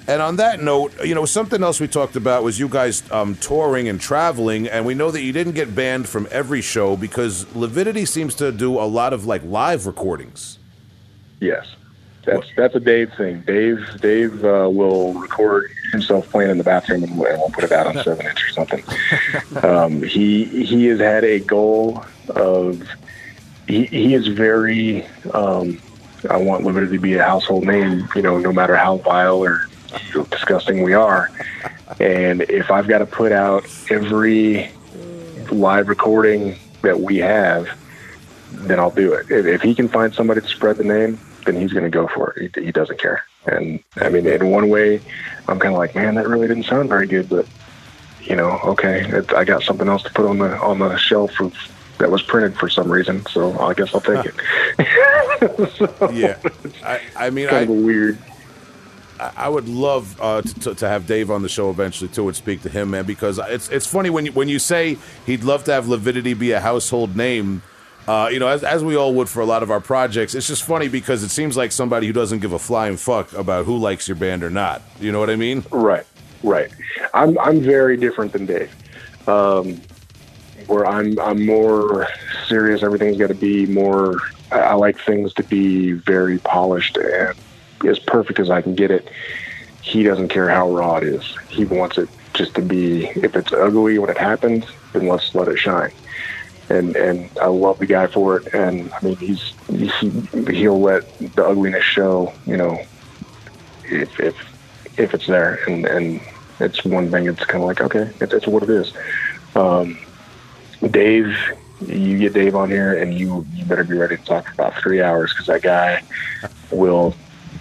and 0.07 0.22
on 0.22 0.36
that 0.36 0.62
note, 0.62 0.93
you 1.05 1.14
know, 1.14 1.26
something 1.26 1.62
else 1.62 1.80
we 1.80 1.89
talked 1.89 2.16
about 2.16 2.43
was 2.43 2.59
you 2.59 2.68
guys 2.68 3.03
um, 3.11 3.34
touring 3.36 3.89
and 3.89 4.01
traveling, 4.01 4.68
and 4.68 4.86
we 4.86 4.95
know 4.95 5.11
that 5.11 5.20
you 5.20 5.32
didn't 5.32 5.53
get 5.53 5.74
banned 5.74 6.09
from 6.09 6.28
every 6.30 6.62
show 6.62 6.97
because 6.97 7.45
Lividity 7.47 8.07
seems 8.07 8.34
to 8.36 8.53
do 8.53 8.78
a 8.78 8.86
lot 8.86 9.12
of 9.12 9.26
like 9.26 9.43
live 9.45 9.86
recordings. 9.86 10.59
Yes, 11.41 11.66
that's 12.25 12.47
that's 12.57 12.75
a 12.75 12.81
Dave 12.81 13.12
thing. 13.14 13.41
Dave 13.43 14.01
Dave 14.01 14.45
uh, 14.45 14.69
will 14.71 15.14
record 15.14 15.71
himself 15.93 16.29
playing 16.31 16.51
in 16.51 16.59
the 16.59 16.64
bathroom 16.64 17.05
and 17.05 17.19
we'll, 17.19 17.29
and 17.29 17.39
we'll 17.39 17.51
put 17.51 17.64
it 17.64 17.73
out 17.73 17.87
on 17.87 18.03
seven 18.05 18.27
inch 18.27 18.45
or 18.45 18.51
something. 18.51 18.85
Um, 19.62 20.03
he 20.03 20.45
he 20.45 20.87
has 20.87 21.01
had 21.01 21.25
a 21.25 21.41
goal 21.41 22.05
of 22.31 22.83
he 23.66 23.87
he 23.87 24.14
is 24.14 24.29
very. 24.29 25.05
Um, 25.33 25.81
I 26.31 26.37
want 26.37 26.64
Lividity 26.64 26.97
to 26.97 26.99
be 26.99 27.14
a 27.14 27.25
household 27.25 27.64
name. 27.64 28.09
You 28.14 28.23
know, 28.23 28.39
no 28.39 28.53
matter 28.53 28.77
how 28.77 28.99
vile 28.99 29.39
or 29.39 29.69
disgusting 30.31 30.83
we 30.83 30.95
are. 30.95 31.31
And 32.01 32.43
if 32.43 32.71
I've 32.71 32.89
got 32.89 32.99
to 32.99 33.07
put 33.07 33.33
out 33.33 33.66
every 33.91 34.71
live 35.51 35.89
recording 35.89 36.57
that 36.83 37.01
we 37.01 37.19
have, 37.19 37.69
then 38.53 38.79
I'll 38.79 38.91
do 38.91 39.12
it. 39.14 39.31
If, 39.31 39.47
if 39.47 39.62
he 39.62 39.75
can 39.75 39.89
find 39.89 40.14
somebody 40.14 40.41
to 40.41 40.49
spread 40.49 40.77
the 40.77 40.85
name, 40.85 41.19
then 41.49 41.61
he's 41.61 41.73
going 41.73 41.85
to 41.85 41.91
go 41.91 42.07
for 42.07 42.33
it. 42.33 42.55
He, 42.55 42.67
he 42.67 42.73
doesn't 42.73 42.99
care. 42.99 43.25
And 43.47 43.83
I 43.97 44.11
mean, 44.11 44.27
in 44.27 44.51
one 44.51 44.69
way, 44.69 45.01
I'm 45.49 45.59
kind 45.59 45.75
of 45.75 45.79
like, 45.79 45.95
man, 45.95 46.15
that 46.17 46.29
really 46.29 46.47
didn't 46.47 46.65
sound 46.65 46.89
very 46.89 47.07
good, 47.07 47.29
but 47.29 47.47
you 48.21 48.37
know, 48.37 48.61
okay, 48.65 49.09
it, 49.09 49.33
I 49.33 49.45
got 49.45 49.63
something 49.63 49.89
else 49.89 50.03
to 50.03 50.11
put 50.11 50.27
on 50.27 50.39
the 50.39 50.61
on 50.61 50.79
the 50.81 50.97
shelf 50.99 51.41
of, 51.41 51.55
that 51.99 52.11
was 52.11 52.23
printed 52.23 52.57
for 52.57 52.69
some 52.69 52.91
reason, 52.91 53.27
so 53.27 53.59
I 53.59 53.75
guess 53.75 53.93
I'll 53.93 54.01
take 54.01 54.27
it. 54.27 55.71
so, 55.77 56.11
Yeah, 56.13 56.39
I, 56.85 57.01
I 57.17 57.31
mean, 57.31 57.49
kind 57.49 57.69
of 57.69 57.77
I, 57.77 57.81
weird. 57.81 58.19
I 59.19 59.49
would 59.49 59.69
love 59.69 60.17
uh, 60.21 60.43
to, 60.43 60.77
to 60.77 60.89
have 60.89 61.09
Dave 61.09 61.29
on 61.29 61.43
the 61.43 61.49
show 61.49 61.71
eventually 61.71 62.09
too, 62.09 62.29
and 62.29 62.37
speak 62.37 62.63
to 62.63 62.69
him, 62.69 62.91
man. 62.91 63.05
Because 63.05 63.39
it's 63.39 63.69
it's 63.69 63.87
funny 63.87 64.11
when 64.11 64.27
you 64.27 64.33
when 64.33 64.49
you 64.49 64.61
say 64.61 64.97
he'd 65.27 65.43
love 65.43 65.65
to 65.65 65.73
have 65.73 65.87
Lividity 65.87 66.39
be 66.39 66.53
a 66.53 66.61
household 66.61 67.17
name. 67.17 67.63
Uh, 68.09 68.31
you 68.33 68.39
know, 68.39 68.49
as, 68.49 68.65
as 68.65 68.83
we 68.83 68.97
all 68.97 69.13
would 69.13 69.29
for 69.29 69.41
a 69.41 69.45
lot 69.45 69.63
of 69.63 69.71
our 69.71 69.81
projects, 69.81 70.35
it's 70.35 70.47
just 70.47 70.63
funny 70.63 70.89
because 70.89 71.23
it 71.23 71.29
seems 71.29 71.59
like 71.59 71.71
somebody 71.71 72.07
who 72.07 72.13
doesn't 72.15 72.39
give 72.39 72.55
a 72.55 72.59
flying 72.59 72.97
fuck 72.97 73.31
about 73.35 73.67
who 73.67 73.77
likes 73.77 74.09
your 74.09 74.15
band 74.15 74.43
or 74.43 74.49
not. 74.49 74.81
You 74.99 75.13
know 75.13 75.21
what 75.21 75.29
I 75.29 75.37
mean? 75.37 75.63
Right, 75.71 76.07
right. 76.43 76.71
I'm 77.13 77.39
I'm 77.39 77.61
very 77.61 77.99
different 77.99 78.33
than 78.33 78.47
Dave. 78.47 78.75
Um, 79.29 79.79
where 80.69 80.87
I'm 80.87 81.19
I'm 81.21 81.45
more 81.45 82.09
serious. 82.47 82.83
Everything's 82.83 83.19
got 83.19 83.27
to 83.27 83.35
be 83.35 83.67
more. 83.67 84.17
I, 84.51 84.61
I 84.61 84.73
like 84.73 84.99
things 84.99 85.35
to 85.35 85.43
be 85.43 85.93
very 85.93 86.39
polished 86.39 86.97
and 86.97 87.37
as 87.87 87.99
perfect 87.99 88.41
as 88.41 88.49
I 88.49 88.63
can 88.63 88.75
get 88.75 88.91
it. 88.91 89.07
He 89.83 90.03
doesn't 90.03 90.29
care 90.29 90.49
how 90.49 90.71
raw 90.71 90.97
it 90.97 91.03
is. 91.05 91.37
He 91.51 91.67
wants 91.67 91.99
it 91.99 92.09
just 92.33 92.55
to 92.55 92.63
be. 92.63 93.09
If 93.09 93.37
it's 93.37 93.53
ugly 93.53 93.99
when 93.99 94.09
it 94.09 94.17
happens, 94.17 94.65
then 94.95 95.09
let's 95.09 95.35
let 95.35 95.49
it 95.49 95.59
shine. 95.59 95.93
And 96.71 96.97
and 96.97 97.31
I 97.41 97.47
love 97.47 97.79
the 97.79 97.87
guy 97.87 98.07
for 98.07 98.39
it. 98.39 98.55
And 98.55 98.93
I 98.93 99.05
mean, 99.05 99.16
he's 99.16 99.55
he, 99.69 100.11
he'll 100.53 100.81
let 100.81 101.19
the 101.19 101.47
ugliness 101.47 101.85
show. 101.85 102.33
You 102.47 102.57
know, 102.57 102.83
if 103.85 104.21
if 104.21 104.37
if 104.99 105.14
it's 105.14 105.27
there, 105.27 105.61
and 105.66 105.87
and 105.87 106.21
it's 106.61 106.85
one 106.85 107.11
thing. 107.11 107.27
It's 107.27 107.45
kind 107.45 107.62
of 107.62 107.69
like 107.69 107.81
okay, 107.81 108.11
it's, 108.21 108.33
it's 108.33 108.47
what 108.47 108.62
it 108.62 108.71
is. 108.71 108.93
Um, 109.55 109.99
Dave, 110.91 111.37
you 111.87 112.19
get 112.19 112.35
Dave 112.35 112.55
on 112.55 112.71
here, 112.71 113.01
and 113.01 113.14
you 113.14 113.47
you 113.55 113.64
better 113.64 113.85
be 113.85 113.97
ready 113.97 114.16
to 114.16 114.25
talk 114.25 114.47
for 114.47 114.53
about 114.53 114.75
three 114.77 115.03
hours 115.03 115.33
because 115.33 115.47
that 115.47 115.62
guy 115.62 116.03
will 116.71 117.14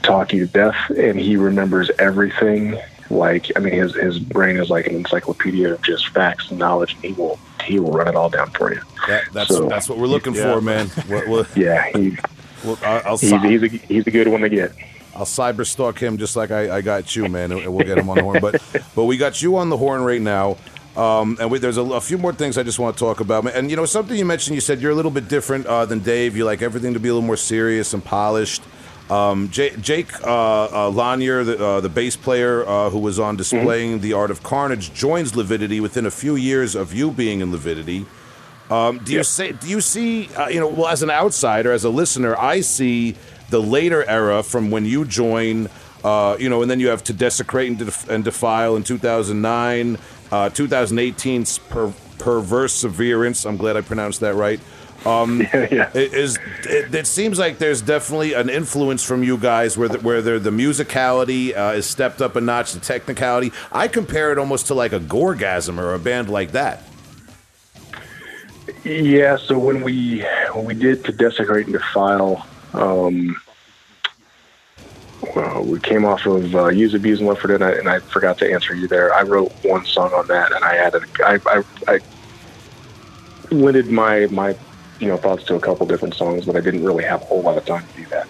talk 0.03 0.33
you 0.33 0.45
to 0.45 0.51
death, 0.51 0.89
and 0.97 1.19
he 1.19 1.37
remembers 1.37 1.89
everything. 1.99 2.79
Like 3.09 3.51
I 3.55 3.59
mean, 3.59 3.73
his 3.73 3.95
his 3.95 4.19
brain 4.19 4.57
is 4.57 4.69
like 4.69 4.87
an 4.87 4.95
encyclopedia 4.95 5.73
of 5.73 5.81
just 5.81 6.09
facts 6.09 6.49
and 6.49 6.59
knowledge, 6.59 6.93
and 6.95 7.03
he 7.03 7.13
will 7.13 7.39
he 7.67 7.79
will 7.79 7.91
run 7.91 8.07
it 8.07 8.15
all 8.15 8.29
down 8.29 8.49
for 8.51 8.73
you. 8.73 8.81
That, 9.07 9.23
that's 9.33 9.49
So- 9.49 9.67
that's 9.67 9.87
what 9.89 9.97
we're 9.97 10.07
looking 10.07 10.33
Yeah. 10.33 10.53
for, 10.53 10.61
man. 10.61 10.89
We'll, 11.09 11.29
we'll, 11.29 11.45
Yeah, 11.55 11.89
he 11.95 12.17
we'll, 12.63 12.77
I'll, 12.83 13.01
I'll, 13.05 13.17
he's, 13.17 13.31
he's 13.43 13.63
a 13.63 13.67
he's 13.67 14.07
a 14.07 14.11
good 14.11 14.27
one 14.27 14.41
to 14.41 14.49
get. 14.49 14.71
I'll 15.15 15.25
cyber 15.25 15.65
stalk 15.65 15.97
him 15.99 16.17
just 16.17 16.35
like 16.35 16.51
I, 16.51 16.77
I 16.77 16.81
got 16.81 17.15
you, 17.15 17.27
man, 17.27 17.51
and 17.51 17.73
we'll 17.73 17.85
get 17.85 17.97
him 17.97 18.09
on 18.09 18.17
the 18.17 18.23
horn. 18.23 18.39
But 18.41 18.61
but 18.95 19.05
we 19.05 19.17
got 19.17 19.41
you 19.41 19.57
on 19.57 19.69
the 19.69 19.77
horn 19.77 20.01
right 20.03 20.21
now. 20.21 20.57
Um, 20.95 21.37
and 21.39 21.51
we, 21.51 21.59
there's 21.59 21.77
a, 21.77 21.83
a 21.83 22.01
few 22.01 22.17
more 22.17 22.33
things 22.33 22.57
I 22.57 22.63
just 22.63 22.79
want 22.79 22.97
to 22.97 22.99
talk 22.99 23.19
about. 23.19 23.45
And 23.55 23.69
you 23.69 23.75
know, 23.75 23.85
something 23.85 24.17
you 24.17 24.25
mentioned, 24.25 24.55
you 24.55 24.61
said 24.61 24.81
you're 24.81 24.91
a 24.91 24.95
little 24.95 25.11
bit 25.11 25.27
different 25.27 25.67
uh, 25.67 25.85
than 25.85 25.99
Dave. 25.99 26.35
You 26.35 26.43
like 26.45 26.63
everything 26.63 26.93
to 26.95 26.99
be 26.99 27.09
a 27.09 27.13
little 27.13 27.25
more 27.27 27.37
serious 27.37 27.93
and 27.93 28.03
polished. 28.03 28.63
Um, 29.09 29.49
Jake, 29.49 29.79
Jake 29.79 30.21
uh, 30.23 30.87
uh, 30.87 30.89
Lanier, 30.89 31.43
the, 31.43 31.63
uh, 31.63 31.79
the 31.81 31.89
bass 31.89 32.17
player 32.17 32.67
uh, 32.67 32.89
who 32.89 32.99
was 32.99 33.19
on 33.19 33.37
displaying 33.37 34.01
the 34.01 34.13
art 34.13 34.31
of 34.31 34.43
carnage, 34.43 34.93
joins 34.93 35.31
Lividity 35.33 35.79
within 35.79 36.05
a 36.05 36.11
few 36.11 36.35
years 36.35 36.75
of 36.75 36.93
you 36.93 37.11
being 37.11 37.39
in 37.39 37.51
Lividity. 37.51 38.05
Um, 38.69 38.99
do 38.99 39.13
you 39.13 39.23
say? 39.23 39.53
Do 39.53 39.69
you 39.69 39.79
see? 39.79 40.27
Uh, 40.35 40.49
you 40.49 40.59
know, 40.59 40.67
well, 40.67 40.87
as 40.87 41.01
an 41.01 41.09
outsider, 41.09 41.71
as 41.71 41.85
a 41.85 41.89
listener, 41.89 42.35
I 42.35 42.59
see 42.61 43.15
the 43.49 43.61
later 43.61 44.03
era 44.09 44.43
from 44.43 44.71
when 44.71 44.85
you 44.85 45.05
join. 45.05 45.69
Uh, 46.03 46.37
you 46.39 46.47
know, 46.49 46.61
and 46.61 46.69
then 46.69 46.79
you 46.79 46.89
have 46.89 47.03
to 47.05 47.13
desecrate 47.13 47.69
and, 47.69 47.79
def- 47.79 48.07
and 48.07 48.23
defile 48.23 48.75
in 48.75 48.83
2009, 48.83 49.95
uh, 50.31 50.49
2018's 50.49 51.57
per- 51.57 52.67
severance. 52.67 53.45
I'm 53.45 53.57
glad 53.57 53.77
I 53.77 53.81
pronounced 53.81 54.19
that 54.19 54.35
right. 54.35 54.59
Um, 55.07 55.39
yeah. 55.53 55.89
it 55.93 56.13
is 56.13 56.37
it, 56.65 56.93
it 56.93 57.07
seems 57.07 57.39
like 57.39 57.59
there's 57.59 57.81
definitely 57.81 58.33
an 58.33 58.49
influence 58.49 59.03
from 59.03 59.23
you 59.23 59.37
guys 59.37 59.77
where 59.77 59.87
the, 59.87 59.99
where 59.99 60.21
the, 60.21 60.37
the 60.37 60.49
musicality 60.49 61.55
uh, 61.55 61.75
is 61.75 61.85
stepped 61.85 62.21
up 62.21 62.35
a 62.35 62.41
notch, 62.41 62.73
the 62.73 62.81
technicality. 62.81 63.53
I 63.71 63.87
compare 63.87 64.33
it 64.33 64.37
almost 64.37 64.67
to 64.67 64.73
like 64.73 64.91
a 64.91 64.99
Gorgasm 64.99 65.79
or 65.79 65.93
a 65.93 65.99
band 65.99 66.29
like 66.29 66.51
that. 66.51 66.83
Yeah, 68.83 69.37
so 69.37 69.57
when 69.57 69.81
we 69.81 70.25
when 70.53 70.65
we 70.65 70.73
did 70.73 71.05
to 71.05 71.13
desecrate 71.13 71.67
and 71.67 71.73
defile, 71.73 72.45
um, 72.73 73.39
well, 75.35 75.63
we 75.63 75.79
came 75.79 76.03
off 76.03 76.25
of 76.25 76.53
uh, 76.53 76.67
use, 76.67 76.93
abuse, 76.93 77.19
and 77.19 77.27
love 77.29 77.39
for 77.39 77.47
dead, 77.47 77.61
and 77.61 77.63
I, 77.63 77.71
and 77.71 77.89
I 77.89 77.99
forgot 77.99 78.37
to 78.39 78.51
answer 78.51 78.75
you 78.75 78.87
there. 78.87 79.13
I 79.13 79.21
wrote 79.21 79.51
one 79.63 79.85
song 79.85 80.11
on 80.13 80.27
that, 80.27 80.51
and 80.51 80.63
I 80.65 80.75
added, 80.75 81.03
I, 81.23 81.39
I, 81.45 81.63
I 81.87 81.99
limited 83.51 83.87
my 83.89 84.27
my 84.27 84.55
you 84.99 85.07
know 85.07 85.17
thoughts 85.17 85.43
to 85.45 85.55
a 85.55 85.59
couple 85.59 85.85
different 85.85 86.15
songs, 86.15 86.45
but 86.45 86.55
I 86.55 86.61
didn't 86.61 86.83
really 86.83 87.03
have 87.03 87.21
a 87.21 87.25
whole 87.25 87.41
lot 87.41 87.57
of 87.57 87.65
time 87.65 87.87
to 87.87 87.93
do 87.93 88.05
that. 88.07 88.27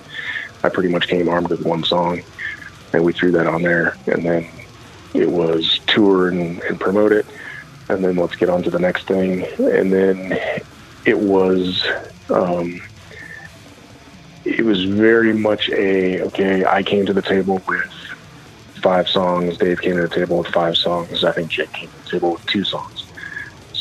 I 0.63 0.69
pretty 0.69 0.89
much 0.89 1.07
came 1.07 1.29
armed 1.29 1.49
with 1.49 1.61
one 1.61 1.83
song, 1.83 2.21
and 2.93 3.03
we 3.03 3.13
threw 3.13 3.31
that 3.33 3.47
on 3.47 3.61
there, 3.61 3.97
and 4.07 4.25
then 4.25 4.49
it 5.13 5.31
was 5.31 5.79
tour 5.87 6.29
and, 6.29 6.61
and 6.63 6.79
promote 6.79 7.11
it, 7.11 7.25
and 7.89 8.03
then 8.03 8.15
let's 8.15 8.35
get 8.35 8.49
on 8.49 8.63
to 8.63 8.69
the 8.69 8.79
next 8.79 9.07
thing, 9.07 9.45
and 9.59 9.93
then 9.93 10.37
it 11.05 11.19
was. 11.19 11.85
Um, 12.29 12.81
it 14.43 14.63
was 14.63 14.85
very 14.85 15.33
much 15.33 15.69
a 15.69 16.21
okay. 16.21 16.65
I 16.65 16.81
came 16.81 17.05
to 17.05 17.13
the 17.13 17.21
table 17.21 17.61
with 17.67 17.83
five 18.81 19.07
songs. 19.09 19.57
Dave 19.57 19.81
came 19.81 19.95
to 19.95 20.03
the 20.03 20.15
table 20.15 20.37
with 20.37 20.47
five 20.47 20.77
songs. 20.77 21.23
I 21.23 21.31
think 21.33 21.51
Jake 21.51 21.73
came 21.73 21.89
to 21.89 21.97
the 21.97 22.09
table 22.09 22.31
with 22.33 22.45
two 22.45 22.63
songs. 22.63 22.96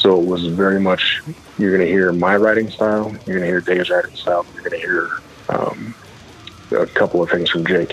So 0.07 0.21
it 0.21 0.25
was 0.25 0.47
very 0.47 0.79
much 0.79 1.21
you're 1.59 1.77
going 1.77 1.85
to 1.85 1.93
hear 1.93 2.13
my 2.13 2.37
writing 2.37 2.71
style. 2.71 3.11
You're 3.27 3.41
going 3.41 3.41
to 3.41 3.47
hear 3.47 3.61
Dave's 3.61 3.91
writing 3.91 4.15
style. 4.15 4.47
You're 4.55 4.63
going 4.63 4.81
to 4.81 4.87
hear 4.87 5.09
um, 5.49 5.97
a 6.71 6.87
couple 6.87 7.25
of 7.25 7.29
things 7.29 7.51
from 7.51 7.67
Jake. 7.67 7.93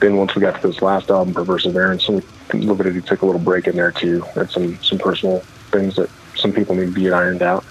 Then 0.00 0.16
once 0.16 0.34
we 0.34 0.40
got 0.40 0.60
to 0.60 0.66
this 0.66 0.82
last 0.82 1.10
album, 1.10 1.34
Perseverance, 1.34 2.08
we 2.08 2.22
Lividity 2.54 3.02
took 3.02 3.22
a 3.22 3.26
little 3.26 3.40
break 3.40 3.68
in 3.68 3.76
there 3.76 3.92
too. 3.92 4.22
Had 4.34 4.50
some 4.50 4.82
some 4.82 4.98
personal 4.98 5.38
things 5.70 5.94
that 5.94 6.10
some 6.34 6.52
people 6.52 6.74
need 6.74 6.86
to 6.86 6.92
be 6.92 7.08
ironed 7.08 7.42
out. 7.42 7.64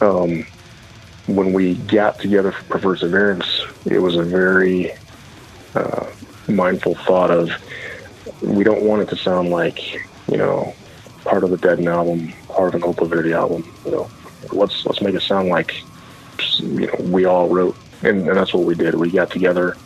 Um, 0.00 0.46
when 1.26 1.52
we 1.52 1.74
got 1.74 2.20
together 2.20 2.52
for 2.52 2.78
Perseverance, 2.78 3.64
it 3.84 3.98
was 3.98 4.14
a 4.14 4.22
very 4.22 4.92
uh, 5.74 6.06
mindful 6.46 6.94
thought 6.94 7.32
of 7.32 7.50
we 8.42 8.62
don't 8.62 8.82
want 8.82 9.02
it 9.02 9.08
to 9.08 9.16
sound 9.16 9.50
like 9.50 9.92
you 10.28 10.36
know 10.36 10.72
part 11.24 11.44
of 11.44 11.50
the 11.50 11.56
Dead 11.56 11.84
album, 11.86 12.32
part 12.52 12.74
of 12.74 12.82
an 12.82 12.88
Opal 12.88 13.06
Verde 13.06 13.32
album. 13.32 13.64
You 13.84 13.90
know, 13.92 14.10
let's 14.52 14.84
let's 14.86 15.00
make 15.00 15.14
it 15.14 15.22
sound 15.22 15.48
like 15.48 15.82
you 16.58 16.86
know 16.86 16.94
we 17.00 17.24
all 17.24 17.48
wrote, 17.48 17.76
and, 18.02 18.28
and 18.28 18.36
that's 18.36 18.54
what 18.54 18.64
we 18.64 18.74
did. 18.74 18.94
We 18.94 19.10
got 19.10 19.30
together, 19.30 19.76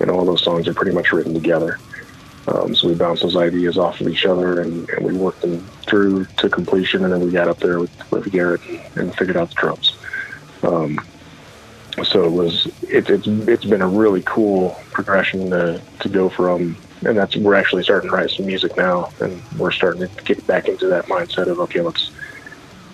and 0.00 0.10
all 0.10 0.24
those 0.24 0.42
songs 0.42 0.68
are 0.68 0.74
pretty 0.74 0.92
much 0.92 1.12
written 1.12 1.34
together. 1.34 1.78
Um, 2.46 2.74
so 2.74 2.88
we 2.88 2.94
bounced 2.94 3.22
those 3.22 3.36
ideas 3.36 3.78
off 3.78 4.00
of 4.00 4.08
each 4.08 4.26
other, 4.26 4.60
and, 4.60 4.88
and, 4.90 5.06
we 5.06 5.14
worked 5.14 5.40
them 5.40 5.60
through 5.86 6.26
to 6.36 6.50
completion, 6.50 7.02
and 7.02 7.10
then 7.10 7.20
we 7.20 7.30
got 7.30 7.48
up 7.48 7.58
there 7.58 7.80
with, 7.80 8.12
with 8.12 8.30
Garrett 8.30 8.60
and, 8.96 9.14
figured 9.16 9.38
out 9.38 9.48
the 9.48 9.54
drums. 9.54 9.96
Um, 10.62 11.00
so 12.02 12.24
it 12.24 12.30
was 12.30 12.66
it, 12.82 13.08
it's 13.08 13.26
it's 13.26 13.64
been 13.64 13.80
a 13.80 13.88
really 13.88 14.22
cool 14.22 14.76
progression 14.90 15.50
to 15.50 15.80
to 16.00 16.08
go 16.08 16.28
from 16.28 16.76
and 17.06 17.16
that's 17.16 17.36
we're 17.36 17.54
actually 17.54 17.82
starting 17.82 18.10
to 18.10 18.16
write 18.16 18.30
some 18.30 18.46
music 18.46 18.76
now 18.76 19.10
and 19.20 19.42
we're 19.56 19.70
starting 19.70 20.08
to 20.08 20.24
get 20.24 20.46
back 20.46 20.68
into 20.68 20.86
that 20.86 21.06
mindset 21.06 21.48
of 21.48 21.58
okay 21.60 21.80
let's 21.80 22.10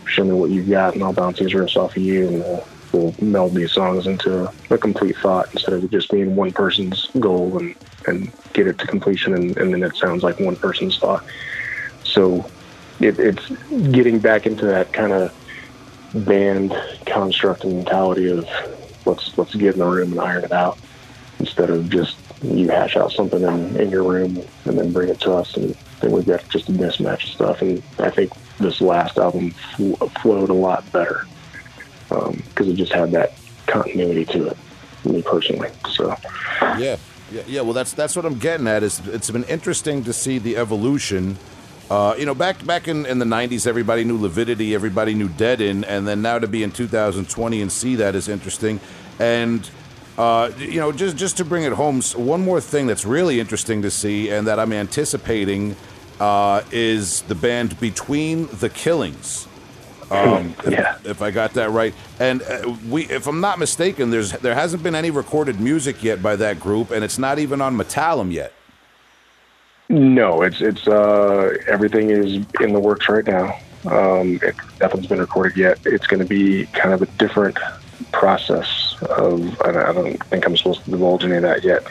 show 0.07 0.25
me 0.25 0.33
what 0.33 0.51
you've 0.51 0.69
got 0.69 0.95
and 0.95 1.03
I'll 1.03 1.13
bounce 1.13 1.39
these 1.39 1.53
riffs 1.53 1.77
off 1.77 1.97
of 1.97 2.03
you 2.03 2.29
and 2.29 2.41
we'll, 2.41 2.69
we'll 2.93 3.15
meld 3.21 3.55
these 3.55 3.73
songs 3.73 4.07
into 4.07 4.51
a 4.71 4.79
complete 4.79 5.17
thought 5.19 5.49
instead 5.53 5.75
of 5.75 5.91
just 5.91 6.11
being 6.11 6.37
one 6.37 6.53
person's 6.53 7.09
goal 7.19 7.59
and 7.59 7.75
and 8.07 8.33
get 8.55 8.67
it 8.67 8.79
to 8.79 8.87
completion 8.87 9.35
and, 9.35 9.57
and 9.59 9.73
then 9.73 9.83
it 9.83 9.95
sounds 9.97 10.23
like 10.23 10.41
one 10.41 10.57
person's 10.57 10.99
thought. 10.99 11.25
So 12.03 12.51
it, 12.99 13.19
it's 13.19 13.47
getting 13.93 14.19
back 14.19 14.47
into 14.47 14.67
that 14.67 14.93
kind 14.93 15.13
of 15.13 15.33
band 16.13 16.75
construct 17.07 17.65
and 17.65 17.77
mentality 17.77 18.31
of 18.31 18.49
let's 19.07 19.37
let's 19.37 19.55
get 19.55 19.75
in 19.75 19.81
the 19.81 19.87
room 19.87 20.13
and 20.13 20.21
iron 20.21 20.45
it 20.45 20.53
out 20.53 20.79
instead 21.39 21.71
of 21.71 21.89
just 21.89 22.20
you 22.43 22.69
hash 22.69 22.97
out 22.97 23.13
something 23.13 23.43
in, 23.43 23.77
in 23.77 23.91
your 23.91 24.03
room 24.03 24.43
and 24.65 24.79
then 24.79 24.93
bring 24.93 25.09
it 25.09 25.21
to 25.21 25.33
us 25.33 25.57
and 25.57 25.77
then 26.01 26.11
we've 26.11 26.27
got 26.27 26.47
just 26.49 26.69
a 26.69 26.73
mismatch 26.73 27.25
of 27.25 27.31
stuff. 27.31 27.63
And 27.63 27.83
I 27.99 28.11
think 28.11 28.33
this 28.59 28.81
last 28.81 29.19
album 29.19 29.51
fl- 29.77 30.07
flowed 30.23 30.51
a 30.51 30.55
lot 30.55 30.91
better 30.93 31.27
because 32.09 32.29
um, 32.29 32.43
it 32.57 32.75
just 32.75 32.93
had 32.93 33.11
that 33.13 33.35
continuity 33.67 34.25
to 34.25 34.49
it 34.49 34.57
me 35.05 35.23
personally 35.23 35.71
so. 35.89 36.15
Yeah 36.79 36.97
yeah 37.31 37.43
yeah 37.47 37.61
well 37.61 37.73
that's 37.73 37.93
that's 37.93 38.17
what 38.17 38.25
I'm 38.25 38.39
getting 38.39 38.67
at 38.67 38.83
is 38.83 39.07
it's 39.09 39.31
been 39.31 39.45
interesting 39.45 40.05
to 40.05 40.13
see 40.13 40.39
the 40.39 40.57
evolution. 40.57 41.37
Uh, 41.91 42.15
you 42.17 42.25
know, 42.25 42.37
back 42.37 42.65
back 42.65 42.87
in, 42.87 43.05
in 43.07 43.19
the 43.19 43.25
'90s, 43.25 43.67
everybody 43.67 44.05
knew 44.05 44.17
Lividity, 44.17 44.75
everybody 44.75 45.13
knew 45.13 45.29
Deaden, 45.29 45.85
and 45.85 46.07
then 46.07 46.23
now 46.23 46.39
to 46.39 46.47
be 46.47 46.63
in 46.63 46.71
2020 46.71 47.61
and 47.61 47.73
see 47.73 47.97
that 47.97 48.15
is 48.15 48.29
interesting. 48.29 48.79
And 49.19 49.69
uh, 50.19 50.51
you 50.59 50.81
know, 50.81 50.93
just 50.93 51.17
just 51.17 51.37
to 51.39 51.45
bring 51.45 51.65
it 51.65 51.73
home, 51.73 52.03
one 52.15 52.43
more 52.43 52.61
thing 52.61 52.87
that's 52.87 53.05
really 53.05 53.41
interesting 53.41 53.83
to 53.83 53.91
see, 53.91 54.31
and 54.31 54.47
that 54.47 54.59
I'm 54.59 54.73
anticipating, 54.73 55.77
uh, 56.19 56.63
is 56.71 57.23
the 57.23 57.35
band 57.35 57.79
Between 57.81 58.47
the 58.59 58.69
Killings. 58.69 59.47
Um, 60.11 60.57
yeah. 60.69 60.97
if, 60.97 61.07
if, 61.07 61.23
I 61.23 61.31
got 61.31 61.53
that 61.55 61.71
right, 61.71 61.95
and 62.19 62.43
uh, 62.43 62.75
we, 62.89 63.05
if 63.05 63.29
I'm 63.29 63.41
not 63.41 63.61
mistaken, 63.61 64.11
there's 64.11 64.33
there 64.33 64.57
hasn't 64.57 64.83
been 64.83 64.97
any 64.97 65.11
recorded 65.11 65.61
music 65.61 66.03
yet 66.03 66.21
by 66.21 66.35
that 66.37 66.59
group, 66.59 66.91
and 66.91 67.05
it's 67.05 67.19
not 67.19 67.39
even 67.39 67.61
on 67.61 67.77
Metallum 67.77 68.33
yet. 68.33 68.53
No, 69.89 70.43
it's 70.43 70.61
it's 70.61 70.87
uh, 70.89 71.57
everything 71.69 72.11
is 72.11 72.45
in 72.61 72.73
the 72.73 72.81
works 72.81 73.09
right 73.09 73.25
now. 73.25 73.57
Um, 73.87 74.41
it, 74.43 74.55
nothing's 74.81 75.07
been 75.07 75.21
recorded 75.21 75.57
yet. 75.57 75.79
It's 75.85 76.07
going 76.07 76.21
to 76.21 76.29
be 76.29 76.67
kind 76.67 76.93
of 76.93 77.03
a 77.03 77.07
different 77.07 77.57
process 78.13 78.90
of. 79.03 79.61
I 79.63 79.93
don't 79.93 80.23
think 80.25 80.47
I'm 80.47 80.57
supposed 80.57 80.85
to 80.85 80.91
divulge 80.91 81.25
any 81.25 81.37
of 81.37 81.43
that 81.43 81.65
yet. 81.65 81.87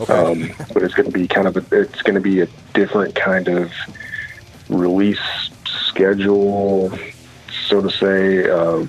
Okay. 0.00 0.12
Um, 0.12 0.52
but 0.72 0.82
it's 0.82 0.94
going 0.94 1.10
to 1.10 1.18
be 1.18 1.26
kind 1.26 1.48
of 1.48 1.56
a, 1.56 1.80
it's 1.80 2.02
going 2.02 2.14
to 2.14 2.20
be 2.20 2.40
a 2.40 2.48
different 2.74 3.14
kind 3.14 3.48
of 3.48 3.72
release 4.68 5.20
schedule, 5.64 6.92
so 7.68 7.80
to 7.80 7.90
say. 7.90 8.48
Uh, 8.48 8.86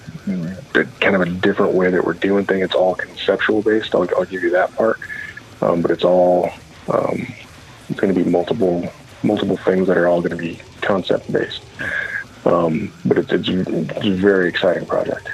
kind 1.00 1.16
of 1.16 1.22
a 1.22 1.30
different 1.30 1.74
way 1.74 1.90
that 1.90 2.04
we're 2.06 2.14
doing 2.14 2.46
things. 2.46 2.66
It's 2.66 2.76
all 2.76 2.96
conceptual 2.96 3.62
based. 3.62 3.96
I'll, 3.96 4.08
I'll 4.16 4.26
give 4.26 4.44
you 4.44 4.52
that 4.52 4.76
part, 4.76 5.00
um, 5.62 5.82
but 5.82 5.92
it's 5.92 6.04
all 6.04 6.52
um, 6.90 7.26
it's 7.90 8.00
going 8.00 8.14
to 8.14 8.24
be 8.24 8.30
multiple 8.30 8.92
multiple 9.24 9.58
things 9.58 9.88
that 9.88 9.98
are 9.98 10.08
all 10.08 10.22
going 10.22 10.32
to 10.32 10.38
be 10.38 10.60
concept 10.82 11.32
based. 11.32 11.64
Um, 12.46 12.94
but 13.06 13.18
it's, 13.18 13.32
it's, 13.32 13.50
it's, 13.50 14.06
a 14.06 14.12
very 14.12 14.48
exciting 14.48 14.86
project. 14.86 15.30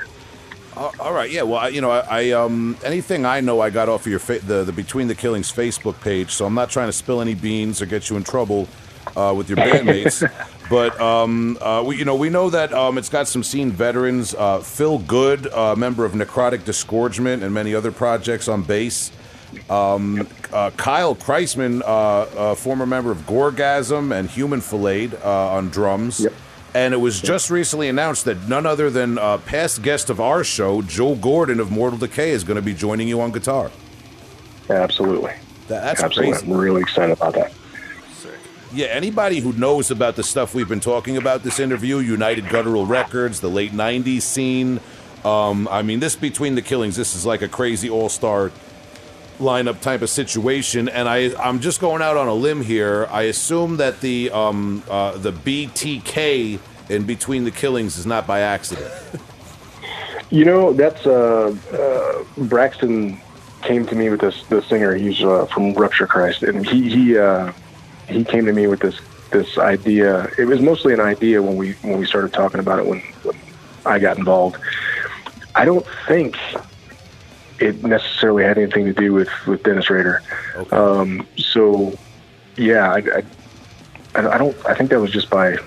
All 0.99 1.14
right, 1.14 1.30
yeah. 1.30 1.43
Well, 1.43 1.60
I, 1.60 1.68
you 1.69 1.81
know, 1.81 1.91
I, 1.91 1.99
I, 1.99 2.31
um, 2.31 2.77
anything 2.84 3.26
I 3.26 3.41
know, 3.41 3.60
I 3.61 3.69
got 3.69 3.89
off 3.89 4.01
of 4.01 4.07
your 4.07 4.19
fa- 4.19 4.39
the 4.39 4.64
the 4.64 4.72
Between 4.72 5.07
the 5.07 5.15
Killings 5.15 5.51
Facebook 5.51 5.99
page, 6.01 6.31
so 6.31 6.45
I'm 6.45 6.53
not 6.53 6.69
trying 6.69 6.88
to 6.88 6.93
spill 6.93 7.22
any 7.22 7.35
beans 7.35 7.81
or 7.81 7.85
get 7.85 8.10
you 8.10 8.18
in 8.18 8.23
trouble 8.23 8.68
uh, 9.15 9.34
with 9.35 9.49
your 9.49 9.57
bandmates. 9.57 10.30
but 10.69 10.99
um, 10.99 11.57
uh, 11.61 11.84
we, 11.85 11.97
you 11.97 12.05
know, 12.05 12.15
we 12.15 12.30
know 12.30 12.49
that 12.49 12.73
um, 12.73 12.97
it's 12.97 13.10
got 13.10 13.27
some 13.27 13.43
scene 13.43 13.72
veterans. 13.72 14.34
Uh, 14.34 14.60
Phil 14.60 14.99
Good, 14.99 15.47
a 15.47 15.76
member 15.76 16.05
of 16.05 16.14
Necrotic 16.14 16.65
Disgorgement 16.65 17.43
and 17.43 17.53
many 17.53 17.76
other 17.76 17.91
projects 17.91 18.47
on 18.47 18.64
bass. 18.64 19.11
Um, 19.69 20.27
uh, 20.51 20.72
Kyle 20.72 21.15
Kreisman, 21.15 21.81
uh, 21.85 22.55
former 22.55 22.85
member 22.85 23.11
of 23.11 23.19
Gorgasm 23.19 24.18
and 24.18 24.30
Human 24.30 24.61
Filleted 24.61 25.15
uh, 25.23 25.51
on 25.51 25.69
drums. 25.69 26.19
Yep. 26.22 26.34
And 26.75 26.93
it 26.93 26.97
was 26.97 27.21
just 27.21 27.51
recently 27.51 27.87
announced 27.87 28.25
that 28.25 28.47
none 28.47 28.65
other 28.65 28.89
than 28.89 29.19
uh, 29.19 29.37
past 29.39 29.83
guest 29.83 30.09
of 30.09 30.19
our 30.19 30.43
show, 30.43 30.81
Joe 30.81 31.15
Gordon 31.15 31.59
of 31.59 31.69
Mortal 31.69 31.99
Decay, 31.99 32.31
is 32.31 32.43
going 32.43 32.55
to 32.55 32.63
be 32.63 32.73
joining 32.73 33.07
you 33.07 33.21
on 33.21 33.31
guitar. 33.31 33.69
Absolutely. 34.69 35.33
That, 35.67 35.83
that's 35.83 36.03
Absolutely. 36.03 36.33
crazy. 36.33 36.51
I'm 36.51 36.57
really 36.57 36.81
excited 36.81 37.13
about 37.13 37.35
that. 37.35 37.53
Yeah, 38.73 38.87
anybody 38.87 39.39
who 39.39 39.53
knows 39.53 39.91
about 39.91 40.15
the 40.15 40.23
stuff 40.23 40.55
we've 40.55 40.67
been 40.67 40.79
talking 40.79 41.15
about 41.15 41.43
this 41.43 41.59
interview, 41.59 41.99
United 41.99 42.49
Guttural 42.49 42.87
Records, 42.87 43.39
the 43.39 43.49
late 43.49 43.71
'90s 43.71 44.23
scene. 44.23 44.79
Um, 45.23 45.67
I 45.69 45.83
mean, 45.83 45.99
this 45.99 46.15
between 46.15 46.55
the 46.55 46.63
killings, 46.63 46.95
this 46.95 47.15
is 47.15 47.23
like 47.23 47.43
a 47.43 47.47
crazy 47.47 47.87
all-star 47.87 48.51
lineup 49.39 49.81
type 49.81 50.01
of 50.01 50.10
situation, 50.10 50.89
and 50.89 51.07
I 51.07 51.34
I'm 51.41 51.60
just 51.60 51.80
going 51.80 52.01
out 52.01 52.18
on 52.18 52.27
a 52.27 52.34
limb 52.34 52.61
here. 52.61 53.07
I 53.11 53.23
assume 53.23 53.77
that 53.77 54.01
the 54.01 54.31
um 54.31 54.84
uh, 54.89 55.18
the 55.18 55.31
BTK 55.31 56.60
in 56.89 57.03
between 57.03 57.43
the 57.43 57.51
killings 57.51 57.97
is 57.97 58.05
not 58.05 58.27
by 58.27 58.39
accident. 58.41 58.91
You 60.34 60.45
know, 60.45 60.73
that's 60.73 61.05
uh, 61.05 61.55
uh, 61.73 62.23
Braxton 62.45 63.22
came 63.61 63.85
to 63.85 63.93
me 63.93 64.10
with 64.10 64.22
this 64.22 64.43
the 64.45 64.64
singer. 64.64 64.95
He's 64.95 65.23
uh, 65.23 65.45
from 65.45 65.76
Rupture 65.76 66.07
Christ, 66.07 66.41
and 66.41 66.65
he 66.65 66.89
he 66.89 67.18
uh, 67.19 67.51
he 68.07 68.23
came 68.23 68.47
to 68.47 68.51
me 68.51 68.65
with 68.65 68.80
this 68.80 68.99
this 69.30 69.60
idea. 69.60 70.31
It 70.39 70.45
was 70.45 70.60
mostly 70.60 70.91
an 70.91 71.01
idea 71.01 71.39
when 71.43 71.55
we 71.55 71.73
when 71.84 71.99
we 71.99 72.07
started 72.07 72.34
talking 72.34 72.60
about 72.60 72.80
it 72.80 72.88
when, 72.88 73.01
when 73.22 73.38
I 73.85 73.99
got 73.99 74.18
involved. 74.18 74.57
I 75.53 75.65
don't 75.65 75.85
think 76.07 76.35
it 77.64 77.84
necessarily 77.84 78.44
had 78.44 78.57
anything 78.57 78.85
to 78.85 78.94
do 78.94 79.14
with 79.14 79.30
with 79.48 79.64
Dennis 79.64 79.90
Rader. 79.90 80.22
Okay. 80.56 80.76
Um, 80.76 81.26
so, 81.38 81.94
yeah, 82.57 82.91
I, 82.91 82.98
I, 84.18 84.35
I 84.35 84.38
don't. 84.38 84.56
I 84.65 84.76
think 84.76 84.90
that 84.90 84.99
was 84.99 85.11
just 85.11 85.30
by 85.30 85.57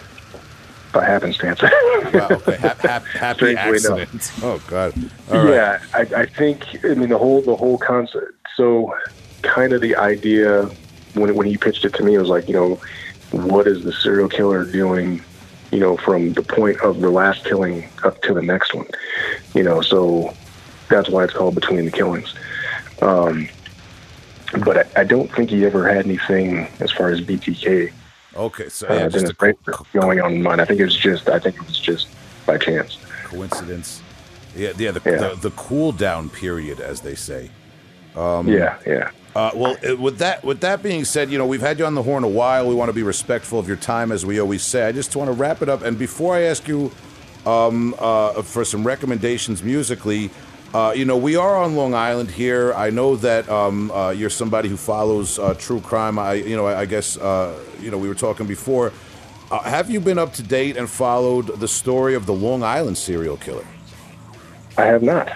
by 0.93 1.05
happenstance. 1.05 1.63
Wow, 1.63 2.29
okay. 2.31 2.57
Hap, 2.61 2.79
hap, 2.79 3.05
happy 3.05 3.57
accident. 3.57 4.33
Oh 4.43 4.63
God. 4.69 4.95
All 5.31 5.45
right. 5.45 5.55
Yeah, 5.55 5.83
I, 5.95 6.01
I 6.23 6.27
think. 6.27 6.85
I 6.85 6.95
mean, 6.95 7.09
the 7.09 7.19
whole 7.19 7.43
the 7.43 7.57
whole 7.57 7.79
concept. 7.79 8.33
So, 8.55 8.95
kind 9.43 9.73
of 9.73 9.81
the 9.81 9.97
idea 9.97 10.67
when 11.15 11.35
when 11.35 11.47
he 11.47 11.57
pitched 11.57 11.85
it 11.85 11.95
to 11.95 12.05
me 12.05 12.17
was 12.19 12.29
like, 12.29 12.49
you 12.49 12.55
know, 12.55 12.81
what 13.33 13.67
is 13.67 13.83
the 13.85 13.93
serial 13.93 14.29
killer 14.29 14.65
doing? 14.65 15.23
You 15.73 15.81
know, 15.81 15.97
from 15.97 16.35
the 16.35 16.43
point 16.43 16.81
of 16.81 17.01
the 17.01 17.11
last 17.11 17.45
killing 17.45 17.89
up 18.05 18.23
to 18.23 18.35
the 18.35 18.43
next 18.43 18.73
one. 18.75 18.87
You 19.55 19.65
know, 19.65 19.81
so 19.81 20.33
that's 20.89 21.09
why 21.09 21.25
it's 21.25 21.33
called 21.33 21.55
Between 21.55 21.85
the 21.85 21.91
Killings. 21.91 22.35
Um, 23.03 23.49
but 24.65 24.79
I, 24.79 25.01
I 25.01 25.05
don't 25.05 25.31
think 25.33 25.51
he 25.51 25.65
ever 25.65 25.89
had 25.89 26.07
anything 26.07 26.69
as 26.81 26.91
far 26.93 27.11
as 27.11 27.21
BTK 27.21 27.93
Okay. 28.37 28.69
So 28.69 28.87
uh, 28.87 29.09
just 29.09 29.31
a 29.31 29.55
going 29.93 30.21
on 30.21 30.43
mine. 30.43 30.61
I 30.61 30.65
think 30.65 30.81
it 30.81 30.85
was 30.85 30.97
just. 30.97 31.29
I 31.29 31.39
think 31.39 31.57
it 31.57 31.67
was 31.67 31.79
just 31.79 32.09
by 32.45 32.59
chance. 32.59 32.99
coincidence. 33.25 34.03
Yeah, 34.55 34.73
yeah. 34.79 34.93
The, 34.93 35.03
Yeah. 35.05 35.17
the 35.29 35.37
the 35.37 35.51
cool 35.53 35.93
down 35.93 36.31
period, 36.31 36.81
as 36.81 37.01
they 37.01 37.15
say. 37.15 37.51
yeah, 38.15 38.79
yeah. 38.87 39.11
Uh, 39.35 39.51
well, 39.55 39.77
uh, 39.87 39.97
with 39.97 40.19
that 40.19 40.45
with 40.45 40.61
that 40.61 40.83
being 40.83 41.05
said, 41.05 41.31
you 41.31 41.39
know 41.39 41.47
we've 41.47 41.61
had 41.61 41.79
you 41.79 41.87
on 41.87 41.95
the 41.95 42.03
horn 42.03 42.25
a 42.25 42.29
while. 42.29 42.69
We 42.69 42.75
want 42.75 42.89
to 42.89 42.95
be 42.95 43.03
respectful 43.03 43.59
of 43.59 43.69
your 43.69 43.77
time, 43.77 44.13
as 44.13 44.25
we 44.25 44.39
always 44.39 44.63
say. 44.63 44.87
I 44.87 44.93
just 44.93 45.15
want 45.17 45.29
to 45.29 45.33
wrap 45.33 45.63
it 45.63 45.69
up, 45.69 45.83
and 45.83 45.99
before 45.99 46.35
I 46.35 46.43
ask 46.43 46.67
you 46.69 46.91
um, 47.45 47.95
uh, 47.99 48.43
for 48.43 48.65
some 48.65 48.87
recommendations 48.87 49.63
musically, 49.63 50.31
uh, 50.75 50.93
you 50.95 51.05
know 51.05 51.17
we 51.17 51.37
are 51.37 51.57
on 51.57 51.77
Long 51.77 51.95
Island 51.95 52.31
here. 52.31 52.73
I 52.75 52.91
know 52.91 53.17
that 53.17 53.49
um, 53.49 53.91
uh, 53.91 54.11
you're 54.11 54.31
somebody 54.31 54.69
who 54.69 54.77
follows 54.77 55.39
uh, 55.39 55.55
true 55.55 55.81
crime. 55.81 56.19
I 56.19 56.35
you 56.35 56.57
know 56.57 56.67
I, 56.67 56.81
I 56.81 56.87
guess 56.87 57.17
uh, 57.17 57.59
you 57.81 57.91
know 57.91 57.99
we 57.99 58.09
were 58.09 58.15
talking 58.15 58.47
before. 58.47 58.93
Uh, 59.51 59.61
have 59.63 59.91
you 59.91 60.01
been 60.01 60.19
up 60.19 60.33
to 60.35 60.43
date 60.43 60.77
and 60.77 60.91
followed 60.91 61.61
the 61.61 61.69
story 61.69 62.15
of 62.15 62.27
the 62.27 62.35
Long 62.35 62.63
Island 62.65 62.99
serial 62.99 63.37
killer? 63.37 63.65
I 64.77 64.85
have 64.87 65.03
not. 65.03 65.31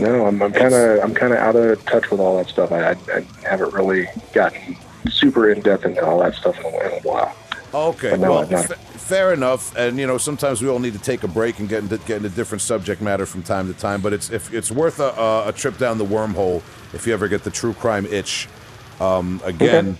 No, 0.00 0.26
I'm, 0.26 0.42
I'm 0.42 0.52
kind 0.52 0.74
of 0.74 1.00
I'm 1.02 1.14
kind 1.14 1.32
of 1.32 1.38
out 1.38 1.56
of 1.56 1.82
touch 1.86 2.10
with 2.10 2.20
all 2.20 2.36
that 2.38 2.48
stuff. 2.48 2.72
I, 2.72 2.90
I, 2.90 2.96
I 3.14 3.26
haven't 3.48 3.72
really 3.72 4.08
gotten 4.32 4.76
super 5.10 5.50
in 5.50 5.60
depth 5.62 5.84
into 5.84 6.04
all 6.04 6.18
that 6.20 6.34
stuff 6.34 6.58
in 6.58 6.64
a, 6.66 6.68
in 6.68 6.92
a 6.92 7.00
while. 7.02 7.34
Okay, 7.72 8.10
But 8.10 8.20
no, 8.20 8.30
well, 8.32 8.40
I've 8.40 8.50
not. 8.50 8.66
fa- 8.66 8.95
fair 9.06 9.32
enough. 9.32 9.74
And 9.76 9.98
you 9.98 10.06
know, 10.06 10.18
sometimes 10.18 10.62
we 10.62 10.68
all 10.68 10.78
need 10.78 10.92
to 10.92 10.98
take 10.98 11.22
a 11.22 11.28
break 11.28 11.58
and 11.58 11.68
get 11.68 11.82
into 11.82 11.98
get 11.98 12.18
into 12.18 12.28
different 12.28 12.62
subject 12.62 13.00
matter 13.00 13.26
from 13.26 13.42
time 13.42 13.72
to 13.72 13.78
time. 13.78 14.00
But 14.02 14.12
it's 14.12 14.30
if 14.30 14.52
it's 14.52 14.70
worth 14.70 15.00
a, 15.00 15.10
a, 15.10 15.48
a 15.48 15.52
trip 15.52 15.78
down 15.78 15.98
the 15.98 16.04
wormhole 16.04 16.62
if 16.92 17.06
you 17.06 17.12
ever 17.12 17.28
get 17.28 17.44
the 17.44 17.50
true 17.50 17.72
crime 17.74 18.06
itch. 18.06 18.48
Um, 19.00 19.42
again, 19.44 19.98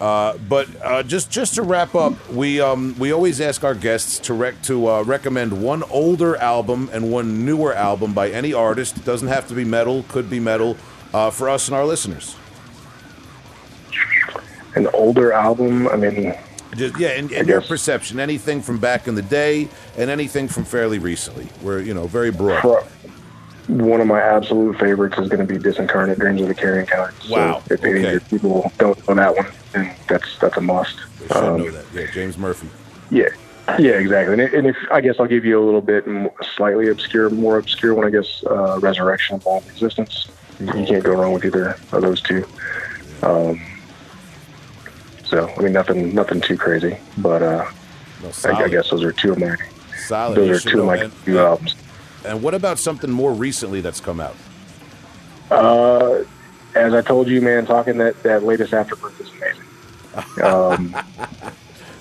uh, 0.00 0.36
but 0.48 0.68
uh, 0.82 1.02
just 1.02 1.30
just 1.30 1.54
to 1.54 1.62
wrap 1.62 1.94
up, 1.94 2.14
we 2.30 2.60
um, 2.60 2.96
we 2.98 3.12
always 3.12 3.40
ask 3.40 3.62
our 3.64 3.74
guests 3.74 4.18
to 4.20 4.34
rec- 4.34 4.60
to 4.62 4.88
uh, 4.88 5.02
recommend 5.02 5.62
one 5.62 5.82
older 5.84 6.36
album 6.36 6.90
and 6.92 7.12
one 7.12 7.44
newer 7.44 7.74
album 7.74 8.12
by 8.12 8.30
any 8.30 8.52
artist. 8.52 8.96
It 8.96 9.04
doesn't 9.04 9.28
have 9.28 9.46
to 9.48 9.54
be 9.54 9.64
metal; 9.64 10.04
could 10.08 10.28
be 10.28 10.40
metal 10.40 10.76
uh, 11.12 11.30
for 11.30 11.48
us 11.48 11.68
and 11.68 11.76
our 11.76 11.84
listeners. 11.84 12.34
An 14.74 14.88
older 14.88 15.32
album. 15.32 15.86
I 15.88 15.96
mean, 15.96 16.34
Just, 16.74 16.98
yeah, 16.98 17.12
in 17.12 17.26
I 17.34 17.40
your 17.40 17.60
perception, 17.60 18.18
anything 18.20 18.60
from 18.62 18.78
back 18.78 19.06
in 19.08 19.14
the 19.14 19.22
day 19.22 19.68
and 19.96 20.10
anything 20.10 20.48
from 20.48 20.64
fairly 20.64 20.98
recently. 20.98 21.48
We're 21.62 21.80
you 21.80 21.94
know 21.94 22.06
very 22.06 22.30
broad. 22.30 22.60
pro- 22.60 22.84
one 23.68 24.00
of 24.02 24.06
my 24.06 24.20
absolute 24.20 24.78
favorites 24.78 25.16
is 25.18 25.28
going 25.30 25.46
to 25.46 25.50
be 25.50 25.58
Disincarnate 25.58 26.18
Dreams 26.18 26.42
of 26.42 26.48
the 26.48 26.54
Carrion 26.54 26.84
Count. 26.86 27.14
So 27.22 27.34
Wow, 27.34 27.62
if 27.70 27.82
any 27.82 28.00
okay. 28.00 28.04
of 28.06 28.12
your 28.12 28.20
people 28.20 28.70
don't 28.76 29.08
know 29.08 29.14
that 29.14 29.34
one, 29.36 29.46
then 29.72 29.94
that's 30.08 30.38
that's 30.38 30.56
a 30.58 30.60
must. 30.60 30.96
They 31.20 31.26
should 31.28 31.36
Um, 31.36 31.58
know 31.60 31.70
that. 31.70 31.84
Yeah, 31.94 32.06
James 32.12 32.36
Murphy. 32.36 32.68
Yeah, 33.10 33.28
yeah, 33.78 33.92
exactly. 33.92 34.34
And, 34.34 34.42
if- 34.42 34.52
and 34.52 34.66
if 34.66 34.76
I 34.90 35.00
guess 35.00 35.16
I'll 35.18 35.26
give 35.26 35.44
you 35.46 35.58
a 35.58 35.64
little 35.64 35.80
bit 35.80 36.04
slightly 36.56 36.88
obscure, 36.88 37.30
more 37.30 37.56
obscure 37.58 37.94
one. 37.94 38.06
I 38.06 38.10
guess 38.10 38.44
uh, 38.50 38.78
Resurrection 38.80 39.36
of 39.36 39.46
All 39.46 39.62
Existence. 39.68 40.28
You 40.60 40.66
you 40.66 40.86
can't 40.86 41.02
go 41.02 41.12
wrong 41.12 41.32
with 41.32 41.44
either 41.46 41.76
of 41.92 42.02
those 42.02 42.20
two. 42.20 42.46
Um, 43.22 43.60
so 45.34 45.52
I 45.58 45.62
mean, 45.62 45.72
nothing, 45.72 46.14
nothing 46.14 46.40
too 46.40 46.56
crazy, 46.56 46.96
but 47.18 47.42
uh, 47.42 47.64
No, 48.22 48.30
I. 48.44 48.50
I 48.64 48.68
guess 48.68 48.90
those 48.90 49.02
are 49.02 49.12
two 49.12 49.32
of 49.32 49.38
my 49.38 49.56
solid. 50.06 50.36
You 50.38 50.46
those 50.46 50.66
are 50.66 50.70
two 50.70 50.80
of 50.80 50.86
my 50.86 50.96
and, 50.96 51.26
new 51.26 51.38
albums. 51.38 51.74
and 52.24 52.42
what 52.42 52.54
about 52.54 52.78
something 52.78 53.10
more 53.10 53.32
recently 53.32 53.80
that's 53.80 54.00
come 54.00 54.20
out? 54.20 54.36
Uh, 55.50 56.24
as 56.74 56.94
I 56.94 57.02
told 57.02 57.28
you, 57.28 57.40
man, 57.40 57.66
talking 57.66 57.98
that 57.98 58.22
that 58.22 58.42
latest 58.44 58.72
Afterbirth 58.72 59.20
is 59.20 59.30
amazing. 59.30 60.42
Um, 60.42 60.96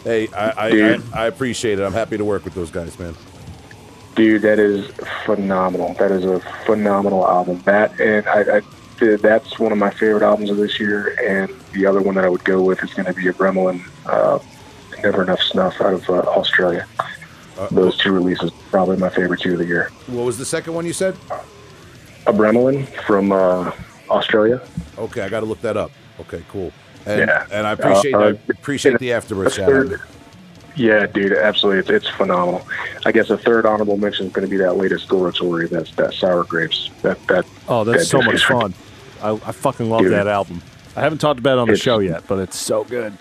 Hey, 0.04 0.28
I 0.36 0.50
I. 0.50 0.68
I 0.68 1.00
I 1.24 1.28
appreciate 1.28 1.80
it. 1.80 1.84
I'm 1.84 1.94
happy 1.94 2.18
to 2.18 2.26
work 2.26 2.44
with 2.44 2.54
those 2.56 2.70
guys, 2.72 3.00
man. 3.00 3.16
dude, 4.16 4.42
that 4.42 4.60
is 4.60 4.86
phenomenal. 5.26 5.94
That 5.94 6.12
is 6.12 6.26
a 6.26 6.42
phenomenal 6.66 7.26
album. 7.26 7.62
That 7.62 7.98
and 8.02 8.28
I, 8.28 8.58
I 8.58 8.62
that's 9.18 9.58
one 9.60 9.72
of 9.72 9.78
my 9.78 9.92
favorite 9.92 10.22
albums 10.24 10.50
of 10.50 10.58
this 10.58 10.78
year. 10.78 11.16
And 11.24 11.50
the 11.74 11.86
other 11.86 12.02
one 12.02 12.16
that 12.16 12.24
I 12.26 12.30
would 12.30 12.44
go 12.44 12.62
with 12.62 12.84
is 12.84 12.94
going 12.94 13.06
to 13.06 13.14
be 13.14 13.28
a 13.28 13.34
Gremlin, 13.34 13.82
uh, 14.06 14.40
Never 15.04 15.24
Enough 15.24 15.42
Snuff 15.42 15.82
out 15.82 15.94
of 15.94 16.10
uh, 16.10 16.14
Australia. 16.14 16.88
Those 17.72 17.98
two 17.98 18.12
releases 18.12 18.52
probably 18.72 18.98
my 18.98 19.10
favorite 19.10 19.40
two 19.42 19.54
of 19.54 19.60
the 19.60 19.66
year. 19.66 19.92
What 20.08 20.24
was 20.26 20.38
the 20.38 20.46
second 20.46 20.74
one 20.74 20.86
you 20.86 20.94
said? 20.94 21.16
A 22.26 22.34
Bremelin 22.34 22.88
from 23.06 23.32
uh, 23.32 23.72
Australia. 24.10 24.62
Okay, 24.98 25.22
I 25.22 25.30
got 25.30 25.42
to 25.42 25.46
look 25.46 25.62
that 25.62 25.78
up. 25.78 25.92
Okay, 26.22 26.44
cool. 26.50 26.72
And 27.06 27.20
Yeah. 27.20 27.46
and 27.52 27.68
I 27.68 27.74
appreciate 27.74 28.14
Uh, 28.16 28.20
uh, 28.20 28.24
I 28.34 28.38
appreciate 28.50 28.98
the 29.00 29.14
afterbirth 29.14 29.58
A 29.60 29.66
third, 29.66 30.02
yeah, 30.76 31.06
dude, 31.06 31.34
absolutely, 31.34 31.80
it's, 31.82 31.90
it's 32.06 32.16
phenomenal. 32.16 32.66
I 33.06 33.12
guess 33.12 33.30
a 33.30 33.38
third 33.38 33.66
honorable 33.68 33.98
mention 33.98 34.26
is 34.28 34.32
going 34.34 34.48
to 34.48 34.50
be 34.50 34.58
that 34.58 34.76
latest 34.78 35.08
Goratory. 35.08 35.70
That's 35.70 35.94
that 35.96 36.14
sour 36.14 36.44
grapes. 36.46 36.90
That 37.04 37.20
that 37.28 37.46
Oh, 37.68 37.84
that's 37.84 38.04
that 38.04 38.06
so 38.08 38.22
much 38.22 38.46
fun. 38.46 38.74
I, 39.22 39.32
I 39.32 39.52
fucking 39.52 39.90
love 39.90 40.02
Dude. 40.02 40.12
that 40.14 40.28
album. 40.28 40.62
I 40.96 41.02
haven't 41.02 41.18
talked 41.20 41.40
about 41.40 41.58
it 41.58 41.62
on 41.62 41.68
the 41.68 41.74
It's- 41.74 41.84
show 41.84 42.00
yet, 42.00 42.24
but 42.28 42.40
it's 42.40 42.58
so 42.58 42.84
good. 42.84 43.14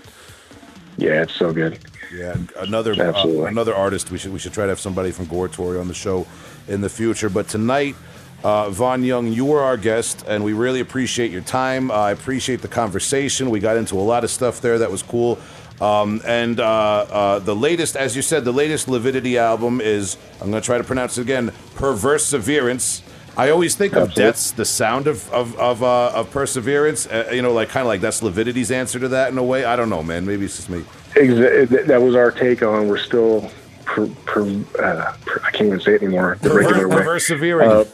Yeah, 0.99 1.23
it's 1.23 1.35
so 1.35 1.53
good. 1.53 1.79
Yeah, 2.15 2.37
another 2.59 2.93
uh, 2.93 3.03
Absolutely. 3.05 3.47
another 3.47 3.75
artist. 3.75 4.11
We 4.11 4.19
should 4.19 4.33
we 4.33 4.39
should 4.39 4.53
try 4.53 4.65
to 4.65 4.69
have 4.69 4.81
somebody 4.81 5.11
from 5.11 5.27
Goratory 5.27 5.81
on 5.81 5.89
the 5.89 5.95
show 5.95 6.27
in 6.69 6.83
the 6.83 6.91
future. 6.91 7.31
But 7.31 7.49
tonight, 7.49 7.97
uh, 8.45 8.69
Von 8.69 9.03
Young, 9.03 9.29
you 9.29 9.47
were 9.47 9.61
our 9.63 9.79
guest, 9.79 10.23
and 10.29 10.45
we 10.45 10.53
really 10.53 10.81
appreciate 10.81 11.31
your 11.31 11.41
time. 11.41 11.91
Uh, 11.91 11.95
I 11.95 12.11
appreciate 12.11 12.61
the 12.61 12.69
conversation. 12.69 13.49
We 13.49 13.61
got 13.61 13.79
into 13.79 13.95
a 13.95 14.05
lot 14.05 14.25
of 14.25 14.31
stuff 14.31 14.61
there 14.61 14.79
that 14.81 14.91
was 14.91 15.03
cool. 15.03 15.39
Um, 15.81 16.21
and 16.27 16.61
uh, 16.61 16.67
uh, 16.67 17.39
the 17.39 17.57
latest, 17.57 17.97
as 17.97 18.15
you 18.15 18.21
said, 18.21 18.45
the 18.45 18.53
latest 18.53 18.89
Lividity 18.89 19.39
album 19.39 19.81
is 19.81 20.19
I'm 20.43 20.51
going 20.51 20.61
to 20.63 20.67
try 20.67 20.77
to 20.77 20.85
pronounce 20.85 21.17
it 21.17 21.23
again. 21.23 21.51
Perseverance. 21.77 23.03
I 23.37 23.51
always 23.51 23.75
think 23.75 23.95
of 23.95 24.09
Absolutely. 24.09 24.25
death's 24.25 24.51
the 24.53 24.65
sound 24.65 25.07
of 25.07 25.31
of 25.33 25.59
of, 25.59 25.83
uh, 25.83 26.11
of 26.11 26.31
perseverance. 26.31 27.07
Uh, 27.07 27.31
you 27.33 27.41
know, 27.41 27.53
like 27.53 27.71
kind 27.71 27.83
of 27.83 27.89
like 27.89 28.01
that's 28.01 28.23
Lividity's 28.23 28.71
answer 28.71 28.99
to 28.99 29.09
that 29.09 29.33
in 29.33 29.39
a 29.39 29.43
way. 29.43 29.65
I 29.65 29.77
don't 29.77 29.89
know, 29.89 30.03
man. 30.03 30.27
Maybe 30.27 30.45
it's 30.45 30.57
just 30.57 30.69
me. 30.69 30.85
Exa- 31.15 31.87
that 31.87 32.03
was 32.03 32.15
our 32.15 32.31
take 32.31 32.63
on. 32.63 32.89
We're 32.89 32.99
still, 32.99 33.51
per, 33.85 34.07
per, 34.27 34.43
uh, 34.79 35.17
per, 35.25 35.41
I 35.45 35.51
can't 35.51 35.67
even 35.69 35.81
say 35.81 35.95
it 35.95 36.03
anymore. 36.03 36.39
The 36.43 36.53
regular 36.53 36.89
way. 36.89 37.03
Persevering. 37.03 37.71
Uh, 37.71 37.85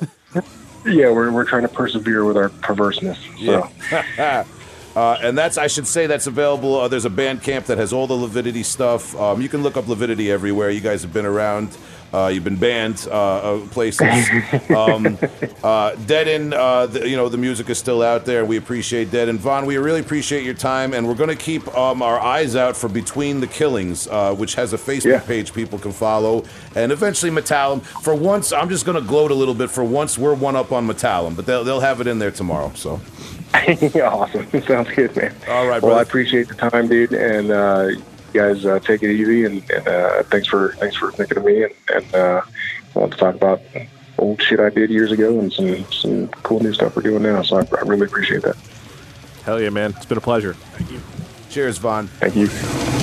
yeah, 0.87 1.11
we're 1.11 1.31
we're 1.31 1.45
trying 1.45 1.63
to 1.63 1.69
persevere 1.69 2.25
with 2.25 2.37
our 2.37 2.49
perverseness. 2.49 3.19
So. 3.45 3.71
Yeah. 4.17 4.45
uh, 4.97 5.19
and 5.23 5.37
that's, 5.37 5.59
I 5.59 5.67
should 5.67 5.87
say, 5.87 6.07
that's 6.07 6.27
available. 6.27 6.77
Uh, 6.77 6.89
there's 6.89 7.05
a 7.05 7.11
Bandcamp 7.11 7.67
that 7.67 7.79
has 7.79 7.93
all 7.93 8.07
the 8.07 8.17
Lividity 8.17 8.65
stuff. 8.65 9.15
Um, 9.17 9.41
you 9.41 9.49
can 9.49 9.63
look 9.63 9.77
up 9.77 9.87
Lividity 9.87 10.31
everywhere. 10.31 10.71
You 10.71 10.81
guys 10.81 11.03
have 11.03 11.13
been 11.13 11.27
around. 11.27 11.77
Uh, 12.13 12.29
you've 12.29 12.45
been 12.45 12.57
banned 12.57 13.07
uh, 13.11 13.15
uh, 13.57 13.67
places. 13.69 14.01
um, 14.71 15.19
uh, 15.63 15.93
Deaden, 16.07 16.53
uh, 16.55 16.87
the, 16.87 17.09
you 17.09 17.17
know, 17.17 17.29
the 17.29 17.37
music 17.37 17.69
is 17.69 17.79
still 17.79 18.03
out 18.03 18.25
there. 18.25 18.45
We 18.45 18.57
appreciate 18.57 19.11
Dead 19.11 19.29
End. 19.29 19.41
Von, 19.41 19.67
we 19.67 19.77
really 19.77 20.01
appreciate 20.01 20.45
your 20.45 20.55
time, 20.55 20.95
and 20.95 21.07
we're 21.07 21.15
going 21.15 21.29
to 21.29 21.37
keep 21.37 21.69
um, 21.77 22.01
our 22.01 22.19
eyes 22.19 22.57
out 22.57 22.77
for 22.77 22.89
Between 22.89 23.41
the 23.41 23.47
Killings, 23.47 24.09
uh, 24.09 24.35
which 24.35 24.55
has 24.55 24.73
a 24.73 24.79
Facebook 24.79 25.13
Yeah. 25.13 25.21
page 25.21 25.53
people 25.53 25.79
can 25.79 25.93
follow, 25.93 26.45
and 26.75 26.93
eventually 26.93 27.31
Metallum. 27.31 27.83
For 28.03 28.15
once, 28.15 28.53
I'm 28.53 28.69
just 28.71 28.87
going 28.87 29.01
to 29.01 29.07
gloat 29.07 29.31
a 29.31 29.35
little 29.35 29.55
bit. 29.55 29.71
For 29.71 29.85
once, 29.85 30.17
we're 30.17 30.35
one 30.35 30.57
up 30.57 30.73
on 30.73 30.87
Metallum, 30.89 31.37
but 31.37 31.45
they'll, 31.47 31.65
they'll 31.65 31.81
have 31.81 32.01
it 32.01 32.07
in 32.07 32.19
there 32.19 32.31
tomorrow. 32.31 32.73
So. 32.75 33.01
awesome. 34.03 34.47
Sounds 34.63 34.89
good, 34.95 35.15
man. 35.17 35.35
All 35.49 35.67
right, 35.67 35.81
bro. 35.81 35.89
Well, 35.91 35.97
brother. 35.97 35.99
I 35.99 36.03
appreciate 36.03 36.49
the 36.49 36.55
time, 36.55 36.89
dude, 36.89 37.13
and 37.13 37.51
uh, 37.51 37.89
you 38.33 38.41
guys 38.41 38.65
uh, 38.65 38.79
take 38.81 39.03
it 39.03 39.11
easy. 39.11 39.45
And, 39.45 39.71
and 39.71 39.89
uh, 39.89 40.23
thanks 40.25 40.49
for 40.49 40.73
thanks 40.73 40.97
for 40.97 41.11
thinking 41.13 41.39
of 41.39 41.45
me. 41.45 41.65
And, 41.65 41.75
and 41.95 42.15
uh, 42.15 42.43
I 42.95 42.99
want 42.99 43.13
to 43.13 43.19
talk 43.19 43.35
about 43.35 43.61
old 44.19 44.43
shit 44.43 44.61
I 44.61 44.71
did 44.71 44.91
years 44.91 45.13
ago 45.13 45.39
and 45.39 45.53
some 45.53 45.85
some 45.93 46.29
cool 46.43 46.61
new 46.61 46.73
stuff 46.73 46.97
we're 46.97 47.03
doing 47.03 47.23
now. 47.23 47.43
So 47.43 47.59
I, 47.59 47.61
I 47.77 47.83
really 47.83 48.07
appreciate 48.07 48.43
that. 48.43 48.57
Hell 49.45 49.61
yeah, 49.61 49.71
man. 49.71 49.95
It's 49.97 50.07
been 50.07 50.19
a 50.19 50.23
pleasure. 50.23 50.57
Cheers, 51.49 51.79
Von. 51.79 52.09
Thank 52.09 52.37
you. 52.37 52.98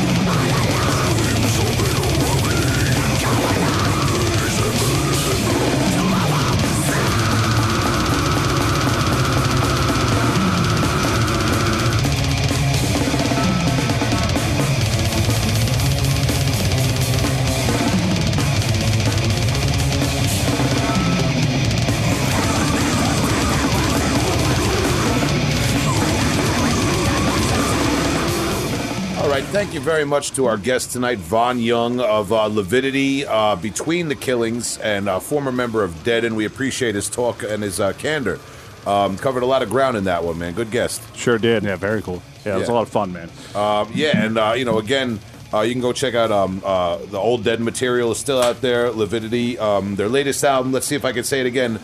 Very 29.95 30.03
much 30.03 30.31
to 30.31 30.45
our 30.47 30.57
guest 30.57 30.91
tonight, 30.91 31.19
Von 31.19 31.57
Young 31.57 32.01
of 32.01 32.34
uh, 32.34 32.49
Lividity, 32.49 33.23
uh, 33.26 33.55
Between 33.55 34.09
the 34.09 34.15
Killings, 34.15 34.77
and 34.80 35.07
uh, 35.07 35.22
former 35.22 35.53
member 35.53 35.85
of 35.85 36.03
Dead. 36.03 36.26
And 36.26 36.35
we 36.35 36.43
appreciate 36.43 36.95
his 36.95 37.09
talk 37.09 37.43
and 37.43 37.63
his 37.63 37.80
uh, 37.80 37.93
candor. 37.93 38.38
Um, 38.85 39.17
covered 39.17 39.41
a 39.41 39.45
lot 39.45 39.63
of 39.63 39.69
ground 39.69 39.95
in 39.95 40.03
that 40.03 40.22
one, 40.22 40.38
man. 40.38 40.53
Good 40.53 40.69
guest. 40.69 41.01
Sure 41.15 41.38
did. 41.38 41.63
Yeah, 41.63 41.77
very 41.77 42.01
cool. 42.01 42.22
Yeah, 42.43 42.57
it 42.57 42.59
was 42.59 42.67
a 42.67 42.73
lot 42.73 42.81
of 42.81 42.89
fun, 42.89 43.13
man. 43.13 43.30
Um, 43.55 43.89
yeah, 43.95 44.26
and 44.26 44.38
uh, 44.38 44.51
you 44.57 44.65
know, 44.65 44.80
again, 44.80 45.17
uh, 45.53 45.61
you 45.61 45.72
can 45.72 45.81
go 45.81 45.93
check 45.93 46.13
out 46.13 46.30
um, 46.30 46.61
uh, 46.65 46.97
the 46.97 47.17
old 47.17 47.45
Dead 47.45 47.61
material 47.61 48.11
is 48.11 48.17
still 48.17 48.41
out 48.41 48.59
there. 48.59 48.91
Levidity, 48.91 49.57
um, 49.57 49.95
their 49.95 50.09
latest 50.09 50.43
album. 50.43 50.73
Let's 50.73 50.88
see 50.88 50.95
if 50.97 51.05
I 51.05 51.13
can 51.13 51.23
say 51.23 51.39
it 51.39 51.45
again. 51.45 51.80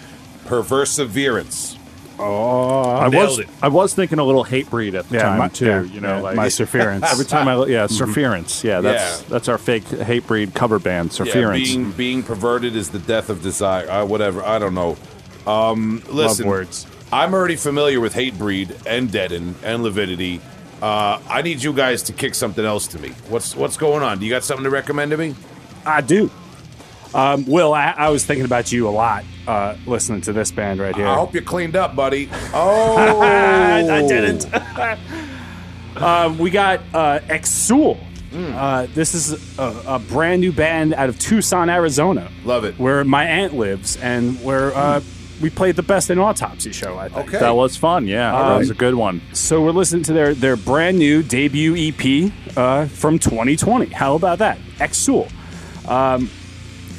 Perseverance. 0.47 1.77
I 2.21 3.07
was 3.07 3.39
it. 3.39 3.47
I 3.61 3.67
was 3.67 3.93
thinking 3.93 4.19
a 4.19 4.23
little 4.23 4.43
Hatebreed 4.45 4.93
at 4.93 5.09
the 5.09 5.15
Yeah, 5.15 5.21
time 5.23 5.39
my- 5.39 5.47
too. 5.47 5.65
yeah, 5.65 5.81
you 5.83 6.01
know, 6.01 6.17
yeah, 6.17 6.21
like 6.21 6.35
my 6.35 6.47
Surference. 6.61 7.05
Every 7.11 7.25
time 7.25 7.47
I 7.47 7.65
yeah, 7.65 7.87
Surference. 7.87 8.63
Yeah, 8.63 8.81
that's 8.81 9.21
Yeah. 9.21 9.27
that's 9.29 9.47
our 9.47 9.57
fake 9.57 9.83
Hatebreed 9.85 10.53
cover 10.53 10.79
band, 10.79 11.09
Yeah, 11.11 11.25
Surference. 11.25 11.67
being 11.69 11.91
being 11.91 12.23
perverted 12.23 12.75
is 12.75 12.89
the 12.89 12.99
death 12.99 13.29
of 13.29 13.41
desire. 13.41 13.89
Uh, 13.89 14.05
whatever. 14.05 14.43
I 14.43 14.59
don't 14.59 14.75
know. 14.75 14.97
Um, 15.47 16.03
listen, 16.09 16.47
words. 16.47 16.85
I'm 17.11 17.33
already 17.33 17.55
familiar 17.55 17.99
with 17.99 18.13
Hatebreed 18.13 18.85
and 18.85 19.11
Deaden 19.11 19.55
and 19.63 19.83
Lividity. 19.83 20.39
Uh, 20.81 21.19
I 21.29 21.41
need 21.41 21.61
you 21.61 21.73
guys 21.73 22.03
to 22.03 22.13
kick 22.13 22.33
something 22.35 22.63
else 22.65 22.87
to 22.87 22.99
me. 22.99 23.09
What's 23.29 23.55
what's 23.55 23.77
going 23.77 24.03
on? 24.03 24.19
Do 24.19 24.25
you 24.25 24.31
got 24.31 24.43
something 24.43 24.63
to 24.63 24.69
recommend 24.69 25.11
to 25.11 25.17
me? 25.17 25.35
I 25.85 26.01
do. 26.01 26.29
Um, 27.13 27.45
Will, 27.45 27.73
I, 27.73 27.91
I 27.97 28.09
was 28.09 28.25
thinking 28.25 28.45
about 28.45 28.71
you 28.71 28.87
a 28.87 28.89
lot 28.91 29.25
uh, 29.47 29.75
listening 29.85 30.21
to 30.21 30.33
this 30.33 30.51
band 30.51 30.79
right 30.79 30.95
here. 30.95 31.07
I 31.07 31.15
hope 31.15 31.33
you 31.33 31.41
cleaned 31.41 31.75
up, 31.75 31.95
buddy. 31.95 32.29
Oh, 32.53 33.21
I 33.21 34.01
didn't. 34.07 34.47
um, 35.97 36.37
we 36.37 36.49
got 36.49 36.81
uh, 36.93 37.19
Exsul. 37.27 37.97
Uh, 38.33 38.87
this 38.93 39.13
is 39.13 39.59
a, 39.59 39.83
a 39.85 39.99
brand 39.99 40.39
new 40.41 40.51
band 40.53 40.93
out 40.93 41.09
of 41.09 41.19
Tucson, 41.19 41.69
Arizona. 41.69 42.31
Love 42.45 42.63
it. 42.63 42.77
Where 42.79 43.03
my 43.03 43.25
aunt 43.25 43.55
lives 43.55 43.97
and 43.97 44.41
where 44.41 44.73
uh, 44.75 45.01
we 45.41 45.49
played 45.49 45.75
the 45.75 45.83
Best 45.83 46.09
in 46.09 46.19
Autopsy 46.19 46.71
show, 46.71 46.97
I 46.97 47.09
think. 47.09 47.27
Okay. 47.27 47.39
that 47.39 47.55
was 47.55 47.75
fun. 47.75 48.07
Yeah, 48.07 48.31
that 48.31 48.57
was 48.57 48.69
a 48.69 48.73
good 48.73 48.95
one. 48.95 49.21
So 49.33 49.61
we're 49.61 49.71
listening 49.71 50.03
to 50.03 50.13
their, 50.13 50.33
their 50.33 50.55
brand 50.55 50.97
new 50.97 51.23
debut 51.23 51.75
EP 51.75 52.31
uh, 52.55 52.85
from 52.87 53.19
2020. 53.19 53.87
How 53.87 54.15
about 54.15 54.39
that? 54.39 54.57
Exsul. 54.77 55.29
Um, 55.89 56.29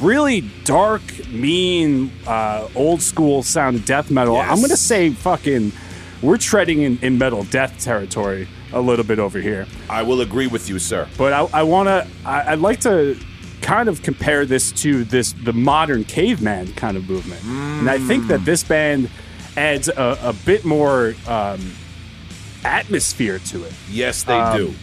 really 0.03 0.43
dark, 0.65 1.03
mean, 1.29 2.11
uh, 2.27 2.69
old 2.75 3.01
school 3.01 3.43
sound 3.43 3.77
of 3.77 3.85
death 3.85 4.11
metal. 4.11 4.35
Yes. 4.35 4.51
I'm 4.51 4.59
going 4.59 4.71
to 4.71 4.77
say 4.77 5.11
fucking, 5.11 5.73
we're 6.21 6.37
treading 6.39 6.83
in, 6.83 6.99
in 7.03 7.19
metal 7.19 7.45
death 7.45 7.79
territory 7.83 8.49
a 8.73 8.81
little 8.81 9.05
bit 9.05 9.19
over 9.19 9.39
here. 9.39 9.67
I 9.89 10.03
will 10.03 10.21
agree 10.21 10.47
with 10.47 10.69
you, 10.69 10.79
sir. 10.79 11.09
But 11.17 11.33
I, 11.33 11.61
I 11.61 11.63
want 11.63 11.89
to, 11.89 12.07
I'd 12.25 12.59
like 12.59 12.81
to 12.81 13.17
kind 13.61 13.89
of 13.89 14.03
compare 14.03 14.45
this 14.45 14.73
to 14.73 15.05
this, 15.05 15.33
the 15.33 15.53
modern 15.53 16.05
caveman 16.05 16.73
kind 16.75 16.97
of 16.97 17.09
movement. 17.09 17.43
And 17.45 17.89
I 17.89 17.99
think 17.99 18.27
that 18.29 18.45
this 18.45 18.65
band 18.65 19.09
adds 19.57 19.89
a, 19.89 20.19
a 20.23 20.33
bit 20.45 20.65
more 20.65 21.15
um, 21.29 21.61
atmosphere 22.65 23.39
to 23.39 23.65
it 23.65 23.73
Yes, 23.91 24.23
they 24.25 24.35
Um, 24.35 24.57
do. 24.57 24.75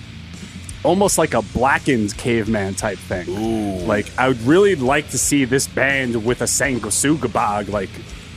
Almost 0.84 1.18
like 1.18 1.34
a 1.34 1.42
blackened 1.42 2.16
caveman 2.18 2.76
type 2.76 2.98
thing. 2.98 3.28
Ooh. 3.30 3.86
Like 3.86 4.08
I 4.18 4.28
would 4.28 4.42
really 4.42 4.76
like 4.76 5.10
to 5.10 5.18
see 5.18 5.46
this 5.46 5.68
band 5.68 6.26
with 6.26 6.42
a 6.42 6.46
Sanguisugabog 6.46 7.70
like 7.70 7.90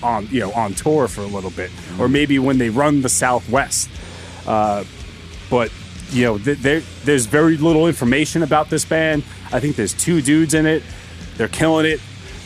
on 0.02 0.26
you 0.30 0.40
know 0.40 0.52
on 0.52 0.74
tour 0.74 1.08
for 1.08 1.20
a 1.20 1.26
little 1.26 1.50
bit, 1.50 1.70
or 1.98 2.08
maybe 2.08 2.38
when 2.38 2.58
they 2.58 2.70
run 2.70 3.02
the 3.02 3.08
Southwest. 3.08 3.88
Uh, 4.46 4.84
but 5.50 5.70
you 6.10 6.24
know, 6.24 6.38
th- 6.38 6.58
there 6.58 6.80
there's 7.04 7.26
very 7.26 7.56
little 7.56 7.86
information 7.86 8.42
about 8.42 8.68
this 8.70 8.84
band. 8.84 9.22
I 9.52 9.60
think 9.60 9.76
there's 9.76 9.94
two 9.94 10.20
dudes 10.20 10.54
in 10.54 10.66
it. 10.66 10.82
They're 11.36 11.48
killing 11.48 11.86
it. 11.86 12.00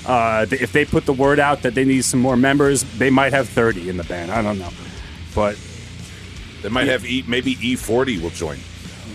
Uh, 0.06 0.46
if 0.52 0.70
they 0.72 0.84
put 0.84 1.04
the 1.04 1.12
word 1.12 1.40
out 1.40 1.62
that 1.62 1.74
they 1.74 1.84
need 1.84 2.02
some 2.04 2.20
more 2.20 2.36
members, 2.36 2.84
they 2.98 3.10
might 3.10 3.32
have 3.32 3.48
30 3.48 3.88
in 3.88 3.96
the 3.96 4.04
band. 4.04 4.30
I 4.30 4.40
don't 4.40 4.58
know, 4.58 4.70
but 5.34 5.58
They 6.62 6.68
might 6.68 6.86
have 6.86 7.04
E, 7.04 7.24
maybe 7.26 7.56
E40 7.56 8.22
will 8.22 8.30
join. 8.30 8.58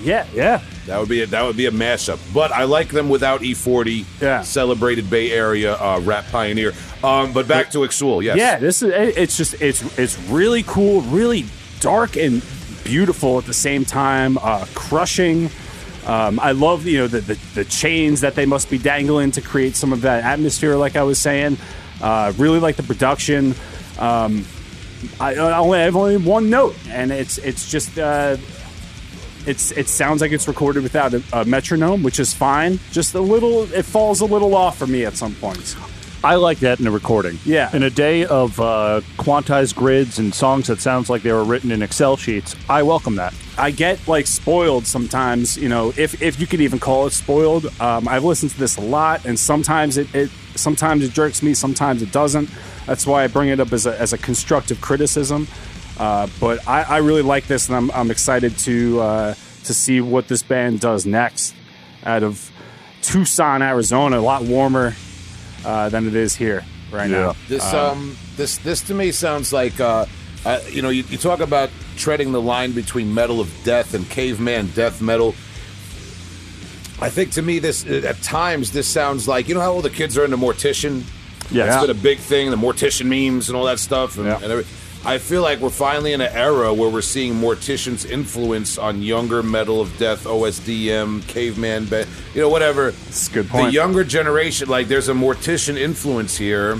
Yeah, 0.03 0.25
yeah. 0.33 0.61
That 0.87 0.99
would 0.99 1.09
be 1.09 1.21
a, 1.21 1.27
that 1.27 1.43
would 1.43 1.57
be 1.57 1.67
a 1.67 1.71
mashup. 1.71 2.19
But 2.33 2.51
I 2.51 2.63
like 2.63 2.89
them 2.89 3.09
without 3.09 3.41
E40. 3.41 4.05
Yeah. 4.21 4.41
Celebrated 4.41 5.09
Bay 5.09 5.31
Area 5.31 5.75
uh, 5.75 5.99
rap 6.03 6.25
pioneer. 6.31 6.73
Um, 7.03 7.33
but 7.33 7.47
back 7.47 7.71
to 7.71 7.79
Exsul. 7.79 8.23
Yes. 8.23 8.37
Yeah, 8.37 8.57
this 8.59 8.81
is 8.81 8.91
it's 8.91 9.37
just 9.37 9.61
it's 9.61 9.97
it's 9.97 10.19
really 10.29 10.63
cool, 10.63 11.01
really 11.01 11.45
dark 11.79 12.17
and 12.17 12.43
beautiful 12.83 13.37
at 13.37 13.45
the 13.45 13.53
same 13.53 13.85
time, 13.85 14.37
uh, 14.39 14.65
crushing. 14.73 15.49
Um, 16.05 16.39
I 16.39 16.51
love 16.51 16.85
you 16.85 16.99
know 16.99 17.07
the, 17.07 17.21
the 17.21 17.39
the 17.55 17.65
chains 17.65 18.21
that 18.21 18.35
they 18.35 18.45
must 18.45 18.69
be 18.69 18.77
dangling 18.77 19.31
to 19.31 19.41
create 19.41 19.75
some 19.75 19.93
of 19.93 20.01
that 20.01 20.23
atmosphere, 20.23 20.75
like 20.75 20.95
I 20.95 21.03
was 21.03 21.19
saying. 21.19 21.57
Uh, 22.01 22.33
really 22.37 22.59
like 22.59 22.75
the 22.75 22.83
production. 22.83 23.53
Um, 23.99 24.43
I, 25.19 25.35
I 25.35 25.57
only 25.57 25.79
have 25.79 25.95
only 25.95 26.17
one 26.17 26.49
note, 26.49 26.75
and 26.89 27.11
it's 27.11 27.37
it's 27.37 27.69
just 27.69 27.97
uh, 27.97 28.37
it's 29.47 29.71
it 29.71 29.87
sounds 29.87 30.21
like 30.21 30.31
it's 30.31 30.47
recorded 30.47 30.83
without 30.83 31.13
a, 31.13 31.23
a 31.33 31.45
metronome, 31.45 32.03
which 32.03 32.19
is 32.19 32.33
fine. 32.33 32.79
Just 32.91 33.15
a 33.15 33.21
little, 33.21 33.71
it 33.73 33.83
falls 33.83 34.21
a 34.21 34.25
little 34.25 34.55
off 34.55 34.77
for 34.77 34.87
me 34.87 35.05
at 35.05 35.15
some 35.15 35.35
points. 35.35 35.75
I 36.23 36.35
like 36.35 36.59
that 36.59 36.79
in 36.79 36.85
a 36.85 36.91
recording. 36.91 37.39
Yeah. 37.45 37.75
In 37.75 37.81
a 37.81 37.89
day 37.89 38.25
of 38.25 38.59
uh, 38.59 39.01
quantized 39.17 39.73
grids 39.75 40.19
and 40.19 40.33
songs 40.35 40.67
that 40.67 40.79
sounds 40.79 41.09
like 41.09 41.23
they 41.23 41.31
were 41.31 41.43
written 41.43 41.71
in 41.71 41.81
Excel 41.81 42.15
sheets, 42.15 42.55
I 42.69 42.83
welcome 42.83 43.15
that. 43.15 43.33
I 43.57 43.71
get 43.71 44.07
like 44.07 44.27
spoiled 44.27 44.85
sometimes, 44.85 45.57
you 45.57 45.67
know, 45.67 45.93
if 45.97 46.21
if 46.21 46.39
you 46.39 46.45
could 46.45 46.61
even 46.61 46.77
call 46.77 47.07
it 47.07 47.11
spoiled. 47.11 47.65
Um, 47.81 48.07
I've 48.07 48.23
listened 48.23 48.51
to 48.51 48.59
this 48.59 48.77
a 48.77 48.81
lot, 48.81 49.25
and 49.25 49.37
sometimes 49.37 49.97
it, 49.97 50.13
it 50.13 50.29
sometimes 50.55 51.03
it 51.03 51.11
jerks 51.11 51.41
me, 51.41 51.55
sometimes 51.55 52.03
it 52.03 52.11
doesn't. 52.11 52.49
That's 52.85 53.07
why 53.07 53.23
I 53.23 53.27
bring 53.27 53.49
it 53.49 53.59
up 53.59 53.71
as 53.73 53.85
a, 53.87 53.99
as 53.99 54.13
a 54.13 54.17
constructive 54.17 54.79
criticism. 54.79 55.47
Uh, 55.97 56.27
but 56.39 56.67
I, 56.67 56.83
I 56.83 56.97
really 56.97 57.21
like 57.21 57.47
this, 57.47 57.67
and 57.67 57.75
I'm, 57.75 57.91
I'm 57.91 58.11
excited 58.11 58.57
to 58.59 58.99
uh, 59.01 59.33
to 59.65 59.73
see 59.73 60.01
what 60.01 60.27
this 60.27 60.43
band 60.43 60.79
does 60.79 61.05
next. 61.05 61.53
Out 62.03 62.23
of 62.23 62.51
Tucson, 63.01 63.61
Arizona, 63.61 64.19
a 64.19 64.21
lot 64.21 64.43
warmer 64.43 64.95
uh, 65.65 65.89
than 65.89 66.07
it 66.07 66.15
is 66.15 66.35
here 66.35 66.63
right 66.91 67.09
now. 67.09 67.35
This 67.47 67.63
um 67.73 68.17
this 68.35 68.57
this 68.57 68.81
to 68.81 68.93
me 68.93 69.11
sounds 69.11 69.53
like 69.53 69.79
uh, 69.79 70.05
uh 70.45 70.59
you 70.69 70.81
know 70.81 70.89
you, 70.89 71.03
you 71.03 71.17
talk 71.17 71.39
about 71.39 71.69
treading 71.95 72.31
the 72.31 72.41
line 72.41 72.71
between 72.71 73.13
metal 73.13 73.39
of 73.39 73.53
death 73.63 73.93
and 73.93 74.09
caveman 74.09 74.67
death 74.75 75.01
metal. 75.01 75.29
I 76.99 77.09
think 77.09 77.31
to 77.33 77.41
me 77.41 77.59
this 77.59 77.85
at 77.85 78.21
times 78.21 78.71
this 78.71 78.87
sounds 78.87 79.27
like 79.27 79.47
you 79.47 79.53
know 79.55 79.61
how 79.61 79.73
all 79.73 79.81
the 79.81 79.89
kids 79.89 80.17
are 80.17 80.25
into 80.25 80.37
Mortician. 80.37 81.03
Yes. 81.51 81.75
it's 81.75 81.85
been 81.85 81.97
a 81.97 82.01
big 82.01 82.19
thing, 82.19 82.49
the 82.49 82.55
Mortician 82.55 83.07
memes 83.07 83.49
and 83.49 83.57
all 83.57 83.65
that 83.65 83.79
stuff. 83.79 84.17
And, 84.17 84.25
Yeah. 84.25 84.35
and 84.35 84.45
every, 84.45 84.65
I 85.03 85.17
feel 85.17 85.41
like 85.41 85.59
we're 85.59 85.71
finally 85.71 86.13
in 86.13 86.21
an 86.21 86.31
era 86.31 86.71
where 86.71 86.89
we're 86.89 87.01
seeing 87.01 87.33
Mortician's 87.33 88.05
influence 88.05 88.77
on 88.77 89.01
younger 89.01 89.41
metal 89.41 89.81
of 89.81 89.97
death, 89.97 90.25
OSDM, 90.25 91.27
caveman, 91.27 91.85
be- 91.85 92.03
you 92.35 92.41
know, 92.41 92.49
whatever. 92.49 92.91
That's 92.91 93.27
a 93.27 93.31
good 93.31 93.47
The 93.47 93.71
younger 93.71 94.03
generation, 94.03 94.69
like 94.69 94.87
there's 94.87 95.09
a 95.09 95.13
Mortician 95.13 95.75
influence 95.75 96.37
here 96.37 96.79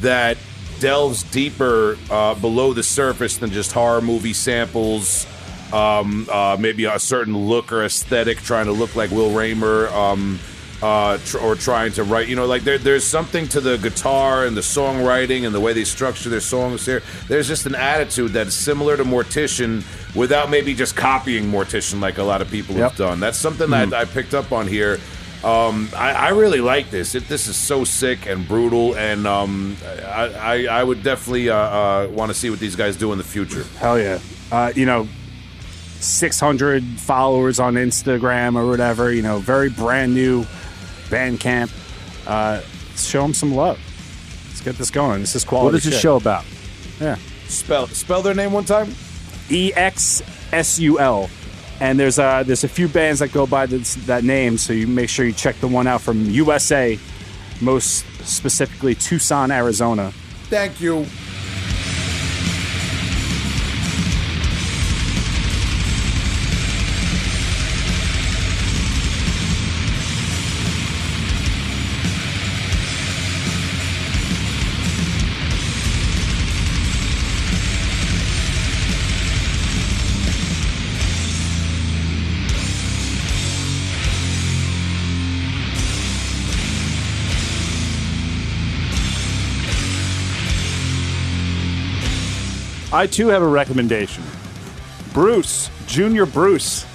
that 0.00 0.38
delves 0.80 1.22
deeper 1.22 1.96
uh, 2.10 2.34
below 2.34 2.72
the 2.72 2.82
surface 2.82 3.36
than 3.36 3.52
just 3.52 3.70
horror 3.70 4.00
movie 4.00 4.32
samples. 4.32 5.26
Um, 5.72 6.28
uh, 6.30 6.56
maybe 6.58 6.84
a 6.86 6.98
certain 6.98 7.36
look 7.46 7.72
or 7.72 7.84
aesthetic, 7.84 8.38
trying 8.38 8.66
to 8.66 8.72
look 8.72 8.96
like 8.96 9.10
Will 9.12 9.30
Rahmer, 9.30 9.90
um, 9.92 10.40
uh, 10.82 11.18
tr- 11.18 11.38
or 11.38 11.54
trying 11.54 11.92
to 11.92 12.04
write. 12.04 12.28
You 12.28 12.36
know, 12.36 12.46
like 12.46 12.62
there, 12.62 12.78
there's 12.78 13.04
something 13.04 13.48
to 13.48 13.60
the 13.60 13.78
guitar 13.78 14.44
and 14.46 14.56
the 14.56 14.60
songwriting 14.60 15.46
and 15.46 15.54
the 15.54 15.60
way 15.60 15.72
they 15.72 15.84
structure 15.84 16.28
their 16.28 16.40
songs. 16.40 16.84
Here, 16.84 17.02
there's 17.28 17.48
just 17.48 17.66
an 17.66 17.74
attitude 17.74 18.32
that's 18.32 18.54
similar 18.54 18.96
to 18.96 19.04
Mortician, 19.04 19.84
without 20.14 20.50
maybe 20.50 20.74
just 20.74 20.96
copying 20.96 21.44
Mortician 21.50 22.00
like 22.00 22.18
a 22.18 22.22
lot 22.22 22.42
of 22.42 22.50
people 22.50 22.74
have 22.76 22.96
done. 22.96 23.20
That's 23.20 23.38
something 23.38 23.70
that 23.70 23.94
I 23.94 24.04
picked 24.04 24.34
up 24.34 24.52
on 24.52 24.66
here. 24.66 24.98
Um, 25.44 25.88
I, 25.96 26.12
I 26.12 26.28
really 26.28 26.60
like 26.60 26.90
this. 26.90 27.16
It, 27.16 27.26
this 27.26 27.48
is 27.48 27.56
so 27.56 27.82
sick 27.82 28.26
and 28.26 28.46
brutal, 28.46 28.94
and 28.94 29.26
um, 29.26 29.76
I, 29.84 30.32
I, 30.38 30.80
I 30.80 30.84
would 30.84 31.02
definitely 31.02 31.50
uh, 31.50 31.56
uh, 31.56 32.08
want 32.12 32.30
to 32.30 32.34
see 32.34 32.48
what 32.48 32.60
these 32.60 32.76
guys 32.76 32.96
do 32.96 33.10
in 33.10 33.18
the 33.18 33.24
future. 33.24 33.64
Hell 33.78 33.98
yeah. 33.98 34.20
Uh, 34.52 34.72
you 34.76 34.86
know, 34.86 35.08
600 35.98 36.84
followers 37.00 37.58
on 37.58 37.74
Instagram 37.74 38.56
or 38.56 38.68
whatever, 38.68 39.12
you 39.12 39.22
know, 39.22 39.38
very 39.38 39.70
brand 39.70 40.14
new 40.14 40.44
Bandcamp. 41.12 41.70
Uh, 42.26 42.60
show 42.96 43.22
them 43.22 43.34
some 43.34 43.54
love. 43.54 43.78
Let's 44.48 44.60
get 44.62 44.76
this 44.76 44.90
going. 44.90 45.20
This 45.20 45.34
is 45.36 45.44
quality 45.44 45.66
What 45.66 45.74
is 45.74 45.84
this 45.84 45.94
shit. 45.94 46.02
show 46.02 46.16
about? 46.16 46.44
Yeah. 47.00 47.16
Spell 47.48 47.86
spell 47.88 48.22
their 48.22 48.34
name 48.34 48.52
one 48.52 48.64
time. 48.64 48.94
E 49.50 49.72
X 49.74 50.22
S 50.52 50.78
U 50.78 50.98
L. 50.98 51.28
And 51.80 51.98
there's 51.98 52.18
uh, 52.18 52.42
there's 52.44 52.64
a 52.64 52.68
few 52.68 52.88
bands 52.88 53.20
that 53.20 53.32
go 53.32 53.46
by 53.46 53.66
this, 53.66 53.94
that 54.06 54.24
name, 54.24 54.56
so 54.56 54.72
you 54.72 54.86
make 54.86 55.08
sure 55.08 55.26
you 55.26 55.32
check 55.32 55.56
the 55.60 55.66
one 55.68 55.86
out 55.88 56.00
from 56.00 56.24
USA, 56.30 56.96
most 57.60 58.04
specifically 58.24 58.94
Tucson, 58.94 59.50
Arizona. 59.50 60.12
Thank 60.48 60.80
you. 60.80 61.06
I 92.92 93.06
too 93.06 93.28
have 93.28 93.42
a 93.42 93.46
recommendation. 93.46 94.22
Bruce, 95.12 95.70
Junior 95.86 96.26
Bruce. 96.26 96.84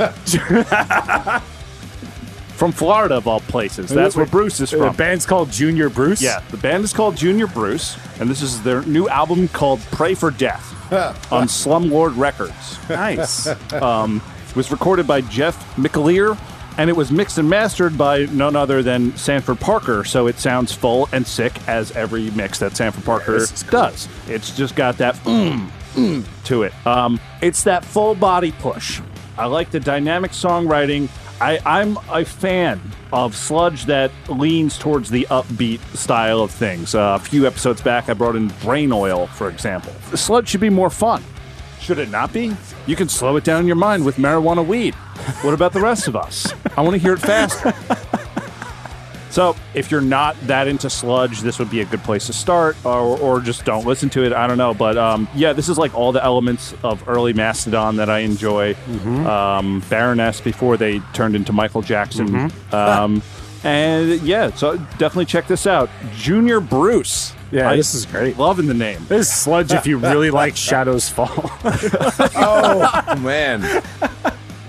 from 2.55 2.71
Florida, 2.71 3.15
of 3.15 3.27
all 3.27 3.39
places. 3.41 3.89
That's 3.89 4.15
where 4.15 4.25
Bruce 4.25 4.59
is 4.59 4.71
The 4.71 4.77
from. 4.77 4.95
band's 4.95 5.25
called 5.27 5.51
Junior 5.51 5.89
Bruce. 5.89 6.21
Yeah, 6.21 6.41
the 6.49 6.57
band 6.57 6.83
is 6.83 6.93
called 6.93 7.15
Junior 7.15 7.45
Bruce, 7.47 7.97
and 8.19 8.29
this 8.29 8.41
is 8.41 8.63
their 8.63 8.81
new 8.83 9.07
album 9.09 9.47
called 9.49 9.79
Pray 9.91 10.15
for 10.15 10.31
Death 10.31 10.73
on 11.31 11.47
Slumlord 11.47 12.17
Records. 12.17 12.77
nice. 12.89 13.47
It 14.49 14.55
was 14.55 14.71
recorded 14.71 15.05
by 15.05 15.21
Jeff 15.21 15.75
McAleer, 15.75 16.35
and 16.79 16.89
it 16.89 16.95
was 16.95 17.11
mixed 17.11 17.37
and 17.37 17.47
mastered 17.47 17.95
by 17.95 18.25
none 18.25 18.55
other 18.55 18.81
than 18.81 19.15
Sanford 19.15 19.59
Parker, 19.59 20.03
so 20.03 20.25
it 20.25 20.39
sounds 20.39 20.71
full 20.71 21.07
and 21.11 21.27
sick 21.27 21.53
as 21.67 21.91
every 21.91 22.31
mix 22.31 22.57
that 22.59 22.75
Sanford 22.75 23.05
Parker 23.05 23.37
does. 23.69 24.07
It's 24.27 24.55
just 24.57 24.75
got 24.75 24.97
that 24.97 25.13
mm, 25.17 25.69
to 26.45 26.63
it. 26.63 26.73
Um, 26.85 27.19
it's 27.41 27.63
that 27.63 27.83
full 27.83 28.15
body 28.15 28.51
push. 28.51 29.01
I 29.37 29.45
like 29.45 29.71
the 29.71 29.79
dynamic 29.79 30.31
songwriting. 30.31 31.09
I, 31.39 31.59
I'm 31.65 31.97
a 32.09 32.25
fan 32.25 32.81
of 33.13 33.35
sludge 33.35 33.85
that 33.85 34.11
leans 34.27 34.77
towards 34.77 35.09
the 35.09 35.27
upbeat 35.29 35.79
style 35.95 36.41
of 36.41 36.51
things. 36.51 36.95
Uh, 36.95 37.17
a 37.19 37.23
few 37.23 37.45
episodes 37.45 37.81
back, 37.81 38.09
I 38.09 38.13
brought 38.13 38.35
in 38.35 38.47
Brain 38.61 38.91
Oil, 38.91 39.27
for 39.27 39.49
example. 39.49 39.93
Sludge 40.15 40.49
should 40.49 40.61
be 40.61 40.69
more 40.69 40.89
fun. 40.89 41.23
Should 41.79 41.99
it 41.99 42.09
not 42.09 42.33
be? 42.33 42.55
You 42.85 42.95
can 42.95 43.07
slow 43.07 43.37
it 43.37 43.43
down 43.43 43.61
in 43.61 43.67
your 43.67 43.75
mind 43.75 44.03
with 44.03 44.15
marijuana 44.17 44.65
weed. 44.65 44.95
What 45.41 45.53
about 45.53 45.73
the 45.73 45.79
rest 45.79 46.07
of 46.07 46.15
us? 46.15 46.51
I 46.75 46.81
want 46.81 46.93
to 46.93 46.99
hear 46.99 47.13
it 47.13 47.19
faster. 47.19 47.73
So, 49.37 49.55
if 49.75 49.91
you're 49.91 50.01
not 50.01 50.35
that 50.47 50.67
into 50.67 50.89
sludge, 50.89 51.41
this 51.41 51.59
would 51.59 51.69
be 51.69 51.81
a 51.81 51.85
good 51.85 52.01
place 52.01 52.25
to 52.25 52.33
start, 52.33 52.75
or, 52.83 53.19
or 53.19 53.39
just 53.39 53.65
don't 53.65 53.85
listen 53.85 54.09
to 54.09 54.23
it. 54.25 54.33
I 54.33 54.47
don't 54.47 54.57
know, 54.57 54.73
but 54.73 54.97
um, 54.97 55.27
yeah, 55.35 55.53
this 55.53 55.69
is 55.69 55.77
like 55.77 55.93
all 55.93 56.11
the 56.11 56.23
elements 56.23 56.73
of 56.81 57.07
early 57.07 57.33
Mastodon 57.33 57.97
that 57.97 58.09
I 58.09 58.21
enjoy. 58.21 58.73
Um, 59.27 59.83
Baroness 59.91 60.41
before 60.41 60.75
they 60.75 61.01
turned 61.13 61.35
into 61.35 61.53
Michael 61.53 61.83
Jackson, 61.83 62.51
um, 62.71 63.21
and 63.63 64.19
yeah, 64.23 64.51
so 64.55 64.77
definitely 64.97 65.25
check 65.25 65.45
this 65.45 65.67
out. 65.67 65.91
Junior 66.15 66.59
Bruce. 66.59 67.31
Yeah, 67.51 67.69
I 67.69 67.75
this 67.75 67.93
is 67.93 68.07
great. 68.07 68.39
Loving 68.39 68.65
the 68.65 68.73
name. 68.73 69.05
This 69.07 69.27
is 69.27 69.35
sludge 69.35 69.71
if 69.71 69.85
you 69.85 69.99
really 69.99 70.31
like 70.31 70.55
Shadows 70.57 71.09
Fall. 71.09 71.51
Oh 72.35 73.15
man! 73.19 73.83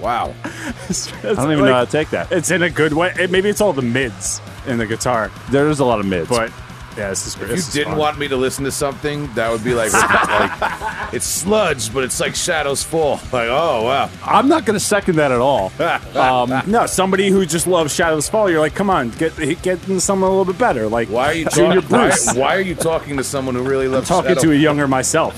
Wow. 0.03 0.35
I 0.45 0.93
don't 1.23 1.53
even 1.53 1.65
know 1.65 1.73
how 1.73 1.87
to 1.87 1.91
take 1.91 2.11
that. 2.11 2.31
It's 2.31 2.51
in 2.51 2.63
a 2.63 2.69
good 2.71 2.93
way. 2.93 3.15
It, 3.19 3.31
maybe 3.31 3.49
it's 3.49 3.63
all 3.63 3.73
the 3.73 3.81
mids 3.81 4.43
in 4.69 4.79
the 4.79 4.87
guitar, 4.87 5.31
There's 5.51 5.81
a 5.81 5.85
lot 5.85 6.01
of 6.01 6.07
mids, 6.07 6.29
but 6.29 6.53
yeah, 6.97 7.11
this 7.11 7.27
is 7.29 7.37
great. 7.37 7.53
If 7.53 7.67
you 7.67 7.73
didn't 7.73 7.93
fun. 7.93 7.99
want 7.99 8.19
me 8.19 8.27
to 8.27 8.37
listen 8.37 8.65
to 8.65 8.73
something, 8.73 9.33
that 9.35 9.53
would 9.53 9.63
be 9.63 9.73
like, 9.73 9.93
like 9.93 11.15
it's 11.15 11.27
sludge, 11.27 11.95
but 11.95 12.03
it's 12.03 12.19
like 12.19 12.35
shadows 12.35 12.83
fall. 12.83 13.21
Like, 13.33 13.49
oh 13.51 13.85
wow. 13.85 14.11
I'm 14.25 14.49
not 14.49 14.65
going 14.65 14.75
to 14.75 14.85
second 14.85 15.17
that 15.17 15.31
at 15.31 15.41
all. 15.41 15.73
Um, 16.19 16.53
no, 16.67 16.87
somebody 16.87 17.29
who 17.31 17.47
just 17.47 17.67
loves 17.69 17.95
Shadows 17.95 18.29
Fall, 18.29 18.51
you're 18.51 18.59
like, 18.59 18.75
come 18.75 18.91
on, 18.91 19.11
get 19.11 19.37
get 19.63 19.79
into 19.89 20.01
someone 20.01 20.29
a 20.31 20.37
little 20.37 20.53
bit 20.53 20.59
better. 20.59 20.89
Like, 20.89 21.09
Why 21.09 21.27
are 21.27 21.35
you 21.35 21.45
Junior 21.45 21.81
talking? 21.81 21.91
Why, 21.97 22.09
Bruce? 22.09 22.35
why 22.35 22.57
are 22.57 22.61
you 22.61 22.75
talking 22.75 23.17
to 23.19 23.25
someone 23.25 23.55
who 23.55 23.63
really 23.63 23.87
loves 23.87 24.09
shadows? 24.09 24.25
talking 24.25 24.37
Shadow 24.37 24.53
to 24.53 24.57
a 24.57 24.61
younger 24.61 24.89
myself. 24.89 25.35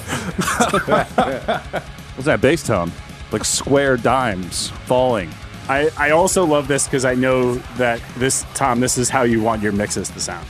What's 2.17 2.25
that 2.27 2.41
bass 2.41 2.63
tone? 2.67 2.91
Like 3.33 3.45
square 3.45 3.97
dimes 3.99 4.69
falling. 4.87 5.31
I, 5.71 5.89
I 5.97 6.11
also 6.11 6.45
love 6.45 6.67
this 6.67 6.87
because 6.87 7.05
I 7.05 7.15
know 7.15 7.55
that 7.77 8.01
this 8.17 8.45
Tom, 8.55 8.81
this 8.81 8.99
is 8.99 9.09
how 9.09 9.23
you 9.23 9.41
want 9.41 9.63
your 9.63 9.71
mixes 9.71 10.11
to 10.11 10.19
sound. 10.19 10.45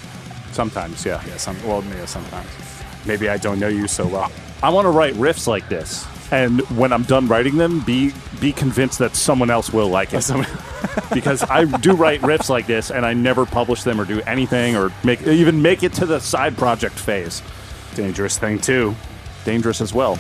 Sometimes, 0.53 1.05
yeah. 1.05 1.23
Yeah, 1.27 1.37
some 1.37 1.63
well, 1.63 1.85
yeah, 1.85 2.07
sometimes. 2.07 2.49
Maybe 3.05 3.29
I 3.29 3.37
don't 3.37 3.61
know 3.61 3.69
you 3.69 3.87
so 3.87 4.07
well. 4.07 4.33
I 4.63 4.71
want 4.71 4.87
to 4.87 4.91
write 4.91 5.13
riffs 5.15 5.47
like 5.47 5.69
this, 5.69 6.07
and 6.33 6.63
when 6.71 6.91
I'm 6.91 7.03
done 7.03 7.29
writing 7.29 7.59
them, 7.59 7.81
be 7.81 8.15
be 8.41 8.51
convinced 8.51 8.99
that 9.01 9.15
someone 9.15 9.51
else 9.51 9.75
will 9.75 9.89
like 9.89 10.15
it. 10.15 10.27
Because 11.13 11.43
I 11.43 11.65
do 11.65 11.93
write 11.93 12.23
riffs 12.23 12.49
like 12.49 12.67
this, 12.67 12.91
and 12.91 13.05
I 13.05 13.13
never 13.13 13.45
publish 13.45 13.83
them 13.83 14.01
or 14.01 14.07
do 14.07 14.23
anything 14.23 14.75
or 14.75 14.91
make 15.05 15.23
even 15.27 15.61
make 15.61 15.83
it 15.83 15.93
to 15.95 16.07
the 16.07 16.19
side 16.19 16.57
project 16.57 16.99
phase. 16.99 17.43
Dangerous 17.95 18.39
thing 18.39 18.59
too. 18.59 18.95
Dangerous 19.45 19.83
as 19.83 19.93
well. 19.93 20.19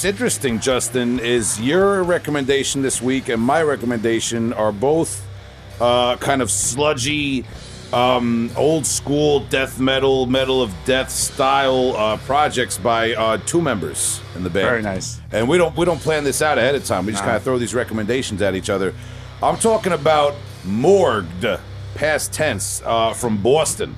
What's 0.00 0.06
interesting, 0.06 0.60
Justin, 0.60 1.20
is 1.20 1.60
your 1.60 2.02
recommendation 2.02 2.80
this 2.80 3.02
week 3.02 3.28
and 3.28 3.42
my 3.42 3.60
recommendation 3.60 4.54
are 4.54 4.72
both 4.72 5.28
uh, 5.78 6.16
kind 6.16 6.40
of 6.40 6.50
sludgy, 6.50 7.44
um, 7.92 8.50
old 8.56 8.86
school 8.86 9.40
death 9.40 9.78
metal, 9.78 10.24
metal 10.24 10.62
of 10.62 10.74
death 10.86 11.10
style 11.10 11.94
uh, 11.98 12.16
projects 12.16 12.78
by 12.78 13.12
uh, 13.12 13.36
two 13.44 13.60
members 13.60 14.22
in 14.36 14.42
the 14.42 14.48
band. 14.48 14.64
Very 14.64 14.80
nice. 14.80 15.20
And 15.32 15.46
we 15.46 15.58
don't 15.58 15.76
we 15.76 15.84
don't 15.84 16.00
plan 16.00 16.24
this 16.24 16.40
out 16.40 16.56
ahead 16.56 16.74
of 16.74 16.86
time. 16.86 17.04
We 17.04 17.12
just 17.12 17.22
kind 17.22 17.36
of 17.36 17.42
throw 17.42 17.58
these 17.58 17.74
recommendations 17.74 18.40
at 18.40 18.54
each 18.54 18.70
other. 18.70 18.94
I'm 19.42 19.58
talking 19.58 19.92
about 19.92 20.34
Morgued, 20.64 21.60
past 21.94 22.32
tense, 22.32 22.80
uh, 22.86 23.12
from 23.12 23.42
Boston 23.42 23.94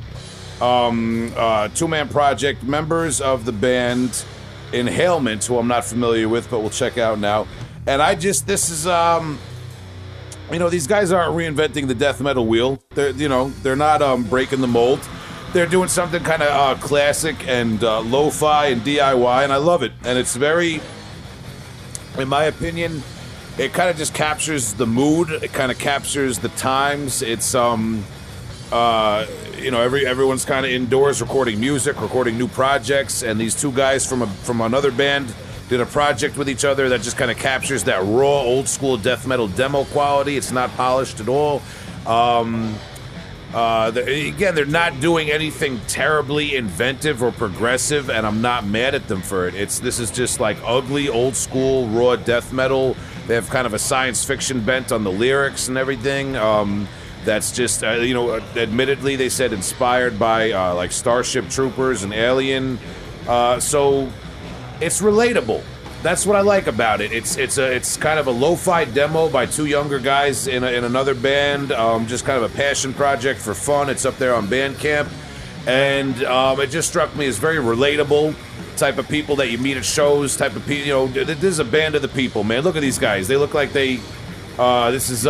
um, 0.62 1.32
uh, 1.36 1.68
two 1.68 1.88
man 1.88 2.08
project 2.08 2.62
members 2.62 3.20
of 3.20 3.44
the 3.44 3.52
band 3.52 4.24
Inhalement, 4.72 5.44
who 5.44 5.58
I'm 5.58 5.68
not 5.68 5.84
familiar 5.84 6.28
with, 6.28 6.50
but 6.50 6.60
we'll 6.60 6.70
check 6.70 6.98
out 6.98 7.18
now. 7.18 7.46
And 7.86 8.00
I 8.00 8.14
just, 8.14 8.46
this 8.46 8.70
is, 8.70 8.86
um, 8.86 9.38
you 10.50 10.58
know, 10.58 10.68
these 10.70 10.86
guys 10.86 11.12
aren't 11.12 11.34
reinventing 11.34 11.88
the 11.88 11.94
death 11.94 12.20
metal 12.20 12.46
wheel. 12.46 12.82
They're, 12.90 13.10
you 13.10 13.28
know, 13.28 13.50
they're 13.62 13.76
not 13.76 14.02
um, 14.02 14.24
breaking 14.24 14.60
the 14.60 14.68
mold. 14.68 15.00
They're 15.52 15.66
doing 15.66 15.88
something 15.88 16.22
kind 16.22 16.42
of 16.42 16.48
uh, 16.48 16.80
classic 16.80 17.46
and 17.46 17.82
uh, 17.84 18.00
lo-fi 18.00 18.66
and 18.68 18.80
DIY, 18.82 19.44
and 19.44 19.52
I 19.52 19.56
love 19.56 19.82
it. 19.82 19.92
And 20.04 20.18
it's 20.18 20.36
very, 20.36 20.80
in 22.18 22.28
my 22.28 22.44
opinion, 22.44 23.02
it 23.58 23.72
kind 23.74 23.90
of 23.90 23.96
just 23.96 24.14
captures 24.14 24.72
the 24.74 24.86
mood. 24.86 25.30
It 25.30 25.52
kind 25.52 25.70
of 25.70 25.78
captures 25.78 26.38
the 26.38 26.48
times. 26.50 27.20
It's 27.20 27.54
um, 27.54 28.04
uh, 28.72 29.26
you 29.58 29.70
know, 29.70 29.80
every 29.80 30.06
everyone's 30.06 30.44
kind 30.44 30.64
of 30.66 30.72
indoors 30.72 31.20
recording 31.20 31.60
music, 31.60 32.00
recording 32.00 32.38
new 32.38 32.48
projects, 32.48 33.22
and 33.22 33.38
these 33.40 33.54
two 33.54 33.70
guys 33.72 34.06
from 34.06 34.22
a 34.22 34.26
from 34.26 34.60
another 34.60 34.90
band 34.90 35.32
did 35.68 35.80
a 35.80 35.86
project 35.86 36.36
with 36.36 36.48
each 36.48 36.64
other 36.64 36.88
that 36.88 37.02
just 37.02 37.16
kind 37.16 37.30
of 37.30 37.36
captures 37.38 37.84
that 37.84 38.02
raw, 38.04 38.40
old 38.40 38.68
school 38.68 38.96
death 38.96 39.26
metal 39.26 39.48
demo 39.48 39.84
quality. 39.84 40.36
It's 40.36 40.52
not 40.52 40.70
polished 40.76 41.20
at 41.20 41.28
all. 41.28 41.62
Um, 42.06 42.74
uh, 43.54 43.90
the- 43.90 44.28
again, 44.28 44.54
they're 44.54 44.64
not 44.64 45.00
doing 45.00 45.30
anything 45.30 45.80
terribly 45.86 46.56
inventive 46.56 47.22
or 47.22 47.30
progressive, 47.30 48.08
and 48.10 48.26
I'm 48.26 48.40
not 48.40 48.66
mad 48.66 48.94
at 48.94 49.06
them 49.08 49.20
for 49.22 49.46
it. 49.46 49.54
It's 49.54 49.78
this 49.78 49.98
is 49.98 50.10
just 50.10 50.40
like 50.40 50.56
ugly, 50.64 51.08
old 51.10 51.36
school, 51.36 51.86
raw 51.88 52.16
death 52.16 52.52
metal. 52.52 52.96
They 53.26 53.34
have 53.34 53.48
kind 53.50 53.66
of 53.66 53.74
a 53.74 53.78
science 53.78 54.24
fiction 54.24 54.60
bent 54.60 54.90
on 54.92 55.04
the 55.04 55.12
lyrics 55.12 55.68
and 55.68 55.76
everything. 55.78 56.36
Um, 56.36 56.88
that's 57.24 57.52
just 57.52 57.84
uh, 57.84 57.92
you 57.92 58.14
know, 58.14 58.36
admittedly, 58.56 59.16
they 59.16 59.28
said 59.28 59.52
inspired 59.52 60.18
by 60.18 60.52
uh, 60.52 60.74
like 60.74 60.92
Starship 60.92 61.48
Troopers 61.48 62.02
and 62.02 62.12
Alien. 62.12 62.78
Uh, 63.28 63.60
so 63.60 64.10
it's 64.80 65.00
relatable. 65.00 65.62
That's 66.02 66.26
what 66.26 66.34
I 66.34 66.40
like 66.40 66.66
about 66.66 67.00
it. 67.00 67.12
It's 67.12 67.36
it's 67.36 67.58
a 67.58 67.72
it's 67.72 67.96
kind 67.96 68.18
of 68.18 68.26
a 68.26 68.32
lo-fi 68.32 68.84
demo 68.84 69.30
by 69.30 69.46
two 69.46 69.66
younger 69.66 70.00
guys 70.00 70.48
in, 70.48 70.64
a, 70.64 70.72
in 70.72 70.82
another 70.82 71.14
band. 71.14 71.70
Um, 71.70 72.08
just 72.08 72.24
kind 72.24 72.42
of 72.42 72.52
a 72.52 72.56
passion 72.56 72.92
project 72.92 73.40
for 73.40 73.54
fun. 73.54 73.88
It's 73.88 74.04
up 74.04 74.18
there 74.18 74.34
on 74.34 74.48
Bandcamp, 74.48 75.08
and 75.68 76.24
um, 76.24 76.60
it 76.60 76.70
just 76.70 76.88
struck 76.88 77.14
me 77.14 77.26
as 77.26 77.38
very 77.38 77.58
relatable. 77.58 78.34
Type 78.76 78.98
of 78.98 79.06
people 79.08 79.36
that 79.36 79.50
you 79.50 79.58
meet 79.58 79.76
at 79.76 79.84
shows. 79.84 80.36
Type 80.36 80.56
of 80.56 80.66
people. 80.66 80.84
You 80.84 80.92
know, 80.92 81.24
this 81.24 81.44
is 81.44 81.60
a 81.60 81.64
band 81.64 81.94
of 81.94 82.02
the 82.02 82.08
people, 82.08 82.42
man. 82.42 82.64
Look 82.64 82.74
at 82.74 82.82
these 82.82 82.98
guys. 82.98 83.28
They 83.28 83.36
look 83.36 83.54
like 83.54 83.72
they. 83.72 84.00
Uh, 84.58 84.90
this 84.90 85.08
is 85.08 85.24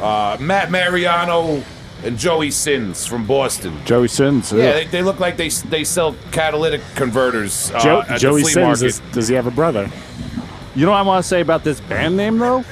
uh, 0.00 0.36
Matt 0.40 0.70
Mariano 0.70 1.62
and 2.02 2.18
Joey 2.18 2.50
Sins 2.50 3.06
from 3.06 3.26
Boston. 3.26 3.76
Joey 3.84 4.08
Sins. 4.08 4.52
Yeah, 4.52 4.72
they, 4.72 4.86
they 4.86 5.02
look 5.02 5.20
like 5.20 5.36
they 5.36 5.48
they 5.48 5.84
sell 5.84 6.16
catalytic 6.32 6.80
converters 6.94 7.70
uh, 7.72 7.80
Joe, 7.80 8.02
at 8.08 8.20
Joey 8.20 8.40
the 8.40 8.44
flea 8.44 8.52
Sims, 8.52 8.82
market. 8.82 9.02
does, 9.02 9.14
does 9.14 9.28
he 9.28 9.34
have 9.34 9.46
a 9.46 9.50
brother? 9.50 9.90
You 10.74 10.86
know 10.86 10.92
what 10.92 10.98
I 10.98 11.02
want 11.02 11.22
to 11.22 11.28
say 11.28 11.40
about 11.40 11.64
this 11.64 11.80
band 11.80 12.16
name 12.16 12.38
though? 12.38 12.62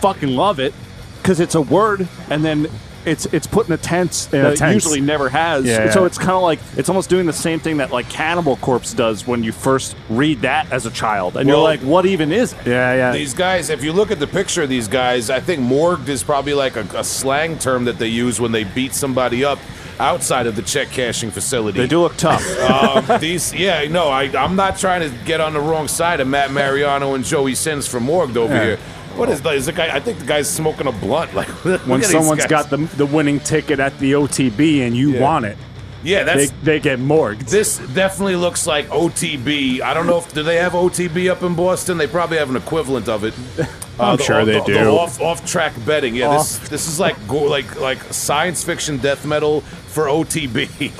Fucking 0.00 0.34
love 0.34 0.60
it 0.60 0.72
because 1.20 1.40
it's 1.40 1.54
a 1.54 1.60
word 1.60 2.08
and 2.30 2.44
then 2.44 2.68
it's 3.06 3.26
it's 3.26 3.46
put 3.46 3.66
in 3.66 3.72
a 3.72 3.76
tense 3.76 4.32
In 4.32 4.44
a 4.44 4.50
it 4.50 4.60
usually 4.74 5.00
never 5.00 5.28
has. 5.28 5.64
Yeah, 5.64 5.90
So 5.90 6.04
it's 6.04 6.18
kind 6.18 6.32
of 6.32 6.42
like 6.42 6.58
it's 6.76 6.88
almost 6.88 7.08
doing 7.10 7.26
the 7.26 7.32
same 7.32 7.58
thing 7.60 7.78
that 7.78 7.90
like 7.90 8.08
Cannibal 8.10 8.56
Corpse 8.56 8.92
does 8.92 9.26
when 9.26 9.42
you 9.42 9.52
first 9.52 9.96
read 10.08 10.40
that 10.42 10.70
as 10.72 10.86
a 10.86 10.90
child, 10.90 11.36
and 11.36 11.46
Well- 11.48 11.58
you're 11.58 11.64
like, 11.64 11.80
what 11.80 12.06
even 12.06 12.32
is 12.32 12.52
it? 12.52 12.66
Yeah, 12.66 12.94
yeah. 12.94 13.12
These 13.12 13.34
guys, 13.34 13.70
if 13.70 13.82
you 13.84 13.92
look 13.92 14.10
at 14.10 14.18
the 14.18 14.26
picture 14.26 14.62
of 14.62 14.68
these 14.68 14.88
guys, 14.88 15.30
I 15.30 15.40
think 15.40 15.60
morgued 15.62 16.08
is 16.08 16.22
probably 16.22 16.54
like 16.54 16.76
a, 16.76 16.86
a 16.94 17.04
slang 17.04 17.58
term 17.58 17.84
that 17.86 17.98
they 17.98 18.08
use 18.08 18.40
when 18.40 18.52
they 18.52 18.64
beat 18.64 18.94
somebody 18.94 19.44
up 19.44 19.58
outside 19.98 20.46
of 20.46 20.56
the 20.56 20.62
check 20.62 20.88
cashing 20.90 21.30
facility. 21.30 21.78
They 21.78 21.86
do 21.86 22.00
look 22.00 22.16
tough. 22.16 22.42
um, 23.10 23.20
these, 23.20 23.52
yeah, 23.52 23.86
no, 23.88 24.08
I, 24.08 24.22
I'm 24.34 24.56
not 24.56 24.78
trying 24.78 25.02
to 25.02 25.14
get 25.26 25.42
on 25.42 25.52
the 25.52 25.60
wrong 25.60 25.88
side 25.88 26.20
of 26.20 26.26
Matt 26.28 26.52
Mariano 26.52 27.14
and 27.14 27.22
Joey 27.24 27.54
Sins 27.54 27.86
from 27.86 28.04
Morgue 28.04 28.36
over 28.38 28.54
Yeah. 28.54 28.64
here. 28.64 28.78
What 29.16 29.28
is, 29.28 29.44
is 29.44 29.66
the 29.66 29.72
guy? 29.72 29.94
I 29.94 30.00
think 30.00 30.18
the 30.18 30.26
guy's 30.26 30.48
smoking 30.48 30.86
a 30.86 30.92
blunt. 30.92 31.34
Like 31.34 31.48
when 31.86 32.02
someone's 32.02 32.46
got 32.46 32.70
the 32.70 32.78
the 32.78 33.06
winning 33.06 33.40
ticket 33.40 33.80
at 33.80 33.98
the 33.98 34.12
OTB 34.12 34.80
and 34.86 34.96
you 34.96 35.12
Yeah. 35.12 35.20
want 35.20 35.44
it, 35.46 35.58
yeah, 36.02 36.24
they, 36.24 36.46
that's 36.46 36.62
they 36.62 36.80
get 36.80 36.98
morgued. 36.98 37.42
This 37.48 37.78
definitely 37.92 38.36
looks 38.36 38.66
like 38.66 38.88
OTB. 38.88 39.80
I 39.82 39.92
don't 39.94 40.06
know 40.06 40.18
if 40.18 40.32
do 40.32 40.42
they 40.42 40.56
have 40.56 40.72
OTB 40.72 41.30
up 41.30 41.42
in 41.42 41.54
Boston. 41.54 41.98
They 41.98 42.06
probably 42.06 42.38
have 42.38 42.48
an 42.50 42.56
equivalent 42.56 43.08
of 43.08 43.24
it. 43.24 43.34
Uh, 44.00 44.12
I'm 44.12 44.16
the- 44.16 44.22
sure 44.22 44.44
they 44.46 44.52
the- 44.54 44.64
do. 44.64 44.72
The 44.72 44.86
off 44.88 45.20
off 45.20 45.44
track 45.44 45.74
betting. 45.84 46.14
Yeah, 46.16 46.38
this 46.38 46.56
this 46.70 46.88
is 46.88 46.98
like 46.98 47.16
go, 47.28 47.42
like 47.42 47.78
like 47.78 48.02
science 48.04 48.64
fiction 48.64 48.96
death 48.96 49.26
metal 49.26 49.60
for 49.60 50.06
OTB. 50.06 50.90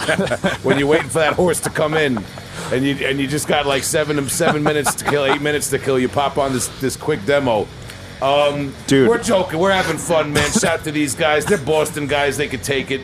when 0.65 0.79
you're 0.79 0.87
waiting 0.87 1.09
for 1.09 1.21
that 1.21 1.33
horse 1.33 1.61
to 1.61 1.71
come 1.71 1.95
in, 1.95 2.23
and 2.71 2.85
you 2.85 2.95
and 3.07 3.19
you 3.19 3.27
just 3.27 3.49
got 3.49 3.65
like 3.65 3.85
seven 3.85 4.29
seven 4.29 4.63
minutes 4.63 4.95
to 4.97 5.07
kill, 5.07 5.25
eight 5.25 5.41
minutes 5.41 5.71
to 5.71 5.79
kill. 5.79 5.99
You 5.99 6.11
pop 6.11 6.37
on 6.37 6.53
this 6.53 6.69
this 6.81 6.95
quick 6.95 7.25
demo. 7.25 7.67
Um, 8.23 8.75
Dude. 8.87 9.09
we're 9.09 9.23
joking. 9.23 9.59
We're 9.59 9.73
having 9.73 9.97
fun, 9.99 10.33
man. 10.33 10.51
Shout 10.53 10.85
to 10.85 10.93
these 10.93 11.15
guys. 11.15 11.45
They're 11.47 11.57
Boston 11.59 12.07
guys. 12.07 12.37
They 12.37 12.49
could 12.49 12.63
take 12.63 12.91
it. 12.91 13.03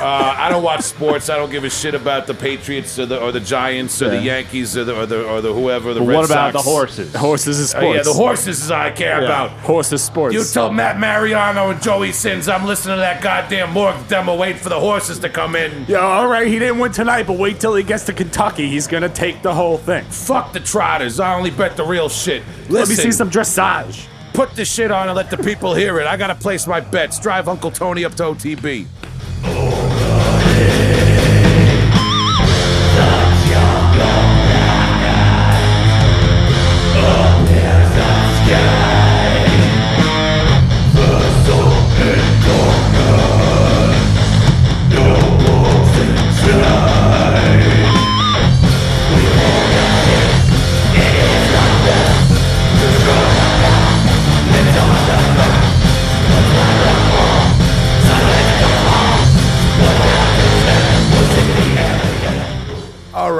Uh, 0.00 0.34
I 0.38 0.48
don't 0.48 0.62
watch 0.62 0.82
sports. 0.82 1.28
I 1.28 1.36
don't 1.36 1.50
give 1.50 1.64
a 1.64 1.70
shit 1.70 1.94
about 1.94 2.26
the 2.26 2.34
Patriots 2.34 2.98
or 2.98 3.06
the 3.06 3.20
or 3.20 3.32
the 3.32 3.40
Giants 3.40 4.00
or 4.00 4.08
the 4.10 4.20
Yankees 4.20 4.76
or 4.76 4.84
the 4.84 4.98
or 4.98 5.06
the, 5.06 5.24
or 5.28 5.40
the 5.40 5.52
whoever. 5.52 5.92
The 5.94 6.00
But 6.00 6.06
Red 6.06 6.16
what 6.16 6.24
about 6.26 6.52
Sox. 6.54 6.64
the 6.64 6.70
horses? 6.70 7.14
Horses 7.14 7.58
is 7.58 7.74
Uh, 7.74 7.78
sports. 7.80 7.96
yeah, 7.96 8.02
the 8.04 8.12
horses 8.12 8.62
is 8.64 8.70
I 8.70 8.90
care 8.90 9.24
about. 9.24 9.50
Horses 9.60 10.02
sports. 10.02 10.34
You 10.34 10.44
tell 10.44 10.72
Matt 10.72 10.98
Mariano 10.98 11.70
and 11.70 11.82
Joey 11.82 12.12
Sins 12.12 12.48
I'm 12.48 12.64
listening 12.66 12.96
to 12.96 13.00
that 13.00 13.22
goddamn 13.22 13.72
morgue 13.72 14.08
demo, 14.08 14.34
Wait 14.36 14.58
for 14.58 14.68
the 14.68 14.80
horses 14.80 15.18
to 15.20 15.28
come 15.28 15.56
in. 15.56 15.84
yeah, 15.88 15.98
all 15.98 16.26
right. 16.26 16.46
He 16.46 16.58
didn't 16.58 16.78
win 16.78 16.92
tonight, 16.92 17.26
but 17.26 17.38
wait 17.38 17.60
till 17.60 17.74
he 17.74 17.82
gets 17.82 18.04
to 18.04 18.12
Kentucky. 18.12 18.68
He's 18.68 18.86
gonna 18.86 19.08
take 19.08 19.42
the 19.42 19.52
whole 19.54 19.78
thing. 19.78 20.04
Fuck 20.04 20.52
the 20.52 20.60
trotters. 20.60 21.20
I 21.20 21.34
only 21.34 21.50
bet 21.50 21.76
the 21.76 21.84
real 21.84 22.08
shit. 22.08 22.42
Listen, 22.68 22.74
Let 22.74 22.88
me 22.88 22.94
see 22.94 23.12
some 23.12 23.30
dressage. 23.30 24.06
Put 24.38 24.54
the 24.54 24.64
shit 24.64 24.92
on 24.92 25.08
and 25.08 25.16
let 25.16 25.30
the 25.30 25.36
people 25.36 25.74
hear 25.74 25.98
it. 25.98 26.06
I 26.06 26.16
gotta 26.16 26.36
place 26.36 26.68
my 26.68 26.78
bets. 26.78 27.18
Drive 27.18 27.48
Uncle 27.48 27.72
Tony 27.72 28.04
up 28.04 28.14
to 28.14 28.22
OTB. 28.22 28.86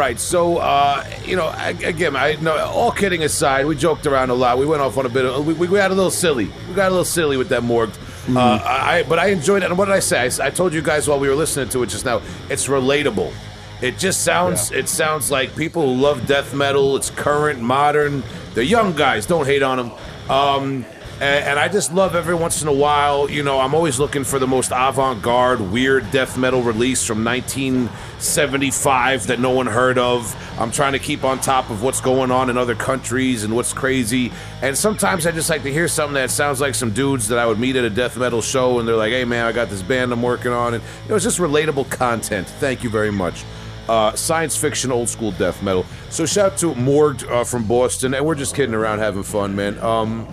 Right, 0.09 0.19
so 0.19 0.59
uh, 0.59 1.05
you 1.25 1.37
know, 1.37 1.53
again, 1.85 2.17
I 2.17 2.35
no. 2.37 2.57
All 2.57 2.91
kidding 2.91 3.23
aside, 3.23 3.67
we 3.67 3.77
joked 3.77 4.07
around 4.07 4.31
a 4.31 4.35
lot. 4.35 4.59
We 4.59 4.67
went 4.67 4.83
off 4.83 4.97
on 4.97 5.07
a 5.07 5.09
bit. 5.09 5.25
Of, 5.25 5.47
we, 5.47 5.55
we 5.55 5.67
got 5.67 5.91
a 5.91 5.95
little 5.95 6.11
silly. 6.11 6.51
We 6.69 6.75
got 6.75 6.89
a 6.89 6.91
little 6.91 7.05
silly 7.05 7.37
with 7.37 7.49
that 7.51 7.63
morgue. 7.63 7.91
Uh, 8.29 8.61
I, 8.63 9.05
but 9.09 9.19
I 9.19 9.29
enjoyed 9.29 9.63
it. 9.63 9.67
And 9.67 9.79
what 9.79 9.87
did 9.87 9.95
I 9.95 10.01
say? 10.01 10.31
I 10.43 10.51
told 10.51 10.75
you 10.75 10.83
guys 10.83 11.09
while 11.09 11.19
we 11.19 11.29
were 11.29 11.35
listening 11.35 11.71
to 11.71 11.83
it 11.83 11.87
just 11.87 12.05
now. 12.05 12.21
It's 12.51 12.67
relatable. 12.67 13.33
It 13.81 13.97
just 13.99 14.23
sounds. 14.23 14.71
It 14.71 14.89
sounds 14.89 15.31
like 15.31 15.55
people 15.57 15.83
who 15.83 16.01
love 16.01 16.27
death 16.27 16.55
metal. 16.55 16.97
It's 16.97 17.11
current, 17.11 17.61
modern. 17.61 18.23
They're 18.55 18.65
young 18.65 18.95
guys. 18.95 19.27
Don't 19.27 19.47
hate 19.47 19.63
on 19.63 19.79
them. 19.79 19.93
Um, 20.31 20.85
and, 21.21 21.45
and 21.45 21.59
I 21.59 21.69
just 21.69 21.93
love 21.93 22.15
every 22.15 22.35
once 22.35 22.63
in 22.63 22.69
a 22.69 22.73
while. 22.73 23.29
You 23.29 23.43
know, 23.43 23.61
I'm 23.61 23.75
always 23.75 23.99
looking 23.99 24.25
for 24.25 24.39
the 24.39 24.47
most 24.47 24.71
avant-garde, 24.71 25.61
weird 25.61 26.11
death 26.11 26.39
metal 26.39 26.63
release 26.63 27.05
from 27.05 27.25
1975 27.25 29.27
that 29.27 29.41
no 29.41 29.51
one 29.51 29.67
heard 29.67 29.99
of. 29.99 30.35
I'm 30.61 30.71
trying 30.71 30.93
to 30.93 30.99
keep 30.99 31.25
on 31.25 31.41
top 31.41 31.71
of 31.71 31.83
what's 31.83 32.01
going 32.01 32.31
on 32.31 32.51
in 32.51 32.57
other 32.57 32.75
countries 32.75 33.45
and 33.45 33.55
what's 33.55 33.73
crazy. 33.73 34.33
And 34.63 34.77
sometimes 34.77 35.27
I 35.27 35.33
just 35.33 35.51
like 35.51 35.63
to 35.65 35.73
hear 35.73 35.89
something 35.89 36.15
that 36.15 36.31
sounds 36.31 36.61
like 36.61 36.75
some 36.75 36.93
dudes 36.93 37.29
that 37.29 37.39
I 37.39 37.47
would 37.47 37.59
meet 37.59 37.77
at 37.77 37.85
a 37.85 37.91
death 37.91 38.17
metal 38.17 38.43
show, 38.43 38.79
and 38.79 38.89
they're 38.89 38.97
like, 38.97 39.13
"Hey, 39.13 39.25
man, 39.25 39.47
I 39.47 39.53
got 39.53 39.71
this 39.71 39.83
band 39.83 40.13
I'm 40.13 40.23
working 40.23 40.53
on," 40.53 40.75
and 40.75 40.83
you 40.83 41.11
know, 41.11 41.17
it's 41.17 41.25
just 41.25 41.39
relatable 41.39 41.91
content. 41.91 42.49
Thank 42.49 42.85
you 42.85 42.91
very 42.91 43.13
much 43.13 43.45
uh, 43.89 44.15
science 44.15 44.57
fiction, 44.57 44.93
old 44.93 45.09
school 45.09 45.33
death 45.33 45.63
metal. 45.63 45.87
So 46.11 46.27
shout 46.27 46.53
out 46.53 46.59
to 46.59 46.75
Morgue 46.75 47.25
uh, 47.25 47.45
from 47.45 47.67
Boston, 47.67 48.15
and 48.15 48.25
we're 48.25 48.35
just 48.35 48.55
kidding 48.55 48.75
around, 48.75 48.99
having 48.99 49.23
fun, 49.23 49.57
man. 49.57 49.79
Um, 49.81 50.29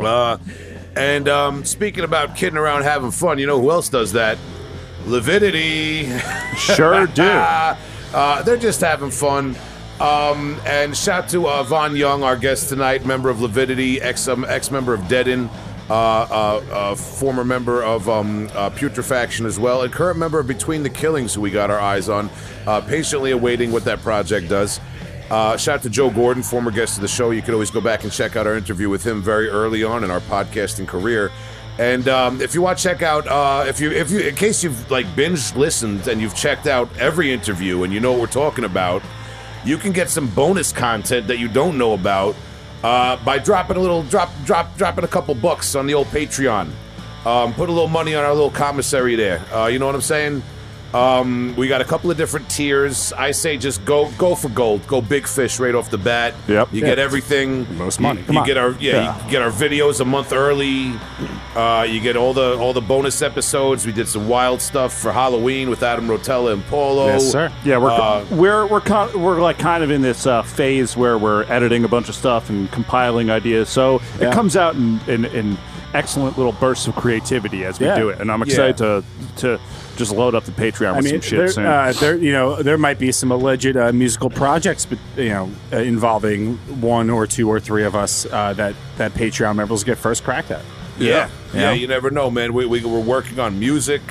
uh, 0.00 0.38
and 0.96 1.28
um, 1.28 1.64
speaking 1.64 2.04
about 2.04 2.36
kidding 2.36 2.58
around, 2.58 2.82
having 2.82 3.10
fun, 3.10 3.38
you 3.38 3.46
know 3.46 3.60
who 3.60 3.70
else 3.70 3.88
does 3.88 4.12
that? 4.12 4.38
Lividity. 5.06 6.06
Sure 6.56 7.06
do. 7.14 7.22
uh, 7.22 8.42
they're 8.42 8.56
just 8.56 8.80
having 8.80 9.10
fun. 9.10 9.56
Um, 10.00 10.58
and 10.64 10.96
shout 10.96 11.28
to 11.28 11.46
uh, 11.46 11.62
Von 11.62 11.94
Young, 11.94 12.22
our 12.22 12.36
guest 12.36 12.70
tonight, 12.70 13.04
member 13.04 13.28
of 13.28 13.38
Lividity, 13.38 14.00
ex 14.00 14.28
um, 14.28 14.46
ex 14.46 14.70
member 14.70 14.94
of 14.94 15.00
Deaden, 15.08 15.50
uh, 15.90 15.92
uh, 15.92 16.64
uh, 16.72 16.94
former 16.94 17.44
member 17.44 17.82
of 17.82 18.08
um, 18.08 18.48
uh, 18.54 18.70
Putrefaction 18.70 19.44
as 19.44 19.58
well, 19.58 19.82
and 19.82 19.92
current 19.92 20.18
member 20.18 20.40
of 20.40 20.46
Between 20.46 20.82
the 20.82 20.88
Killings, 20.88 21.34
who 21.34 21.42
we 21.42 21.50
got 21.50 21.70
our 21.70 21.78
eyes 21.78 22.08
on, 22.08 22.30
uh, 22.66 22.80
patiently 22.80 23.32
awaiting 23.32 23.72
what 23.72 23.84
that 23.84 24.00
project 24.00 24.48
does. 24.48 24.80
Uh, 25.30 25.56
shout 25.56 25.76
out 25.76 25.82
to 25.82 25.90
Joe 25.90 26.10
Gordon, 26.10 26.42
former 26.42 26.72
guest 26.72 26.96
of 26.96 27.02
the 27.02 27.08
show. 27.08 27.30
You 27.30 27.40
could 27.40 27.54
always 27.54 27.70
go 27.70 27.80
back 27.80 28.02
and 28.02 28.12
check 28.12 28.34
out 28.34 28.46
our 28.46 28.56
interview 28.56 28.88
with 28.88 29.06
him 29.06 29.22
very 29.22 29.48
early 29.48 29.84
on 29.84 30.02
in 30.02 30.10
our 30.10 30.20
podcasting 30.20 30.88
career. 30.88 31.30
And 31.78 32.08
um, 32.08 32.42
if 32.42 32.54
you 32.54 32.60
want 32.60 32.78
to 32.78 32.82
check 32.84 33.00
out, 33.02 33.26
uh, 33.28 33.64
if 33.66 33.80
you, 33.80 33.90
if 33.92 34.10
you, 34.10 34.20
in 34.20 34.34
case 34.34 34.64
you've 34.64 34.90
like 34.90 35.06
binge 35.14 35.54
listened 35.54 36.08
and 36.08 36.20
you've 36.20 36.34
checked 36.34 36.66
out 36.66 36.94
every 36.98 37.32
interview 37.32 37.84
and 37.84 37.92
you 37.92 38.00
know 38.00 38.10
what 38.10 38.20
we're 38.20 38.26
talking 38.26 38.64
about, 38.64 39.02
you 39.64 39.78
can 39.78 39.92
get 39.92 40.10
some 40.10 40.28
bonus 40.30 40.72
content 40.72 41.28
that 41.28 41.38
you 41.38 41.46
don't 41.46 41.78
know 41.78 41.92
about 41.92 42.34
uh, 42.82 43.16
by 43.24 43.38
dropping 43.38 43.76
a 43.76 43.80
little 43.80 44.02
drop, 44.04 44.30
drop, 44.44 44.76
dropping 44.76 45.04
a 45.04 45.08
couple 45.08 45.34
bucks 45.34 45.74
on 45.74 45.86
the 45.86 45.94
old 45.94 46.08
Patreon. 46.08 46.70
Um, 47.24 47.52
put 47.54 47.68
a 47.68 47.72
little 47.72 47.88
money 47.88 48.14
on 48.14 48.24
our 48.24 48.32
little 48.34 48.50
commissary 48.50 49.14
there. 49.14 49.38
Uh, 49.54 49.66
you 49.66 49.78
know 49.78 49.86
what 49.86 49.94
I'm 49.94 50.00
saying? 50.00 50.42
Um, 50.92 51.54
we 51.56 51.68
got 51.68 51.80
a 51.80 51.84
couple 51.84 52.10
of 52.10 52.16
different 52.16 52.48
tiers. 52.50 53.12
I 53.12 53.30
say 53.30 53.56
just 53.56 53.84
go 53.84 54.10
go 54.18 54.34
for 54.34 54.48
gold. 54.48 54.84
Go 54.88 55.00
big 55.00 55.26
fish 55.26 55.60
right 55.60 55.74
off 55.74 55.88
the 55.90 55.98
bat. 55.98 56.34
Yep. 56.48 56.68
You 56.72 56.80
Yeah. 56.80 56.86
get 56.86 56.98
everything. 56.98 57.66
Most 57.78 58.00
money. 58.00 58.24
You, 58.28 58.38
on. 58.40 58.46
get 58.46 58.56
our 58.56 58.72
yeah, 58.80 59.24
You 59.24 59.30
get 59.30 59.42
our 59.42 59.50
videos 59.50 60.00
a 60.00 60.04
month 60.04 60.32
early. 60.32 60.92
Uh, 61.54 61.86
you 61.88 62.00
get 62.00 62.16
all 62.16 62.32
the 62.34 62.56
all 62.58 62.72
the 62.72 62.80
bonus 62.80 63.22
episodes. 63.22 63.86
We 63.86 63.92
did 63.92 64.08
some 64.08 64.28
wild 64.28 64.60
stuff 64.60 64.92
for 64.92 65.12
Halloween 65.12 65.70
with 65.70 65.82
Adam 65.82 66.08
Rotella 66.08 66.52
and 66.54 66.64
Paulo. 66.66 67.06
Yes, 67.06 67.30
sir. 67.30 67.52
Yeah, 67.64 67.78
we're 67.78 67.90
Uh, 67.90 68.24
we're 68.32 68.66
we're 68.66 68.80
con- 68.80 69.20
we're 69.20 69.40
like 69.40 69.58
kind 69.58 69.84
of 69.84 69.90
in 69.92 70.02
this 70.02 70.26
uh, 70.26 70.42
phase 70.42 70.96
where 70.96 71.18
we're 71.18 71.44
editing 71.44 71.84
a 71.84 71.88
bunch 71.88 72.08
of 72.08 72.14
stuff 72.16 72.50
and 72.50 72.70
compiling 72.72 73.30
ideas. 73.30 73.68
So 73.68 74.00
Yeah. 74.20 74.28
it 74.30 74.34
comes 74.34 74.56
out 74.56 74.74
in, 74.74 74.98
in, 75.06 75.24
in 75.26 75.58
excellent 75.94 76.36
little 76.36 76.52
bursts 76.52 76.86
of 76.86 76.94
creativity 76.96 77.64
as 77.64 77.78
we 77.80 77.86
Yeah. 77.86 77.96
do 77.96 78.08
it, 78.08 78.20
and 78.20 78.30
I'm 78.30 78.42
excited 78.42 78.76
to 78.78 79.04
to 79.36 79.58
just 79.96 80.12
load 80.12 80.34
up 80.34 80.44
the 80.44 80.52
Patreon 80.52 80.94
I 80.94 80.96
with 80.96 81.04
mean, 81.04 81.14
some 81.14 81.20
shit 81.22 81.38
there, 81.38 81.48
soon. 81.48 81.66
uh, 81.66 81.92
there, 82.00 82.16
you 82.16 82.32
know, 82.32 82.62
there 82.62 82.78
might 82.78 82.98
be 82.98 83.12
some 83.12 83.30
alleged 83.30 83.76
uh, 83.76 83.92
musical 83.92 84.30
projects, 84.30 84.86
but 84.86 84.98
you 85.16 85.28
know, 85.28 85.50
uh, 85.72 85.76
involving 85.78 86.56
one 86.80 87.10
or 87.10 87.26
two 87.26 87.48
or 87.50 87.60
three 87.60 87.84
of 87.84 87.94
us 87.94 88.26
uh, 88.26 88.52
that 88.54 88.74
that 88.98 89.12
Patreon 89.12 89.56
members 89.56 89.84
get 89.84 89.98
first 89.98 90.24
crack 90.24 90.50
at. 90.50 90.62
Yeah. 90.98 91.28
Yeah, 91.52 91.60
Yeah. 91.60 91.72
you 91.72 91.86
never 91.88 92.10
know, 92.10 92.30
man. 92.30 92.52
We, 92.52 92.66
we, 92.66 92.84
we're 92.84 93.00
working 93.00 93.38
on 93.40 93.58
music. 93.58 94.02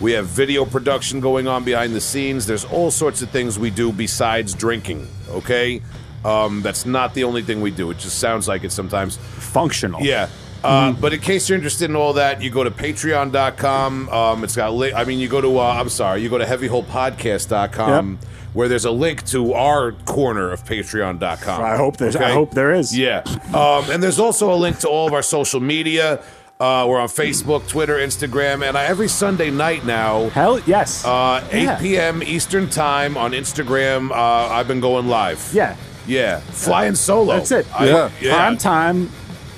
We 0.00 0.12
have 0.12 0.26
video 0.26 0.64
production 0.64 1.20
going 1.20 1.46
on 1.48 1.64
behind 1.64 1.94
the 1.94 2.00
scenes. 2.00 2.46
There's 2.46 2.64
all 2.64 2.90
sorts 2.90 3.22
of 3.22 3.30
things 3.30 3.58
we 3.58 3.70
do 3.70 3.92
besides 3.92 4.52
drinking, 4.54 5.08
okay? 5.30 5.80
Um, 6.24 6.62
that's 6.62 6.84
not 6.84 7.14
the 7.14 7.24
only 7.24 7.42
thing 7.42 7.60
we 7.60 7.70
do. 7.70 7.90
It 7.90 7.98
just 7.98 8.18
sounds 8.18 8.48
like 8.48 8.64
it 8.64 8.72
sometimes. 8.72 9.16
Functional. 9.16 10.02
Yeah. 10.02 10.28
Uh, 10.64 10.92
But 10.92 11.12
in 11.12 11.20
case 11.20 11.48
you're 11.48 11.56
interested 11.58 11.90
in 11.90 11.96
all 11.96 12.14
that, 12.14 12.40
you 12.42 12.50
go 12.50 12.64
to 12.64 12.70
patreon.com. 12.70 14.08
Um, 14.08 14.44
it's 14.44 14.56
got, 14.56 14.72
li- 14.74 14.92
I 14.94 15.04
mean, 15.04 15.18
you 15.18 15.28
go 15.28 15.40
to, 15.40 15.58
uh, 15.58 15.62
I'm 15.80 15.88
sorry, 15.88 16.22
you 16.22 16.28
go 16.28 16.38
to 16.38 16.46
heavyholepodcast.com 16.46 18.18
where 18.54 18.68
there's 18.68 18.84
a 18.84 18.90
link 18.90 19.24
to 19.26 19.52
our 19.52 19.92
corner 20.04 20.50
of 20.52 20.64
patreon.com. 20.64 21.62
I 21.62 21.76
hope 21.76 21.96
there's. 21.96 22.14
I 22.16 22.30
hope 22.32 22.52
there 22.52 22.72
is. 22.72 22.96
Yeah. 22.96 23.22
Um, 23.52 23.90
and 23.90 24.00
there's 24.02 24.20
also 24.20 24.52
a 24.52 24.56
link 24.56 24.78
to 24.80 24.88
all 24.88 25.06
of 25.08 25.12
our 25.12 25.22
social 25.22 25.60
media. 25.60 26.20
Uh, 26.60 26.86
we're 26.88 27.00
on 27.00 27.08
Facebook, 27.08 27.66
Twitter, 27.66 27.96
Instagram, 27.96 28.66
and 28.66 28.78
I, 28.78 28.84
every 28.84 29.08
Sunday 29.08 29.50
night 29.50 29.84
now, 29.84 30.28
Hell 30.28 30.60
yes. 30.60 31.04
uh, 31.04 31.44
8 31.50 31.62
Yeah. 31.64 31.78
p.m. 31.80 32.22
Eastern 32.22 32.70
Time 32.70 33.16
on 33.16 33.32
Instagram, 33.32 34.12
uh, 34.12 34.14
I've 34.54 34.68
been 34.68 34.80
going 34.80 35.08
live. 35.08 35.50
yeah. 35.52 35.74
Yeah. 36.06 36.38
Flying 36.40 36.94
solo. 36.94 37.34
That's 37.34 37.50
it. 37.50 37.66
I- 37.74 37.86
Yeah. 37.86 38.10
yeah. 38.20 38.34
Prime 38.36 38.56
time. 38.58 39.10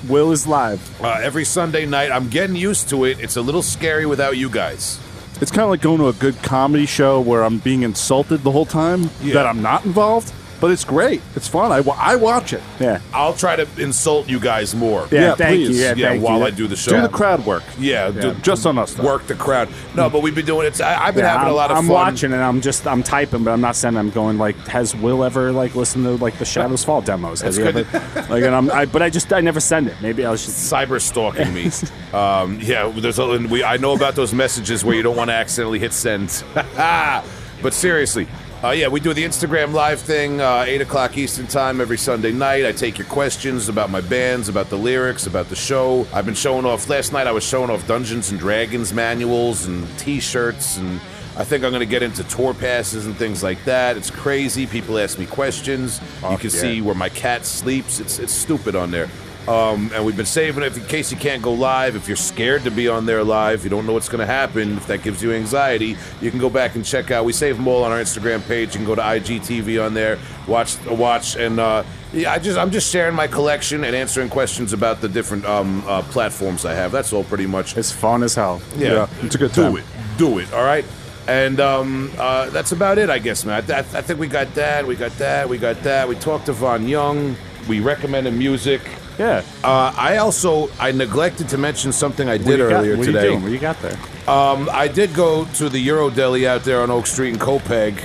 Will 0.07 0.31
is 0.31 0.47
live. 0.47 0.79
Uh, 1.01 1.19
every 1.21 1.43
Sunday 1.45 1.85
night. 1.85 2.11
I'm 2.11 2.29
getting 2.29 2.55
used 2.55 2.89
to 2.89 3.05
it. 3.05 3.19
It's 3.19 3.35
a 3.35 3.41
little 3.41 3.61
scary 3.61 4.05
without 4.05 4.37
you 4.37 4.49
guys. 4.49 4.99
It's 5.41 5.51
kind 5.51 5.63
of 5.63 5.69
like 5.69 5.81
going 5.81 5.99
to 5.99 6.07
a 6.07 6.13
good 6.13 6.41
comedy 6.41 6.85
show 6.85 7.21
where 7.21 7.43
I'm 7.43 7.59
being 7.59 7.83
insulted 7.83 8.43
the 8.43 8.51
whole 8.51 8.65
time 8.65 9.09
Yeah. 9.21 9.35
that 9.35 9.45
I'm 9.45 9.61
not 9.61 9.85
involved, 9.85 10.33
but 10.59 10.71
it's 10.71 10.83
great. 10.83 11.21
It's 11.35 11.47
fun. 11.47 11.71
I, 11.71 11.77
I 11.97 12.15
watch 12.15 12.53
it. 12.53 12.61
Yeah. 12.79 12.99
I'll 13.13 13.33
try 13.33 13.55
to 13.55 13.67
insult 13.81 14.27
you 14.29 14.39
guys 14.39 14.73
more. 14.75 15.07
Yeah. 15.11 15.21
Yeah, 15.21 15.35
thank 15.35 15.57
please. 15.57 15.77
you. 15.77 15.83
Yeah. 15.83 15.93
Yeah, 15.95 16.07
thank 16.09 16.23
while 16.23 16.39
you. 16.39 16.45
I 16.45 16.49
do 16.51 16.67
the 16.67 16.75
show. 16.75 16.91
Do 16.91 17.01
the 17.01 17.09
crowd 17.09 17.45
work. 17.45 17.63
Yeah, 17.77 18.11
do- 18.11 18.33
Just 18.35 18.65
on 18.65 18.77
us, 18.77 18.93
though. 18.93 19.03
work 19.05 19.27
the 19.27 19.35
crowd. 19.35 19.69
No, 19.95 20.09
but 20.09 20.21
we've 20.21 20.33
been 20.35 20.45
doing 20.45 20.67
it. 20.67 20.81
I, 20.81 21.05
I've 21.07 21.15
been 21.15 21.23
Yeah, 21.25 21.31
having 21.33 21.47
I'm, 21.47 21.53
a 21.53 21.55
lot 21.55 21.71
of 21.71 21.77
I'm 21.77 21.83
fun. 21.85 21.93
watching 21.93 22.33
and 22.33 22.41
I'm 22.41 22.61
just 22.61 22.87
I'm 22.87 23.03
typing, 23.03 23.43
but 23.43 23.51
I'm 23.51 23.61
not 23.61 23.75
sending. 23.75 23.99
I'm 23.99 24.09
going 24.09 24.37
like, 24.37 24.55
has 24.67 24.95
Will 24.95 25.23
ever 25.23 25.51
like 25.51 25.75
listened 25.75 26.05
to 26.05 26.11
like 26.15 26.37
the 26.39 26.45
Shadows 26.45 26.83
Fall 26.83 27.01
demos? 27.01 27.41
Has 27.41 27.57
he 27.57 27.63
That's 27.63 27.93
ever? 27.93 28.33
like, 28.33 28.43
and 28.43 28.55
I'm, 28.55 28.71
I, 28.71 28.85
but 28.85 29.01
I 29.01 29.09
just 29.09 29.31
I 29.33 29.41
never 29.41 29.59
send 29.59 29.87
it. 29.87 29.95
Maybe 30.01 30.25
I 30.25 30.31
was 30.31 30.45
just 30.45 30.71
cyber 30.71 30.99
stalking 31.01 31.53
me. 31.53 31.69
um, 32.17 32.59
yeah, 32.61 32.91
there's 32.95 33.19
a, 33.19 33.23
and 33.31 33.49
we. 33.51 33.63
I 33.63 33.77
know 33.77 33.93
about 33.93 34.15
those 34.15 34.33
messages 34.33 34.83
where 34.85 34.95
you 34.95 35.03
don't 35.03 35.15
want 35.15 35.29
to 35.29 35.33
accidentally 35.35 35.79
hit 35.79 35.93
send. 35.93 36.43
but 36.53 37.73
seriously, 37.73 38.27
uh, 38.63 38.71
yeah, 38.71 38.87
we 38.87 38.99
do 38.99 39.13
the 39.13 39.23
Instagram 39.23 39.71
live 39.73 39.99
thing, 39.99 40.41
uh, 40.41 40.65
eight 40.67 40.81
o'clock 40.81 41.15
Eastern 41.15 41.45
time 41.45 41.79
every 41.79 41.97
Sunday 41.97 42.31
night. 42.31 42.65
I 42.65 42.71
take 42.71 42.97
your 42.97 43.07
questions 43.07 43.69
about 43.69 43.91
my 43.91 44.01
bands, 44.01 44.49
about 44.49 44.69
the 44.69 44.77
lyrics, 44.77 45.27
about 45.27 45.49
the 45.49 45.55
show. 45.55 46.07
I've 46.11 46.25
been 46.25 46.33
showing 46.33 46.65
off. 46.65 46.89
Last 46.89 47.13
night 47.13 47.27
I 47.27 47.31
was 47.31 47.43
showing 47.43 47.69
off 47.69 47.85
Dungeons 47.87 48.31
and 48.31 48.39
Dragons 48.39 48.93
manuals 48.93 49.65
and 49.65 49.87
T-shirts 49.99 50.77
and. 50.77 50.99
I 51.35 51.43
think 51.43 51.63
I'm 51.63 51.69
going 51.69 51.81
to 51.81 51.85
get 51.85 52.01
into 52.01 52.23
tour 52.23 52.55
passes 52.55 53.05
and 53.05 53.15
things 53.15 53.43
like 53.43 53.63
that. 53.65 53.95
It's 53.95 54.09
crazy. 54.09 54.65
People 54.65 54.97
ask 54.97 55.19
me 55.19 55.27
questions. 55.27 56.01
you 56.31 56.35
can 56.35 56.49
yeah. 56.49 56.61
see 56.61 56.81
where 56.81 56.95
my 56.95 57.09
cat 57.09 57.45
sleeps. 57.45 57.99
It's 57.99 58.17
it's 58.17 58.33
stupid 58.33 58.75
on 58.75 58.89
there. 58.89 59.07
Um, 59.47 59.91
and 59.93 60.05
we've 60.05 60.17
been 60.17 60.25
saving 60.25 60.63
it 60.63 60.75
in 60.75 60.83
case 60.85 61.09
you 61.09 61.17
can't 61.17 61.41
go 61.41 61.53
live. 61.53 61.95
If 61.95 62.07
you're 62.07 62.17
scared 62.17 62.63
to 62.65 62.71
be 62.71 62.89
on 62.89 63.05
there 63.05 63.23
live, 63.23 63.63
you 63.63 63.69
don't 63.69 63.85
know 63.85 63.93
what's 63.93 64.09
going 64.09 64.19
to 64.19 64.25
happen. 64.25 64.75
If 64.75 64.87
that 64.87 65.03
gives 65.03 65.23
you 65.23 65.31
anxiety, 65.31 65.95
you 66.19 66.29
can 66.29 66.39
go 66.39 66.49
back 66.49 66.75
and 66.75 66.83
check 66.83 67.11
out. 67.11 67.23
We 67.23 67.31
save 67.31 67.55
them 67.55 67.67
all 67.67 67.83
on 67.83 67.91
our 67.91 67.99
Instagram 67.99 68.45
page. 68.45 68.73
You 68.73 68.79
can 68.79 68.85
go 68.85 68.95
to 68.95 69.01
IGTV 69.01 69.85
on 69.85 69.93
there, 69.93 70.19
watch 70.47 70.77
watch, 70.85 71.37
and 71.37 71.61
uh, 71.61 71.83
yeah, 72.11 72.33
I 72.33 72.39
just 72.39 72.57
I'm 72.57 72.71
just 72.71 72.91
sharing 72.91 73.15
my 73.15 73.27
collection 73.27 73.85
and 73.85 73.95
answering 73.95 74.29
questions 74.29 74.73
about 74.73 74.99
the 74.99 75.07
different 75.07 75.45
um, 75.45 75.81
uh, 75.87 76.01
platforms 76.03 76.65
I 76.65 76.73
have. 76.73 76.91
That's 76.91 77.13
all 77.13 77.23
pretty 77.23 77.45
much. 77.45 77.77
it's 77.77 77.91
fun 77.91 78.23
as 78.23 78.35
hell. 78.35 78.61
Yeah, 78.75 78.87
Yeah, 78.87 79.07
it's 79.21 79.35
a 79.35 79.37
good 79.37 79.53
time. 79.53 79.71
do 79.71 79.77
it, 79.77 79.85
do 80.17 80.39
it. 80.39 80.51
All 80.53 80.63
right, 80.63 80.83
and 81.27 81.61
um, 81.61 82.11
uh, 82.17 82.49
that's 82.49 82.73
about 82.73 82.97
it, 82.97 83.09
I 83.09 83.19
guess, 83.19 83.45
man. 83.45 83.63
I, 83.69 83.75
I, 83.75 83.79
I 83.79 84.01
think 84.01 84.19
we 84.19 84.27
got 84.27 84.53
that, 84.55 84.85
we 84.85 84.95
got 84.95 85.11
that, 85.19 85.47
we 85.47 85.57
got 85.57 85.81
that. 85.83 86.09
We 86.09 86.15
talked 86.15 86.47
to 86.47 86.53
Von 86.53 86.87
Young. 86.87 87.37
We 87.69 87.79
recommended 87.81 88.33
music. 88.33 88.81
Yeah. 89.17 89.43
Uh, 89.63 89.93
I 89.97 90.17
also 90.17 90.69
I 90.79 90.91
neglected 90.91 91.49
to 91.49 91.57
mention 91.57 91.91
something 91.91 92.29
I 92.29 92.37
did 92.37 92.47
you 92.47 92.57
got? 92.57 92.73
earlier 92.73 92.97
what 92.97 93.05
today. 93.05 93.19
Are 93.19 93.23
you 93.23 93.29
doing? 93.29 93.43
What 93.43 93.51
you 93.51 93.59
got 93.59 93.79
there? 93.81 93.97
Um, 94.29 94.69
I 94.71 94.87
did 94.87 95.13
go 95.13 95.45
to 95.55 95.69
the 95.69 95.79
Euro 95.79 96.09
Deli 96.09 96.47
out 96.47 96.63
there 96.63 96.81
on 96.81 96.91
Oak 96.91 97.07
Street 97.07 97.33
in 97.33 97.39
Copiague, 97.39 98.01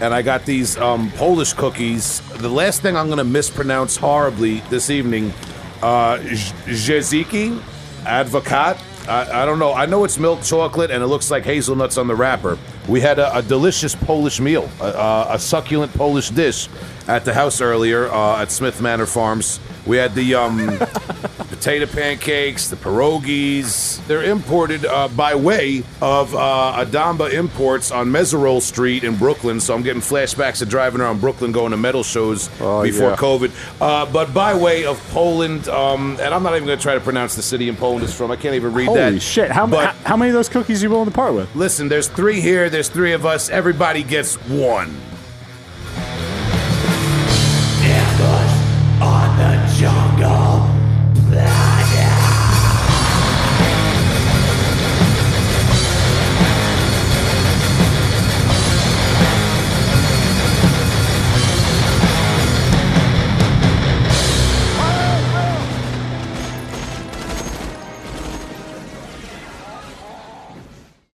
and 0.00 0.14
I 0.14 0.22
got 0.22 0.44
these 0.46 0.76
um, 0.78 1.10
Polish 1.12 1.52
cookies. 1.52 2.20
The 2.38 2.48
last 2.48 2.82
thing 2.82 2.96
I'm 2.96 3.06
going 3.06 3.18
to 3.18 3.24
mispronounce 3.24 3.96
horribly 3.96 4.60
this 4.70 4.90
evening, 4.90 5.32
uh, 5.82 6.18
Jeziki, 6.18 7.58
Advocat. 8.04 8.80
I, 9.08 9.42
I 9.42 9.46
don't 9.46 9.58
know. 9.58 9.72
I 9.72 9.86
know 9.86 10.04
it's 10.04 10.18
milk 10.18 10.42
chocolate 10.42 10.90
and 10.90 11.02
it 11.02 11.06
looks 11.06 11.30
like 11.30 11.44
hazelnuts 11.44 11.98
on 11.98 12.06
the 12.06 12.14
wrapper. 12.14 12.58
We 12.88 13.00
had 13.00 13.18
a, 13.18 13.36
a 13.38 13.42
delicious 13.42 13.94
Polish 13.94 14.40
meal, 14.40 14.68
a, 14.80 15.26
a, 15.30 15.38
succulent 15.38 15.92
Polish 15.94 16.30
dish 16.30 16.68
at 17.08 17.24
the 17.24 17.34
house 17.34 17.60
earlier 17.60 18.08
uh, 18.08 18.42
at 18.42 18.52
Smith 18.52 18.80
Manor 18.80 19.06
Farms. 19.06 19.58
We 19.86 19.96
had 19.96 20.14
the 20.14 20.34
um, 20.34 20.78
potato 21.48 21.86
pancakes, 21.86 22.68
the 22.68 22.76
pierogies. 22.76 24.04
They're 24.06 24.24
imported 24.24 24.84
uh, 24.84 25.06
by 25.08 25.34
way 25.36 25.84
of 26.02 26.34
uh, 26.34 26.84
Adamba 26.84 27.32
Imports 27.32 27.90
on 27.92 28.08
Meserole 28.08 28.60
Street 28.60 29.04
in 29.04 29.16
Brooklyn. 29.16 29.60
So 29.60 29.74
I'm 29.74 29.82
getting 29.82 30.02
flashbacks 30.02 30.60
of 30.62 30.68
driving 30.68 31.00
around 31.00 31.20
Brooklyn 31.20 31.52
going 31.52 31.70
to 31.70 31.76
metal 31.76 32.02
shows 32.02 32.50
Oh, 32.60 32.82
before 32.82 33.10
yeah. 33.10 33.16
COVID. 33.16 33.80
Uh, 33.80 34.06
but 34.12 34.34
by 34.34 34.54
way 34.54 34.84
of 34.86 34.98
Poland, 35.10 35.68
um, 35.68 36.16
and 36.20 36.34
I'm 36.34 36.42
not 36.42 36.54
even 36.56 36.66
going 36.66 36.78
to 36.78 36.82
try 36.82 36.94
to 36.94 37.00
pronounce 37.00 37.36
the 37.36 37.42
city 37.42 37.68
in 37.68 37.76
Poland 37.76 38.04
is 38.04 38.12
from. 38.14 38.30
I 38.32 38.36
can't 38.36 38.54
even 38.56 38.72
read 38.72 38.86
Holy 38.86 38.98
that. 38.98 39.06
Holy 39.08 39.20
shit! 39.20 39.50
How, 39.50 39.66
But- 39.66 39.94
how 39.94 40.10
how 40.10 40.16
many 40.16 40.30
of 40.30 40.34
those 40.34 40.48
cookies 40.48 40.82
are 40.82 40.86
you 40.86 40.90
willing 40.90 41.06
to 41.06 41.12
part 41.12 41.34
with? 41.34 41.54
Listen, 41.54 41.88
there's 41.88 42.08
three 42.08 42.40
here. 42.40 42.68
There's 42.76 42.90
three 42.90 43.14
of 43.14 43.24
us. 43.24 43.48
Everybody 43.48 44.02
gets 44.02 44.34
one. 44.50 44.94